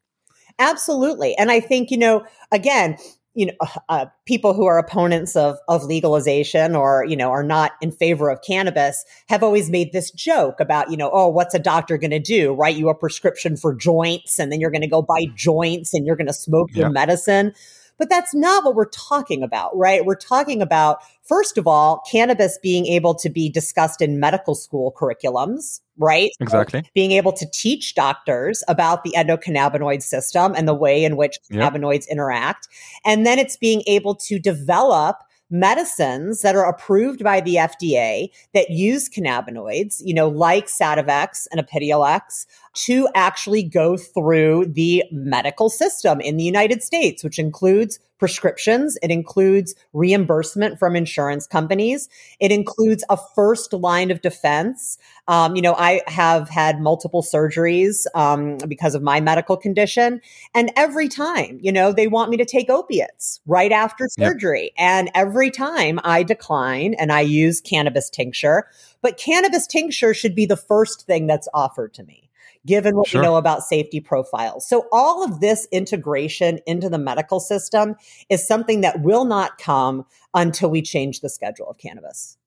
Absolutely, 0.60 1.36
and 1.38 1.52
I 1.52 1.60
think 1.60 1.92
you 1.92 1.98
know 1.98 2.26
again 2.52 2.98
you 3.38 3.46
know 3.46 3.54
uh, 3.88 4.08
people 4.26 4.54
who 4.54 4.66
are 4.66 4.80
opponents 4.80 5.36
of 5.36 5.58
of 5.68 5.84
legalization 5.84 6.76
or 6.76 7.06
you 7.08 7.16
know 7.16 7.30
are 7.30 7.44
not 7.44 7.74
in 7.82 7.92
favor 7.92 8.30
of 8.30 8.42
cannabis 8.42 9.06
have 9.30 9.44
always 9.44 9.70
made 9.70 9.94
this 9.94 10.10
joke 10.12 10.60
about 10.60 10.90
you 10.90 10.98
know 10.98 11.12
oh 11.14 11.30
what's 11.30 11.54
a 11.54 11.60
doctor 11.60 11.98
going 11.98 12.12
to 12.12 12.20
do 12.20 12.54
write 12.54 12.76
you 12.76 12.90
a 12.90 12.96
prescription 12.96 13.56
for 13.56 13.76
joints 13.76 14.40
and 14.40 14.52
then 14.52 14.60
you're 14.60 14.72
going 14.72 14.82
to 14.82 14.88
go 14.88 15.04
buy 15.04 15.26
joints 15.36 15.94
and 15.94 16.06
you're 16.06 16.16
going 16.16 16.28
to 16.28 16.34
smoke 16.34 16.70
yeah. 16.74 16.82
your 16.82 16.90
medicine 16.90 17.54
but 17.98 18.10
that's 18.10 18.34
not 18.34 18.64
what 18.64 18.76
we're 18.76 18.86
talking 18.86 19.44
about, 19.44 19.76
right? 19.78 20.06
We're 20.06 20.16
talking 20.16 20.62
about, 20.62 21.00
first 21.24 21.58
of 21.58 21.68
all, 21.68 22.04
cannabis 22.10 22.58
being 22.62 22.86
able 22.86 23.16
to 23.16 23.30
be 23.30 23.50
discussed 23.50 24.02
in 24.02 24.20
medical 24.20 24.56
school 24.56 24.94
curriculums, 24.98 25.82
right? 25.98 26.32
Exactly. 26.40 26.82
So 26.82 26.90
being 26.94 27.12
able 27.12 27.34
to 27.34 27.46
teach 27.52 27.96
doctors 27.96 28.64
about 28.68 29.04
the 29.04 29.14
endocannabinoid 29.16 30.02
system 30.02 30.54
and 30.56 30.68
the 30.68 30.76
way 30.76 31.04
in 31.04 31.18
which 31.18 31.38
yep. 31.50 31.74
cannabinoids 31.74 32.08
interact. 32.10 32.68
And 33.06 33.26
then 33.26 33.40
it's 33.40 33.58
being 33.58 33.84
able 33.88 34.16
to 34.16 34.40
develop 34.40 35.18
medicines 35.50 36.42
that 36.42 36.56
are 36.56 36.68
approved 36.68 37.24
by 37.24 37.40
the 37.40 37.56
FDA 37.56 38.30
that 38.54 38.70
use 38.70 39.10
cannabinoids, 39.10 40.02
you 40.04 40.14
know, 40.14 40.28
like 40.28 40.68
Sativex 40.68 41.48
and 41.52 41.66
Epidiolex, 41.66 42.46
to 42.78 43.08
actually 43.16 43.64
go 43.64 43.98
through 43.98 44.68
the 44.68 45.04
medical 45.12 45.68
system 45.70 46.22
in 46.22 46.38
the 46.38 46.44
United 46.44 46.84
States, 46.84 47.24
which 47.24 47.40
includes 47.40 48.00
prescriptions. 48.20 48.98
It 49.02 49.10
includes 49.10 49.74
reimbursement 49.94 50.78
from 50.78 50.96
insurance 50.96 51.48
companies. 51.48 52.08
It 52.40 52.52
includes 52.52 53.04
a 53.10 53.18
first 53.36 53.74
line 53.74 54.12
of 54.12 54.22
defense. 54.22 54.98
Um, 55.28 55.56
you 55.56 55.62
know, 55.62 55.74
I 55.76 56.02
have 56.08 56.50
had 56.50 56.80
multiple 56.80 57.24
surgeries 57.24 58.06
um, 58.14 58.58
because 58.68 58.96
of 58.96 59.02
my 59.02 59.22
medical 59.22 59.58
condition. 59.58 60.22
And 60.54 60.72
every 60.76 61.10
time, 61.10 61.60
you 61.62 61.72
know, 61.72 61.92
they 61.92 62.08
want 62.08 62.30
me 62.30 62.38
to 62.38 62.46
take 62.46 62.70
opiates 62.70 63.40
right 63.48 63.72
after 63.72 64.08
surgery. 64.08 64.72
Yep. 64.78 64.88
And 64.88 65.12
every 65.16 65.50
time 65.50 66.00
I 66.04 66.24
decline 66.24 66.94
and 66.96 67.12
I 67.12 67.22
use 67.22 67.60
cannabis 67.60 68.10
tincture. 68.10 68.68
But 69.02 69.18
cannabis 69.18 69.68
tincture 69.68 70.14
should 70.14 70.36
be 70.36 70.46
the 70.46 70.58
first 70.58 71.06
thing 71.06 71.28
that's 71.28 71.48
offered 71.54 71.94
to 71.96 72.04
me 72.04 72.27
given 72.68 72.96
what 72.96 73.08
Sure. 73.08 73.22
we 73.22 73.26
know 73.28 73.38
about 73.38 73.64
safety 73.64 74.00
profiles. 74.00 74.70
So 74.70 74.86
all 74.92 75.24
of 75.24 75.40
this 75.40 75.68
integration 75.72 76.60
into 76.68 76.90
the 76.90 77.00
medical 77.00 77.40
system 77.40 77.96
is 78.30 78.48
something 78.48 78.82
that 78.82 79.02
will 79.02 79.26
not 79.26 79.58
come 79.58 80.06
until 80.36 80.70
we 80.70 80.82
change 80.84 81.22
the 81.22 81.30
schedule 81.30 81.68
of 81.68 81.78
cannabis. 81.80 82.38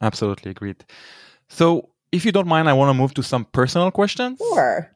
Absolutely 0.00 0.52
agreed. 0.52 0.84
So, 1.48 1.88
if 2.12 2.24
you 2.24 2.32
don't 2.32 2.46
mind, 2.46 2.68
I 2.68 2.72
want 2.72 2.90
to 2.90 2.94
move 2.94 3.14
to 3.14 3.22
some 3.22 3.44
personal 3.44 3.90
questions. 3.90 4.38
Sure. 4.54 4.90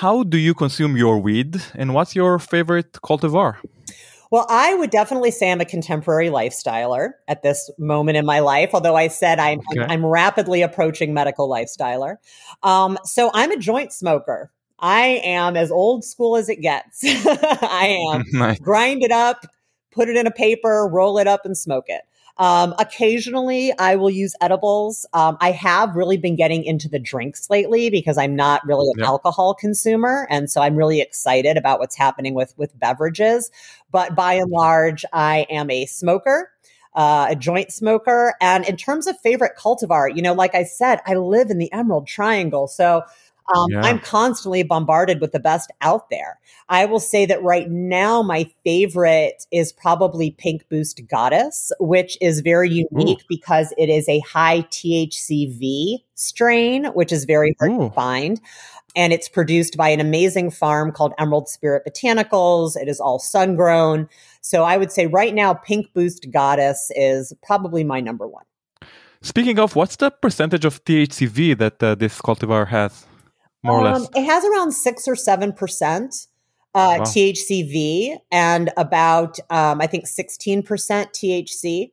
How 0.00 0.22
do 0.22 0.38
you 0.38 0.54
consume 0.54 0.96
your 0.96 1.18
weed, 1.18 1.56
and 1.74 1.94
what's 1.94 2.14
your 2.14 2.38
favorite 2.38 2.92
cultivar? 3.02 3.56
Well, 4.30 4.46
I 4.48 4.74
would 4.74 4.90
definitely 4.90 5.32
say 5.32 5.50
I'm 5.50 5.60
a 5.60 5.64
contemporary 5.64 6.28
lifestyler 6.28 7.10
at 7.26 7.42
this 7.42 7.68
moment 7.78 8.16
in 8.16 8.24
my 8.24 8.38
life, 8.38 8.70
although 8.72 8.94
I 8.94 9.08
said 9.08 9.40
I'm, 9.40 9.58
Okay. 9.72 9.82
I'm, 9.82 9.90
I'm 9.90 10.06
rapidly 10.06 10.62
approaching 10.62 11.12
medical 11.12 11.48
lifestyler. 11.48 12.16
Um, 12.62 12.98
so 13.04 13.30
I'm 13.34 13.50
a 13.50 13.56
joint 13.56 13.92
smoker. 13.92 14.52
I 14.78 15.20
am 15.24 15.56
as 15.56 15.70
old 15.70 16.04
school 16.04 16.36
as 16.36 16.48
it 16.48 16.60
gets. 16.62 17.00
I 17.04 17.98
am 18.12 18.24
nice. 18.32 18.58
grind 18.60 19.02
it 19.02 19.12
up, 19.12 19.44
put 19.90 20.08
it 20.08 20.16
in 20.16 20.26
a 20.26 20.30
paper, 20.30 20.88
roll 20.90 21.18
it 21.18 21.26
up, 21.26 21.44
and 21.44 21.58
smoke 21.58 21.84
it. 21.88 22.02
Um, 22.38 22.74
occasionally, 22.78 23.72
I 23.78 23.96
will 23.96 24.10
use 24.10 24.34
edibles. 24.40 25.06
Um, 25.12 25.36
I 25.40 25.50
have 25.50 25.94
really 25.94 26.16
been 26.16 26.36
getting 26.36 26.64
into 26.64 26.88
the 26.88 26.98
drinks 26.98 27.50
lately 27.50 27.90
because 27.90 28.16
I'm 28.16 28.34
not 28.34 28.66
really 28.66 28.88
an 28.94 29.00
Yep. 29.00 29.08
alcohol 29.08 29.54
consumer, 29.54 30.26
and 30.30 30.50
so 30.50 30.62
I'm 30.62 30.76
really 30.76 31.00
excited 31.00 31.56
about 31.56 31.78
what's 31.80 31.96
happening 31.96 32.34
with 32.34 32.54
with 32.56 32.78
beverages. 32.78 33.50
But 33.90 34.14
by 34.14 34.34
and 34.34 34.50
large, 34.50 35.04
I 35.12 35.46
am 35.50 35.70
a 35.70 35.86
smoker. 35.86 36.50
Uh, 36.92 37.28
a 37.30 37.36
joint 37.36 37.70
smoker. 37.70 38.34
And 38.40 38.68
in 38.68 38.76
terms 38.76 39.06
of 39.06 39.16
favorite 39.20 39.52
cultivar, 39.56 40.12
you 40.12 40.22
know, 40.22 40.32
like 40.32 40.56
I 40.56 40.64
said, 40.64 40.98
I 41.06 41.14
live 41.14 41.48
in 41.48 41.58
the 41.58 41.72
Emerald 41.72 42.08
Triangle. 42.08 42.66
So 42.66 43.04
um, 43.54 43.70
Yeah. 43.70 43.82
I'm 43.82 43.98
constantly 43.98 44.62
bombarded 44.62 45.20
with 45.20 45.32
the 45.32 45.40
best 45.40 45.70
out 45.80 46.10
there. 46.10 46.38
I 46.68 46.84
will 46.86 47.00
say 47.00 47.26
that 47.26 47.42
right 47.42 47.68
now, 47.70 48.22
my 48.22 48.48
favorite 48.64 49.46
is 49.50 49.72
probably 49.72 50.30
Pink 50.32 50.68
Boost 50.68 51.00
Goddess, 51.08 51.72
which 51.80 52.16
is 52.20 52.40
very 52.40 52.70
unique 52.70 53.24
because 53.28 53.72
it 53.76 53.88
is 53.88 54.08
a 54.08 54.20
high 54.20 54.62
THCV 54.62 55.98
strain, 56.14 56.86
which 56.86 57.12
is 57.12 57.24
very 57.24 57.54
hard 57.58 57.72
Ooh. 57.72 57.88
to 57.88 57.90
find. 57.90 58.40
And 58.96 59.12
it's 59.12 59.28
produced 59.28 59.76
by 59.76 59.88
an 59.88 60.00
amazing 60.00 60.50
farm 60.50 60.90
called 60.92 61.12
Emerald 61.18 61.48
Spirit 61.48 61.84
Botanicals. 61.86 62.76
It 62.76 62.88
is 62.88 63.00
all 63.00 63.18
sun 63.18 63.56
grown. 63.56 64.08
So 64.40 64.64
I 64.64 64.76
would 64.76 64.90
say 64.90 65.06
right 65.06 65.34
now, 65.34 65.54
Pink 65.54 65.92
Boost 65.94 66.30
Goddess 66.30 66.90
is 66.96 67.32
probably 67.42 67.84
my 67.84 68.00
number 68.00 68.26
one. 68.26 68.44
Speaking 69.22 69.58
of, 69.58 69.76
what's 69.76 69.96
the 69.96 70.10
percentage 70.10 70.64
of 70.64 70.82
THCV 70.84 71.58
that 71.58 71.82
uh, 71.82 71.94
this 71.94 72.20
cultivar 72.20 72.68
has, 72.68 73.06
more 73.62 73.80
or 73.80 73.86
Um, 73.86 74.02
less? 74.02 74.08
It 74.14 74.24
has 74.24 74.44
around 74.44 74.72
six 74.72 75.06
or 75.08 75.16
seven 75.16 75.52
percent 75.52 76.26
uh, 76.74 76.96
Wow. 76.98 77.04
THCV 77.04 78.16
and 78.30 78.70
about 78.76 79.38
um, 79.50 79.80
I 79.80 79.86
think 79.86 80.06
sixteen 80.06 80.62
percent 80.62 81.12
THC. 81.12 81.90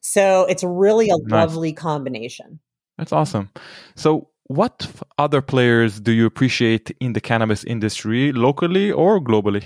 So 0.00 0.46
it's 0.48 0.64
really 0.64 1.08
a 1.10 1.16
Nice. 1.18 1.30
lovely 1.30 1.72
combination. 1.72 2.58
That's 2.98 3.12
awesome. 3.12 3.50
So, 3.96 4.28
what 4.48 4.86
other 5.18 5.40
players 5.40 6.00
do 6.00 6.12
you 6.12 6.26
appreciate 6.26 6.90
in 7.00 7.12
the 7.14 7.20
cannabis 7.20 7.64
industry, 7.64 8.32
locally 8.32 8.92
or 8.92 9.20
globally? 9.20 9.64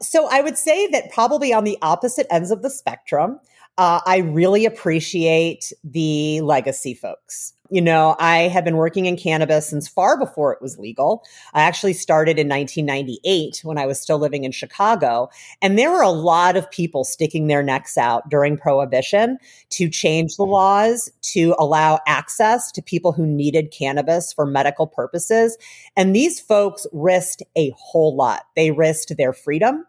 So 0.00 0.28
I 0.30 0.40
would 0.42 0.58
say 0.58 0.86
that 0.88 1.12
probably 1.12 1.52
on 1.52 1.64
the 1.64 1.78
opposite 1.80 2.26
ends 2.30 2.50
of 2.50 2.62
the 2.62 2.68
spectrum, 2.68 3.38
uh, 3.78 4.00
I 4.04 4.18
really 4.18 4.66
appreciate 4.66 5.72
the 5.84 6.40
legacy 6.42 6.94
folks. 6.94 7.54
You 7.74 7.82
know, 7.82 8.14
I 8.20 8.42
have 8.42 8.64
been 8.64 8.76
working 8.76 9.06
in 9.06 9.16
cannabis 9.16 9.66
since 9.66 9.88
far 9.88 10.16
before 10.16 10.52
it 10.52 10.62
was 10.62 10.78
legal. 10.78 11.24
I 11.54 11.62
actually 11.62 11.94
started 11.94 12.38
in 12.38 12.48
1998 12.48 13.62
when 13.64 13.78
I 13.78 13.84
was 13.84 14.00
still 14.00 14.20
living 14.20 14.44
in 14.44 14.52
Chicago. 14.52 15.28
And 15.60 15.76
there 15.76 15.90
were 15.90 16.00
a 16.00 16.08
lot 16.08 16.56
of 16.56 16.70
people 16.70 17.02
sticking 17.02 17.48
their 17.48 17.64
necks 17.64 17.98
out 17.98 18.28
during 18.28 18.56
prohibition 18.56 19.38
to 19.70 19.90
change 19.90 20.36
the 20.36 20.44
laws, 20.44 21.10
to 21.32 21.56
allow 21.58 21.98
access 22.06 22.70
to 22.70 22.80
people 22.80 23.10
who 23.10 23.26
needed 23.26 23.72
cannabis 23.76 24.32
for 24.32 24.46
medical 24.46 24.86
purposes. 24.86 25.58
And 25.96 26.14
these 26.14 26.38
folks 26.38 26.86
risked 26.92 27.42
a 27.56 27.72
whole 27.76 28.14
lot. 28.14 28.44
They 28.54 28.70
risked 28.70 29.16
their 29.16 29.32
freedom. 29.32 29.84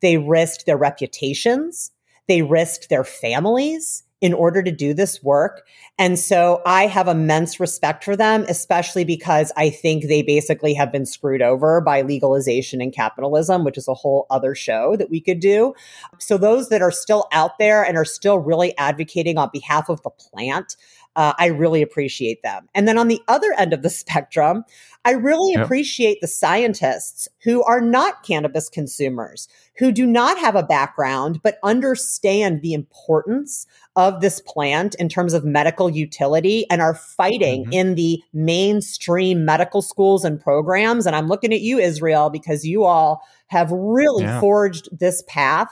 They 0.00 0.16
risked 0.16 0.64
their 0.64 0.78
reputations. 0.78 1.90
They 2.28 2.40
risked 2.40 2.88
their 2.88 3.04
families 3.04 4.04
in 4.20 4.32
order 4.32 4.62
to 4.62 4.72
do 4.72 4.94
this 4.94 5.22
work. 5.22 5.66
And 5.98 6.18
so 6.18 6.62
I 6.64 6.86
have 6.86 7.06
immense 7.06 7.60
respect 7.60 8.02
for 8.02 8.16
them, 8.16 8.46
especially 8.48 9.04
because 9.04 9.52
I 9.56 9.68
think 9.68 10.04
they 10.04 10.22
basically 10.22 10.72
have 10.74 10.90
been 10.90 11.04
screwed 11.04 11.42
over 11.42 11.80
by 11.82 12.02
legalization 12.02 12.80
and 12.80 12.94
capitalism, 12.94 13.62
which 13.62 13.76
is 13.76 13.88
a 13.88 13.94
whole 13.94 14.26
other 14.30 14.54
show 14.54 14.96
that 14.96 15.10
we 15.10 15.20
could 15.20 15.40
do. 15.40 15.74
So 16.18 16.38
those 16.38 16.70
that 16.70 16.82
are 16.82 16.90
still 16.90 17.26
out 17.30 17.58
there 17.58 17.84
and 17.84 17.96
are 17.96 18.04
still 18.06 18.38
really 18.38 18.76
advocating 18.78 19.36
on 19.36 19.50
behalf 19.52 19.90
of 19.90 20.02
the 20.02 20.10
plant, 20.10 20.76
uh, 21.16 21.32
I 21.38 21.46
really 21.46 21.82
appreciate 21.82 22.42
them. 22.42 22.68
And 22.74 22.86
then 22.86 22.98
on 22.98 23.08
the 23.08 23.20
other 23.26 23.52
end 23.58 23.72
of 23.72 23.82
the 23.82 23.90
spectrum, 24.02 24.64
I 25.04 25.12
really 25.12 25.54
Yep. 25.54 25.64
appreciate 25.64 26.20
the 26.20 26.26
scientists 26.28 27.28
who 27.44 27.62
are 27.64 27.80
not 27.80 28.22
cannabis 28.24 28.68
consumers, 28.68 29.48
who 29.78 29.92
do 29.92 30.04
not 30.06 30.38
have 30.38 30.56
a 30.56 30.62
background, 30.62 31.40
but 31.42 31.58
understand 31.62 32.60
the 32.60 32.74
importance 32.74 33.66
of 33.94 34.20
this 34.20 34.40
plant 34.40 34.94
in 34.96 35.08
terms 35.08 35.32
of 35.32 35.44
medical 35.44 35.88
utility 35.88 36.66
and 36.70 36.82
are 36.82 36.94
fighting 36.94 37.64
Mhm. 37.66 37.72
in 37.72 37.94
the 37.94 38.20
mainstream 38.32 39.44
medical 39.44 39.80
schools 39.82 40.24
and 40.24 40.40
programs. 40.40 41.06
And 41.06 41.14
I'm 41.16 41.28
looking 41.28 41.52
at 41.52 41.60
you, 41.60 41.78
Israel, 41.78 42.28
because 42.30 42.64
you 42.66 42.84
all 42.84 43.22
have 43.46 43.70
really 43.70 44.24
Yeah. 44.24 44.40
forged 44.40 44.88
this 44.98 45.22
path 45.28 45.70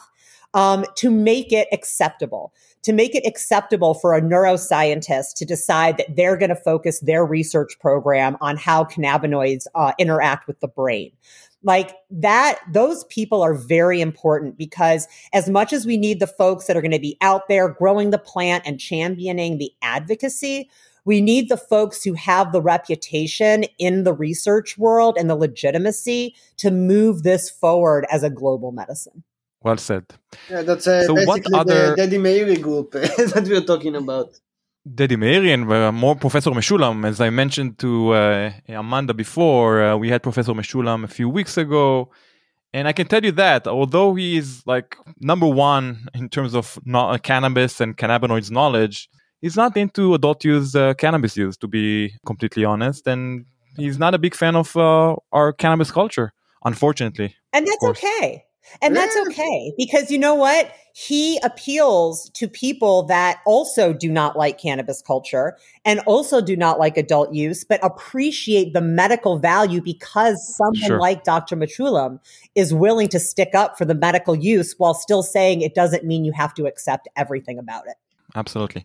um, 0.54 0.84
to 0.94 1.10
make 1.10 1.52
it 1.52 1.66
acceptable, 1.72 2.52
to 2.84 2.92
make 2.92 3.14
it 3.14 3.26
acceptable 3.26 3.94
for 3.94 4.14
a 4.14 4.20
neuroscientist 4.20 5.34
to 5.34 5.44
decide 5.44 5.96
that 5.96 6.14
they're 6.16 6.36
going 6.36 6.50
to 6.50 6.56
focus 6.56 7.00
their 7.00 7.24
research 7.24 7.78
program 7.80 8.36
on 8.40 8.56
how 8.56 8.84
cannabinoids 8.84 9.66
uh, 9.74 9.92
interact 9.98 10.46
with 10.46 10.60
the 10.60 10.68
brain. 10.68 11.10
Like 11.62 11.96
that, 12.10 12.60
those 12.70 13.04
people 13.04 13.42
are 13.42 13.54
very 13.54 14.02
important 14.02 14.58
because 14.58 15.08
as 15.32 15.48
much 15.48 15.72
as 15.72 15.86
we 15.86 15.96
need 15.96 16.20
the 16.20 16.26
folks 16.26 16.66
that 16.66 16.76
are 16.76 16.82
going 16.82 16.90
to 16.92 16.98
be 16.98 17.16
out 17.22 17.48
there 17.48 17.70
growing 17.70 18.10
the 18.10 18.18
plant 18.18 18.64
and 18.66 18.78
championing 18.78 19.56
the 19.56 19.72
advocacy, 19.80 20.68
we 21.06 21.22
need 21.22 21.48
the 21.48 21.56
folks 21.56 22.04
who 22.04 22.12
have 22.14 22.52
the 22.52 22.60
reputation 22.60 23.64
in 23.78 24.04
the 24.04 24.12
research 24.12 24.76
world 24.76 25.16
and 25.18 25.28
the 25.28 25.36
legitimacy 25.36 26.34
to 26.58 26.70
move 26.70 27.22
this 27.22 27.50
forward 27.50 28.06
as 28.10 28.22
a 28.22 28.30
global 28.30 28.70
medicine. 28.70 29.24
Well 29.64 29.78
said. 29.78 30.04
Yeah, 30.50 30.62
that's 30.62 30.86
uh, 30.86 31.02
So 31.08 31.14
what 31.14 31.26
basically 31.26 31.58
other- 31.58 31.94
the 31.96 32.02
Dedi 32.02 32.18
Meiri 32.26 32.60
group 32.60 32.92
that 33.32 33.44
we 33.48 33.56
are 33.56 33.62
talking 33.72 33.96
about. 33.96 34.28
Dedi 34.86 35.16
Meiri 35.16 35.54
and 35.54 35.64
uh, 35.72 35.90
more 35.90 36.14
Professor 36.14 36.50
Mechoulam, 36.50 37.06
as 37.06 37.18
I 37.18 37.30
mentioned 37.30 37.78
to 37.78 38.10
uh, 38.12 38.50
Amanda 38.68 39.14
before, 39.14 39.82
uh, 39.82 39.96
we 39.96 40.10
had 40.10 40.22
Professor 40.22 40.52
Mechoulam 40.52 41.04
a 41.04 41.08
few 41.08 41.28
weeks 41.30 41.56
ago. 41.56 42.10
And 42.74 42.86
I 42.86 42.92
can 42.92 43.06
tell 43.06 43.24
you 43.24 43.32
that 43.32 43.66
although 43.66 44.14
he 44.14 44.36
is 44.36 44.62
like 44.66 44.96
number 45.20 45.46
one 45.46 46.06
in 46.12 46.28
terms 46.28 46.54
of 46.54 46.78
no- 46.84 47.16
cannabis 47.30 47.80
and 47.80 47.96
cannabinoids 47.96 48.50
knowledge, 48.50 49.08
he's 49.40 49.56
not 49.56 49.74
into 49.78 50.12
adult 50.12 50.44
use 50.44 50.74
uh, 50.74 50.92
cannabis 50.94 51.34
use, 51.36 51.56
to 51.58 51.68
be 51.68 52.12
completely 52.26 52.64
honest. 52.66 53.06
And 53.06 53.46
he's 53.78 53.98
not 53.98 54.12
a 54.12 54.18
big 54.18 54.34
fan 54.34 54.54
of 54.56 54.76
uh, 54.76 55.14
our 55.32 55.52
cannabis 55.54 55.90
culture, 55.90 56.32
unfortunately. 56.64 57.34
And 57.54 57.66
that's 57.66 57.84
okay. 57.84 58.44
And 58.82 58.96
that's 58.96 59.16
okay 59.28 59.72
because 59.76 60.10
you 60.10 60.18
know 60.18 60.34
what? 60.34 60.72
He 60.92 61.38
appeals 61.42 62.30
to 62.30 62.46
people 62.46 63.02
that 63.04 63.40
also 63.46 63.92
do 63.92 64.10
not 64.10 64.36
like 64.36 64.58
cannabis 64.58 65.02
culture 65.02 65.56
and 65.84 66.00
also 66.00 66.40
do 66.40 66.56
not 66.56 66.78
like 66.78 66.96
adult 66.96 67.34
use, 67.34 67.64
but 67.64 67.82
appreciate 67.84 68.72
the 68.72 68.80
medical 68.80 69.38
value 69.38 69.82
because 69.82 70.56
someone 70.56 70.74
Sure. 70.74 71.00
like 71.00 71.24
Dr. 71.24 71.56
Mechoulam 71.56 72.20
is 72.54 72.72
willing 72.72 73.08
to 73.08 73.18
stick 73.18 73.54
up 73.54 73.76
for 73.76 73.84
the 73.84 73.94
medical 73.94 74.36
use 74.36 74.74
while 74.78 74.94
still 74.94 75.22
saying 75.22 75.62
it 75.62 75.74
doesn't 75.74 76.04
mean 76.04 76.24
you 76.24 76.32
have 76.32 76.54
to 76.54 76.66
accept 76.66 77.08
everything 77.16 77.58
about 77.58 77.86
it. 77.86 77.96
Absolutely. 78.36 78.84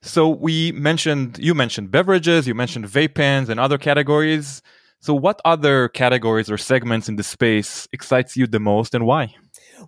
So 0.00 0.28
we 0.28 0.72
mentioned 0.72 1.38
you 1.38 1.54
mentioned 1.54 1.90
beverages, 1.90 2.46
you 2.46 2.54
mentioned 2.54 2.86
vape 2.86 3.14
pens 3.14 3.48
and 3.48 3.58
other 3.58 3.78
categories. 3.78 4.62
So 5.04 5.12
what 5.12 5.38
other 5.44 5.90
categories 5.90 6.50
or 6.50 6.56
segments 6.56 7.10
in 7.10 7.16
the 7.16 7.22
space 7.22 7.86
excites 7.92 8.38
you 8.38 8.46
the 8.46 8.58
most 8.58 8.94
and 8.94 9.04
why? 9.04 9.34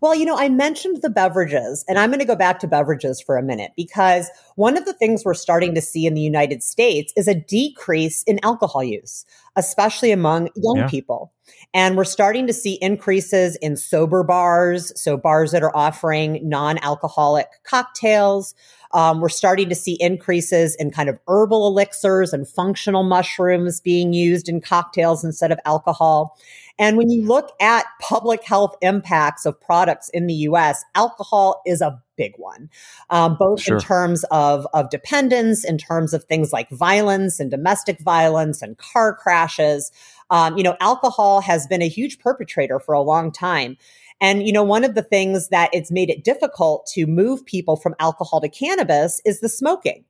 Well, 0.02 0.14
you 0.14 0.26
know, 0.26 0.36
I 0.36 0.50
mentioned 0.50 1.00
the 1.00 1.08
beverages, 1.08 1.86
and 1.88 1.98
I'm 1.98 2.10
going 2.10 2.18
to 2.18 2.26
go 2.26 2.36
back 2.36 2.58
to 2.58 2.66
beverages 2.66 3.18
for 3.18 3.38
a 3.38 3.42
minute 3.42 3.70
because 3.78 4.28
one 4.56 4.76
of 4.76 4.84
the 4.84 4.92
things 4.92 5.24
we're 5.24 5.32
starting 5.32 5.74
to 5.74 5.80
see 5.80 6.04
in 6.04 6.12
the 6.12 6.20
United 6.20 6.62
States 6.62 7.14
is 7.16 7.28
a 7.28 7.34
decrease 7.34 8.24
in 8.24 8.38
alcohol 8.42 8.84
use, 8.84 9.24
especially 9.56 10.12
among 10.12 10.50
young 10.54 10.80
Yeah. 10.80 10.88
people. 10.88 11.32
And 11.72 11.96
we're 11.96 12.04
starting 12.04 12.46
to 12.48 12.52
see 12.52 12.74
increases 12.82 13.56
in 13.56 13.78
sober 13.78 14.22
bars, 14.22 14.92
so 15.00 15.16
bars 15.16 15.50
that 15.52 15.62
are 15.62 15.74
offering 15.74 16.46
non 16.46 16.76
alcoholic 16.82 17.46
cocktails. 17.64 18.54
Um, 18.96 19.20
we're 19.20 19.28
starting 19.28 19.68
to 19.68 19.74
see 19.74 19.98
increases 20.00 20.74
in 20.76 20.90
kind 20.90 21.10
of 21.10 21.18
herbal 21.28 21.68
elixirs 21.68 22.32
and 22.32 22.48
functional 22.48 23.02
mushrooms 23.02 23.78
being 23.78 24.14
used 24.14 24.48
in 24.48 24.62
cocktails 24.62 25.22
instead 25.22 25.52
of 25.52 25.58
alcohol. 25.66 26.38
And 26.78 26.96
when 26.96 27.10
you 27.10 27.22
look 27.22 27.52
at 27.60 27.84
public 28.00 28.42
health 28.42 28.74
impacts 28.80 29.44
of 29.44 29.60
products 29.60 30.08
in 30.08 30.26
the 30.26 30.34
US, 30.34 30.82
alcohol 30.94 31.60
is 31.66 31.82
a 31.82 32.02
big 32.16 32.32
one, 32.38 32.70
um, 33.10 33.36
both 33.38 33.60
sure. 33.60 33.76
in 33.76 33.82
terms 33.82 34.24
of, 34.30 34.66
of 34.72 34.88
dependence, 34.88 35.62
in 35.62 35.76
terms 35.76 36.14
of 36.14 36.24
things 36.24 36.50
like 36.50 36.70
violence 36.70 37.38
and 37.38 37.50
domestic 37.50 38.00
violence 38.00 38.62
and 38.62 38.78
car 38.78 39.14
crashes. 39.14 39.92
Um, 40.30 40.56
you 40.56 40.64
know, 40.64 40.74
alcohol 40.80 41.42
has 41.42 41.66
been 41.66 41.82
a 41.82 41.88
huge 41.88 42.18
perpetrator 42.18 42.80
for 42.80 42.94
a 42.94 43.02
long 43.02 43.30
time. 43.30 43.76
And, 44.20 44.46
you 44.46 44.52
know, 44.52 44.64
one 44.64 44.84
of 44.84 44.94
the 44.94 45.02
things 45.02 45.48
that 45.48 45.70
it's 45.72 45.90
made 45.90 46.10
it 46.10 46.24
difficult 46.24 46.86
to 46.94 47.06
move 47.06 47.44
people 47.44 47.76
from 47.76 47.94
alcohol 48.00 48.40
to 48.40 48.48
cannabis 48.48 49.20
is 49.24 49.40
the 49.40 49.48
smoking. 49.48 50.04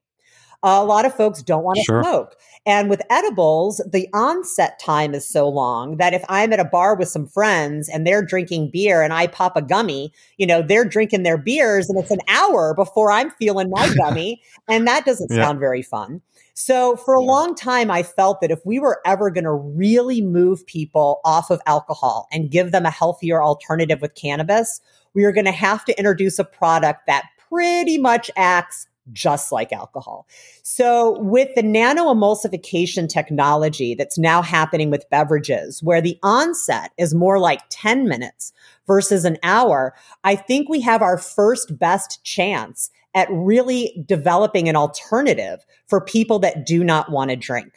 a 0.63 0.85
lot 0.85 1.05
of 1.05 1.15
folks 1.15 1.43
don't 1.43 1.65
want 1.65 1.77
to 1.77 1.85
sure. 1.85 2.03
smoke. 2.03 2.37
And 2.65 2.91
with 2.91 3.01
edibles, 3.11 3.81
the 3.89 4.09
onset 4.13 4.81
time 4.81 5.15
is 5.15 5.27
so 5.27 5.49
long 5.49 5.99
that 5.99 6.15
if 6.15 6.25
I'm 6.29 6.53
at 6.53 6.59
a 6.59 6.65
bar 6.65 6.97
with 6.97 7.09
some 7.09 7.27
friends 7.29 7.89
and 7.89 8.05
they're 8.05 8.25
drinking 8.25 8.71
beer 8.73 9.03
and 9.03 9.13
I 9.13 9.29
pop 9.29 9.57
a 9.57 9.63
gummy, 9.63 10.13
you 10.37 10.47
know, 10.47 10.63
they're 10.63 10.85
drinking 10.85 11.23
their 11.23 11.39
beers 11.39 11.89
and 11.89 11.99
it's 11.99 12.11
an 12.11 12.21
hour 12.29 12.75
before 12.75 13.13
I'm 13.13 13.31
feeling 13.31 13.71
my 13.71 13.93
gummy. 13.97 14.43
and 14.69 14.87
that 14.89 15.05
doesn't 15.05 15.31
yeah. 15.31 15.45
sound 15.45 15.61
very 15.61 15.83
fun. 15.83 16.21
So 16.59 16.97
for 16.97 17.13
a 17.13 17.21
long 17.21 17.55
time, 17.55 17.91
I 17.91 18.03
felt 18.03 18.41
that 18.41 18.51
if 18.51 18.65
we 18.65 18.79
were 18.79 19.03
ever 19.05 19.31
going 19.31 19.45
to 19.45 19.53
really 19.53 20.23
move 20.23 20.67
people 20.67 21.21
off 21.23 21.51
of 21.51 21.61
alcohol 21.67 22.29
and 22.33 22.51
give 22.51 22.73
them 22.73 22.87
a 22.87 22.91
healthier 22.91 23.43
alternative 23.43 24.01
with 24.01 24.15
cannabis, 24.15 24.81
we 25.13 25.25
are 25.25 25.33
going 25.33 25.45
to 25.45 25.53
have 25.53 25.85
to 25.85 25.99
introduce 25.99 26.39
a 26.39 26.45
product 26.45 27.07
that 27.09 27.27
pretty 27.51 27.99
much 27.99 28.31
acts 28.37 28.89
just 29.13 29.53
like 29.53 29.71
alcohol. 29.71 30.27
So 30.63 31.21
with 31.21 31.55
the 31.57 31.63
nano 31.63 32.07
emulsification 32.07 33.07
technology 33.07 33.95
that's 33.95 34.17
now 34.17 34.41
happening 34.41 34.91
with 34.91 35.11
beverages, 35.11 35.83
where 35.83 36.01
the 36.01 36.19
onset 36.23 36.91
is 36.97 37.15
more 37.15 37.39
like 37.39 37.61
10 37.69 38.09
minutes 38.09 38.55
versus 38.87 39.27
an 39.27 39.37
hour, 39.43 39.95
I 40.25 40.37
think 40.37 40.71
we 40.71 40.81
have 40.81 41.03
our 41.03 41.19
first 41.19 41.79
best 41.79 42.25
chance 42.25 42.91
at 43.17 43.27
really 43.33 44.05
developing 44.07 44.69
an 44.69 44.77
alternative 44.77 45.65
for 45.89 46.01
people 46.01 46.39
that 46.39 46.67
do 46.67 46.85
not 46.85 47.11
want 47.11 47.31
to 47.31 47.37
drink. 47.37 47.73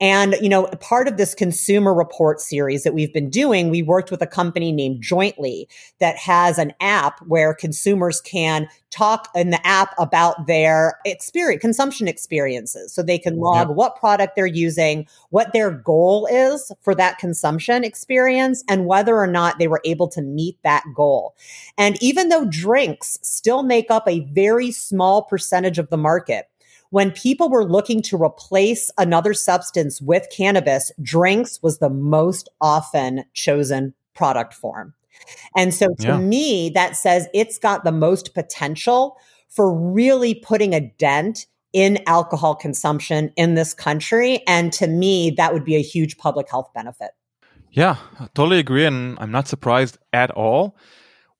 And, 0.00 0.34
you 0.40 0.48
know, 0.48 0.66
part 0.80 1.08
of 1.08 1.16
this 1.16 1.34
consumer 1.34 1.94
report 1.94 2.40
series 2.40 2.82
that 2.82 2.92
we've 2.92 3.12
been 3.12 3.30
doing, 3.30 3.70
we 3.70 3.82
worked 3.82 4.10
with 4.10 4.20
a 4.20 4.26
company 4.26 4.70
named 4.70 5.02
Jointly 5.02 5.66
that 5.98 6.16
has 6.16 6.58
an 6.58 6.72
app 6.80 7.20
where 7.22 7.54
consumers 7.54 8.20
can 8.20 8.68
talk 8.90 9.28
in 9.34 9.50
the 9.50 9.66
app 9.66 9.94
about 9.98 10.46
their 10.46 10.98
experience, 11.06 11.62
consumption 11.62 12.08
experiences. 12.08 12.92
So 12.92 13.02
they 13.02 13.18
can 13.18 13.38
log 13.38 13.68
yep. 13.68 13.76
what 13.76 13.96
product 13.96 14.36
they're 14.36 14.44
using, 14.44 15.06
what 15.30 15.52
their 15.52 15.70
goal 15.70 16.26
is 16.30 16.70
for 16.82 16.94
that 16.96 17.18
consumption 17.18 17.84
experience, 17.84 18.62
and 18.68 18.86
whether 18.86 19.16
or 19.16 19.26
not 19.26 19.58
they 19.58 19.68
were 19.68 19.80
able 19.84 20.08
to 20.08 20.20
meet 20.20 20.58
that 20.62 20.84
goal. 20.94 21.34
And 21.78 21.96
even 22.02 22.28
though 22.28 22.44
drinks 22.44 23.18
still 23.22 23.62
make 23.62 23.90
up 23.90 24.06
a 24.06 24.20
very 24.32 24.72
small 24.88 25.22
percentage 25.22 25.78
of 25.78 25.90
the 25.90 25.96
market, 25.96 26.46
when 26.90 27.10
people 27.10 27.48
were 27.48 27.64
looking 27.64 28.02
to 28.02 28.22
replace 28.22 28.90
another 28.98 29.32
substance 29.32 30.02
with 30.02 30.28
cannabis, 30.30 30.92
drinks 31.00 31.62
was 31.62 31.78
the 31.78 31.88
most 31.88 32.50
often 32.60 33.24
chosen 33.32 33.94
product 34.14 34.52
form. 34.52 34.92
And 35.56 35.72
so 35.72 35.88
to 36.00 36.06
yeah. 36.08 36.18
me, 36.18 36.70
that 36.74 36.96
says 36.96 37.28
it's 37.32 37.58
got 37.58 37.84
the 37.84 37.92
most 37.92 38.34
potential 38.34 39.16
for 39.48 39.72
really 39.72 40.34
putting 40.34 40.74
a 40.74 40.80
dent 40.98 41.46
in 41.72 41.98
alcohol 42.06 42.54
consumption 42.54 43.32
in 43.36 43.54
this 43.54 43.72
country. 43.72 44.42
And 44.46 44.72
to 44.74 44.86
me, 44.86 45.30
that 45.38 45.54
would 45.54 45.64
be 45.64 45.76
a 45.76 45.82
huge 45.82 46.18
public 46.18 46.50
health 46.50 46.70
benefit. 46.74 47.12
Yeah, 47.70 47.96
I 48.20 48.28
totally 48.34 48.58
agree. 48.58 48.84
And 48.84 49.16
I'm 49.18 49.30
not 49.30 49.48
surprised 49.48 49.96
at 50.12 50.30
all. 50.32 50.76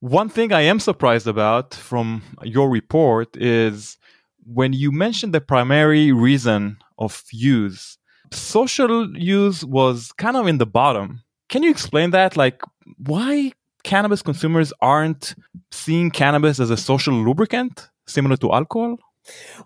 One 0.03 0.27
thing 0.27 0.51
I 0.51 0.63
am 0.63 0.81
surprised 0.81 1.27
about 1.27 1.73
from 1.73 2.23
your 2.43 2.69
report 2.69 3.37
is 3.37 3.97
when 4.45 4.73
you 4.73 4.91
mentioned 4.91 5.33
the 5.33 5.39
primary 5.39 6.11
reason 6.11 6.75
of 6.97 7.23
use, 7.31 7.97
social 8.29 9.17
use 9.17 9.63
was 9.63 10.11
kind 10.17 10.35
of 10.35 10.45
in 10.45 10.57
the 10.57 10.65
bottom. 10.65 11.23
Can 11.47 11.63
you 11.63 11.71
explain 11.71 12.09
that? 12.09 12.35
Like, 12.35 12.61
why 12.97 13.53
cannabis 13.85 14.21
consumers 14.21 14.73
aren't 14.81 15.35
seeing 15.71 16.11
cannabis 16.11 16.59
as 16.59 16.69
a 16.69 16.75
social 16.75 17.13
lubricant 17.13 17.89
similar 18.05 18.35
to 18.35 18.51
alcohol? 18.51 18.97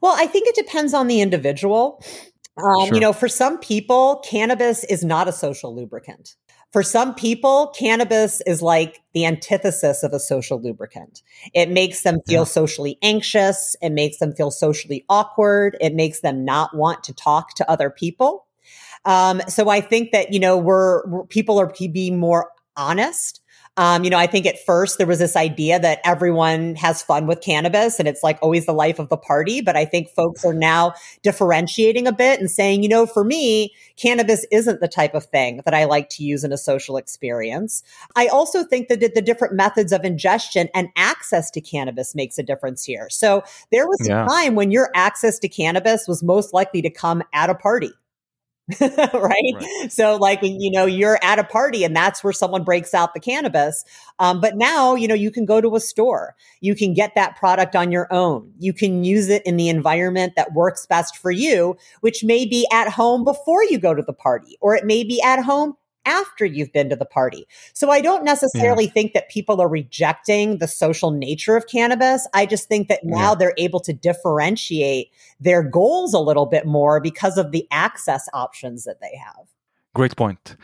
Well, 0.02 0.14
I 0.16 0.28
think 0.28 0.48
it 0.48 0.54
depends 0.54 0.94
on 0.94 1.08
the 1.08 1.20
individual. 1.20 2.00
Um, 2.58 2.86
sure. 2.86 2.94
You 2.94 3.02
know, 3.02 3.12
for 3.12 3.28
some 3.28 3.58
people, 3.58 4.24
cannabis 4.24 4.84
is 4.84 5.04
not 5.04 5.28
a 5.28 5.32
social 5.32 5.76
lubricant. 5.76 6.36
For 6.74 6.84
some 6.84 7.16
people, 7.16 7.74
cannabis 7.78 8.42
is 8.46 8.62
like 8.62 9.02
the 9.14 9.26
antithesis 9.26 10.04
of 10.04 10.14
a 10.14 10.20
social 10.20 10.62
lubricant. 10.62 11.24
It 11.54 11.70
makes 11.70 12.04
them 12.04 12.20
feel 12.28 12.42
yeah. 12.42 12.46
socially 12.46 12.98
anxious. 13.02 13.76
It 13.82 13.92
makes 13.92 14.18
them 14.18 14.34
feel 14.34 14.52
socially 14.52 15.06
awkward. 15.08 15.78
It 15.80 15.96
makes 15.96 16.20
them 16.20 16.44
not 16.44 16.76
want 16.76 17.04
to 17.06 17.14
talk 17.14 17.56
to 17.56 17.72
other 17.72 17.90
people. 17.90 18.46
Um, 19.06 19.42
so 19.48 19.70
I 19.70 19.80
think 19.80 20.12
that, 20.12 20.34
you 20.34 20.40
know, 20.40 20.58
we're, 20.58 21.08
we're 21.08 21.26
people 21.26 21.60
are 21.60 21.72
being 21.94 22.20
more 22.20 22.52
honest 22.76 23.42
um, 23.78 24.04
you 24.04 24.10
know, 24.10 24.18
I 24.18 24.26
think 24.26 24.48
at 24.48 24.58
first 24.66 24.98
there 24.98 25.06
was 25.06 25.20
this 25.20 25.36
idea 25.36 25.80
that 25.80 26.00
everyone 26.04 26.76
has 26.76 27.04
fun 27.04 27.28
with 27.28 27.42
cannabis 27.42 28.00
and 28.00 28.08
it's 28.08 28.24
like 28.24 28.40
always 28.42 28.66
the 28.66 28.74
life 28.74 28.98
of 28.98 29.10
the 29.10 29.18
party. 29.18 29.62
But 29.62 29.78
I 29.78 29.86
think 29.86 30.10
folks 30.10 30.44
are 30.44 30.54
now 30.54 30.94
differentiating 31.22 32.08
a 32.08 32.12
bit 32.12 32.40
and 32.40 32.50
saying, 32.50 32.82
you 32.82 32.90
know, 32.90 33.06
for 33.06 33.24
me, 33.24 33.76
cannabis 33.96 34.46
isn't 34.52 34.82
the 34.82 34.88
type 34.88 35.14
of 35.14 35.26
thing 35.26 35.62
that 35.66 35.76
I 35.76 35.86
like 35.86 36.10
to 36.10 36.24
use 36.24 36.44
in 36.44 36.52
a 36.52 36.58
social 36.58 36.98
experience. 36.98 37.84
I 38.16 38.28
also 38.28 38.64
think 38.64 38.88
that 38.88 39.00
the 39.00 39.22
different 39.22 39.54
methods 39.54 39.92
of 39.92 40.04
ingestion 40.04 40.70
and 40.74 40.90
access 40.96 41.52
to 41.52 41.62
cannabis 41.62 42.16
makes 42.16 42.40
a 42.40 42.44
difference 42.44 42.84
here. 42.84 43.08
So 43.12 43.44
there 43.72 43.88
was 43.88 44.08
yeah. 44.08 44.26
a 44.26 44.28
time 44.28 44.56
when 44.56 44.72
your 44.72 44.90
access 44.96 45.38
to 45.40 45.48
cannabis 45.48 46.08
was 46.08 46.24
most 46.24 46.52
likely 46.52 46.82
to 46.82 46.90
come 46.90 47.22
at 47.32 47.52
a 47.52 47.56
party 47.56 47.92
right? 48.82 49.14
right? 49.14 49.92
So, 49.92 50.18
like, 50.18 50.40
you 50.42 50.70
know, 50.72 50.86
you're 50.86 51.20
at 51.22 51.40
a 51.40 51.44
party 51.44 51.86
and 51.86 51.96
that's 51.96 52.24
where 52.24 52.34
someone 52.34 52.64
breaks 52.64 52.94
out 52.94 53.14
the 53.14 53.20
cannabis. 53.20 53.86
Um, 54.20 54.42
but 54.42 54.58
now, 54.58 54.96
you 54.96 55.08
know, 55.08 55.16
you 55.16 55.32
can 55.32 55.46
go 55.46 55.62
to 55.62 55.76
a 55.76 55.80
store, 55.80 56.36
you 56.60 56.76
can 56.76 56.94
get 56.94 57.16
that 57.16 57.38
product 57.38 57.76
on 57.76 57.92
your 57.92 58.12
own, 58.12 58.52
you 58.60 58.74
can 58.74 59.06
use 59.06 59.30
it 59.30 59.42
in 59.46 59.56
the 59.56 59.70
environment 59.70 60.34
that 60.36 60.54
works 60.54 60.86
best 60.86 61.18
for 61.18 61.32
you, 61.32 61.78
which 62.02 62.24
may 62.24 62.46
be 62.46 62.68
at 62.74 62.90
home 62.90 63.24
before 63.24 63.64
you 63.64 63.78
go 63.78 63.94
to 63.94 64.02
the 64.02 64.14
party, 64.14 64.58
or 64.60 64.76
it 64.76 64.86
may 64.86 65.04
be 65.04 65.22
at 65.22 65.42
home 65.42 65.76
after 66.08 66.46
you've 66.46 66.72
been 66.72 66.90
to 66.90 66.96
the 66.96 67.06
party. 67.06 67.46
So 67.74 67.92
I 67.92 68.02
don't 68.02 68.24
necessarily 68.24 68.86
yeah. 68.86 68.92
think 68.92 69.14
that 69.14 69.30
people 69.30 69.62
are 69.62 69.68
rejecting 69.68 70.58
the 70.58 70.68
social 70.68 71.12
nature 71.12 71.56
of 71.56 71.68
cannabis. 71.68 72.28
I 72.34 72.46
just 72.46 72.68
think 72.68 72.88
that 72.88 73.04
now 73.04 73.32
yeah. 73.32 73.36
they're 73.36 73.54
able 73.58 73.82
to 73.82 73.94
differentiate 73.94 75.12
their 75.40 75.62
goals 75.62 76.14
a 76.14 76.20
little 76.20 76.46
bit 76.46 76.66
more 76.66 77.00
because 77.02 77.38
of 77.38 77.52
the 77.52 77.68
access 77.70 78.28
options 78.34 78.86
that 78.86 79.02
they 79.02 79.16
have. 79.18 79.46
Great 79.94 80.16
point. 80.16 80.56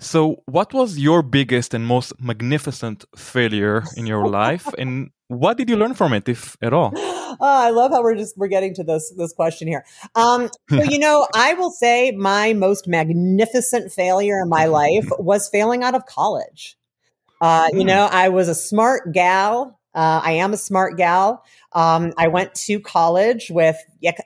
So, 0.00 0.42
what 0.46 0.72
was 0.72 0.98
your 0.98 1.22
biggest 1.22 1.74
and 1.74 1.84
most 1.84 2.12
magnificent 2.20 3.04
failure 3.16 3.82
in 3.96 4.06
your 4.06 4.28
life, 4.28 4.68
and 4.78 5.10
what 5.26 5.56
did 5.56 5.68
you 5.68 5.76
learn 5.76 5.94
from 5.94 6.12
it, 6.12 6.28
if 6.28 6.56
at 6.62 6.72
all? 6.72 6.92
Oh, 6.94 7.36
I 7.40 7.70
love 7.70 7.90
how 7.90 8.02
we're 8.02 8.14
just 8.14 8.36
we're 8.38 8.48
getting 8.48 8.74
to 8.74 8.84
this 8.84 9.12
this 9.16 9.32
question 9.32 9.66
here. 9.66 9.84
Um, 10.14 10.50
so, 10.70 10.82
you 10.84 11.00
know, 11.00 11.26
I 11.34 11.54
will 11.54 11.70
say 11.70 12.12
my 12.12 12.52
most 12.52 12.86
magnificent 12.86 13.92
failure 13.92 14.40
in 14.40 14.48
my 14.48 14.66
life 14.66 15.08
was 15.18 15.48
failing 15.48 15.82
out 15.82 15.94
of 15.94 16.06
college. 16.06 16.76
Uh, 17.40 17.68
you 17.72 17.80
hmm. 17.80 17.88
know, 17.88 18.08
I 18.10 18.28
was 18.28 18.48
a 18.48 18.54
smart 18.54 19.12
gal. 19.12 19.77
Uh, 19.94 20.20
I 20.22 20.32
am 20.32 20.52
a 20.52 20.56
smart 20.56 20.96
gal. 20.96 21.44
Um, 21.72 22.12
I 22.18 22.28
went 22.28 22.54
to 22.54 22.78
college 22.80 23.50
with 23.50 23.76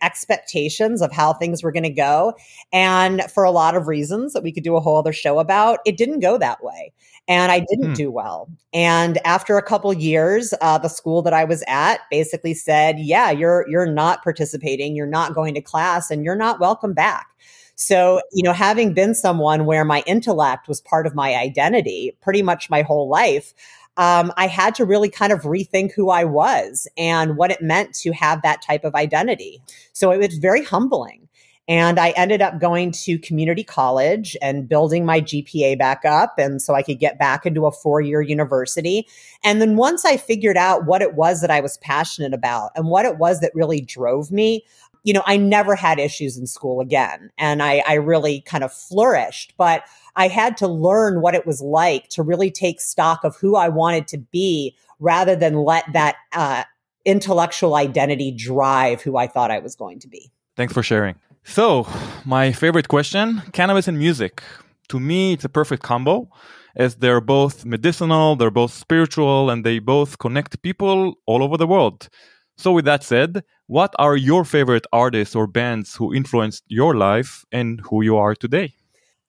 expectations 0.03 1.01
of 1.01 1.13
how 1.13 1.33
things 1.33 1.63
were 1.63 1.73
going 1.73 1.83
to 1.85 1.91
go. 1.91 2.35
And 2.73 3.23
for 3.31 3.45
a 3.45 3.51
lot 3.51 3.77
of 3.77 3.89
reasons 3.89 4.33
that 4.33 4.43
we 4.43 4.53
could 4.53 4.65
do 4.65 4.77
a 4.77 4.81
whole 4.81 4.99
other 4.99 5.13
show 5.13 5.39
about, 5.39 5.81
it 5.87 5.97
didn't 5.97 6.21
go 6.21 6.37
that 6.39 6.63
way. 6.63 6.93
And 7.29 7.53
I 7.53 7.61
didn't 7.61 7.91
hmm. 7.91 7.95
do 7.95 8.11
well. 8.11 8.49
And 8.73 9.19
after 9.25 9.57
a 9.57 9.63
couple 9.63 9.93
years, 9.93 10.53
uh, 10.61 10.79
the 10.79 10.89
school 10.89 11.23
that 11.23 11.33
I 11.33 11.45
was 11.45 11.63
at 11.69 12.01
basically 12.11 12.53
said, 12.53 12.99
"Yeah, 12.99 13.31
you're 13.31 13.65
you're 13.69 13.87
not 13.87 14.25
participating. 14.25 14.97
You're 14.97 15.07
not 15.07 15.33
going 15.33 15.55
to 15.55 15.61
class, 15.61 16.11
and 16.11 16.25
you're 16.25 16.35
not 16.35 16.59
welcome 16.59 16.95
back." 16.95 17.29
So, 17.75 18.21
you 18.33 18.43
know, 18.43 18.53
having 18.53 18.93
been 18.93 19.15
someone 19.15 19.65
where 19.67 19.85
my 19.85 20.03
intellect 20.07 20.69
was 20.69 20.81
part 20.81 21.07
of 21.07 21.15
my 21.15 21.35
identity 21.35 22.17
pretty 22.21 22.43
much 22.43 22.71
my 22.71 22.83
whole 22.83 23.09
life, 23.09 23.55
um, 23.97 24.33
I 24.37 24.47
had 24.47 24.75
to 24.77 24.85
really 24.85 25.09
kind 25.09 25.33
of 25.33 25.43
rethink 25.43 25.93
who 25.93 26.11
I 26.11 26.25
was 26.25 26.89
and 26.97 27.37
what 27.37 27.51
it 27.51 27.61
meant 27.61 27.95
to 27.97 28.13
have 28.13 28.43
that 28.43 28.63
type 28.63 28.85
of 28.85 28.95
identity. 28.95 29.61
So 29.93 30.11
it 30.11 30.19
was 30.19 30.39
very 30.39 30.65
humbling. 30.65 31.29
And 31.69 32.01
I 32.01 32.11
ended 32.11 32.43
up 32.43 32.59
going 32.59 32.91
to 32.93 33.19
community 33.21 33.63
college 33.63 34.37
and 34.43 34.69
building 34.69 35.07
my 35.07 35.21
GPA 35.21 35.79
back 35.79 36.05
up. 36.05 36.35
And 36.37 36.61
so 36.61 36.75
I 36.75 36.83
could 36.83 36.99
get 36.99 37.19
back 37.19 37.47
into 37.47 37.67
a 37.67 37.73
four 37.73 38.01
year 38.01 38.21
university. 38.21 39.07
And 39.45 39.61
then 39.61 39.77
once 39.77 40.05
I 40.05 40.17
figured 40.17 40.57
out 40.57 40.87
what 40.87 41.03
it 41.03 41.15
was 41.15 41.41
that 41.41 41.53
I 41.53 41.61
was 41.61 41.79
passionate 41.79 42.35
about 42.35 42.73
and 42.75 42.89
what 42.89 43.07
it 43.07 43.17
was 43.19 43.41
that 43.41 43.53
really 43.55 43.81
drove 43.81 44.33
me, 44.33 44.65
you 45.05 45.13
know, 45.13 45.23
I 45.27 45.37
never 45.37 45.75
had 45.75 45.99
issues 45.99 46.37
in 46.37 46.47
school 46.47 46.81
again. 46.81 47.31
And 47.39 47.63
I, 47.63 47.83
I 47.87 47.95
really 47.95 48.41
kind 48.43 48.63
of 48.63 48.73
flourished, 48.73 49.55
but 49.57 49.85
I 50.17 50.29
had 50.29 50.57
to 50.59 50.69
learn 50.69 51.21
what 51.21 51.35
it 51.35 51.47
was 51.47 51.61
like 51.61 52.09
to 52.11 52.23
really 52.23 52.51
take 52.51 52.81
stock 52.81 53.25
of 53.25 53.37
who 53.37 53.57
I 53.57 53.69
wanted 53.69 54.07
to 54.09 54.19
be 54.19 54.77
rather 55.01 55.35
than 55.35 55.55
let 55.65 55.85
that 55.93 56.17
uh, 56.33 56.65
intellectual 57.05 57.75
identity 57.75 58.31
drive 58.31 59.03
who 59.03 59.17
I 59.17 59.27
thought 59.27 59.51
I 59.51 59.59
was 59.59 59.75
going 59.75 59.99
to 60.01 60.09
be. 60.09 60.31
Thanks 60.57 60.73
for 60.73 60.83
sharing. 60.83 61.17
So, 61.45 61.89
my 62.25 62.53
favorite 62.53 62.89
question 62.89 63.43
cannabis 63.53 63.89
and 63.89 63.99
music. 63.99 64.43
To 64.89 65.01
me, 65.01 65.33
it's 65.33 65.45
a 65.45 65.49
perfect 65.49 65.83
combo 65.83 66.29
as 66.77 66.97
they're 66.97 67.21
both 67.21 67.65
medicinal, 67.65 68.37
they're 68.37 68.51
both 68.51 68.73
spiritual, 68.73 69.51
and 69.51 69.65
they 69.65 69.79
both 69.79 70.19
connect 70.19 70.63
people 70.63 71.15
all 71.27 71.43
over 71.43 71.57
the 71.57 71.67
world. 71.67 72.09
So, 72.57 72.73
with 72.73 72.85
that 72.85 73.03
said, 73.03 73.45
what 73.67 73.95
are 73.99 74.17
your 74.17 74.45
favorite 74.45 74.87
artists 74.93 75.35
or 75.35 75.47
bands 75.47 75.97
who 75.97 76.15
influenced 76.15 76.65
your 76.69 76.95
life 76.95 77.45
and 77.51 77.81
who 77.81 78.03
you 78.03 78.17
are 78.17 78.35
today? 78.35 78.75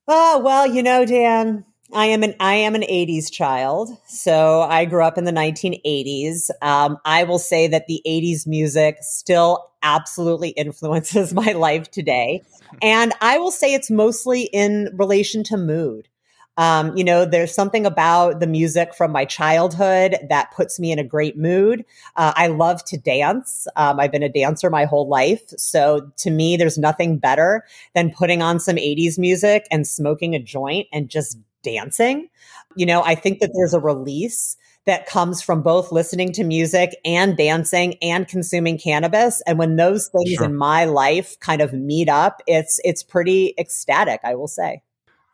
Oh, 0.07 0.39
well, 0.39 0.67
you 0.67 0.83
know, 0.83 1.05
Dan, 1.05 1.65
I 1.93 2.07
am 2.07 2.23
an 2.23 2.35
I 2.39 2.55
am 2.55 2.75
an 2.75 2.83
80s 2.83 3.29
child. 3.29 3.89
So 4.07 4.61
I 4.61 4.85
grew 4.85 5.03
up 5.03 5.17
in 5.17 5.23
the 5.23 5.31
1980s. 5.31 6.49
Um, 6.61 6.97
I 7.05 7.23
will 7.23 7.39
say 7.39 7.67
that 7.67 7.87
the 7.87 8.01
80s 8.05 8.45
music 8.45 8.97
still 9.01 9.71
absolutely 9.81 10.49
influences 10.57 11.33
my 11.33 11.53
life 11.53 11.89
today. 11.91 12.41
And 12.81 13.13
I 13.21 13.37
will 13.37 13.51
say 13.51 13.73
it's 13.73 13.91
mostly 13.91 14.43
in 14.51 14.89
relation 14.93 15.43
to 15.45 15.57
mood. 15.57 16.09
Um, 16.57 16.95
you 16.95 17.03
know, 17.03 17.25
there's 17.25 17.53
something 17.53 17.85
about 17.85 18.39
the 18.39 18.47
music 18.47 18.93
from 18.93 19.11
my 19.11 19.25
childhood 19.25 20.17
that 20.29 20.51
puts 20.51 20.79
me 20.79 20.91
in 20.91 20.99
a 20.99 21.03
great 21.03 21.37
mood. 21.37 21.83
Uh, 22.15 22.33
I 22.35 22.47
love 22.47 22.83
to 22.85 22.97
dance. 22.97 23.67
Um, 23.75 23.99
I've 23.99 24.11
been 24.11 24.23
a 24.23 24.29
dancer 24.29 24.69
my 24.69 24.85
whole 24.85 25.07
life. 25.07 25.41
So 25.57 26.11
to 26.17 26.29
me, 26.29 26.57
there's 26.57 26.77
nothing 26.77 27.17
better 27.17 27.65
than 27.95 28.11
putting 28.11 28.41
on 28.41 28.59
some 28.59 28.75
80s 28.75 29.17
music 29.17 29.67
and 29.71 29.87
smoking 29.87 30.35
a 30.35 30.39
joint 30.39 30.87
and 30.93 31.09
just 31.09 31.37
dancing. 31.63 32.29
You 32.75 32.85
know, 32.85 33.03
I 33.03 33.15
think 33.15 33.39
that 33.39 33.51
there's 33.53 33.73
a 33.73 33.79
release 33.79 34.57
that 34.85 35.07
comes 35.07 35.41
from 35.41 35.61
both 35.61 35.91
listening 35.91 36.33
to 36.33 36.43
music 36.43 36.95
and 37.05 37.37
dancing 37.37 37.95
and 38.01 38.27
consuming 38.27 38.77
cannabis 38.77 39.41
and 39.47 39.57
when 39.57 39.75
those 39.75 40.09
things 40.09 40.35
sure. 40.35 40.45
in 40.45 40.55
my 40.55 40.85
life 40.85 41.39
kind 41.39 41.61
of 41.61 41.73
meet 41.73 42.09
up 42.09 42.41
it's 42.47 42.81
it's 42.83 43.01
pretty 43.01 43.53
ecstatic 43.57 44.19
i 44.25 44.35
will 44.35 44.47
say 44.47 44.81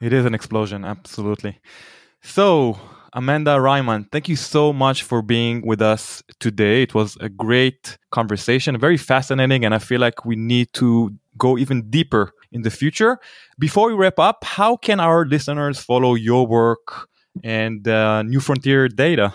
it 0.02 0.14
is 0.14 0.26
an 0.26 0.34
explosion 0.34 0.86
absolutely 0.86 1.60
so 2.22 2.78
amanda 3.14 3.58
reiman 3.58 4.10
thank 4.12 4.30
you 4.30 4.36
so 4.36 4.72
much 4.72 5.04
for 5.04 5.22
being 5.22 5.66
with 5.66 5.82
us 5.82 6.24
today 6.40 6.84
it 6.84 6.94
was 6.94 7.18
a 7.22 7.30
great 7.30 7.98
conversation 8.12 8.78
very 8.80 8.98
fascinating 8.98 9.66
and 9.66 9.74
i 9.74 9.80
feel 9.80 10.00
like 10.00 10.26
we 10.26 10.36
need 10.36 10.72
to 10.74 11.14
go 11.38 11.58
even 11.58 11.90
deeper 11.90 12.34
in 12.52 12.62
the 12.62 12.70
future. 12.70 13.18
Before 13.58 13.88
we 13.88 13.94
wrap 13.94 14.20
up, 14.20 14.44
how 14.44 14.76
can 14.76 15.00
our 15.00 15.26
listeners 15.26 15.80
follow 15.80 16.14
your 16.16 16.46
work 16.46 17.10
and 17.44 17.88
uh, 17.88 18.24
New 18.24 18.40
Frontier 18.40 18.88
data? 18.88 19.34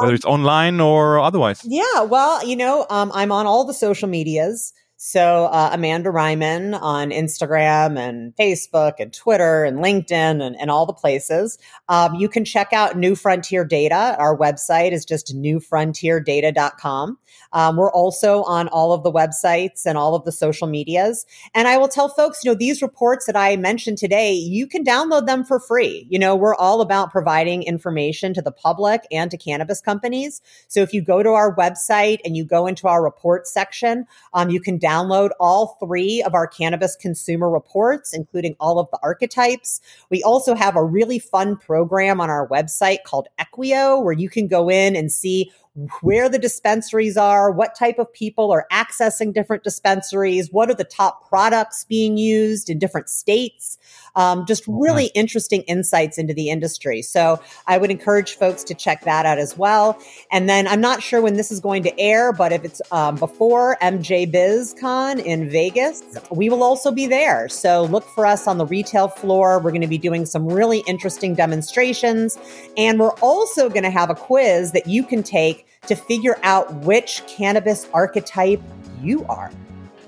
Whether 0.00 0.12
um, 0.12 0.14
it's 0.14 0.24
online 0.24 0.80
or 0.80 1.18
otherwise. 1.18 1.60
Yeah, 1.64 2.02
well, 2.02 2.46
you 2.46 2.56
know, 2.56 2.86
um, 2.88 3.12
I'm 3.14 3.30
on 3.30 3.46
all 3.46 3.66
the 3.66 3.74
social 3.74 4.08
medias. 4.08 4.72
So 5.04 5.46
uh, 5.46 5.70
Amanda 5.72 6.10
Reiman 6.10 6.80
on 6.80 7.10
Instagram 7.10 7.98
and 7.98 8.32
Facebook 8.36 9.00
and 9.00 9.12
Twitter 9.12 9.64
and 9.64 9.78
LinkedIn 9.78 10.40
and, 10.40 10.54
and 10.54 10.70
all 10.70 10.86
the 10.86 10.92
places. 10.92 11.58
Um, 11.88 12.14
you 12.14 12.28
can 12.28 12.44
check 12.44 12.72
out 12.72 12.96
New 12.96 13.16
Frontier 13.16 13.64
Data. 13.64 14.14
Our 14.16 14.38
website 14.38 14.92
is 14.92 15.04
just 15.04 15.34
newfrontierdata.com. 15.34 17.18
Um, 17.52 17.76
we're 17.76 17.90
also 17.92 18.42
on 18.44 18.68
all 18.68 18.92
of 18.92 19.02
the 19.02 19.12
websites 19.12 19.86
and 19.86 19.98
all 19.98 20.14
of 20.14 20.24
the 20.24 20.32
social 20.32 20.66
medias. 20.66 21.26
And 21.54 21.68
I 21.68 21.76
will 21.76 21.88
tell 21.88 22.08
folks, 22.08 22.44
you 22.44 22.50
know, 22.50 22.54
these 22.54 22.82
reports 22.82 23.26
that 23.26 23.36
I 23.36 23.56
mentioned 23.56 23.98
today, 23.98 24.32
you 24.32 24.66
can 24.66 24.84
download 24.84 25.26
them 25.26 25.44
for 25.44 25.60
free. 25.60 26.06
You 26.10 26.18
know, 26.18 26.34
we're 26.34 26.54
all 26.54 26.80
about 26.80 27.10
providing 27.10 27.62
information 27.62 28.34
to 28.34 28.42
the 28.42 28.52
public 28.52 29.06
and 29.10 29.30
to 29.30 29.36
cannabis 29.36 29.80
companies. 29.80 30.40
So 30.68 30.80
if 30.80 30.92
you 30.92 31.02
go 31.02 31.22
to 31.22 31.30
our 31.30 31.54
website 31.54 32.18
and 32.24 32.36
you 32.36 32.44
go 32.44 32.66
into 32.66 32.88
our 32.88 33.02
report 33.02 33.46
section, 33.46 34.06
um, 34.32 34.50
you 34.50 34.60
can 34.60 34.78
download 34.78 35.30
all 35.38 35.76
three 35.80 36.22
of 36.22 36.34
our 36.34 36.46
cannabis 36.46 36.96
consumer 36.96 37.50
reports, 37.50 38.12
including 38.12 38.56
all 38.60 38.78
of 38.78 38.88
the 38.90 38.98
archetypes. 39.02 39.80
We 40.10 40.22
also 40.22 40.54
have 40.54 40.76
a 40.76 40.84
really 40.84 41.18
fun 41.18 41.56
program 41.56 42.20
on 42.20 42.30
our 42.30 42.48
website 42.48 43.02
called 43.04 43.28
Equio, 43.38 44.02
where 44.02 44.12
you 44.12 44.28
can 44.28 44.48
go 44.48 44.70
in 44.70 44.96
and 44.96 45.10
see 45.10 45.50
where 46.02 46.28
the 46.28 46.38
dispensaries 46.38 47.16
are, 47.16 47.50
what 47.50 47.74
type 47.74 47.98
of 47.98 48.12
people 48.12 48.52
are 48.52 48.66
accessing 48.70 49.32
different 49.32 49.64
dispensaries, 49.64 50.50
what 50.52 50.68
are 50.70 50.74
the 50.74 50.84
top 50.84 51.26
products 51.28 51.84
being 51.84 52.18
used 52.18 52.68
in 52.68 52.78
different 52.78 53.08
states. 53.08 53.78
Um, 54.14 54.44
just 54.46 54.64
really 54.66 55.06
interesting 55.14 55.62
insights 55.62 56.18
into 56.18 56.34
the 56.34 56.50
industry. 56.50 57.00
So 57.00 57.40
I 57.66 57.78
would 57.78 57.90
encourage 57.90 58.36
folks 58.36 58.62
to 58.64 58.74
check 58.74 59.04
that 59.04 59.24
out 59.24 59.38
as 59.38 59.56
well. 59.56 59.98
And 60.30 60.46
then 60.46 60.68
I'm 60.68 60.82
not 60.82 61.02
sure 61.02 61.22
when 61.22 61.34
this 61.34 61.50
is 61.50 61.60
going 61.60 61.82
to 61.84 61.98
air, 61.98 62.34
but 62.34 62.52
if 62.52 62.64
it's 62.64 62.82
um, 62.92 63.16
before 63.16 63.78
MJ 63.80 64.30
BizCon 64.30 65.24
in 65.24 65.48
Vegas, 65.48 66.02
we 66.30 66.50
will 66.50 66.62
also 66.62 66.90
be 66.90 67.06
there. 67.06 67.48
So 67.48 67.84
look 67.84 68.04
for 68.10 68.26
us 68.26 68.46
on 68.46 68.58
the 68.58 68.66
retail 68.66 69.08
floor. 69.08 69.58
We're 69.58 69.70
going 69.70 69.80
to 69.80 69.86
be 69.86 69.98
doing 69.98 70.26
some 70.26 70.46
really 70.46 70.84
interesting 70.86 71.34
demonstrations. 71.34 72.38
And 72.76 73.00
we're 73.00 73.14
also 73.20 73.70
going 73.70 73.84
to 73.84 73.90
have 73.90 74.10
a 74.10 74.14
quiz 74.14 74.72
that 74.72 74.86
you 74.86 75.04
can 75.04 75.22
take 75.22 75.61
to 75.87 75.95
figure 75.95 76.37
out 76.43 76.65
which 76.89 77.23
cannabis 77.27 77.87
archetype 77.93 78.61
you 79.01 79.25
are. 79.29 79.51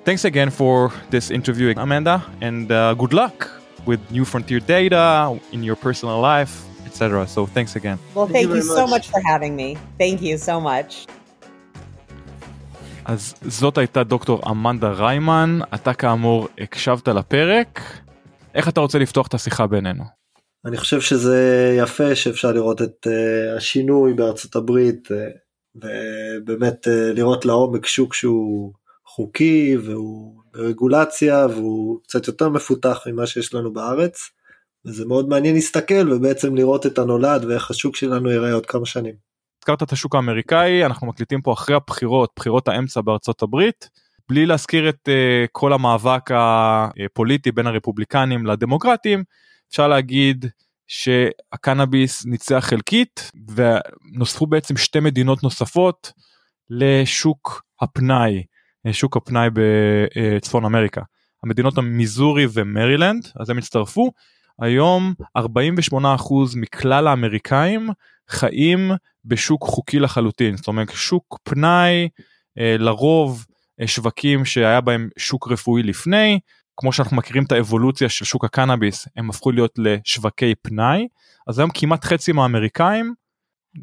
Thanks 0.05 0.25
again 0.25 0.49
for 0.49 0.91
this 1.09 1.29
interview, 1.29 1.73
Amanda, 1.77 2.23
and 2.41 2.71
uh, 2.71 2.93
good 2.95 3.13
luck 3.13 3.49
with 3.85 3.99
New 4.11 4.25
Frontier 4.25 4.59
data 4.59 5.39
in 5.51 5.63
your 5.63 5.75
personal 5.75 6.19
life, 6.19 6.53
etc. 6.85 7.27
So 7.27 7.45
thanks 7.45 7.75
again. 7.75 7.97
Well, 8.15 8.25
thank, 8.25 8.35
thank 8.35 8.49
you, 8.49 8.55
you 8.55 8.79
so 8.79 8.87
much 8.87 9.05
for 9.11 9.21
having 9.31 9.55
me. 9.55 9.77
Thank 9.97 10.21
you 10.21 10.37
so 10.37 10.59
much. 10.59 11.07
אז 13.05 13.33
זאת 13.41 13.77
הייתה 13.77 14.03
דוקטור 14.03 14.41
אמנדה 14.51 14.89
ריימן, 14.89 15.59
אתה 15.73 15.93
כאמור 15.93 16.47
הקשבת 16.59 17.07
לפרק. 17.07 17.81
איך 18.55 18.69
אתה 18.69 18.81
רוצה 18.81 18.99
לפתוח 18.99 19.27
את 19.27 19.33
השיחה 19.33 19.67
בינינו? 19.67 20.03
אני 20.65 20.77
חושב 20.77 21.01
שזה 21.01 21.75
יפה 21.77 22.15
שאפשר 22.15 22.51
לראות 22.51 22.81
את 22.81 23.07
uh, 23.07 23.57
השינוי 23.57 24.13
בארצות 24.13 24.55
הברית 24.55 25.07
uh, 25.07 25.13
ובאמת 25.76 26.86
uh, 26.86 26.90
לראות 26.90 27.44
לעומק 27.44 27.86
שוק 27.86 28.14
שהוא 28.14 28.72
חוקי 29.06 29.76
והוא 29.84 30.42
ברגולציה 30.52 31.46
והוא 31.46 32.00
קצת 32.02 32.26
יותר 32.26 32.48
מפותח 32.48 33.02
ממה 33.06 33.26
שיש 33.26 33.54
לנו 33.54 33.72
בארץ. 33.72 34.30
וזה 34.86 35.06
מאוד 35.06 35.28
מעניין 35.28 35.54
להסתכל 35.54 36.12
ובעצם 36.12 36.54
לראות 36.54 36.86
את 36.86 36.98
הנולד 36.98 37.44
ואיך 37.44 37.70
השוק 37.70 37.96
שלנו 37.96 38.30
ייראה 38.30 38.52
עוד 38.52 38.66
כמה 38.66 38.86
שנים. 38.86 39.14
הזכרת 39.58 39.82
את 39.82 39.92
השוק 39.92 40.14
האמריקאי 40.14 40.84
אנחנו 40.84 41.06
מקליטים 41.06 41.42
פה 41.42 41.52
אחרי 41.52 41.76
הבחירות 41.76 42.30
בחירות 42.36 42.68
האמצע 42.68 43.00
בארצות 43.00 43.42
הברית 43.42 43.88
בלי 44.28 44.46
להזכיר 44.46 44.88
את 44.88 45.08
uh, 45.08 45.48
כל 45.52 45.72
המאבק 45.72 46.30
הפוליטי 46.30 47.52
בין 47.52 47.66
הרפובליקנים 47.66 48.46
לדמוקרטים 48.46 49.22
אפשר 49.70 49.88
להגיד 49.88 50.46
שהקנאביס 50.86 52.26
ניצח 52.26 52.64
חלקית 52.68 53.30
ונוספו 53.54 54.46
בעצם 54.46 54.76
שתי 54.76 55.00
מדינות 55.00 55.42
נוספות 55.42 56.12
לשוק 56.70 57.62
הפנאי 57.80 58.42
שוק 58.92 59.16
הפנאי 59.16 59.48
בצפון 59.52 60.64
אמריקה. 60.64 61.02
המדינות 61.44 61.78
המיזורי 61.78 62.46
ומרילנד 62.52 63.28
אז 63.40 63.50
הם 63.50 63.58
הצטרפו 63.58 64.12
היום 64.60 65.14
48% 65.38 65.42
מכלל 66.56 67.06
האמריקאים 67.06 67.88
חיים 68.28 68.90
בשוק 69.24 69.62
חוקי 69.62 69.98
לחלוטין 69.98 70.56
זאת 70.56 70.68
אומרת 70.68 70.90
שוק 70.90 71.38
פנאי 71.42 72.08
אה, 72.58 72.76
לרוב 72.78 73.46
אה, 73.80 73.86
שווקים 73.86 74.44
שהיה 74.44 74.80
בהם 74.80 75.08
שוק 75.18 75.48
רפואי 75.48 75.82
לפני 75.82 76.40
כמו 76.76 76.92
שאנחנו 76.92 77.16
מכירים 77.16 77.44
את 77.44 77.52
האבולוציה 77.52 78.08
של 78.08 78.24
שוק 78.24 78.44
הקנאביס 78.44 79.08
הם 79.16 79.30
הפכו 79.30 79.50
להיות 79.50 79.78
לשווקי 79.78 80.54
פנאי 80.62 81.08
אז 81.46 81.58
היום 81.58 81.70
כמעט 81.74 82.04
חצי 82.04 82.32
מהאמריקאים 82.32 83.14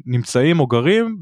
נמצאים 0.06 0.60
או 0.60 0.66
גרים 0.66 1.16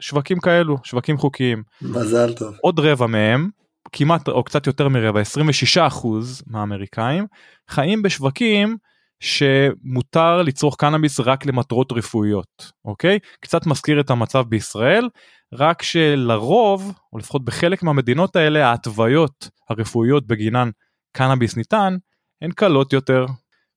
שווקים 0.00 0.38
כאלו 0.40 0.78
שווקים 0.84 1.18
חוקיים. 1.18 1.62
מזל 1.82 2.32
טוב. 2.32 2.54
עוד 2.60 2.80
רבע 2.80 3.06
מהם 3.06 3.48
כמעט 3.92 4.28
או 4.28 4.44
קצת 4.44 4.66
יותר 4.66 4.88
מרבע 4.88 5.20
26 5.20 5.78
אחוז 5.78 6.42
מהאמריקאים 6.46 7.26
חיים 7.68 8.02
בשווקים 8.02 8.76
שמותר 9.20 10.42
לצרוך 10.42 10.76
קנאביס 10.78 11.20
רק 11.20 11.46
למטרות 11.46 11.92
רפואיות, 11.92 12.72
אוקיי? 12.84 13.18
קצת 13.40 13.66
מזכיר 13.66 14.00
את 14.00 14.10
המצב 14.10 14.44
בישראל, 14.48 15.08
רק 15.52 15.82
שלרוב, 15.82 16.92
או 17.12 17.18
לפחות 17.18 17.44
בחלק 17.44 17.82
מהמדינות 17.82 18.36
האלה, 18.36 18.68
ההתוויות 18.68 19.48
הרפואיות 19.70 20.26
בגינן 20.26 20.70
קנאביס 21.16 21.56
ניתן, 21.56 21.96
הן 22.42 22.50
קלות 22.50 22.92
יותר. 22.92 23.26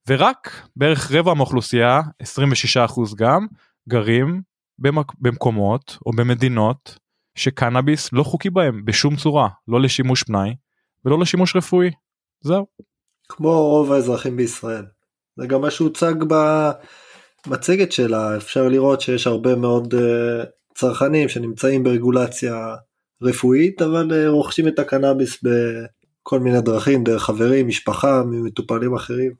ורק 0.07 0.67
בערך 0.75 1.11
רבע 1.11 1.33
מהאוכלוסייה, 1.33 2.01
26% 2.23 3.15
גם, 3.17 3.47
גרים 3.89 4.41
במק... 4.79 5.11
במקומות 5.19 5.97
או 6.05 6.11
במדינות 6.11 6.99
שקנאביס 7.35 8.13
לא 8.13 8.23
חוקי 8.23 8.49
בהם 8.49 8.85
בשום 8.85 9.15
צורה, 9.15 9.47
לא 9.67 9.81
לשימוש 9.81 10.23
פנאי 10.23 10.55
ולא 11.05 11.19
לשימוש 11.19 11.55
רפואי. 11.55 11.91
זהו. 12.41 12.65
כמו 13.29 13.69
רוב 13.69 13.91
האזרחים 13.91 14.37
בישראל. 14.37 14.85
זה 15.37 15.47
גם 15.47 15.61
מה 15.61 15.71
שהוצג 15.71 16.13
במצגת 17.47 17.91
שלה, 17.91 18.37
אפשר 18.37 18.67
לראות 18.67 19.01
שיש 19.01 19.27
הרבה 19.27 19.55
מאוד 19.55 19.93
uh, 19.93 19.97
צרכנים 20.75 21.29
שנמצאים 21.29 21.83
ברגולציה 21.83 22.75
רפואית, 23.21 23.81
אבל 23.81 24.11
uh, 24.11 24.29
רוכשים 24.29 24.67
את 24.67 24.79
הקנאביס 24.79 25.43
בכל 26.27 26.39
מיני 26.39 26.61
דרכים, 26.61 27.03
דרך 27.03 27.23
חברים, 27.23 27.67
משפחה, 27.67 28.23
ממטופלים 28.25 28.95
אחרים. 28.95 29.31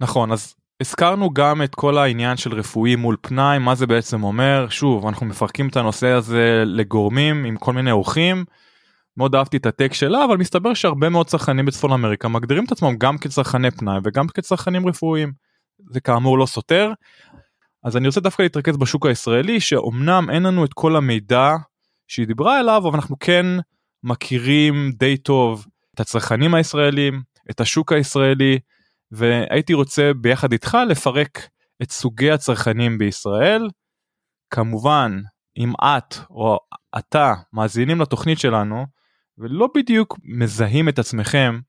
נכון, 0.00 0.32
אז 0.32 0.54
הזכרנו 0.80 1.30
גם 1.30 1.62
את 1.62 1.74
כל 1.74 1.98
העניין 1.98 2.36
של 2.36 2.54
רפואי 2.54 2.96
מול 2.96 3.16
פנאי, 3.20 3.58
מה 3.58 3.74
זה 3.74 3.86
בעצם 3.86 4.22
אומר, 4.22 4.66
שוב, 4.68 5.06
אנחנו 5.06 5.26
מפרקים 5.26 5.68
את 5.68 5.76
הנושא 5.76 6.06
הזה 6.06 6.62
לגורמים 6.66 7.44
עם 7.44 7.56
כל 7.56 7.72
מיני 7.72 7.90
אורחים. 7.90 8.44
מאוד 9.16 9.34
אהבתי 9.34 9.56
את 9.56 9.66
הטק 9.66 9.94
שלה 9.94 10.24
אבל 10.24 10.36
מסתבר 10.36 10.74
שהרבה 10.74 11.08
מאוד 11.08 11.26
צרכנים 11.26 11.66
בצפון 11.66 11.92
אמריקה 11.92 12.28
מגדירים 12.28 12.64
את 12.64 12.72
עצמם 12.72 12.96
גם 12.98 13.18
כצרכני 13.18 13.70
פנאי 13.70 13.98
וגם 14.04 14.28
כצרכנים 14.28 14.88
רפואיים. 14.88 15.32
זה 15.92 16.00
כאמור 16.00 16.38
לא 16.38 16.46
סותר. 16.46 16.92
אז 17.84 17.96
אני 17.96 18.06
רוצה 18.06 18.20
דווקא 18.20 18.42
להתרכז 18.42 18.76
בשוק 18.76 19.06
הישראלי 19.06 19.60
שאומנם 19.60 20.26
אין 20.30 20.42
לנו 20.42 20.64
את 20.64 20.72
כל 20.74 20.96
המידע 20.96 21.50
שהיא 22.08 22.26
דיברה 22.26 22.60
אליו 22.60 22.82
אבל 22.84 22.94
אנחנו 22.94 23.16
כן 23.20 23.46
מכירים 24.04 24.92
די 24.98 25.16
טוב 25.16 25.66
את 25.96 26.00
הצרכנים 26.00 26.54
הישראלים 26.54 27.22
את 27.50 27.60
השוק 27.60 27.92
הישראלי 27.92 28.58
והייתי 29.10 29.74
רוצה 29.74 30.10
ביחד 30.20 30.52
איתך 30.52 30.78
לפרק 30.88 31.48
את 31.82 31.90
סוגי 31.90 32.30
הצרכנים 32.30 32.98
בישראל. 32.98 33.68
כמובן 34.50 35.20
אם 35.56 35.72
את 35.84 36.16
או 36.30 36.58
אתה 36.98 37.34
מאזינים 37.52 38.00
לתוכנית 38.00 38.38
שלנו 38.38 38.86
ולא 39.38 39.68
בדיוק 39.74 40.18
מזהים 40.24 40.88
את 40.88 40.98
עצמכם 40.98 41.60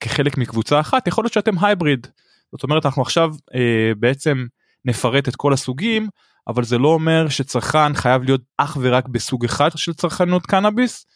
כחלק 0.00 0.38
מקבוצה 0.38 0.80
אחת 0.80 1.06
יכול 1.06 1.24
להיות 1.24 1.32
שאתם 1.32 1.64
הייבריד. 1.64 2.06
זאת 2.52 2.62
אומרת 2.62 2.86
אנחנו 2.86 3.02
עכשיו 3.02 3.30
אה, 3.54 3.92
בעצם 3.98 4.46
נפרט 4.84 5.28
את 5.28 5.36
כל 5.36 5.52
הסוגים 5.52 6.08
אבל 6.48 6.64
זה 6.64 6.78
לא 6.78 6.88
אומר 6.88 7.28
שצרכן 7.28 7.94
חייב 7.94 8.22
להיות 8.22 8.40
אך 8.56 8.76
ורק 8.80 9.08
בסוג 9.08 9.44
אחד 9.44 9.70
של 9.76 9.94
צרכנות 9.94 10.46
קנאביס 10.46 11.06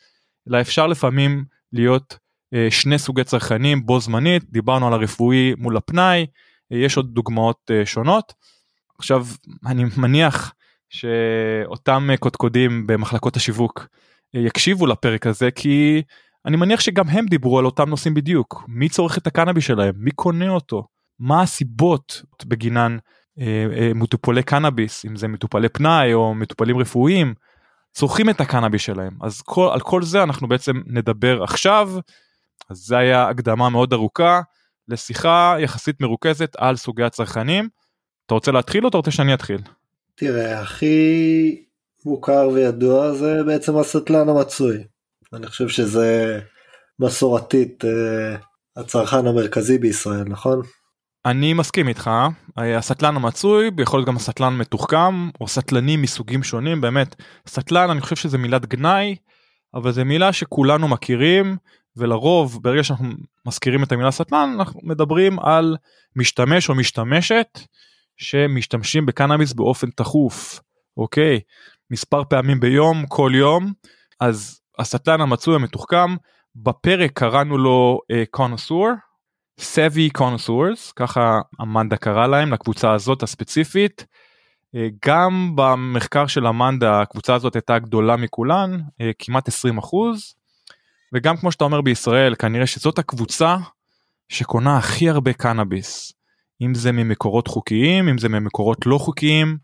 אלא 0.49 0.61
אפשר 0.61 0.87
לפעמים 0.87 1.45
להיות 1.73 2.19
שני 2.71 2.99
סוגי 2.99 3.25
צרכנים 3.25 3.87
בו 3.87 4.01
זמנית 4.01 4.45
דיברנו 4.51 4.87
על 4.87 4.93
הרפואי 4.93 5.55
מול 5.59 5.77
הפנאי 5.77 6.27
אה, 6.73 6.79
יש 6.79 6.97
עוד 6.97 7.15
דוגמאות 7.15 7.71
אה, 7.71 7.87
שונות. 7.87 8.33
עכשיו 8.99 9.27
אני 9.67 9.85
מניח 10.03 10.55
שאותם 10.89 12.09
אה, 12.11 12.17
קודקודים 12.17 12.87
במחלקות 12.87 13.37
השיווק 13.37 13.87
יקשיבו 14.35 14.87
לפרק 14.87 15.27
הזה 15.27 15.51
כי 15.51 16.03
אני 16.47 16.57
מניח 16.57 16.81
שגם 16.81 17.09
הם 17.09 17.27
דיברו 17.27 17.59
על 17.59 17.65
אותם 17.65 17.89
נושאים 17.91 18.15
בדיוק. 18.15 18.65
מי 18.69 18.89
צורך 18.89 19.19
את 19.19 19.27
הקנאבי 19.27 19.61
שלהם? 19.61 19.95
מי 19.97 20.11
קונה 20.11 20.49
אותו? 20.49 20.87
מה 21.19 21.43
הסיבות 21.43 22.23
בגינן 22.47 22.97
אה, 23.41 23.67
אה, 23.77 23.91
מטופלי 23.95 24.43
קנאביס 24.43 25.05
אם 25.05 25.17
זה 25.17 25.29
מטופלי 25.29 25.69
פנאי 25.69 26.15
או 26.15 26.35
מטופלים 26.35 26.79
רפואיים 26.79 27.35
צורכים 27.93 28.31
את 28.31 28.41
הקנאבי 28.41 28.79
שלהם? 28.79 29.13
אז 29.23 29.43
כל, 29.43 29.71
על 29.73 29.81
כל 29.81 30.03
זה 30.03 30.23
אנחנו 30.23 30.49
בעצם 30.49 30.81
נדבר 30.87 31.43
עכשיו 31.43 31.91
אז 32.69 32.77
זה 32.77 32.99
היה 32.99 33.29
הקדמה 33.29 33.71
מאוד 33.71 33.93
ארוכה 33.93 34.41
לשיחה 34.89 35.57
יחסית 35.61 36.01
מרוכזת 36.01 36.57
על 36.57 36.77
סוגי 36.77 37.03
הצרכנים. 37.03 37.69
אתה 38.27 38.35
רוצה 38.35 38.51
להתחיל 38.51 38.85
או 38.85 38.89
אתה 38.89 38.97
רוצה 38.97 39.11
שאני 39.11 39.35
אתחיל? 39.35 39.61
תראה 40.15 40.61
הכי 40.61 41.65
מוכר 42.05 42.49
וידוע 42.53 43.13
זה 43.13 43.45
בעצם 43.47 43.77
הסטלן 43.77 44.29
המצוי. 44.29 44.85
אני 45.33 45.47
חושב 45.47 45.69
שזה 45.69 46.41
מסורתית 46.99 47.85
אה, 47.85 48.37
הצרכן 48.77 49.27
המרכזי 49.27 49.79
בישראל, 49.79 50.25
נכון? 50.25 50.63
אני 51.27 51.53
מסכים 51.53 51.89
איתך, 51.89 52.11
הסטלן 52.57 53.17
המצוי, 53.17 53.71
יכול 53.81 53.99
להיות 53.99 54.09
גם 54.09 54.17
הסטלן 54.17 54.57
מתוחכם, 54.59 55.31
או 55.41 55.49
סטלנים 55.49 56.03
מסוגים 56.03 56.43
שונים, 56.43 56.81
באמת, 56.81 57.15
סטלן 57.49 57.91
אני 57.91 58.01
חושב 58.01 58.17
שזה 58.17 58.39
מילת 58.39 58.67
גנאי, 58.67 59.17
אבל 59.75 59.93
זה 59.93 60.05
מילה 60.05 60.33
שכולנו 60.33 60.89
מכירים, 60.89 61.57
ולרוב 62.01 62.63
ברגע 62.63 62.85
שאנחנו 62.85 63.09
מזכירים 63.47 63.83
את 63.83 63.93
המילה 63.93 64.11
סטלן, 64.11 64.55
אנחנו 64.59 64.81
מדברים 64.83 65.39
על 65.39 65.77
משתמש 66.17 66.69
או 66.69 66.75
משתמשת 66.75 67.59
שמשתמשים 68.17 69.07
בקנאביס 69.07 69.53
באופן 69.53 69.91
תכוף, 69.91 70.61
אוקיי? 70.97 71.41
מספר 71.91 72.25
פעמים 72.25 72.61
ביום, 72.61 73.07
כל 73.09 73.33
יום, 73.35 73.73
אז 74.21 74.61
הסטלן 74.79 75.21
המצוי 75.21 75.55
המתוחכם, 75.55 76.17
בפרק 76.57 77.11
קראנו 77.15 77.59
לו 77.59 78.01
קונוסור, 78.31 78.91
סבי 79.61 80.11
קונוסורס, 80.11 80.93
ככה 80.93 81.41
אמנדה 81.63 81.97
קרא 81.97 82.27
להם 82.27 82.53
לקבוצה 82.53 82.93
הזאת 82.93 83.23
הספציפית. 83.23 84.07
Uh, 84.77 84.79
גם 85.07 85.53
במחקר 85.55 86.27
של 86.27 86.47
אמנדה 86.47 87.01
הקבוצה 87.01 87.35
הזאת 87.35 87.55
הייתה 87.55 87.79
גדולה 87.79 88.17
מכולן, 88.17 88.81
uh, 88.81 89.05
כמעט 89.19 89.49
20 89.49 89.79
אחוז. 89.79 90.35
וגם 91.13 91.37
כמו 91.37 91.53
שאתה 91.53 91.65
אומר 91.65 91.81
בישראל, 91.81 92.35
כנראה 92.35 92.67
שזאת 92.67 92.99
הקבוצה 92.99 93.57
שקונה 94.29 94.77
הכי 94.77 95.09
הרבה 95.09 95.33
קנאביס. 95.33 96.13
אם 96.63 96.75
זה 96.75 96.93
ממקורות 96.93 97.49
חוקיים, 97.49 98.09
אם 98.09 98.19
זה 98.19 98.29
ממקורות 98.29 98.87
לא 98.87 98.99
חוקיים. 98.99 99.59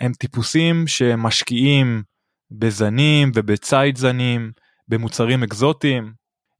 הם 0.00 0.12
טיפוסים 0.12 0.86
שמשקיעים 0.86 2.02
בזנים 2.50 3.32
ובציד 3.34 3.96
זנים, 3.96 4.52
במוצרים 4.88 5.42
אקזוטיים. 5.42 6.12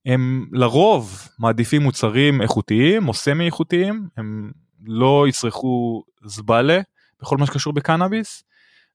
הם 0.07 0.47
לרוב 0.53 1.29
מעדיפים 1.39 1.83
מוצרים 1.83 2.43
איכותיים 2.43 3.09
או 3.09 3.15
סמי 3.15 3.47
איכותיים, 3.47 4.09
הם 4.17 4.51
לא 4.85 5.25
יצרכו 5.29 6.03
זבלה 6.25 6.81
בכל 7.23 7.37
מה 7.37 7.47
שקשור 7.47 7.73
בקנאביס, 7.73 8.45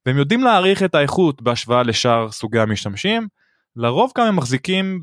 והם 0.06 0.18
יודעים 0.18 0.43
להעריך 0.43 0.84
את 0.84 0.96
האיכות 0.96 1.41
בהשוואה 1.41 1.84
לשאר 1.84 2.32
סוגי 2.32 2.60
המשתמשים. 2.60 3.28
לרוב 3.76 4.11
גם 4.17 4.26
הם 4.26 4.36
מחזיקים 4.36 5.01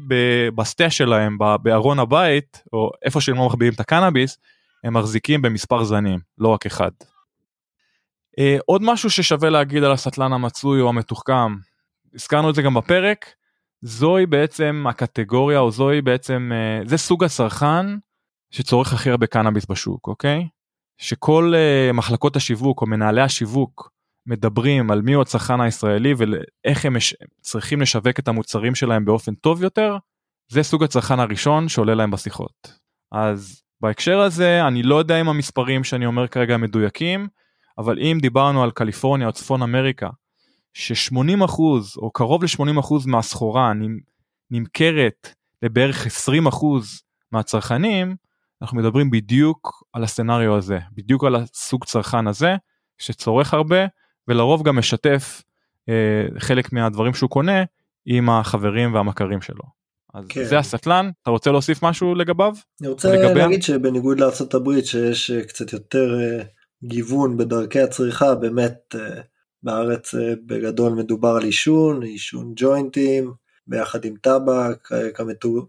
בסטה 0.55 0.91
שלהם 0.91 1.39
בארון 1.63 1.99
הבית 1.99 2.63
או 2.73 2.91
איפה 3.05 3.21
שהם 3.21 3.37
לא 3.37 3.47
מחביאים 3.47 3.73
את 3.73 3.81
הקנאביס 3.81 4.39
הם 4.85 4.97
מחזיקים 4.97 5.43
במספר 5.43 5.85
זנים 5.85 6.21
לא 6.39 6.49
רק 6.49 6.67
אחד. 6.67 6.91
Uh, 8.41 8.61
עוד 8.67 8.83
משהו 8.85 9.11
ששווה 9.11 9.51
להגיד 9.51 9.85
על 9.85 9.93
הסטלן 9.93 10.33
המצוי 10.33 10.81
או 10.81 10.89
המתוחכם, 10.89 11.57
הזכרנו 12.15 12.51
את 12.51 12.55
זה 12.55 12.63
גם 12.63 12.75
בפרק, 12.75 13.27
זוהי 13.83 14.27
בעצם 14.27 14.85
הקטגוריה 14.89 15.59
או 15.59 15.71
זוהי 15.71 16.03
בעצם, 16.03 16.51
uh, 16.53 16.89
זה 16.89 16.97
סוג 16.97 17.25
הצרכן 17.25 17.87
שצורך 18.51 18.93
הכי 18.93 19.11
הרבה 19.11 19.27
קנאביס 19.27 19.67
בשוק, 19.67 20.09
אוקיי? 20.09 20.49
שכל 20.99 21.55
uh, 21.55 21.93
מחלקות 21.93 22.37
השיווק 22.37 22.81
או 22.81 22.87
מנהלי 22.87 23.23
השיווק 23.23 23.92
מדברים 24.27 24.91
על 24.91 25.03
מיהו 25.03 25.23
הצרכן 25.23 25.61
הישראלי 25.61 26.15
ואיך 26.15 26.85
הם. 26.85 26.97
צריכים 27.41 27.81
לשווק 27.81 28.19
את 28.19 28.29
המוצרים 28.29 28.75
שלהם 28.75 29.05
באופן 29.05 29.35
טוב 29.35 29.63
יותר, 29.63 29.97
זה 30.49 30.63
סוג 30.63 30.85
הצרכן 30.85 31.21
הראשון 31.21 31.69
שעולה 31.69 31.95
להם 31.95 32.11
בשיחות. 32.11 32.79
אז 33.13 33.63
בהקשר 33.81 34.19
הזה 34.19 34.67
אני 34.67 34.83
לא 34.83 34.95
יודע 34.95 35.21
אם 35.21 35.29
המספרים 35.29 35.85
שאני 35.85 36.07
אומר 36.07 36.29
כרגע 36.29 36.57
מדויקים, 36.57 37.29
אבל 37.79 37.99
אם 37.99 38.19
דיברנו 38.23 38.63
על 38.63 38.71
קליפורניה 38.71 39.27
או 39.27 39.33
צפון 39.33 39.63
אמריקה, 39.63 40.09
ש-80% 40.75 41.61
או 41.97 42.11
קרוב 42.11 42.45
ל-80% 42.45 42.95
מהסחורה 43.07 43.73
נמכרת 44.51 45.35
לבערך 45.63 46.07
20% 46.07 46.11
מהצרכנים, 47.33 48.17
אנחנו 48.63 48.79
מדברים 48.79 49.11
בדיוק 49.11 49.85
על 49.93 50.05
הסצנריו 50.05 50.57
הזה, 50.57 50.79
בדיוק 50.93 51.25
על 51.25 51.37
הסוג 51.37 51.85
צרכן 51.85 52.27
הזה, 52.27 52.55
שצורך 52.99 53.55
הרבה, 53.55 53.87
ולרוב 54.29 54.63
גם 54.63 54.79
משתף 54.79 55.43
אה, 55.89 56.27
חלק 56.39 56.73
מהדברים 56.73 57.15
שהוא 57.15 57.31
קונה 57.31 57.65
עם 58.07 58.31
החברים 58.31 58.95
והמכרים 58.95 59.41
שלו. 59.41 59.83
אז 60.15 60.25
כן. 60.29 60.45
זה 60.45 60.59
הסטלן, 60.59 61.11
אתה 61.23 61.31
רוצה 61.31 61.51
להוסיף 61.51 61.83
משהו 61.83 62.15
לגביו? 62.15 62.55
אני 62.81 62.89
רוצה 62.89 63.13
לגביה? 63.13 63.47
להגיד 63.47 63.63
שבניגוד 63.63 64.21
לארה"ב 64.21 64.81
שיש 64.85 65.31
אה, 65.31 65.45
קצת 65.45 65.73
יותר 65.73 66.21
אה, 66.21 66.43
גיוון 66.85 67.37
בדרכי 67.37 67.81
הצריכה 67.81 68.35
באמת 68.35 68.95
אה, 68.95 69.21
בארץ 69.63 70.15
אה, 70.15 70.33
בגדול 70.47 70.93
מדובר 70.93 71.29
על 71.37 71.43
עישון, 71.43 72.03
עישון 72.03 72.53
ג'וינטים 72.57 73.33
ביחד 73.67 74.05
עם 74.05 74.15
טבק 74.23 74.89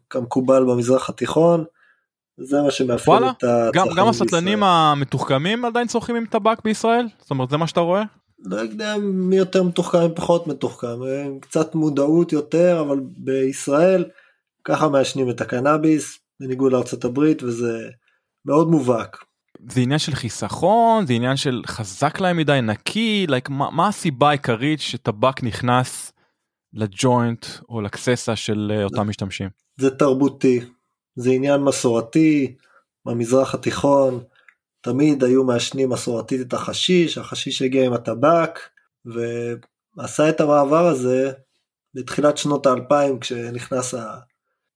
כמקובל 0.10 0.64
במזרח 0.64 1.10
התיכון 1.10 1.64
זה 2.38 2.62
מה 2.62 2.72
שמאפיין 2.72 3.24
את 3.24 3.44
הצרכנים 3.44 3.74
גם, 3.74 3.88
גם 3.96 4.06
בישראל. 4.08 4.28
הסטלנים 4.28 4.64
המתוחכמים 4.64 5.66
עדיין 5.66 5.88
צורכים 5.88 6.16
עם 6.16 6.26
טבק 6.26 6.64
בישראל? 6.64 7.08
זאת 7.20 7.32
אומרת 7.32 7.50
זה 7.50 7.58
מה 7.58 7.68
שאתה 7.68 7.80
רואה? 7.80 8.04
לא 8.46 8.56
יודע 8.56 8.96
מי 9.02 9.36
יותר 9.36 9.64
מתוחכם 9.64 10.16
פחות 10.16 10.48
מתוחכם, 10.48 11.04
אה, 11.04 11.28
קצת 11.42 11.76
מודעות 11.76 12.32
יותר, 12.32 12.82
אבל 12.82 13.00
בישראל 13.18 14.06
ככה 14.64 14.90
מעשנים 14.90 15.30
את 15.30 15.42
הקנאביס, 15.42 16.20
בניגוד 16.40 16.72
לארצות 16.72 17.06
הברית, 17.06 17.44
וזה 17.44 17.90
מאוד 18.46 18.68
מובהק. 18.68 19.18
זה 19.70 19.82
עניין 19.82 20.00
של 20.00 20.16
חיסכון 20.16 21.06
זה 21.06 21.14
עניין 21.14 21.38
של 21.38 21.62
חזק 21.66 22.20
להם 22.20 22.38
מדי 22.38 22.60
נקי 22.64 23.26
like, 23.30 23.50
מה, 23.50 23.72
מה 23.72 23.88
הסיבה 23.88 24.30
העיקרית 24.30 24.80
שטבק 24.80 25.44
נכנס 25.44 26.14
לג'וינט 26.74 27.46
או 27.70 27.82
לקססה 27.82 28.36
של 28.36 28.72
אה, 28.76 28.84
אותם 28.84 29.10
משתמשים. 29.10 29.50
זה 29.80 29.90
תרבותי, 29.90 30.60
זה 31.16 31.32
עניין 31.32 31.62
מסורתי, 31.62 32.56
במזרח 33.06 33.54
התיכון 33.54 34.24
תמיד 34.84 35.24
היו 35.24 35.44
מעשנים 35.44 35.90
מסורתית 35.90 36.42
את 36.42 36.54
החשיש, 36.54 37.18
החשיש 37.18 37.62
הגיע 37.62 37.86
עם 37.86 37.94
הטבק, 37.94 38.60
ועשה 39.06 40.30
את 40.30 40.42
המעבר 40.42 40.88
הזה 40.88 41.32
בתחילת 41.94 42.38
שנות 42.38 42.66
האלפיים 42.66 43.20
כשנכנס 43.20 43.94
ה... 43.94 44.18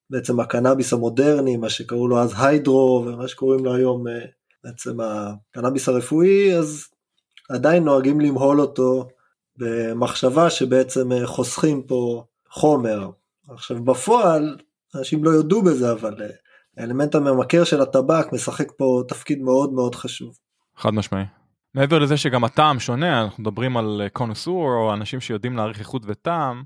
בעצם 0.09 0.39
הקנאביס 0.39 0.93
המודרני, 0.93 1.57
מה 1.57 1.69
שקראו 1.69 2.07
לו 2.07 2.19
אז 2.19 2.33
היידרו, 2.37 3.05
ומה 3.07 3.27
שקוראים 3.27 3.65
לו 3.65 3.75
היום 3.75 4.07
אה, 4.07 4.25
בעצם 4.63 4.97
הקנאביס 5.01 5.89
הרפואי, 5.89 6.55
אז 6.55 6.85
עדיין 7.49 7.83
נוהגים 7.83 8.21
למהול 8.21 8.61
אותו 8.61 9.07
במחשבה 9.57 10.49
שבעצם 10.49 11.11
אה, 11.11 11.27
חוסכים 11.27 11.83
פה 11.83 12.23
חומר. 12.49 13.09
עכשיו 13.49 13.83
בפועל, 13.83 14.57
אנשים 14.95 15.23
לא 15.23 15.29
יודו 15.29 15.61
בזה, 15.61 15.91
אבל 15.91 16.15
אה, 16.21 16.29
האלמנט 16.77 17.15
הממכר 17.15 17.63
של 17.63 17.81
הטבק 17.81 18.33
משחק 18.33 18.71
פה 18.77 19.01
תפקיד 19.07 19.41
מאוד 19.41 19.73
מאוד 19.73 19.95
חשוב. 19.95 20.37
חד 20.77 20.93
משמעי. 20.93 21.23
מעבר 21.73 21.99
לזה 21.99 22.17
שגם 22.17 22.43
הטעם 22.43 22.79
שונה 22.79 23.21
אנחנו 23.23 23.43
מדברים 23.43 23.77
על 23.77 24.01
קונוסור 24.13 24.73
או 24.73 24.93
אנשים 24.93 25.19
שיודעים 25.19 25.55
להעריך 25.57 25.79
איכות 25.79 26.01
וטעם. 26.05 26.63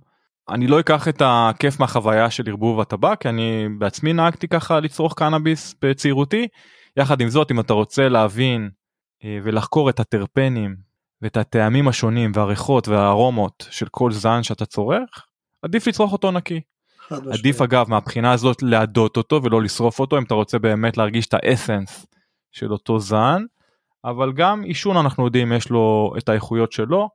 אני 0.50 0.68
לא 0.68 0.80
אקח 0.80 1.08
את 1.08 1.22
הכיף 1.26 1.80
מהחוויה 1.80 2.30
של 2.30 2.44
ערבוב 2.48 2.80
הטבק 2.80 3.22
כי 3.22 3.30
אני 3.30 3.68
בעצמי 3.78 4.14
נהגתי 4.14 4.48
ככה 4.48 4.80
לצרוך 4.80 5.14
קנאביס 5.14 5.76
בצעירותי. 5.82 6.48
יחד 6.98 7.22
עם 7.22 7.30
זאת 7.30 7.52
אם 7.52 7.60
אתה 7.60 7.74
רוצה 7.74 8.10
להבין 8.10 8.70
אה, 9.24 9.40
ולחקור 9.44 9.90
את 9.90 10.00
הטרפנים 10.00 10.76
ואת 11.22 11.38
הטעמים 11.38 11.88
השונים 11.88 12.32
והריחות 12.34 12.88
והארומות 12.88 13.68
של 13.70 13.88
כל 13.92 14.12
זן 14.12 14.44
שאתה 14.44 14.66
צורך 14.66 15.26
עדיף 15.62 15.88
לצרוך 15.88 16.14
אותו 16.14 16.32
נקי. 16.32 16.62
עדיף 17.34 17.62
אגב 17.62 17.90
מהבחינה 17.90 18.32
הזאת 18.32 18.62
להדות 18.62 19.18
אותו 19.18 19.44
ולא 19.44 19.62
לשרוף 19.62 20.00
אותו 20.00 20.18
אם 20.18 20.24
אתה 20.24 20.34
רוצה 20.34 20.60
באמת 20.60 20.98
להרגיש 20.98 21.28
את 21.28 21.34
האסנס 21.34 22.06
של 22.52 22.72
אותו 22.72 23.00
זן. 23.00 23.44
אבל 24.06 24.34
גם 24.34 24.64
עישון 24.64 24.98
אנחנו 24.98 25.26
יודעים 25.26 25.54
יש 25.54 25.70
לו 25.70 26.14
את 26.18 26.30
האיכויות 26.30 26.72
שלו. 26.72 27.10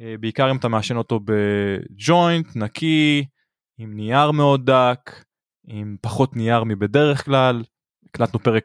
אה, 0.00 0.14
בעיקר 0.20 0.50
אם 0.50 0.56
אתה 0.56 0.68
מעשן 0.68 0.96
אותו 0.96 1.20
בג'וינט 1.24 2.56
נקי 2.56 3.24
עם 3.78 3.96
נייר 3.96 4.30
מאוד 4.30 4.70
דק 4.70 5.24
עם 5.66 5.96
פחות 6.00 6.36
נייר 6.36 6.64
מבדרך 6.64 7.24
כלל. 7.24 7.62
הקלטנו 8.08 8.40
פרק 8.40 8.64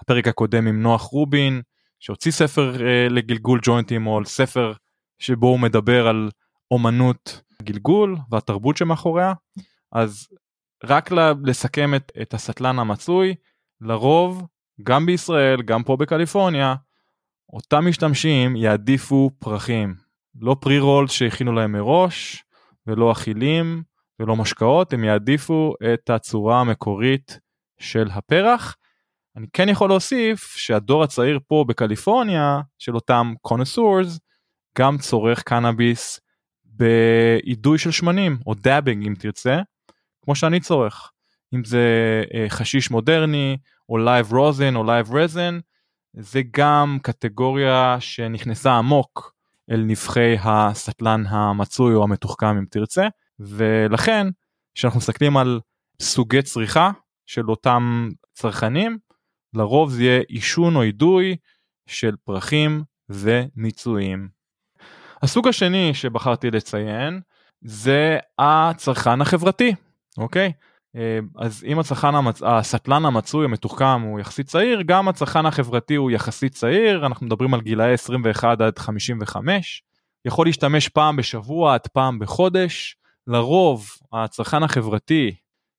הפרק 0.00 0.28
הקודם 0.28 0.66
עם 0.66 0.82
נוח 0.82 1.02
רובין 1.02 1.62
שהוציא 2.00 2.32
ספר 2.32 2.86
אה, 2.86 3.08
לגלגול 3.10 3.60
ג'וינטים 3.62 4.06
או 4.06 4.18
על 4.18 4.24
ספר 4.24 4.72
שבו 5.18 5.46
הוא 5.46 5.60
מדבר 5.60 6.06
על 6.08 6.30
אומנות 6.70 7.42
גלגול 7.62 8.16
והתרבות 8.30 8.76
שמאחוריה 8.76 9.32
אז 9.94 10.28
רק 10.84 11.10
לסכם 11.44 11.94
את, 11.94 12.12
את 12.22 12.34
הסטלן 12.34 12.78
המצוי 12.78 13.34
לרוב 13.80 14.42
גם 14.82 15.06
בישראל 15.06 15.62
גם 15.62 15.82
פה 15.82 15.96
בקליפורניה 15.96 16.74
אותם 17.52 17.88
משתמשים 17.88 18.56
יעדיפו 18.56 19.30
פרחים 19.38 19.94
לא 20.40 20.56
פרי 20.60 20.78
רולס 20.78 21.10
שהכינו 21.10 21.52
להם 21.52 21.72
מראש 21.72 22.44
ולא 22.86 23.12
אכילים 23.12 23.82
ולא 24.20 24.36
משקאות 24.36 24.92
הם 24.92 25.04
יעדיפו 25.04 25.74
את 25.94 26.10
הצורה 26.10 26.60
המקורית 26.60 27.38
של 27.80 28.08
הפרח. 28.10 28.76
אני 29.36 29.46
כן 29.52 29.68
יכול 29.68 29.88
להוסיף 29.88 30.56
שהדור 30.56 31.02
הצעיר 31.02 31.38
פה 31.48 31.64
בקליפורניה 31.68 32.60
של 32.78 32.94
אותם 32.94 33.34
קונסורס 33.40 34.20
גם 34.78 34.98
צורך 34.98 35.42
קנאביס 35.42 36.20
באידוי 36.64 37.78
של 37.78 37.90
שמנים 37.90 38.38
או 38.46 38.54
דאבינג 38.54 39.06
אם 39.06 39.14
תרצה 39.18 39.60
כמו 40.24 40.34
שאני 40.34 40.60
צורך. 40.60 41.10
אם 41.54 41.64
זה 41.64 41.84
אה, 42.34 42.46
חשיש 42.48 42.90
מודרני 42.90 43.56
או 43.88 43.98
לייב 43.98 44.32
רוזן 44.32 44.76
או 44.76 44.84
לייב 44.84 45.14
רזן 45.14 45.58
זה 46.16 46.40
גם 46.50 46.98
קטגוריה 47.02 47.96
שנכנסה 48.00 48.72
עמוק 48.72 49.34
אל 49.70 49.80
נבחי 49.86 50.36
הסטלן 50.40 51.26
המצוי 51.26 51.94
או 51.94 52.02
המתוחכם 52.02 52.46
אם 52.58 52.64
תרצה. 52.70 53.06
ולכן 53.40 54.26
כשאנחנו 54.74 54.98
מסתכלים 54.98 55.36
על 55.36 55.60
סוגי 56.02 56.42
צריכה 56.42 56.90
של 57.26 57.50
אותם 57.50 58.08
צרכנים 58.32 58.98
לרוב 59.54 59.90
זה 59.90 60.02
יהיה 60.02 60.22
עישון 60.28 60.76
או 60.76 60.82
אידוי 60.82 61.36
של 61.86 62.14
פרחים 62.24 62.82
ומיצויים. 63.08 64.28
הסוג 65.22 65.48
השני 65.48 65.94
שבחרתי 65.94 66.50
לציין 66.50 67.20
זה 67.62 68.18
הצרכן 68.38 69.20
החברתי 69.20 69.74
אוקיי? 70.18 70.52
אז 71.36 71.64
אם 71.66 71.78
הצרכן 71.78 72.14
המצ... 72.14 72.42
הסטלן 72.42 73.04
המצוי 73.04 73.44
המתוחכם 73.44 74.00
הוא 74.00 74.20
יחסית 74.20 74.46
צעיר 74.46 74.82
גם 74.82 75.08
הצרכן 75.08 75.46
החברתי 75.46 75.94
הוא 75.94 76.10
יחסית 76.10 76.52
צעיר 76.52 77.06
אנחנו 77.06 77.26
מדברים 77.26 77.54
על 77.54 77.60
גילאי 77.60 77.92
21 77.92 78.60
עד 78.60 78.78
55 78.78 79.82
יכול 80.24 80.46
להשתמש 80.46 80.88
פעם 80.88 81.16
בשבוע 81.16 81.74
עד 81.74 81.86
פעם 81.92 82.18
בחודש. 82.18 82.96
לרוב 83.26 83.86
הצרכן 84.12 84.62
החברתי 84.62 85.34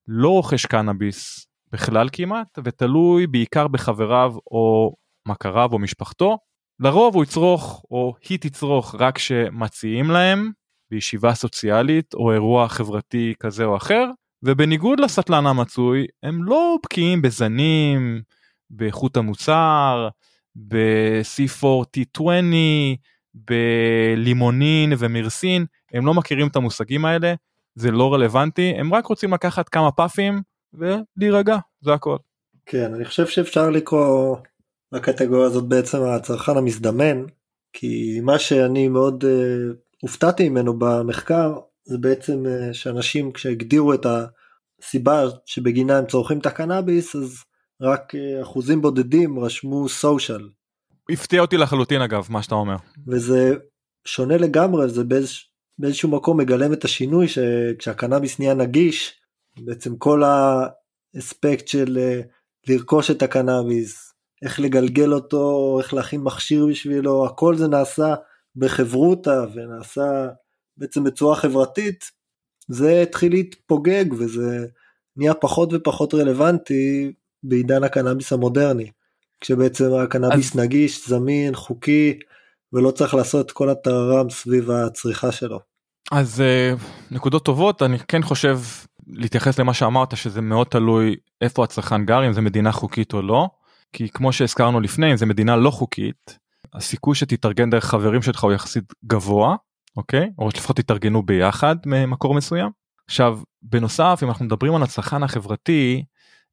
לא 0.08 0.30
רוכש 0.30 0.66
קנאביס 0.66 1.48
בכלל 1.72 2.10
כמעט 2.12 2.60
ותלוי 2.64 3.28
בעיקר 3.28 3.68
בחבריו 3.68 4.34
או 4.52 4.96
מכריו 5.28 5.70
או 5.74 5.80
משפחתו. 5.80 6.38
לרוב 6.80 7.16
הוא 7.16 7.24
יצרוך 7.24 7.86
או 7.92 8.14
היא 8.30 8.40
תצרוך 8.40 8.96
רק 9.00 9.18
שמציעים 9.18 10.10
להם 10.10 10.52
בישיבה 10.92 11.34
סוציאלית 11.34 12.14
או 12.14 12.32
אירוע 12.32 12.68
חברתי 12.68 13.34
כזה 13.40 13.66
או 13.66 13.78
אחר 13.78 14.06
ובניגוד 14.46 15.00
לסטלן 15.00 15.46
המצוי 15.46 16.06
הם 16.24 16.44
לא 16.44 16.78
בקיאים 16.84 17.22
בזנים, 17.22 18.22
באיכות 18.70 19.18
המוצר, 19.18 20.08
ב-C4T20, 20.56 22.24
בלימונין 23.34 24.94
ומרסין, 24.98 25.66
הם 25.94 26.06
לא 26.06 26.14
מכירים 26.14 26.48
את 26.48 26.56
המושגים 26.56 27.06
האלה, 27.06 27.34
זה 27.76 27.92
לא 27.92 28.14
רלוונטי, 28.14 28.74
הם 28.78 28.94
רק 28.94 29.06
רוצים 29.06 29.34
לקחת 29.34 29.70
כמה 29.70 29.92
פאפים 29.92 30.42
ולהירגע, 30.74 31.58
זה 31.82 31.94
הכל. 31.94 32.18
כן, 32.66 32.94
אני 32.94 33.06
חושב 33.06 33.28
שאפשר 33.28 33.70
לקרוא 33.70 34.38
לקטגוריה 34.92 35.46
הזאת 35.46 35.64
בעצם 35.68 36.04
הצרכן 36.04 36.58
המזדמן, 36.58 37.26
כי 37.74 38.20
מה 38.24 38.40
שאני 38.40 38.88
מאוד 38.88 39.24
uh, 39.24 39.28
הופתעתי 40.02 40.50
ממנו 40.50 40.80
במחקר 40.80 41.54
זה 41.86 41.98
בעצם 41.98 42.44
uh, 42.46 42.74
שאנשים 42.74 43.32
כשהגדירו 43.32 43.94
את 43.94 44.06
הסיבה 44.06 45.24
שבגינה 45.46 45.98
הם 45.98 46.06
צורכים 46.06 46.40
את 46.40 46.46
הקנאביס 46.46 47.16
אז 47.16 47.44
רק 47.82 48.16
uh, 48.16 48.44
אחוזים 48.44 48.82
בודדים 48.82 49.40
רשמו 49.40 49.90
סושיאל. 49.90 50.50
הפתיע 51.10 51.42
אותי 51.42 51.58
לחלוטין 51.58 52.02
אגב 52.02 52.28
מה 52.30 52.44
שאתה 52.44 52.56
אומר. 52.56 52.76
וזה 53.08 53.56
שונה 54.06 54.38
לגמרי 54.38 54.90
זה 54.90 55.04
באיז, 55.04 55.32
באיזשהו 55.80 56.10
מקום 56.10 56.38
מגלם 56.38 56.74
את 56.74 56.86
השינוי 56.86 57.28
שכשהקנאביס 57.28 58.40
נהיה 58.40 58.54
נגיש 58.54 59.14
בעצם 59.58 59.98
כל 59.98 60.24
האספקט 60.24 61.68
של 61.68 61.98
uh, 61.98 62.28
לרכוש 62.68 63.12
את 63.12 63.24
הקנאביס 63.24 64.14
איך 64.44 64.60
לגלגל 64.60 65.14
אותו 65.14 65.78
איך 65.80 65.94
להכין 65.94 66.22
מכשיר 66.22 66.66
בשבילו 66.66 67.26
הכל 67.26 67.56
זה 67.56 67.68
נעשה 67.68 68.16
בחברותה 68.56 69.46
ונעשה 69.54 70.28
בעצם 70.78 71.04
בצורה 71.04 71.36
חברתית, 71.36 72.12
זה 72.68 73.02
התחיל 73.02 73.32
להתפוגג 73.32 74.06
וזה 74.14 74.66
נהיה 75.18 75.34
פחות 75.34 75.70
ופחות 75.74 76.14
רלוונטי 76.14 77.14
בעידן 77.44 77.84
הקנאביס 77.84 78.34
המודרני. 78.34 78.92
כשבעצם 79.42 79.94
הקנאביס 79.94 80.52
אז... 80.52 80.60
נגיש, 80.60 81.10
זמין, 81.10 81.56
חוקי, 81.56 82.20
ולא 82.74 82.92
צריך 82.92 83.14
לעשות 83.14 83.52
כל 83.52 83.70
הטררם 83.70 84.30
סביב 84.30 84.72
הצריכה 84.72 85.32
שלו. 85.32 85.60
אז 86.12 86.40
uh, 86.40 86.82
נקודות 87.12 87.46
טובות, 87.46 87.82
אני 87.82 88.00
כן 88.00 88.24
חושב 88.24 88.60
להתייחס 89.08 89.60
למה 89.60 89.74
שאמרת 89.74 90.18
שזה 90.18 90.42
מאוד 90.42 90.68
תלוי 90.68 91.16
איפה 91.42 91.64
הצרכן 91.64 92.06
גר, 92.06 92.28
אם 92.28 92.34
זה 92.34 92.42
מדינה 92.42 92.72
חוקית 92.72 93.14
או 93.14 93.22
לא, 93.22 93.48
כי 93.94 94.10
כמו 94.10 94.34
שהזכרנו 94.34 94.80
לפני, 94.80 95.12
אם 95.12 95.18
זה 95.18 95.26
מדינה 95.26 95.56
לא 95.56 95.72
חוקית, 95.72 96.38
הסיכוי 96.74 97.16
שתתארגן 97.16 97.70
דרך 97.70 97.86
חברים 97.86 98.22
שלך 98.22 98.44
הוא 98.44 98.54
יחסית 98.54 98.94
גבוה, 99.06 99.56
אוקיי? 99.98 100.30
או 100.40 100.50
לפחות 100.56 100.76
תתארגנו 100.76 101.24
ביחד 101.24 101.76
ממקור 101.86 102.34
מסוים. 102.34 102.70
עכשיו, 103.08 103.40
בנוסף, 103.62 104.20
אם 104.24 104.28
אנחנו 104.28 104.46
מדברים 104.46 104.76
על 104.76 104.84
הצרכן 104.84 105.24
החברתי, 105.24 106.04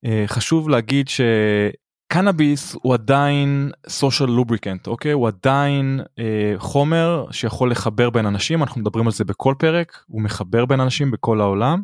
אה, 0.05 0.25
חשוב 0.27 0.69
להגיד 0.69 1.07
שקנאביס 1.09 2.77
הוא 2.83 2.95
עדיין 2.95 3.71
social 3.87 4.29
lubricant, 4.29 4.87
אוקיי? 4.87 5.13
הוא 5.13 5.29
עדיין 5.29 6.01
אה, 6.19 6.55
חומר 6.57 7.27
שיכול 7.31 7.71
לחבר 7.71 8.11
בין 8.11 8.27
אנשים, 8.27 8.63
אנחנו 8.63 8.81
מדברים 8.81 9.07
על 9.07 9.13
זה 9.13 9.25
בכל 9.25 9.55
פרק, 9.59 10.05
הוא 10.07 10.23
מחבר 10.23 10.67
בין 10.67 10.81
אנשים 10.81 11.11
בכל 11.11 11.41
העולם, 11.41 11.83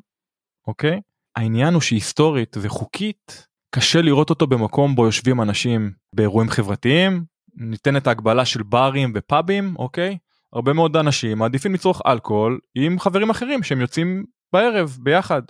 אוקיי? 0.67 1.01
העניין 1.37 1.75
הוא 1.75 1.83
שהיסטורית 1.83 2.57
וחוקית 2.61 3.47
קשה 3.75 4.03
לראות 4.03 4.31
אותו 4.31 4.47
במקום 4.47 4.95
בו 4.95 5.07
יושבים 5.07 5.43
אנשים 5.43 5.93
באירועים 6.15 6.51
חברתיים, 6.51 7.25
ניתן 7.57 7.97
את 7.97 8.07
ההגבלה 8.07 8.45
של 8.45 8.63
ברים 8.63 9.13
ופאבים, 9.15 9.75
אוקיי? 9.79 10.19
הרבה 10.53 10.73
מאוד 10.73 10.97
אנשים 10.97 11.39
מעדיפים 11.39 11.75
לצרוך 11.75 12.03
אלכוהול 12.07 12.59
עם 12.75 12.99
חברים 12.99 13.31
אחרים 13.31 13.63
שהם 13.63 13.81
יוצאים 13.81 14.25
בערב 14.53 14.99
ביחד. 15.03 15.43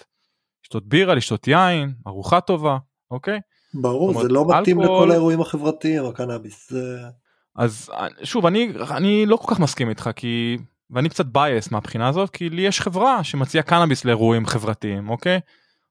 לשתות 0.65 0.89
בירה, 0.89 1.15
לשתות 1.15 1.49
יין, 1.49 1.93
ארוחה 2.07 2.41
טובה, 2.41 2.79
אוקיי? 3.11 3.41
ברור, 3.75 4.09
אומרת, 4.09 4.23
זה 4.23 4.29
לא 4.29 4.47
מתאים 4.49 4.81
אלכוהול- 4.81 4.85
לכל 4.85 5.11
האירועים 5.11 5.41
החברתיים, 5.41 6.05
הקנאביס. 6.05 6.71
זה... 6.71 6.99
אז 7.57 7.91
שוב 8.23 8.47
אני 8.47 8.73
אני 8.91 9.27
לא 9.27 9.37
כל 9.37 9.55
כך 9.55 9.61
מסכים 9.61 9.89
איתך 9.89 10.11
כי 10.17 10.59
ואני 10.91 11.09
קצת 11.09 11.27
בייס 11.27 11.71
מהבחינה 11.71 12.09
הזאת 12.09 12.31
כי 12.31 12.51
לי 12.51 12.63
יש 12.63 12.81
חברה 12.81 13.25
שמציעה 13.25 13.65
קנאביס 13.65 14.05
לאירועים 14.05 14.47
חברתיים 14.47 15.11
אוקיי. 15.11 15.41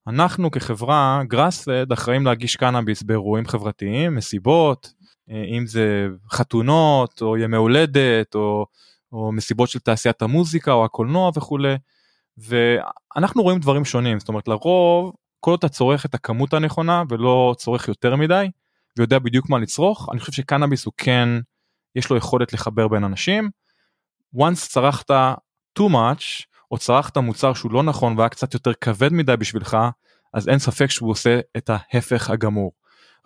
אנחנו 0.08 0.52
כחברה 0.52 1.22
גראספד 1.28 1.92
אחראים 1.92 2.26
להגיש 2.26 2.56
קנאביס 2.56 3.04
באירועים 3.04 3.48
חברתיים 3.48 4.16
מסיבות 4.16 4.94
אה, 5.30 5.44
אם 5.58 5.68
זה 5.68 6.08
חתונות 6.32 7.22
או 7.22 7.38
ימי 7.38 7.58
הולדת 7.58 8.36
או, 8.36 8.66
או 9.12 9.32
מסיבות 9.32 9.70
של 9.70 9.80
תעשיית 9.80 10.22
המוזיקה 10.22 10.72
או 10.72 10.86
הקולנוע 10.86 11.32
וכולי. 11.36 11.76
ואנחנו 12.38 13.44
רואים 13.44 13.60
דברים 13.60 13.86
שונים 13.86 14.20
זאת 14.20 14.30
אומרת 14.30 14.48
לרוב 14.48 15.14
כל 15.40 15.52
עוד 15.52 15.58
אתה 15.58 15.70
צורך 15.70 16.06
את 16.06 16.14
הכמות 16.14 16.54
הנכונה 16.54 17.04
ולא 17.10 17.56
צורך 17.58 17.88
יותר 17.88 18.16
מדי 18.16 18.50
ויודע 18.98 19.20
בדיוק 19.20 19.50
מה 19.50 19.60
לצרוך 19.60 20.10
אני 20.12 20.20
חושב 20.20 20.32
שקנאביס 20.32 20.86
הוא 20.86 20.94
כן 20.98 21.30
יש 21.96 22.10
לו 22.10 22.18
יכולת 22.18 22.54
לחבר 22.54 22.88
בין 22.88 23.04
אנשים. 23.04 23.50
once 24.36 24.70
צרכת 24.70 25.12
too 25.80 25.90
much 25.92 26.46
או 26.72 26.78
צרכת 26.78 27.18
מוצר 27.18 27.54
שהוא 27.54 27.72
לא 27.72 27.84
נכון 27.84 28.18
והיה 28.18 28.30
קצת 28.30 28.54
יותר 28.54 28.74
כבד 28.74 29.14
מדי 29.14 29.38
בשבילך 29.38 29.78
אז 30.34 30.48
אין 30.48 30.60
ספק 30.60 30.92
שהוא 30.92 31.12
עושה 31.12 31.40
את 31.58 31.70
ההפך 31.70 32.30
הגמור. 32.30 32.72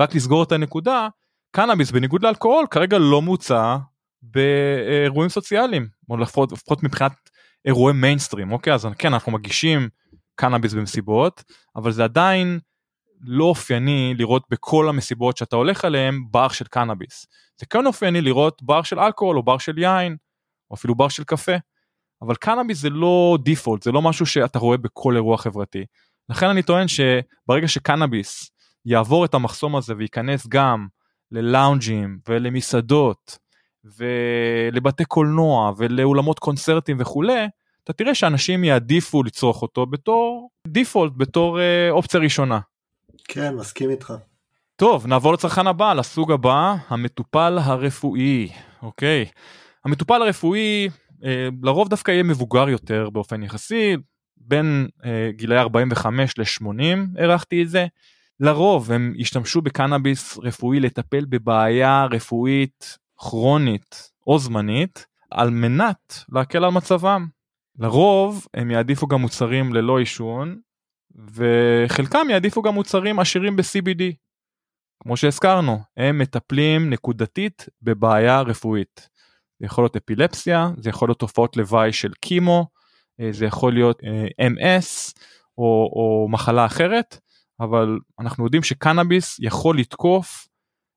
רק 0.02 0.16
לסגור 0.16 0.44
את 0.44 0.52
הנקודה 0.52 1.08
קנאביס 1.52 1.92
בניגוד 1.92 2.24
לאלכוהול 2.24 2.66
כרגע 2.72 2.98
לא 2.98 3.22
מוצע 3.22 3.78
באירועים 4.22 5.30
סוציאליים 5.30 5.88
או 6.10 6.18
לפחות, 6.18 6.52
לפחות 6.52 6.84
מבחינת 6.84 7.14
אירועי 7.66 7.94
מיינסטרים 7.94 8.52
אוקיי 8.52 8.74
אז 8.74 8.88
כן 8.98 9.14
אנחנו 9.14 9.32
מגישים 9.32 9.90
קנאביס 10.36 10.74
במסיבות 10.74 11.44
אבל 11.76 11.92
זה 11.92 12.04
עדיין 12.04 12.60
לא 13.22 13.46
אופייני 13.46 14.14
לראות 14.18 14.44
בכל 14.50 14.90
המסיבות 14.90 15.38
שאתה 15.38 15.56
הולך 15.56 15.86
עליהם 15.86 16.24
בר 16.32 16.50
של 16.50 16.66
קנאביס. 16.66 17.26
זה 17.60 17.66
כן 17.66 17.86
אופייני 17.86 18.22
לראות 18.22 18.64
בר 18.64 18.84
של 18.84 19.00
אלכוהול 19.00 19.38
או 19.38 19.44
בר 19.44 19.58
של 19.58 19.78
יין 19.78 20.18
או 20.72 20.76
אפילו 20.76 20.96
בר 20.96 21.10
של 21.10 21.24
קפה. 21.24 21.56
אבל 22.22 22.36
קנאביס 22.36 22.78
זה 22.78 22.90
לא 22.90 23.38
דיפולט 23.44 23.84
זה 23.84 23.92
לא 23.92 24.02
משהו 24.02 24.26
שאתה 24.26 24.60
רואה 24.60 24.78
בכל 24.78 25.16
אירוע 25.16 25.38
חברתי. 25.38 25.86
לכן 26.30 26.50
אני 26.50 26.64
טוען 26.64 26.88
שברגע 26.88 27.68
שקנאביס 27.68 28.52
יעבור 28.86 29.26
את 29.26 29.34
המחסום 29.34 29.76
הזה 29.76 29.94
וייכנס 29.98 30.48
גם 30.48 30.88
ללאונג'ים 31.32 32.20
ולמסעדות 32.30 33.38
ולבתי 33.84 35.06
קולנוע 35.06 35.74
ולאולמות 35.78 36.40
קונצרטים 36.40 36.98
וכולי 37.00 37.48
אתה 37.84 37.94
תראה 37.94 38.16
שאנשים 38.16 38.64
יעדיפו 38.64 39.24
לצרוך 39.24 39.62
אותו 39.62 39.86
בתור 39.86 40.50
דיפולט 40.68 41.14
בתור 41.18 41.60
אה, 41.60 41.90
אופציה 41.92 42.20
ראשונה. 42.20 42.60
כן, 43.28 43.56
מסכים 43.56 43.90
איתך. 43.90 44.14
טוב 44.76 45.08
נעבור 45.08 45.34
לצרכן 45.34 45.68
הבא 45.68 45.94
לסוג 45.94 46.32
הבא 46.32 46.76
המטופל 46.88 47.58
הרפואי 47.62 48.50
אוקיי 48.82 49.26
המטופל 49.86 50.22
הרפואי 50.22 50.90
אה, 51.24 51.50
לרוב 51.64 51.90
דווקא 51.90 52.12
יהיה 52.12 52.24
מבוגר 52.24 52.70
יותר 52.70 53.10
באופן 53.10 53.44
יחסי 53.44 53.96
בין 54.38 54.88
אה, 55.06 55.30
גילאי 55.32 55.58
45 55.58 56.38
ל-80 56.38 57.20
הערכתי 57.20 57.64
את 57.64 57.70
זה 57.70 57.86
לרוב 58.40 58.92
הם 58.92 59.14
ישתמשו 59.18 59.62
בקנאביס 59.62 60.38
רפואי 60.38 60.80
לטפל 60.80 61.26
בבעיה 61.26 62.06
רפואית 62.12 62.98
כרונית 63.30 64.12
או 64.28 64.40
זמנית 64.40 65.06
על 65.32 65.50
מנת 65.50 66.24
להקל 66.30 66.64
על 66.64 66.72
מצבם. 66.72 67.28
לרוב 67.80 68.48
הם 68.54 68.72
יעדיפו 68.72 69.08
גם 69.08 69.22
מוצרים 69.22 69.74
ללא 69.74 70.00
עישון 70.00 70.60
וחלקם 71.34 72.28
יעדיפו 72.30 72.62
גם 72.62 72.74
מוצרים 72.74 73.20
עשירים 73.20 73.56
ב-CBD. 73.56 74.04
כמו 75.04 75.18
שהזכרנו, 75.18 75.80
הם 75.98 76.18
מטפלים 76.18 76.90
נקודתית 76.90 77.66
בבעיה 77.82 78.42
רפואית. 78.42 79.10
זה 79.60 79.66
יכול 79.66 79.84
להיות 79.84 79.96
אפילפסיה, 79.96 80.70
זה 80.78 80.90
יכול 80.90 81.10
להיות 81.10 81.20
תופעות 81.20 81.58
לוואי 81.58 81.94
של 81.94 82.14
קימו, 82.14 82.68
אה, 83.22 83.32
זה 83.32 83.46
יכול 83.46 83.74
להיות 83.74 84.02
אה, 84.04 84.48
MS 84.48 85.14
או, 85.58 85.92
או 85.96 86.28
מחלה 86.30 86.66
אחרת, 86.66 87.20
אבל 87.60 88.00
אנחנו 88.20 88.46
יודעים 88.46 88.64
שקנאביס 88.64 89.40
יכול 89.40 89.80
לתקוף 89.80 90.48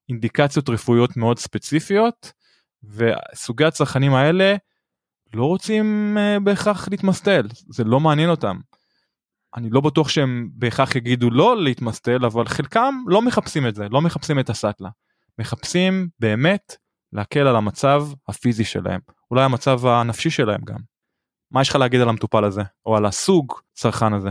אינדיקציות 0.09 0.68
רפואיות 0.68 1.16
מאוד 1.16 1.39
ספציפיות, 1.39 2.32
וסוגי 2.85 3.64
הצרכנים 3.64 4.14
האלה 4.14 4.56
לא 5.35 5.44
רוצים 5.44 6.18
אה, 6.18 6.40
בהכרח 6.40 6.89
להתמסטל, 6.89 7.47
זה 7.68 7.85
לא 7.85 8.01
מעניין 8.01 8.31
אותם. 8.31 8.56
אני 9.56 9.70
לא 9.70 9.81
בטוח 9.81 10.09
שהם 10.09 10.48
בהכרח 10.55 10.97
יגידו 10.97 11.31
לא 11.31 11.62
להתמסטל, 11.62 12.24
אבל 12.24 12.47
חלקם 12.47 12.94
לא 13.06 13.22
מחפשים 13.22 13.66
את 13.66 13.74
זה, 13.74 13.89
לא 13.89 14.01
מחפשים 14.01 14.39
את 14.39 14.51
הסאטלה. 14.51 14.89
מחפשים 15.39 16.09
באמת 16.20 16.76
להקל 17.12 17.47
על 17.47 17.56
המצב 17.56 18.06
הפיזי 18.28 18.64
שלהם, 18.64 19.01
אולי 19.31 19.44
המצב 19.44 19.86
הנפשי 19.86 20.31
שלהם 20.31 20.60
גם. 20.64 20.78
מה 21.51 21.60
יש 21.60 21.68
לך 21.68 21.76
להגיד 21.76 22.01
על 22.01 22.09
המטופל 22.09 22.44
הזה, 22.44 22.62
או 22.86 22.97
על 22.97 23.06
הסוג 23.06 23.52
צרכן 23.74 24.12
הזה? 24.12 24.31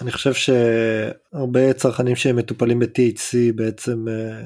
אני 0.00 0.12
חושב 0.12 0.32
שהרבה 0.34 1.72
צרכנים 1.72 2.16
שהם 2.16 2.36
מטופלים 2.36 2.78
ב-THC 2.78 3.36
בעצם 3.54 4.08
אה, 4.08 4.44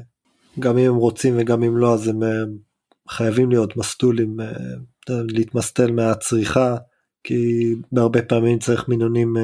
גם 0.61 0.79
אם 0.79 0.91
הם 0.91 0.97
רוצים 0.97 1.35
וגם 1.39 1.63
אם 1.63 1.77
לא 1.77 1.95
אז 1.95 2.09
הם 2.09 2.23
אה, 2.23 2.43
חייבים 3.09 3.51
להיות 3.51 3.77
מסטולים, 3.77 4.41
אה, 4.41 4.47
להתמסטל 5.09 5.93
מהצריכה 5.93 6.77
כי 7.25 7.75
בהרבה 7.93 8.23
פעמים 8.23 8.59
צריך 8.59 8.89
מינונים 8.89 9.35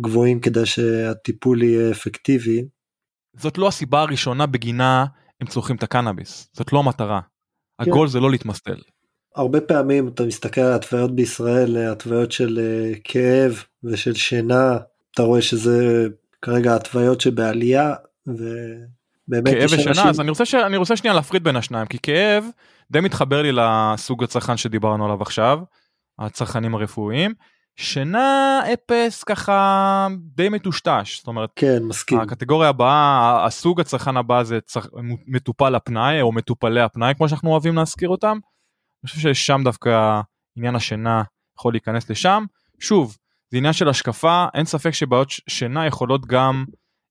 גבוהים 0.00 0.40
כדי 0.40 0.66
שהטיפול 0.66 1.62
יהיה 1.62 1.90
אפקטיבי. 1.90 2.64
זאת 3.36 3.58
לא 3.58 3.68
הסיבה 3.68 4.02
הראשונה 4.02 4.46
בגינה 4.46 5.06
הם 5.40 5.46
צורכים 5.46 5.76
את 5.76 5.82
הקנאביס, 5.82 6.48
זאת 6.52 6.72
לא 6.72 6.78
המטרה. 6.78 7.20
הגול 7.78 8.08
זה 8.08 8.20
לא 8.20 8.30
להתמסטל. 8.30 8.76
הרבה 9.34 9.60
פעמים 9.60 10.08
אתה 10.08 10.24
מסתכל 10.24 10.60
על 10.60 10.72
התוויות 10.72 11.14
בישראל, 11.14 11.76
התוויות 11.76 12.32
של 12.32 12.60
כאב 13.04 13.64
ושל 13.84 14.14
שינה, 14.14 14.78
אתה 15.10 15.22
רואה 15.22 15.42
שזה 15.42 16.06
כרגע 16.42 16.74
התוויות 16.74 17.20
שבעלייה 17.20 17.94
ובאמת 19.28 19.54
כאב 19.54 19.64
ושינה 19.64 19.90
אנשים... 19.90 20.06
אז 20.06 20.20
אני 20.20 20.30
רוצה, 20.30 20.44
ש... 20.44 20.54
אני 20.54 20.76
רוצה 20.76 20.96
שנייה 20.96 21.14
להפריד 21.14 21.44
בין 21.44 21.56
השניים 21.56 21.86
כי 21.86 21.98
כאב 22.02 22.44
די 22.90 23.00
מתחבר 23.00 23.42
לי 23.42 23.50
לסוג 23.52 24.24
הצרכן 24.24 24.56
שדיברנו 24.56 25.04
עליו 25.04 25.22
עכשיו 25.22 25.58
הצרכנים 26.18 26.74
הרפואיים. 26.74 27.34
שינה 27.76 28.60
אפס 28.72 29.24
ככה 29.24 30.06
די 30.34 30.48
מטושטש 30.48 31.18
זאת 31.18 31.26
אומרת 31.26 31.50
כן 31.56 31.82
מסכים. 31.82 32.20
הקטגוריה 32.20 32.68
הבאה 32.68 33.46
הסוג 33.46 33.80
הצרכן 33.80 34.16
הבא 34.16 34.42
זה 34.42 34.60
צר... 34.60 34.80
מטופל 35.26 35.74
הפנאי 35.74 36.20
או 36.22 36.32
מטופלי 36.32 36.80
הפנאי 36.80 37.14
כמו 37.16 37.28
שאנחנו 37.28 37.50
אוהבים 37.50 37.76
להזכיר 37.76 38.08
אותם. 38.08 38.38
אני 39.04 39.10
חושב 39.10 39.34
ששם 39.34 39.60
דווקא 39.64 40.20
עניין 40.56 40.74
השינה 40.74 41.22
יכול 41.58 41.72
להיכנס 41.72 42.10
לשם. 42.10 42.44
שוב 42.80 43.16
זה 43.50 43.58
עניין 43.58 43.72
של 43.72 43.88
השקפה 43.88 44.46
אין 44.54 44.64
ספק 44.64 44.90
שבעיות 44.90 45.28
שינה 45.30 45.86
יכולות 45.86 46.26
גם 46.26 46.64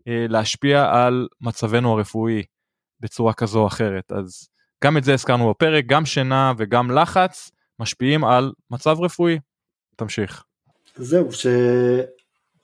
להשפיע 0.08 0.90
על 0.92 1.28
מצבנו 1.42 1.92
הרפואי 1.92 2.44
בצורה 3.00 3.34
כזו 3.34 3.60
או 3.60 3.68
אחרת 3.68 4.12
אז 4.12 4.50
גם 4.84 4.98
את 4.98 5.04
זה 5.04 5.14
הזכרנו 5.14 5.50
בפרק 5.50 5.86
גם 5.86 6.06
שינה 6.06 6.54
וגם 6.58 6.92
לחץ 6.92 7.52
משפיעים 7.80 8.24
על 8.24 8.52
מצב 8.72 9.00
רפואי. 9.00 9.40
תמשיך. 9.96 10.44
זהו 10.96 11.30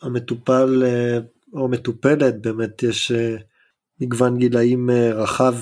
שהמטופל 0.02 0.84
אה, 0.86 1.20
או 1.54 1.68
מטופלת 1.68 2.42
באמת 2.42 2.84
יש 2.84 3.12
אה, 3.12 3.36
מגוון 4.02 4.38
גילאים 4.38 4.90
רחב 5.14 5.56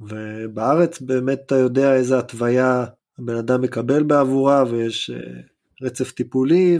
ובארץ 0.00 1.00
באמת 1.00 1.40
אתה 1.46 1.54
יודע 1.54 1.94
איזה 1.94 2.18
התוויה 2.18 2.84
הבן 3.18 3.36
אדם 3.36 3.60
מקבל 3.60 4.02
בעבורה 4.02 4.64
ויש 4.70 5.10
רצף 5.82 6.12
טיפולי 6.12 6.78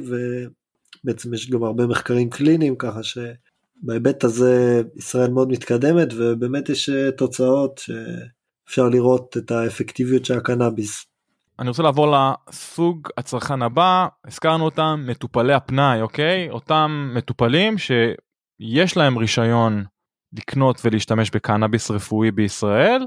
ובעצם 1.05 1.35
יש 1.35 1.51
גם 1.51 1.63
הרבה 1.63 1.87
מחקרים 1.87 2.31
קליניים 2.31 2.77
ככה 2.77 3.03
שבהיבט 3.83 4.25
הזה 4.25 4.83
ישראל 4.97 5.31
מאוד 5.31 5.49
מתקדמת 5.49 6.09
ובאמת 6.17 6.69
יש 6.69 6.91
תוצאות 7.17 7.79
שאפשר 7.79 8.89
לראות 8.89 9.37
את 9.37 9.51
האפקטיביות 9.51 10.25
של 10.25 10.39
הקנאביס. 10.39 11.07
אני 11.59 11.69
רוצה 11.69 11.83
לעבור 11.83 12.15
לסוג 12.17 13.09
הצרכן 13.17 13.63
הבא 13.63 14.07
הזכרנו 14.27 14.65
אותם 14.65 15.05
מטופלי 15.07 15.53
הפנאי 15.53 16.01
אוקיי 16.01 16.51
אותם 16.51 17.13
מטופלים 17.15 17.75
יש 18.61 18.97
להם 18.97 19.19
רישיון 19.19 19.85
לקנות 20.33 20.81
ולהשתמש 20.85 21.31
בקנאביס 21.31 21.91
רפואי 21.91 22.31
בישראל, 22.31 23.07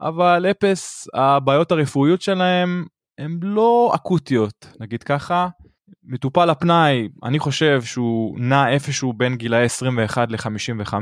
אבל 0.00 0.46
אפס 0.50 1.08
הבעיות 1.14 1.72
הרפואיות 1.72 2.22
שלהם 2.22 2.84
הן 3.18 3.38
לא 3.42 3.92
אקוטיות, 3.94 4.66
נגיד 4.80 5.02
ככה. 5.02 5.48
מטופל 6.04 6.50
הפנאי, 6.50 7.08
אני 7.22 7.38
חושב 7.38 7.82
שהוא 7.82 8.38
נע 8.40 8.68
איפשהו 8.68 9.12
בין 9.12 9.36
גילאי 9.36 9.64
21 9.64 10.30
ל-55. 10.30 10.94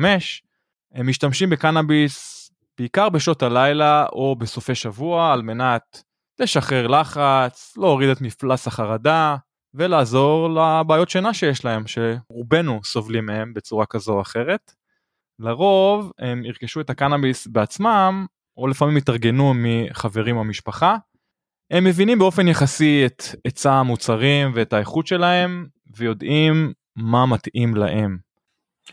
הם 0.95 1.07
משתמשים 1.07 1.51
בקנאביס 1.51 2.51
בעיקר 2.79 3.09
בשעות 3.09 3.43
הלילה 3.43 4.07
או 4.13 4.37
בסופי 4.37 4.75
שבוע 4.75 5.33
על 5.33 5.43
מנת 5.43 6.03
לשחרר 6.39 6.87
לחץ, 6.87 7.77
להוריד 7.77 8.11
את 8.11 8.21
מפלס 8.21 8.67
החרדה 8.67 9.37
ולעזור 9.75 10.49
לבעיות 10.51 11.11
שינה 11.11 11.35
שיש 11.35 11.65
להם, 11.65 11.85
שרובנו 11.87 12.81
סובלים 12.85 13.27
מהם 13.27 13.55
בצורה 13.55 13.87
כזו 13.87 14.13
או 14.13 14.21
אחרת. 14.21 14.73
לרוב 15.39 16.13
הם 16.19 16.45
ירכשו 16.45 16.81
את 16.81 16.91
הקנאביס 16.91 17.47
בעצמם, 17.47 18.27
או 18.57 18.67
לפעמים 18.67 18.97
יתארגנו 18.97 19.53
מחברים 19.57 20.37
או 20.37 20.45
משפחה. 20.45 20.97
הם 21.73 21.85
מבינים 21.85 22.19
באופן 22.19 22.49
יחסי 22.49 23.07
את 23.07 23.23
היצע 23.45 23.73
המוצרים 23.73 24.53
ואת 24.55 24.73
האיכות 24.73 25.07
שלהם, 25.07 25.67
ויודעים 25.97 26.73
מה 26.97 27.27
מתאים 27.27 27.75
להם. 27.75 28.19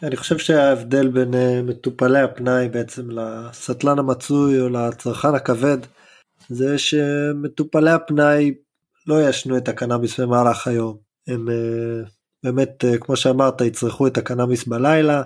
אני 0.03 0.15
חושב 0.15 0.38
שההבדל 0.38 1.07
בין 1.07 1.34
אה, 1.34 1.61
מטופלי 1.61 2.19
הפנאי 2.19 2.69
בעצם 2.69 3.10
לסטלן 3.11 3.99
המצוי 3.99 4.61
או 4.61 4.69
לצרכן 4.69 5.35
הכבד, 5.35 5.77
זה 6.49 6.77
שמטופלי 6.77 7.91
הפנאי 7.91 8.53
לא 9.07 9.30
ישנו 9.30 9.57
את 9.57 9.69
הקנאביס 9.69 10.19
במהלך 10.19 10.68
היום. 10.68 10.97
הם 11.27 11.49
אה, 11.49 12.10
באמת, 12.43 12.85
אה, 12.85 12.97
כמו 12.97 13.15
שאמרת, 13.15 13.61
יצרכו 13.61 14.07
את 14.07 14.18
הקנאביס 14.18 14.68
בלילה, 14.68 15.23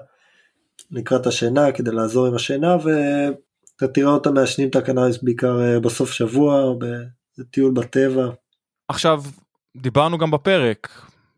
לקראת 0.92 1.28
השינה 1.28 1.72
כדי 1.72 1.92
לעזור 1.92 2.28
עם 2.28 2.36
השינה 2.36 2.76
ואתה 2.76 3.94
תראה 3.94 4.12
אותם 4.12 4.34
מעשנים 4.34 4.70
את 4.70 4.76
הקנאביס 4.76 5.18
בעיקר 5.24 5.80
בסוף 5.80 6.12
שבוע 6.12 6.62
בטיול 7.40 7.74
בטבע. 7.74 8.30
עכשיו 8.88 9.24
דיברנו 9.78 10.18
גם 10.18 10.32
בפרק. 10.32 10.90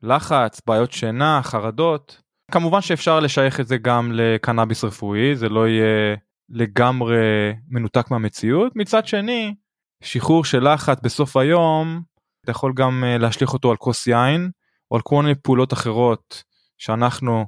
לחץ 0.04 0.62
בעיות 0.68 0.92
שינה 0.92 1.42
חרדות. 1.44 2.22
כמובן 2.52 2.82
שאפשר 2.82 3.20
לשייך 3.20 3.60
את 3.60 3.68
זה 3.68 3.78
גם 3.78 4.12
לקנאביס 4.14 4.84
רפואי 4.84 5.36
זה 5.36 5.50
לא 5.50 5.68
יהיה 5.68 6.16
לגמרי 6.50 7.54
מנותק 7.68 8.12
מהמציאות. 8.12 8.76
מצד 8.76 9.08
שני 9.08 9.56
שחרור 10.04 10.46
של 10.46 10.74
לחץ 10.74 11.00
בסוף 11.04 11.38
היום 11.38 12.02
אתה 12.44 12.52
יכול 12.52 12.74
גם 12.76 13.04
אה, 13.04 13.18
להשליך 13.18 13.54
אותו 13.54 13.72
על 13.72 13.78
כוס 13.78 14.08
יין 14.08 14.52
או 14.92 14.96
על 14.96 15.02
כל 15.02 15.22
מיני 15.22 15.36
פעולות 15.36 15.74
אחרות 15.74 16.44
שאנחנו 16.78 17.46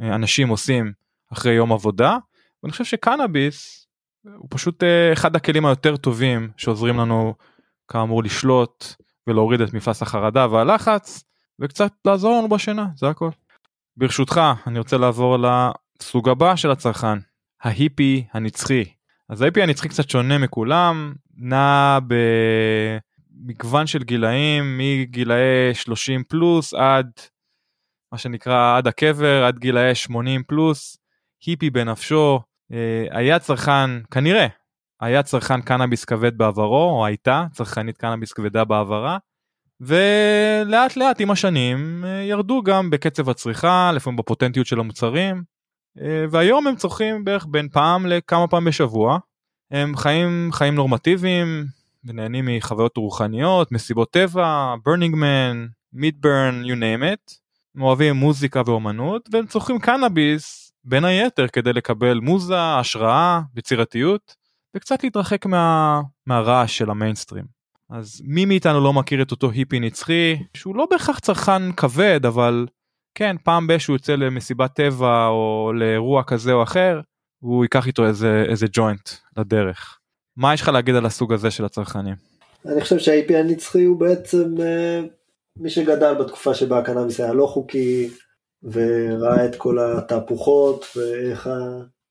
אה, 0.00 0.14
אנשים 0.14 0.48
עושים 0.48 0.92
אחרי 1.32 1.52
יום 1.52 1.72
עבודה. 1.72 2.16
ואני 2.62 2.72
חושב 2.72 2.84
שקנאביס 2.84 3.86
הוא 4.36 4.48
פשוט 4.50 4.82
אה, 4.82 5.12
אחד 5.12 5.36
הכלים 5.36 5.66
היותר 5.66 5.96
טובים 5.96 6.50
שעוזרים 6.56 6.96
לנו 6.96 7.34
כאמור 7.92 8.22
לשלוט 8.22 8.94
ולהוריד 9.26 9.60
את 9.60 9.74
מפלס 9.74 10.02
החרדה 10.02 10.46
והלחץ 10.50 11.24
וקצת 11.60 11.92
לעזור 12.04 12.38
לנו 12.38 12.48
בשינה 12.48 12.86
זה 12.96 13.08
הכל. 13.08 13.30
ברשותך 13.96 14.40
אני 14.66 14.78
רוצה 14.78 14.96
לעבור 14.96 15.36
לסוג 15.38 16.28
הבא 16.28 16.56
של 16.56 16.70
הצרכן 16.70 17.18
ההיפי 17.62 18.24
הנצחי. 18.32 18.84
אז 19.28 19.42
ההיפי 19.42 19.62
הנצחי 19.62 19.88
קצת 19.88 20.10
שונה 20.10 20.38
מכולם 20.38 21.14
נע 21.36 21.98
במגוון 22.06 23.86
של 23.86 24.02
גילאים 24.02 24.78
מגילאי 24.78 25.74
30 25.74 26.24
פלוס 26.24 26.74
עד 26.74 27.10
מה 28.12 28.18
שנקרא 28.18 28.76
עד 28.76 28.86
הקבר 28.86 29.44
עד 29.44 29.58
גילאי 29.58 29.94
80 29.94 30.42
פלוס 30.42 30.96
היפי 31.46 31.70
בנפשו, 31.70 32.40
אה, 32.72 33.06
היה 33.10 33.38
צרכן, 33.38 33.90
כנראה, 34.10 34.46
היה 35.02 35.22
צרכן 35.22 35.60
קנאביס 35.60 36.04
כבד 36.04 36.38
בעברו, 36.38 36.90
או 36.90 37.06
הייתה 37.06 37.46
צרכנית 37.52 37.98
קנאביס 37.98 38.32
כבדה 38.32 38.64
בעברה, 38.64 39.18
ולאט 39.80 40.96
לאט 40.96 41.20
עם 41.20 41.30
השנים 41.30 42.04
אה, 42.04 42.22
ירדו 42.22 42.62
גם 42.62 42.90
בקצב 42.90 43.28
הצריכה, 43.28 43.92
לפעמים 43.94 44.16
בפוטנטיות 44.16 44.66
של 44.66 44.80
המוצרים, 44.80 45.42
אה, 46.00 46.24
והיום 46.30 46.66
הם 46.66 46.76
צורכים 46.76 47.24
בערך 47.24 47.46
בין 47.50 47.68
פעם 47.68 48.06
לכמה 48.06 48.48
פעם 48.48 48.64
בשבוע. 48.64 49.18
הם 49.70 49.96
חיים 49.96 50.50
חיים 50.52 50.74
נורמטיביים 50.74 51.64
ונהנים 52.04 52.44
מחוויות 52.48 52.96
רוחניות, 52.96 53.72
מסיבות 53.72 54.10
טבע, 54.10 54.74
man, 54.84 55.68
midburn, 55.96 56.64
you 56.64 56.74
name 56.74 57.02
it. 57.02 57.34
הם 57.76 57.82
אוהבים 57.82 58.16
מוזיקה 58.16 58.62
ואומנות 58.66 59.28
והם 59.32 59.46
צורכים 59.46 59.78
קנאביס 59.78 60.72
בין 60.84 61.04
היתר 61.04 61.48
כדי 61.48 61.72
לקבל 61.72 62.18
מוזה, 62.18 62.60
השראה, 62.60 63.40
יצירתיות, 63.56 64.41
וקצת 64.76 65.04
להתרחק 65.04 65.46
מה, 65.46 66.00
מהרעש 66.26 66.78
של 66.78 66.90
המיינסטרים. 66.90 67.44
אז 67.90 68.22
מי 68.24 68.44
מאיתנו 68.44 68.80
לא 68.80 68.92
מכיר 68.92 69.22
את 69.22 69.30
אותו 69.30 69.50
היפי 69.50 69.80
נצחי, 69.80 70.36
שהוא 70.56 70.76
לא 70.76 70.86
בהכרח 70.90 71.18
צרכן 71.18 71.72
כבד, 71.72 72.26
אבל 72.26 72.66
כן, 73.14 73.36
פעם 73.44 73.66
ב- 73.66 73.78
שהוא 73.78 73.94
יוצא 73.94 74.14
למסיבת 74.14 74.74
טבע 74.74 75.26
או 75.26 75.72
לאירוע 75.74 76.22
כזה 76.24 76.52
או 76.52 76.62
אחר, 76.62 77.00
הוא 77.42 77.64
ייקח 77.64 77.86
איתו 77.86 78.06
איזה, 78.06 78.44
איזה 78.48 78.66
ג'וינט 78.72 79.10
לדרך. 79.36 79.98
מה 80.36 80.54
יש 80.54 80.60
לך 80.60 80.68
להגיד 80.68 80.94
על 80.94 81.06
הסוג 81.06 81.32
הזה 81.32 81.50
של 81.50 81.64
הצרכנים? 81.64 82.14
אני 82.66 82.80
חושב 82.80 82.98
שה-IP 82.98 83.34
הנצחי 83.34 83.84
הוא 83.84 84.00
בעצם 84.00 84.54
uh, 84.56 85.06
מי 85.56 85.70
שגדל 85.70 86.14
בתקופה 86.14 86.54
שבה 86.54 86.78
הקנאביס 86.78 87.20
היה 87.20 87.32
לא 87.32 87.46
חוקי, 87.46 88.10
וראה 88.62 89.46
את 89.46 89.56
כל 89.56 89.78
התהפוכות 89.78 90.86
ואיך 90.96 91.50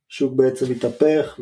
השוק 0.09 0.33
בעצם 0.33 0.71
התהפך 0.71 1.39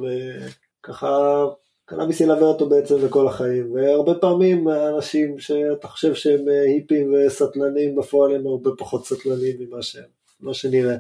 וככה 0.80 1.45
קנאביס 1.85 2.22
ילווה 2.22 2.47
אותו 2.47 2.69
בעצם 2.69 2.95
לכל 3.06 3.27
החיים 3.27 3.72
והרבה 3.72 4.15
פעמים 4.15 4.68
אנשים 4.69 5.39
שאתה 5.39 5.88
חושב 5.88 6.14
שהם 6.14 6.45
היפים 6.47 7.14
וסטלנים 7.14 7.95
בפועל 7.95 8.35
הם 8.35 8.47
הרבה 8.47 8.69
פחות 8.77 9.06
סטלנים 9.06 9.56
ממה 9.60 9.81
שהם, 9.81 10.03
מה 10.39 10.53
שנראה. 10.53 10.95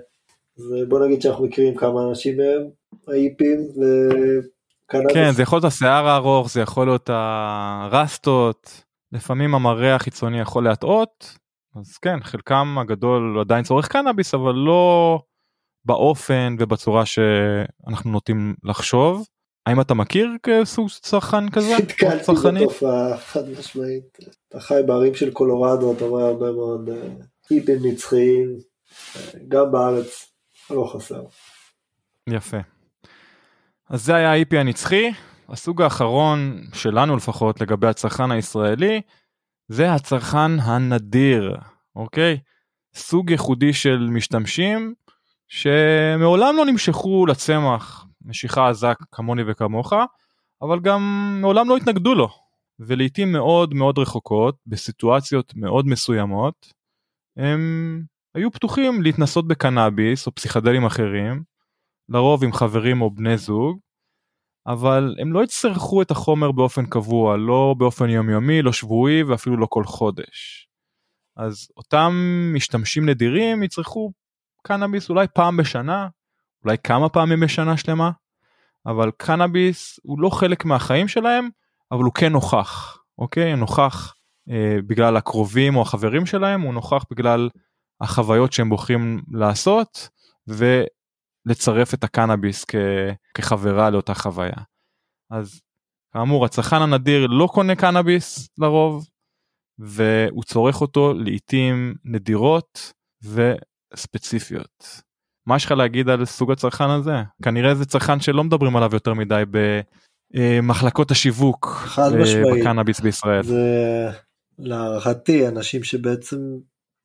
אז 0.57 0.63
בוא 0.89 1.05
נגיד 1.05 1.21
שאנחנו 1.21 1.45
מכירים 1.45 1.75
כמה 1.75 2.09
אנשים 2.09 2.37
מהם 2.37 2.69
ההיפים 3.07 3.59
וקנאביס. 3.69 5.13
כן 5.13 5.31
זה 5.31 5.41
יכול 5.41 5.55
להיות 5.55 5.65
השיער 5.65 6.07
הארוך 6.07 6.49
זה 6.49 6.61
יכול 6.61 6.87
להיות 6.87 7.09
הרסטות 7.13 8.83
לפעמים 9.11 9.55
המראה 9.55 9.95
החיצוני 9.95 10.39
יכול 10.39 10.63
להטעות 10.63 11.37
אז 11.75 11.97
כן 11.97 12.19
חלקם 12.23 12.77
הגדול 12.81 13.39
עדיין 13.39 13.63
צורך 13.63 13.87
קנאביס 13.87 14.33
אבל 14.33 14.55
לא 14.55 15.19
באופן 15.85 16.55
ובצורה 16.59 17.05
שאנחנו 17.05 18.11
נוטים 18.11 18.55
לחשוב. 18.63 19.27
האם 19.69 19.81
אתה 19.81 19.93
מכיר 19.93 20.29
כסוג 20.43 20.89
צרכן 20.89 21.49
כזה? 21.49 21.77
נתקלתי 21.77 22.31
בתופעה 22.31 23.17
חד 23.17 23.49
משמעית. 23.59 24.17
אתה 24.49 24.59
חי 24.59 24.81
בערים 24.85 25.15
של 25.15 25.31
קולורדו 25.31 25.93
אתה 25.93 26.05
רואה 26.05 26.25
הרבה 26.25 26.51
מאוד 26.51 26.89
אה, 26.89 26.95
היפים 27.49 27.79
נצחיים 27.83 28.57
גם 29.47 29.71
בארץ 29.71 30.31
לא 30.69 30.91
חסר. 30.93 31.23
יפה. 32.29 32.57
אז 33.89 34.05
זה 34.05 34.15
היה 34.15 34.33
ה-IP 34.33 34.57
הנצחי. 34.57 35.11
הסוג 35.49 35.81
האחרון 35.81 36.61
שלנו 36.73 37.15
לפחות 37.15 37.61
לגבי 37.61 37.87
הצרכן 37.87 38.31
הישראלי 38.31 39.01
זה 39.67 39.93
הצרכן 39.93 40.59
הנדיר, 40.59 41.57
אוקיי? 41.95 42.37
סוג 42.95 43.29
ייחודי 43.29 43.73
של 43.73 44.07
משתמשים 44.11 44.93
שמעולם 45.47 46.55
לא 46.57 46.65
נמשכו 46.65 47.25
לצמח 47.25 48.08
משיכה 48.21 48.69
עזה 48.69 48.87
כמוני 49.11 49.41
וכמוך, 49.47 49.93
אבל 50.61 50.79
גם 50.79 51.01
מעולם 51.41 51.69
לא 51.69 51.77
התנגדו 51.77 52.15
לו. 52.15 52.29
ולעיתים 52.79 53.31
מאוד 53.31 53.73
מאוד 53.73 53.99
רחוקות, 53.99 54.55
בסיטואציות 54.65 55.53
מאוד 55.55 55.87
מסוימות, 55.87 56.73
הם 57.37 57.59
היו 58.35 58.51
פתוחים 58.51 59.01
להתנסות 59.01 59.47
בקנאביס 59.47 60.27
או 60.27 60.35
פסיכדלים 60.35 60.85
אחרים, 60.85 61.43
לרוב 62.09 62.43
עם 62.43 62.53
חברים 62.53 63.01
או 63.01 63.11
בני 63.11 63.37
זוג, 63.37 63.79
אבל 64.67 65.15
הם 65.21 65.33
לא 65.33 65.43
יצטרכו 65.43 66.01
את 66.01 66.11
החומר 66.11 66.51
באופן 66.51 66.85
קבוע, 66.85 67.37
לא 67.37 67.75
באופן 67.77 68.09
יומיומי, 68.09 68.61
לא 68.61 68.71
שבועי 68.71 69.23
ואפילו 69.23 69.57
לא 69.57 69.67
כל 69.69 69.83
חודש. 69.83 70.67
אז 71.37 71.67
אותם 71.77 72.13
משתמשים 72.53 73.09
נדירים 73.09 73.63
יצרכו 73.63 74.11
קנאביס 74.67 75.09
אולי 75.09 75.27
פעם 75.35 75.57
בשנה, 75.57 76.07
אולי 76.65 76.77
כמה 76.83 77.09
פעמים 77.09 77.39
בשנה 77.39 77.77
שלמה, 77.77 78.11
אבל 78.85 79.11
קנאביס 79.17 79.99
הוא 80.03 80.19
לא 80.19 80.29
חלק 80.29 80.65
מהחיים 80.65 81.07
שלהם, 81.07 81.49
אבל 81.91 82.03
הוא 82.03 82.13
כן 82.13 82.31
נוכח, 82.31 82.97
אוקיי? 83.17 83.55
נוכח 83.55 84.13
אה, 84.49 84.77
בגלל 84.87 85.17
הקרובים 85.17 85.75
או 85.75 85.81
החברים 85.81 86.25
שלהם, 86.25 86.61
הוא 86.61 86.73
נוכח 86.73 87.03
בגלל 87.11 87.49
החוויות 88.01 88.53
שהם 88.53 88.69
בוחרים 88.69 89.21
לעשות, 89.31 90.09
ו... 90.49 90.83
לצרף 91.45 91.93
את 91.93 92.03
הקנאביס 92.03 92.65
כ, 92.67 92.75
כחברה 93.33 93.89
לאותה 93.89 94.13
חוויה. 94.13 94.63
אז 95.31 95.61
כאמור 96.13 96.45
הצרכן 96.45 96.75
הנדיר 96.75 97.27
לא 97.27 97.47
קונה 97.53 97.75
קנאביס 97.75 98.49
לרוב 98.57 99.09
והוא 99.79 100.43
צורך 100.43 100.81
אותו 100.81 101.13
לעיתים 101.13 101.95
נדירות 102.03 102.93
וספציפיות. 103.23 105.01
מה 105.49 105.55
יש 105.55 105.65
לך 105.65 105.71
להגיד 105.71 106.09
על 106.09 106.25
סוג 106.25 106.51
הצרכן 106.51 106.89
הזה? 106.89 107.15
כנראה 107.41 107.75
זה 107.75 107.85
צרכן 107.85 108.19
שלא 108.19 108.43
מדברים 108.43 108.75
עליו 108.75 108.89
יותר 108.93 109.13
מדי 109.13 109.43
במחלקות 110.33 111.11
השיווק 111.11 111.65
חד 111.85 112.11
אה. 112.13 112.43
בקנאביס 112.53 112.99
בישראל. 112.99 113.43
זה 113.43 114.09
להערכתי 114.59 115.47
אנשים 115.47 115.83
שבעצם 115.83 116.37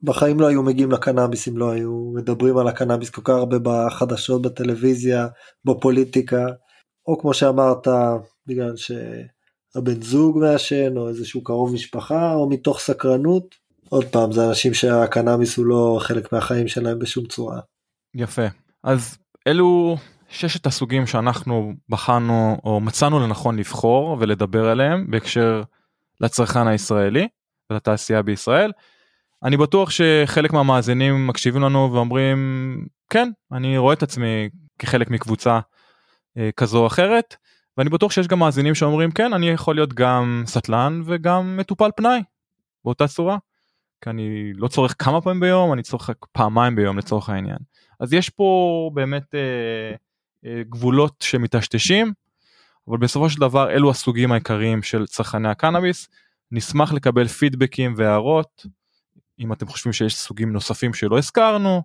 בחיים 0.03 0.41
לא 0.41 0.47
היו 0.47 0.63
מגיעים 0.63 0.91
לקנאביס 0.91 1.49
אם 1.49 1.59
לא 1.59 1.71
היו 1.71 2.13
מדברים 2.15 2.57
על 2.59 2.69
הקנאביס 2.69 3.11
כל 3.11 3.21
כך 3.25 3.35
הרבה 3.35 3.57
בחדשות 3.63 4.43
בטלוויזיה 4.43 5.27
בפוליטיקה 5.65 6.47
או 7.07 7.19
כמו 7.19 7.35
שאמרת 7.35 7.89
בגלל 8.47 8.75
שהבן 8.77 10.03
זוג 10.03 10.39
מעשן 10.39 10.97
או 10.97 11.09
איזשהו 11.09 11.43
קרוב 11.43 11.75
משפחה 11.75 12.35
או 12.35 12.49
מתוך 12.49 12.81
סקרנות 12.81 13.55
עוד 13.89 14.05
פעם 14.05 14.33
זה 14.33 14.49
אנשים 14.49 14.75
שהקנאביס 14.75 15.57
הוא 15.57 15.67
לא 15.67 15.99
חלק 16.01 16.33
מהחיים 16.33 16.69
שלהם 16.69 16.99
בשום 16.99 17.27
צורה. 17.27 17.61
יפה. 18.15 18.47
אז 18.83 19.19
אלו 19.47 19.97
ששת 20.29 20.67
הסוגים 20.67 21.07
שאנחנו 21.07 21.73
בחנו 21.89 22.61
או 22.65 22.81
מצאנו 22.81 23.21
לנכון 23.21 23.57
לבחור 23.57 24.17
ולדבר 24.21 24.69
עליהם 24.69 25.11
בהקשר 25.11 25.63
לצרכן 26.21 26.67
הישראלי 26.67 27.29
ולתעשייה 27.71 28.23
בישראל. 28.23 28.73
אני 29.43 29.57
בטוח 29.57 29.91
שחלק 29.91 30.53
מהמאזינים 30.53 31.27
מקשיבים 31.27 31.63
לנו 31.63 31.91
ואומרים 31.93 32.39
כן 33.11 33.31
אני 33.53 33.79
רואה 33.79 33.95
את 33.95 34.03
עצמי 34.03 34.49
כחלק 34.79 35.11
מקבוצה 35.11 35.61
אה, 36.39 36.51
כזו 36.57 36.79
או 36.79 36.87
אחרת 36.87 37.37
ואני 37.77 37.91
בטוח 37.91 38.13
שיש 38.13 38.29
גם 38.29 38.39
מאזינים 38.39 38.75
שאומרים 38.75 39.11
כן 39.11 39.33
אני 39.33 39.49
יכול 39.49 39.75
להיות 39.75 39.95
גם 39.95 40.43
סטלן 40.47 41.03
וגם 41.05 41.57
מטופל 41.57 41.91
פנאי 41.97 42.23
באותה 42.85 43.09
צורה. 43.09 43.39
כי 44.01 44.11
אני 44.11 44.53
לא 44.55 44.69
צורך 44.69 44.95
כמה 44.99 45.21
פעמים 45.21 45.41
ביום 45.41 45.73
אני 45.73 45.83
צורך 45.83 46.11
פעמיים 46.33 46.77
ביום 46.77 46.99
לצורך 46.99 47.29
העניין. 47.29 47.59
אז 48.01 48.13
יש 48.13 48.31
פה 48.31 48.91
באמת 48.95 49.35
אה, 49.35 49.41
אה, 50.47 50.63
גבולות 50.69 51.15
שמטשטשים 51.21 52.13
אבל 52.89 52.99
בסופו 52.99 53.31
של 53.31 53.41
דבר 53.41 53.71
אלו 53.71 53.91
הסוגים 53.91 54.33
העיקריים 54.33 54.83
של 54.83 55.07
צרכני 55.07 55.49
הקנאביס. 55.49 56.09
נשמח 56.51 56.93
לקבל 56.93 57.29
פידבקים 57.29 57.95
והערות 57.97 58.67
אם 59.39 59.53
אתם 59.53 59.67
חושבים 59.67 59.93
שיש 59.93 60.17
סוגים 60.17 60.53
נוספים 60.53 60.95
שלא 60.95 61.19
הזכרנו 61.19 61.83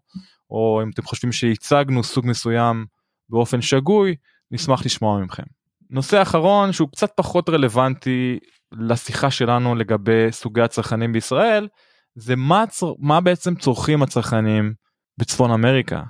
או 0.51 0.79
אם 0.83 0.89
אתם 0.89 1.03
חושבים 1.03 1.31
שהצגנו 1.31 2.03
סוג 2.03 2.25
מסוים 2.27 2.85
באופן 3.29 3.61
שגוי 3.61 4.15
נשמח 4.51 4.85
לשמוע 4.85 5.21
מכם. 5.21 5.43
נושא 5.89 6.21
אחרון 6.21 6.71
שהוא 6.71 6.89
קצת 6.89 7.11
פחות 7.15 7.49
רלוונטי 7.49 8.39
לשיחה 8.71 9.31
שלנו 9.31 9.75
לגבי 9.75 10.27
סוגי 10.31 10.61
הצרכנים 10.61 11.13
בישראל 11.13 11.67
זה 12.15 12.35
מה, 12.35 12.67
צר... 12.67 12.93
מה 12.99 13.21
בעצם 13.21 13.55
צורכים 13.55 14.03
הצרכנים 14.03 14.73
בצפון 15.19 15.51
אמריקה. 15.51 16.03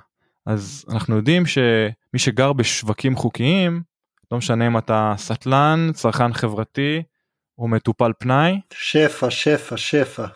אז 0.46 0.84
אנחנו 0.92 1.16
יודעים 1.16 1.46
שמי 1.46 2.18
שגר 2.18 2.52
בשווקים 2.52 3.16
חוקיים 3.16 3.82
לא 4.32 4.38
משנה 4.38 4.66
אם 4.66 4.78
אתה 4.78 5.14
סטלן 5.16 5.90
צרכן 5.94 6.32
חברתי 6.32 7.02
או 7.58 7.68
מטופל 7.68 8.12
פנאי 8.18 8.60
שפע 8.72 9.30
שפע 9.30 9.76
שפע. 9.76 10.26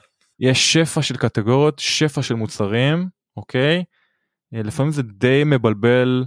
יש 0.40 0.72
שפע 0.72 1.02
של 1.02 1.16
קטגוריות 1.16 1.78
שפע 1.78 2.22
של 2.22 2.34
מוצרים 2.34 3.08
אוקיי 3.36 3.84
לפעמים 4.52 4.92
זה 4.92 5.02
די 5.02 5.42
מבלבל 5.46 6.24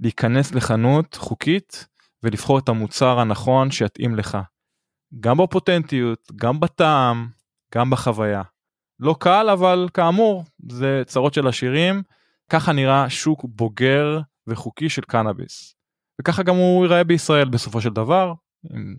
להיכנס 0.00 0.54
לחנות 0.54 1.14
חוקית 1.14 1.86
ולבחור 2.22 2.58
את 2.58 2.68
המוצר 2.68 3.18
הנכון 3.18 3.70
שיתאים 3.70 4.14
לך. 4.14 4.38
גם 5.20 5.36
בפוטנטיות 5.36 6.32
גם 6.36 6.60
בטעם 6.60 7.28
גם 7.74 7.90
בחוויה. 7.90 8.42
לא 9.00 9.16
קל 9.20 9.50
אבל 9.52 9.88
כאמור 9.94 10.44
זה 10.68 11.02
צרות 11.06 11.34
של 11.34 11.48
עשירים 11.48 12.02
ככה 12.50 12.72
נראה 12.72 13.10
שוק 13.10 13.44
בוגר 13.44 14.20
וחוקי 14.46 14.88
של 14.88 15.02
קנאביס. 15.02 15.74
וככה 16.20 16.42
גם 16.42 16.56
הוא 16.56 16.84
ייראה 16.84 17.04
בישראל 17.04 17.48
בסופו 17.48 17.80
של 17.80 17.90
דבר 17.90 18.32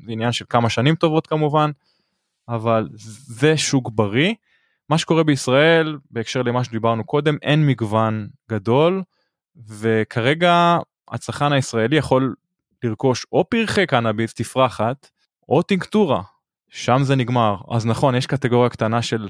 עניין 0.07 0.31
של 0.31 0.45
כמה 0.49 0.69
שנים 0.69 0.95
טובות 0.95 1.27
כמובן 1.27 1.71
אבל 2.49 2.87
זה 2.93 3.57
שוק 3.57 3.91
בריא. 3.91 4.33
מה 4.89 4.97
שקורה 4.97 5.23
בישראל 5.23 5.97
בהקשר 6.11 6.41
למה 6.41 6.63
שדיברנו 6.63 7.03
קודם 7.03 7.37
אין 7.41 7.67
מגוון 7.67 8.27
גדול 8.51 9.03
וכרגע 9.67 10.77
הצרכן 11.07 11.51
הישראלי 11.53 11.97
יכול 11.97 12.35
לרכוש 12.83 13.25
או 13.31 13.49
פרחי 13.49 13.85
קנאביס 13.85 14.33
תפרחת 14.33 15.09
או 15.49 15.61
טינקטורה 15.61 16.21
שם 16.69 16.99
זה 17.03 17.15
נגמר 17.15 17.55
אז 17.71 17.85
נכון 17.85 18.15
יש 18.15 18.27
קטגוריה 18.27 18.69
קטנה 18.69 19.01
של 19.01 19.29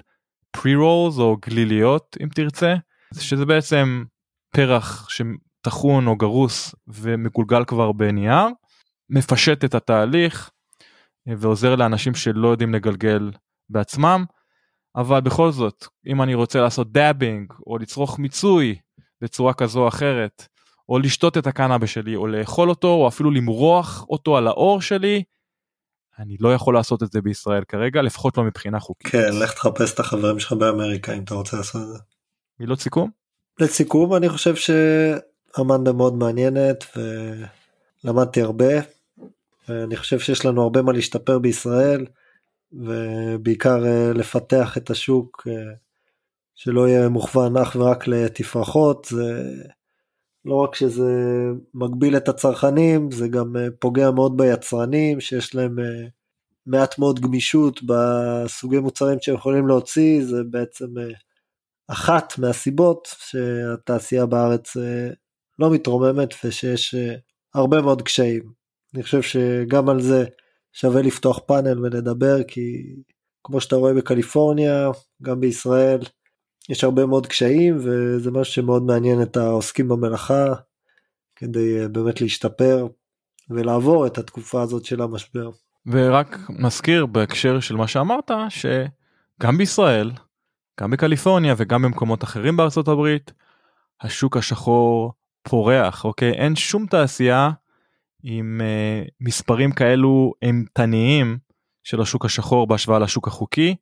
pre-rolls 0.58 1.20
או 1.20 1.38
גליליות 1.46 2.18
אם 2.24 2.28
תרצה 2.36 2.76
שזה 3.20 3.46
בעצם 3.46 4.04
פרח 4.56 5.08
שטחון 5.10 6.08
או 6.08 6.16
גרוס 6.16 6.76
ומגולגל 6.88 7.66
כבר 7.66 7.92
בנייר 7.92 8.46
מפשט 9.10 9.66
את 9.66 9.76
התהליך 9.76 10.50
ועוזר 11.28 11.76
לאנשים 11.76 12.16
שלא 12.16 12.48
יודעים 12.48 12.74
לגלגל 12.74 13.32
בעצמם. 13.70 14.26
אבל 14.96 15.20
בכל 15.20 15.52
זאת 15.52 15.86
אם 16.08 16.22
אני 16.22 16.34
רוצה 16.34 16.62
לעשות 16.62 16.92
דאבינג 16.92 17.54
או 17.68 17.78
לצרוך 17.78 18.20
מיצוי 18.20 18.76
בצורה 19.22 19.54
כזו 19.54 19.84
או 19.84 19.88
אחרת 19.88 20.48
או 20.90 21.00
לשתות 21.00 21.38
את 21.38 21.48
הקנאבה 21.48 21.88
שלי 21.88 22.16
או 22.16 22.28
לאכול 22.28 22.70
אותו 22.70 22.88
או 22.88 23.08
אפילו 23.08 23.32
למרוח 23.32 24.06
אותו 24.10 24.38
על 24.38 24.48
האור 24.48 24.82
שלי 24.82 25.24
אני 26.20 26.38
לא 26.40 26.54
יכול 26.54 26.74
לעשות 26.74 27.04
את 27.04 27.12
זה 27.12 27.22
בישראל 27.22 27.64
כרגע 27.68 28.02
לפחות 28.02 28.38
לא 28.38 28.44
מבחינה 28.44 28.80
חוקית. 28.80 29.12
כן 29.12 29.30
לך 29.42 29.54
תחפש 29.54 29.94
את 29.94 30.00
החברים 30.00 30.40
שלך 30.40 30.54
באמריקה 30.54 31.14
אם 31.14 31.24
אתה 31.24 31.36
רוצה 31.36 31.58
לעשות 31.58 31.82
את 31.82 31.88
זה. 31.88 32.00
מילות 32.60 32.80
סיכום? 32.80 33.10
לסיכום 33.60 34.16
אני 34.16 34.30
חושב 34.30 34.56
שאמנדה 34.56 35.94
מאוד 35.94 36.14
מעניינת 36.14 36.98
ולמדתי 38.04 38.42
הרבה. 38.42 38.74
אני 39.70 39.96
חושב 39.96 40.20
שיש 40.20 40.46
לנו 40.46 40.64
הרבה 40.64 40.82
מה 40.82 40.92
להשתפר 40.92 41.40
בישראל 41.40 42.06
ובעיקר 42.74 43.86
אה, 43.86 44.14
לפתח 44.14 44.78
את 44.78 44.90
השוק 44.90 45.48
אה, 45.50 45.74
שלא 46.56 46.88
יהיה 46.88 47.10
מוכוון 47.10 47.58
אך 47.58 47.76
ורק 47.76 48.08
לתפרחות 48.08 49.08
זה 49.12 49.44
לא 50.48 50.56
רק 50.56 50.76
שזה 50.76 51.12
מגביל 51.74 52.18
את 52.18 52.30
הצרכנים 52.30 53.12
זה 53.12 53.28
גם 53.28 53.58
אה, 53.58 53.68
פוגע 53.80 54.12
מאוד 54.12 54.38
ביצרנים 54.38 55.20
שיש 55.20 55.56
להם 55.56 55.76
מעט 56.66 57.00
מאוד 57.00 57.20
גמישות 57.20 57.80
בסוגי 57.84 58.80
מוצרים 58.80 59.18
שהם 59.22 59.36
יכולים 59.36 59.68
להוציא 59.68 60.26
זה 60.26 60.44
בעצם 60.44 60.86
אחת 61.88 62.34
מהסיבות 62.38 63.08
שהתעשייה 63.18 64.26
בארץ 64.26 64.78
לא 65.60 65.72
מתרוממת 65.72 66.34
ושיש 66.44 66.96
הרבה 67.54 67.82
מאוד 67.82 68.02
קשיים. 68.02 68.52
אני 68.96 69.04
חושב 69.04 69.22
שגם 69.22 69.90
על 69.90 70.02
זה 70.02 70.26
שווה 70.74 71.02
לפתוח 71.02 71.40
פאנל 71.40 71.86
ולדבר 71.86 72.44
כי 72.44 72.96
כמו 73.44 73.62
שאתה 73.62 73.76
רואה 73.76 73.94
בקליפורניה 73.94 74.90
גם 75.22 75.40
בישראל 75.40 76.00
יש 76.70 76.84
הרבה 76.84 77.06
מאוד 77.06 77.28
קשיים 77.28 77.78
וזה 77.78 78.32
משהו 78.32 78.54
שמאוד 78.54 78.84
מעניין 78.84 79.22
את 79.22 79.38
העוסקים 79.38 79.88
במלאכה 79.88 80.46
כדי 81.36 81.82
אה, 81.82 81.88
באמת 81.88 82.22
להשתפר 82.22 82.88
ולעבור 83.50 84.08
את 84.08 84.18
התקופה 84.18 84.62
הזאת 84.62 84.86
של 84.86 85.02
המשבר. 85.02 85.50
ורק 85.86 86.38
מזכיר 86.50 87.06
בהקשר 87.06 87.60
של 87.60 87.76
מה 87.76 87.88
שאמרת 87.88 88.32
שגם 88.50 89.58
בישראל 89.58 90.12
גם 90.80 90.92
בקליפורניה 90.92 91.54
וגם 91.58 91.82
במקומות 91.82 92.24
אחרים 92.24 92.58
בארצות 92.58 92.88
הברית 92.88 93.34
השוק 94.02 94.38
השחור 94.38 95.14
פורח 95.44 96.06
אוקיי 96.06 96.32
אין 96.32 96.56
שום 96.56 96.86
תעשייה 96.86 97.52
עם 98.24 98.62
uh, 98.62 99.10
מספרים 99.22 99.72
כאלו 99.72 100.34
אימתניים 100.42 101.38
של 101.84 102.02
השוק 102.02 102.26
השחור 102.26 102.68
בהשוואה 102.68 103.00
לשוק 103.00 103.28
החוקי, 103.28 103.76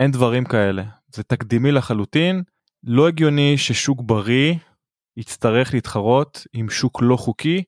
אין 0.00 0.10
דברים 0.10 0.44
כאלה. 0.44 0.82
זה 1.14 1.22
תקדימי 1.22 1.72
לחלוטין, 1.72 2.42
לא 2.84 3.08
הגיוני 3.08 3.58
ששוק 3.58 4.00
בריא 4.02 4.54
יצטרך 5.16 5.74
להתחרות 5.74 6.46
עם 6.52 6.70
שוק 6.70 7.02
לא 7.02 7.16
חוקי 7.16 7.62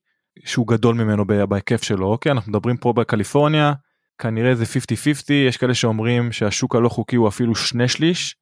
שהוא 0.45 0.69
גדול 0.69 0.95
ממנו 0.95 1.25
בהיקף 1.49 1.83
שלו, 1.83 2.07
אוקיי? 2.07 2.33
אנחנו 2.33 2.51
מדברים 2.51 2.77
פה 2.77 2.93
בקליפורניה, 2.93 3.73
כנראה 4.19 4.55
זה 4.55 4.65
50-50, 4.65 5.33
יש 5.33 5.57
כאלה 5.57 5.75
שאומרים 5.75 6.33
שהשוק 6.33 6.77
הלא 6.77 6.89
חוקי 6.89 7.17
הוא 7.17 7.29
אפילו 7.29 7.55
שני 7.55 7.89
שליש 7.89 8.37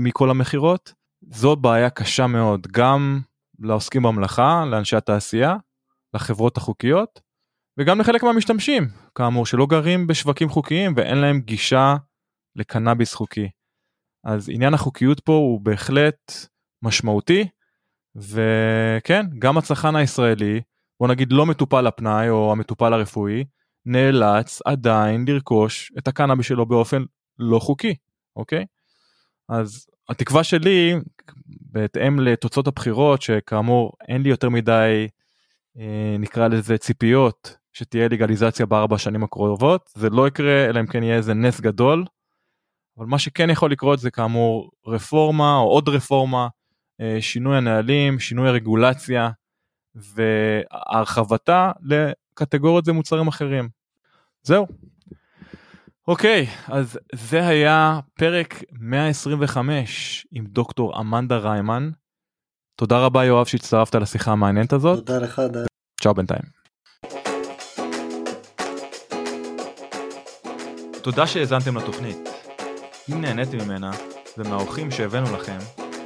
מכל 0.00 0.30
המכירות. 0.30 0.92
זאת 1.30 1.58
בעיה 1.58 1.90
קשה 1.90 2.26
מאוד, 2.26 2.66
גם 2.66 3.20
לעוסקים 3.58 4.02
במלאכה, 4.02 4.64
לאנשי 4.70 4.96
התעשייה, 4.96 5.56
לחברות 6.14 6.56
החוקיות 6.56 7.20
וגם 7.78 8.00
לחלק 8.00 8.22
מהמשתמשים 8.22 8.88
כאמור 9.14 9.46
שלא 9.46 9.66
גרים 9.66 10.06
בשווקים 10.06 10.48
חוקיים 10.48 10.92
ואין 10.96 11.18
להם 11.18 11.40
גישה 11.40 11.96
לקנאביס 12.56 13.14
חוקי. 13.14 13.48
אז 14.26 14.48
עניין 14.52 14.74
החוקיות 14.74 15.20
פה 15.20 15.32
הוא 15.32 15.60
בהחלט 15.60 16.32
משמעותי 16.82 17.48
וכן 18.16 19.26
גם 19.38 19.58
הצרכן 19.58 19.96
הישראלי 19.96 20.60
בוא 21.00 21.08
נגיד 21.08 21.32
לא 21.32 21.46
מטופל 21.46 21.86
הפנאי 21.86 22.28
או 22.28 22.52
המטופל 22.52 22.92
הרפואי 22.92 23.44
נאלץ 23.86 24.60
עדיין 24.64 25.24
לרכוש 25.28 25.92
את 25.98 26.08
הקנאביס 26.08 26.46
שלו 26.46 26.66
באופן 26.66 27.02
לא 27.38 27.58
חוקי 27.58 27.94
אוקיי? 28.36 28.64
אז 29.48 29.86
התקווה 30.08 30.44
שלי 30.44 30.94
בהתאם 31.46 32.20
לתוצאות 32.20 32.66
הבחירות, 32.66 33.22
שכאמור 33.22 33.92
אין 34.08 34.22
לי 34.22 34.28
יותר 34.28 34.48
מדי, 34.48 35.08
אה, 35.78 36.16
נקרא 36.18 36.48
לזה 36.48 36.78
ציפיות, 36.78 37.56
שתהיה 37.72 38.08
לגליזציה 38.08 38.66
בארבע 38.66 38.96
השנים 38.96 39.24
הקרובות, 39.24 39.90
זה 39.94 40.10
לא 40.10 40.28
יקרה 40.28 40.64
אלא 40.64 40.80
אם 40.80 40.86
כן 40.86 41.02
יהיה 41.02 41.16
איזה 41.16 41.34
נס 41.34 41.60
גדול, 41.60 42.04
אבל 42.98 43.06
מה 43.06 43.18
שכן 43.18 43.50
יכול 43.50 43.72
לקרות 43.72 43.98
זה 43.98 44.10
כאמור 44.10 44.70
רפורמה 44.86 45.56
או 45.56 45.68
עוד 45.68 45.88
רפורמה, 45.88 46.48
אה, 47.00 47.16
שינוי 47.20 47.56
הנהלים, 47.56 48.18
שינוי 48.18 48.48
הרגולציה 48.48 49.30
והרחבתה 49.94 51.72
לקטגוריות 51.82 52.88
ומוצרים 52.88 53.28
אחרים. 53.28 53.68
זהו. 54.42 54.66
אוקיי, 56.08 56.46
אז 56.66 56.98
זה 57.14 57.46
היה 57.46 58.00
פרק 58.14 58.62
125 58.72 60.26
עם 60.32 60.46
דוקטור 60.46 61.00
אמנדה 61.00 61.36
ריימן. 61.36 61.90
תודה 62.76 62.98
רבה 62.98 63.24
יואב 63.24 63.46
שהצטרפת 63.46 63.94
לשיחה 63.94 64.32
המעניינת 64.32 64.72
הזאת. 64.72 64.98
תודה 64.98 65.18
לך 65.18 65.42
דן. 65.52 65.64
צ'או 66.00 66.14
בינתיים. 66.14 66.42
תודה 71.02 71.26
שהאזנתם 71.26 71.76
לתוכנית. 71.76 72.35
אם 73.12 73.20
נהניתם 73.20 73.58
ממנה 73.58 73.90
ומהאורחים 74.38 74.90
שהבאנו 74.90 75.36
לכם, 75.36 75.58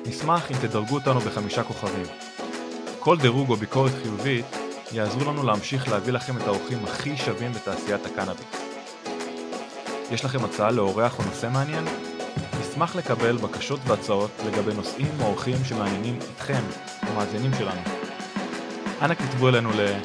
נשמח 0.06 0.51
אם 0.51 0.56
תדרגו 0.60 0.94
אותנו 0.94 1.20
בחמישה 1.20 1.62
כוכבים. 1.62 2.06
כל 2.98 3.16
דירוג 3.18 3.51
או 3.51 3.56
ביקורת 3.56 3.93
חיובית 4.02 4.44
יעזרו 4.93 5.24
לנו 5.32 5.43
להמשיך 5.43 5.89
להביא 5.89 6.12
לכם 6.12 6.36
את 6.36 6.43
האורחים 6.43 6.78
הכי 6.85 7.16
שווים 7.16 7.52
בתעשיית 7.52 8.06
הקנאביס. 8.06 8.44
יש 10.10 10.24
לכם 10.24 10.44
הצעה 10.44 10.70
לאורח 10.70 11.18
או 11.18 11.24
נושא 11.24 11.48
מעניין? 11.52 11.85
נשמח 12.60 12.97
לקבל 12.97 13.36
בקשות 13.36 13.81
והצעות 13.86 14.31
לגבי 14.47 14.74
נושאים 14.74 15.10
או 15.20 15.27
אורחים 15.27 15.56
שמעניינים 15.64 16.18
אתכם, 16.36 16.62
המאזינים 17.02 17.51
שלנו. 17.59 17.81
אנא 19.02 19.14
כתבו 19.14 19.48
אלינו 19.48 19.70
ל- 19.70 20.01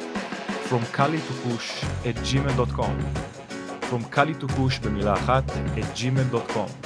From 0.70 0.96
Cali 0.96 1.20
to 1.28 1.34
Push 1.46 1.84
at 2.04 2.16
gmail.com 2.28 2.96
From 3.90 4.14
Cali 4.16 4.42
to 4.42 4.48
Push 4.48 4.82
במילה 4.84 5.14
אחת 5.14 5.44
at 5.50 5.98
gmail.com 5.98 6.85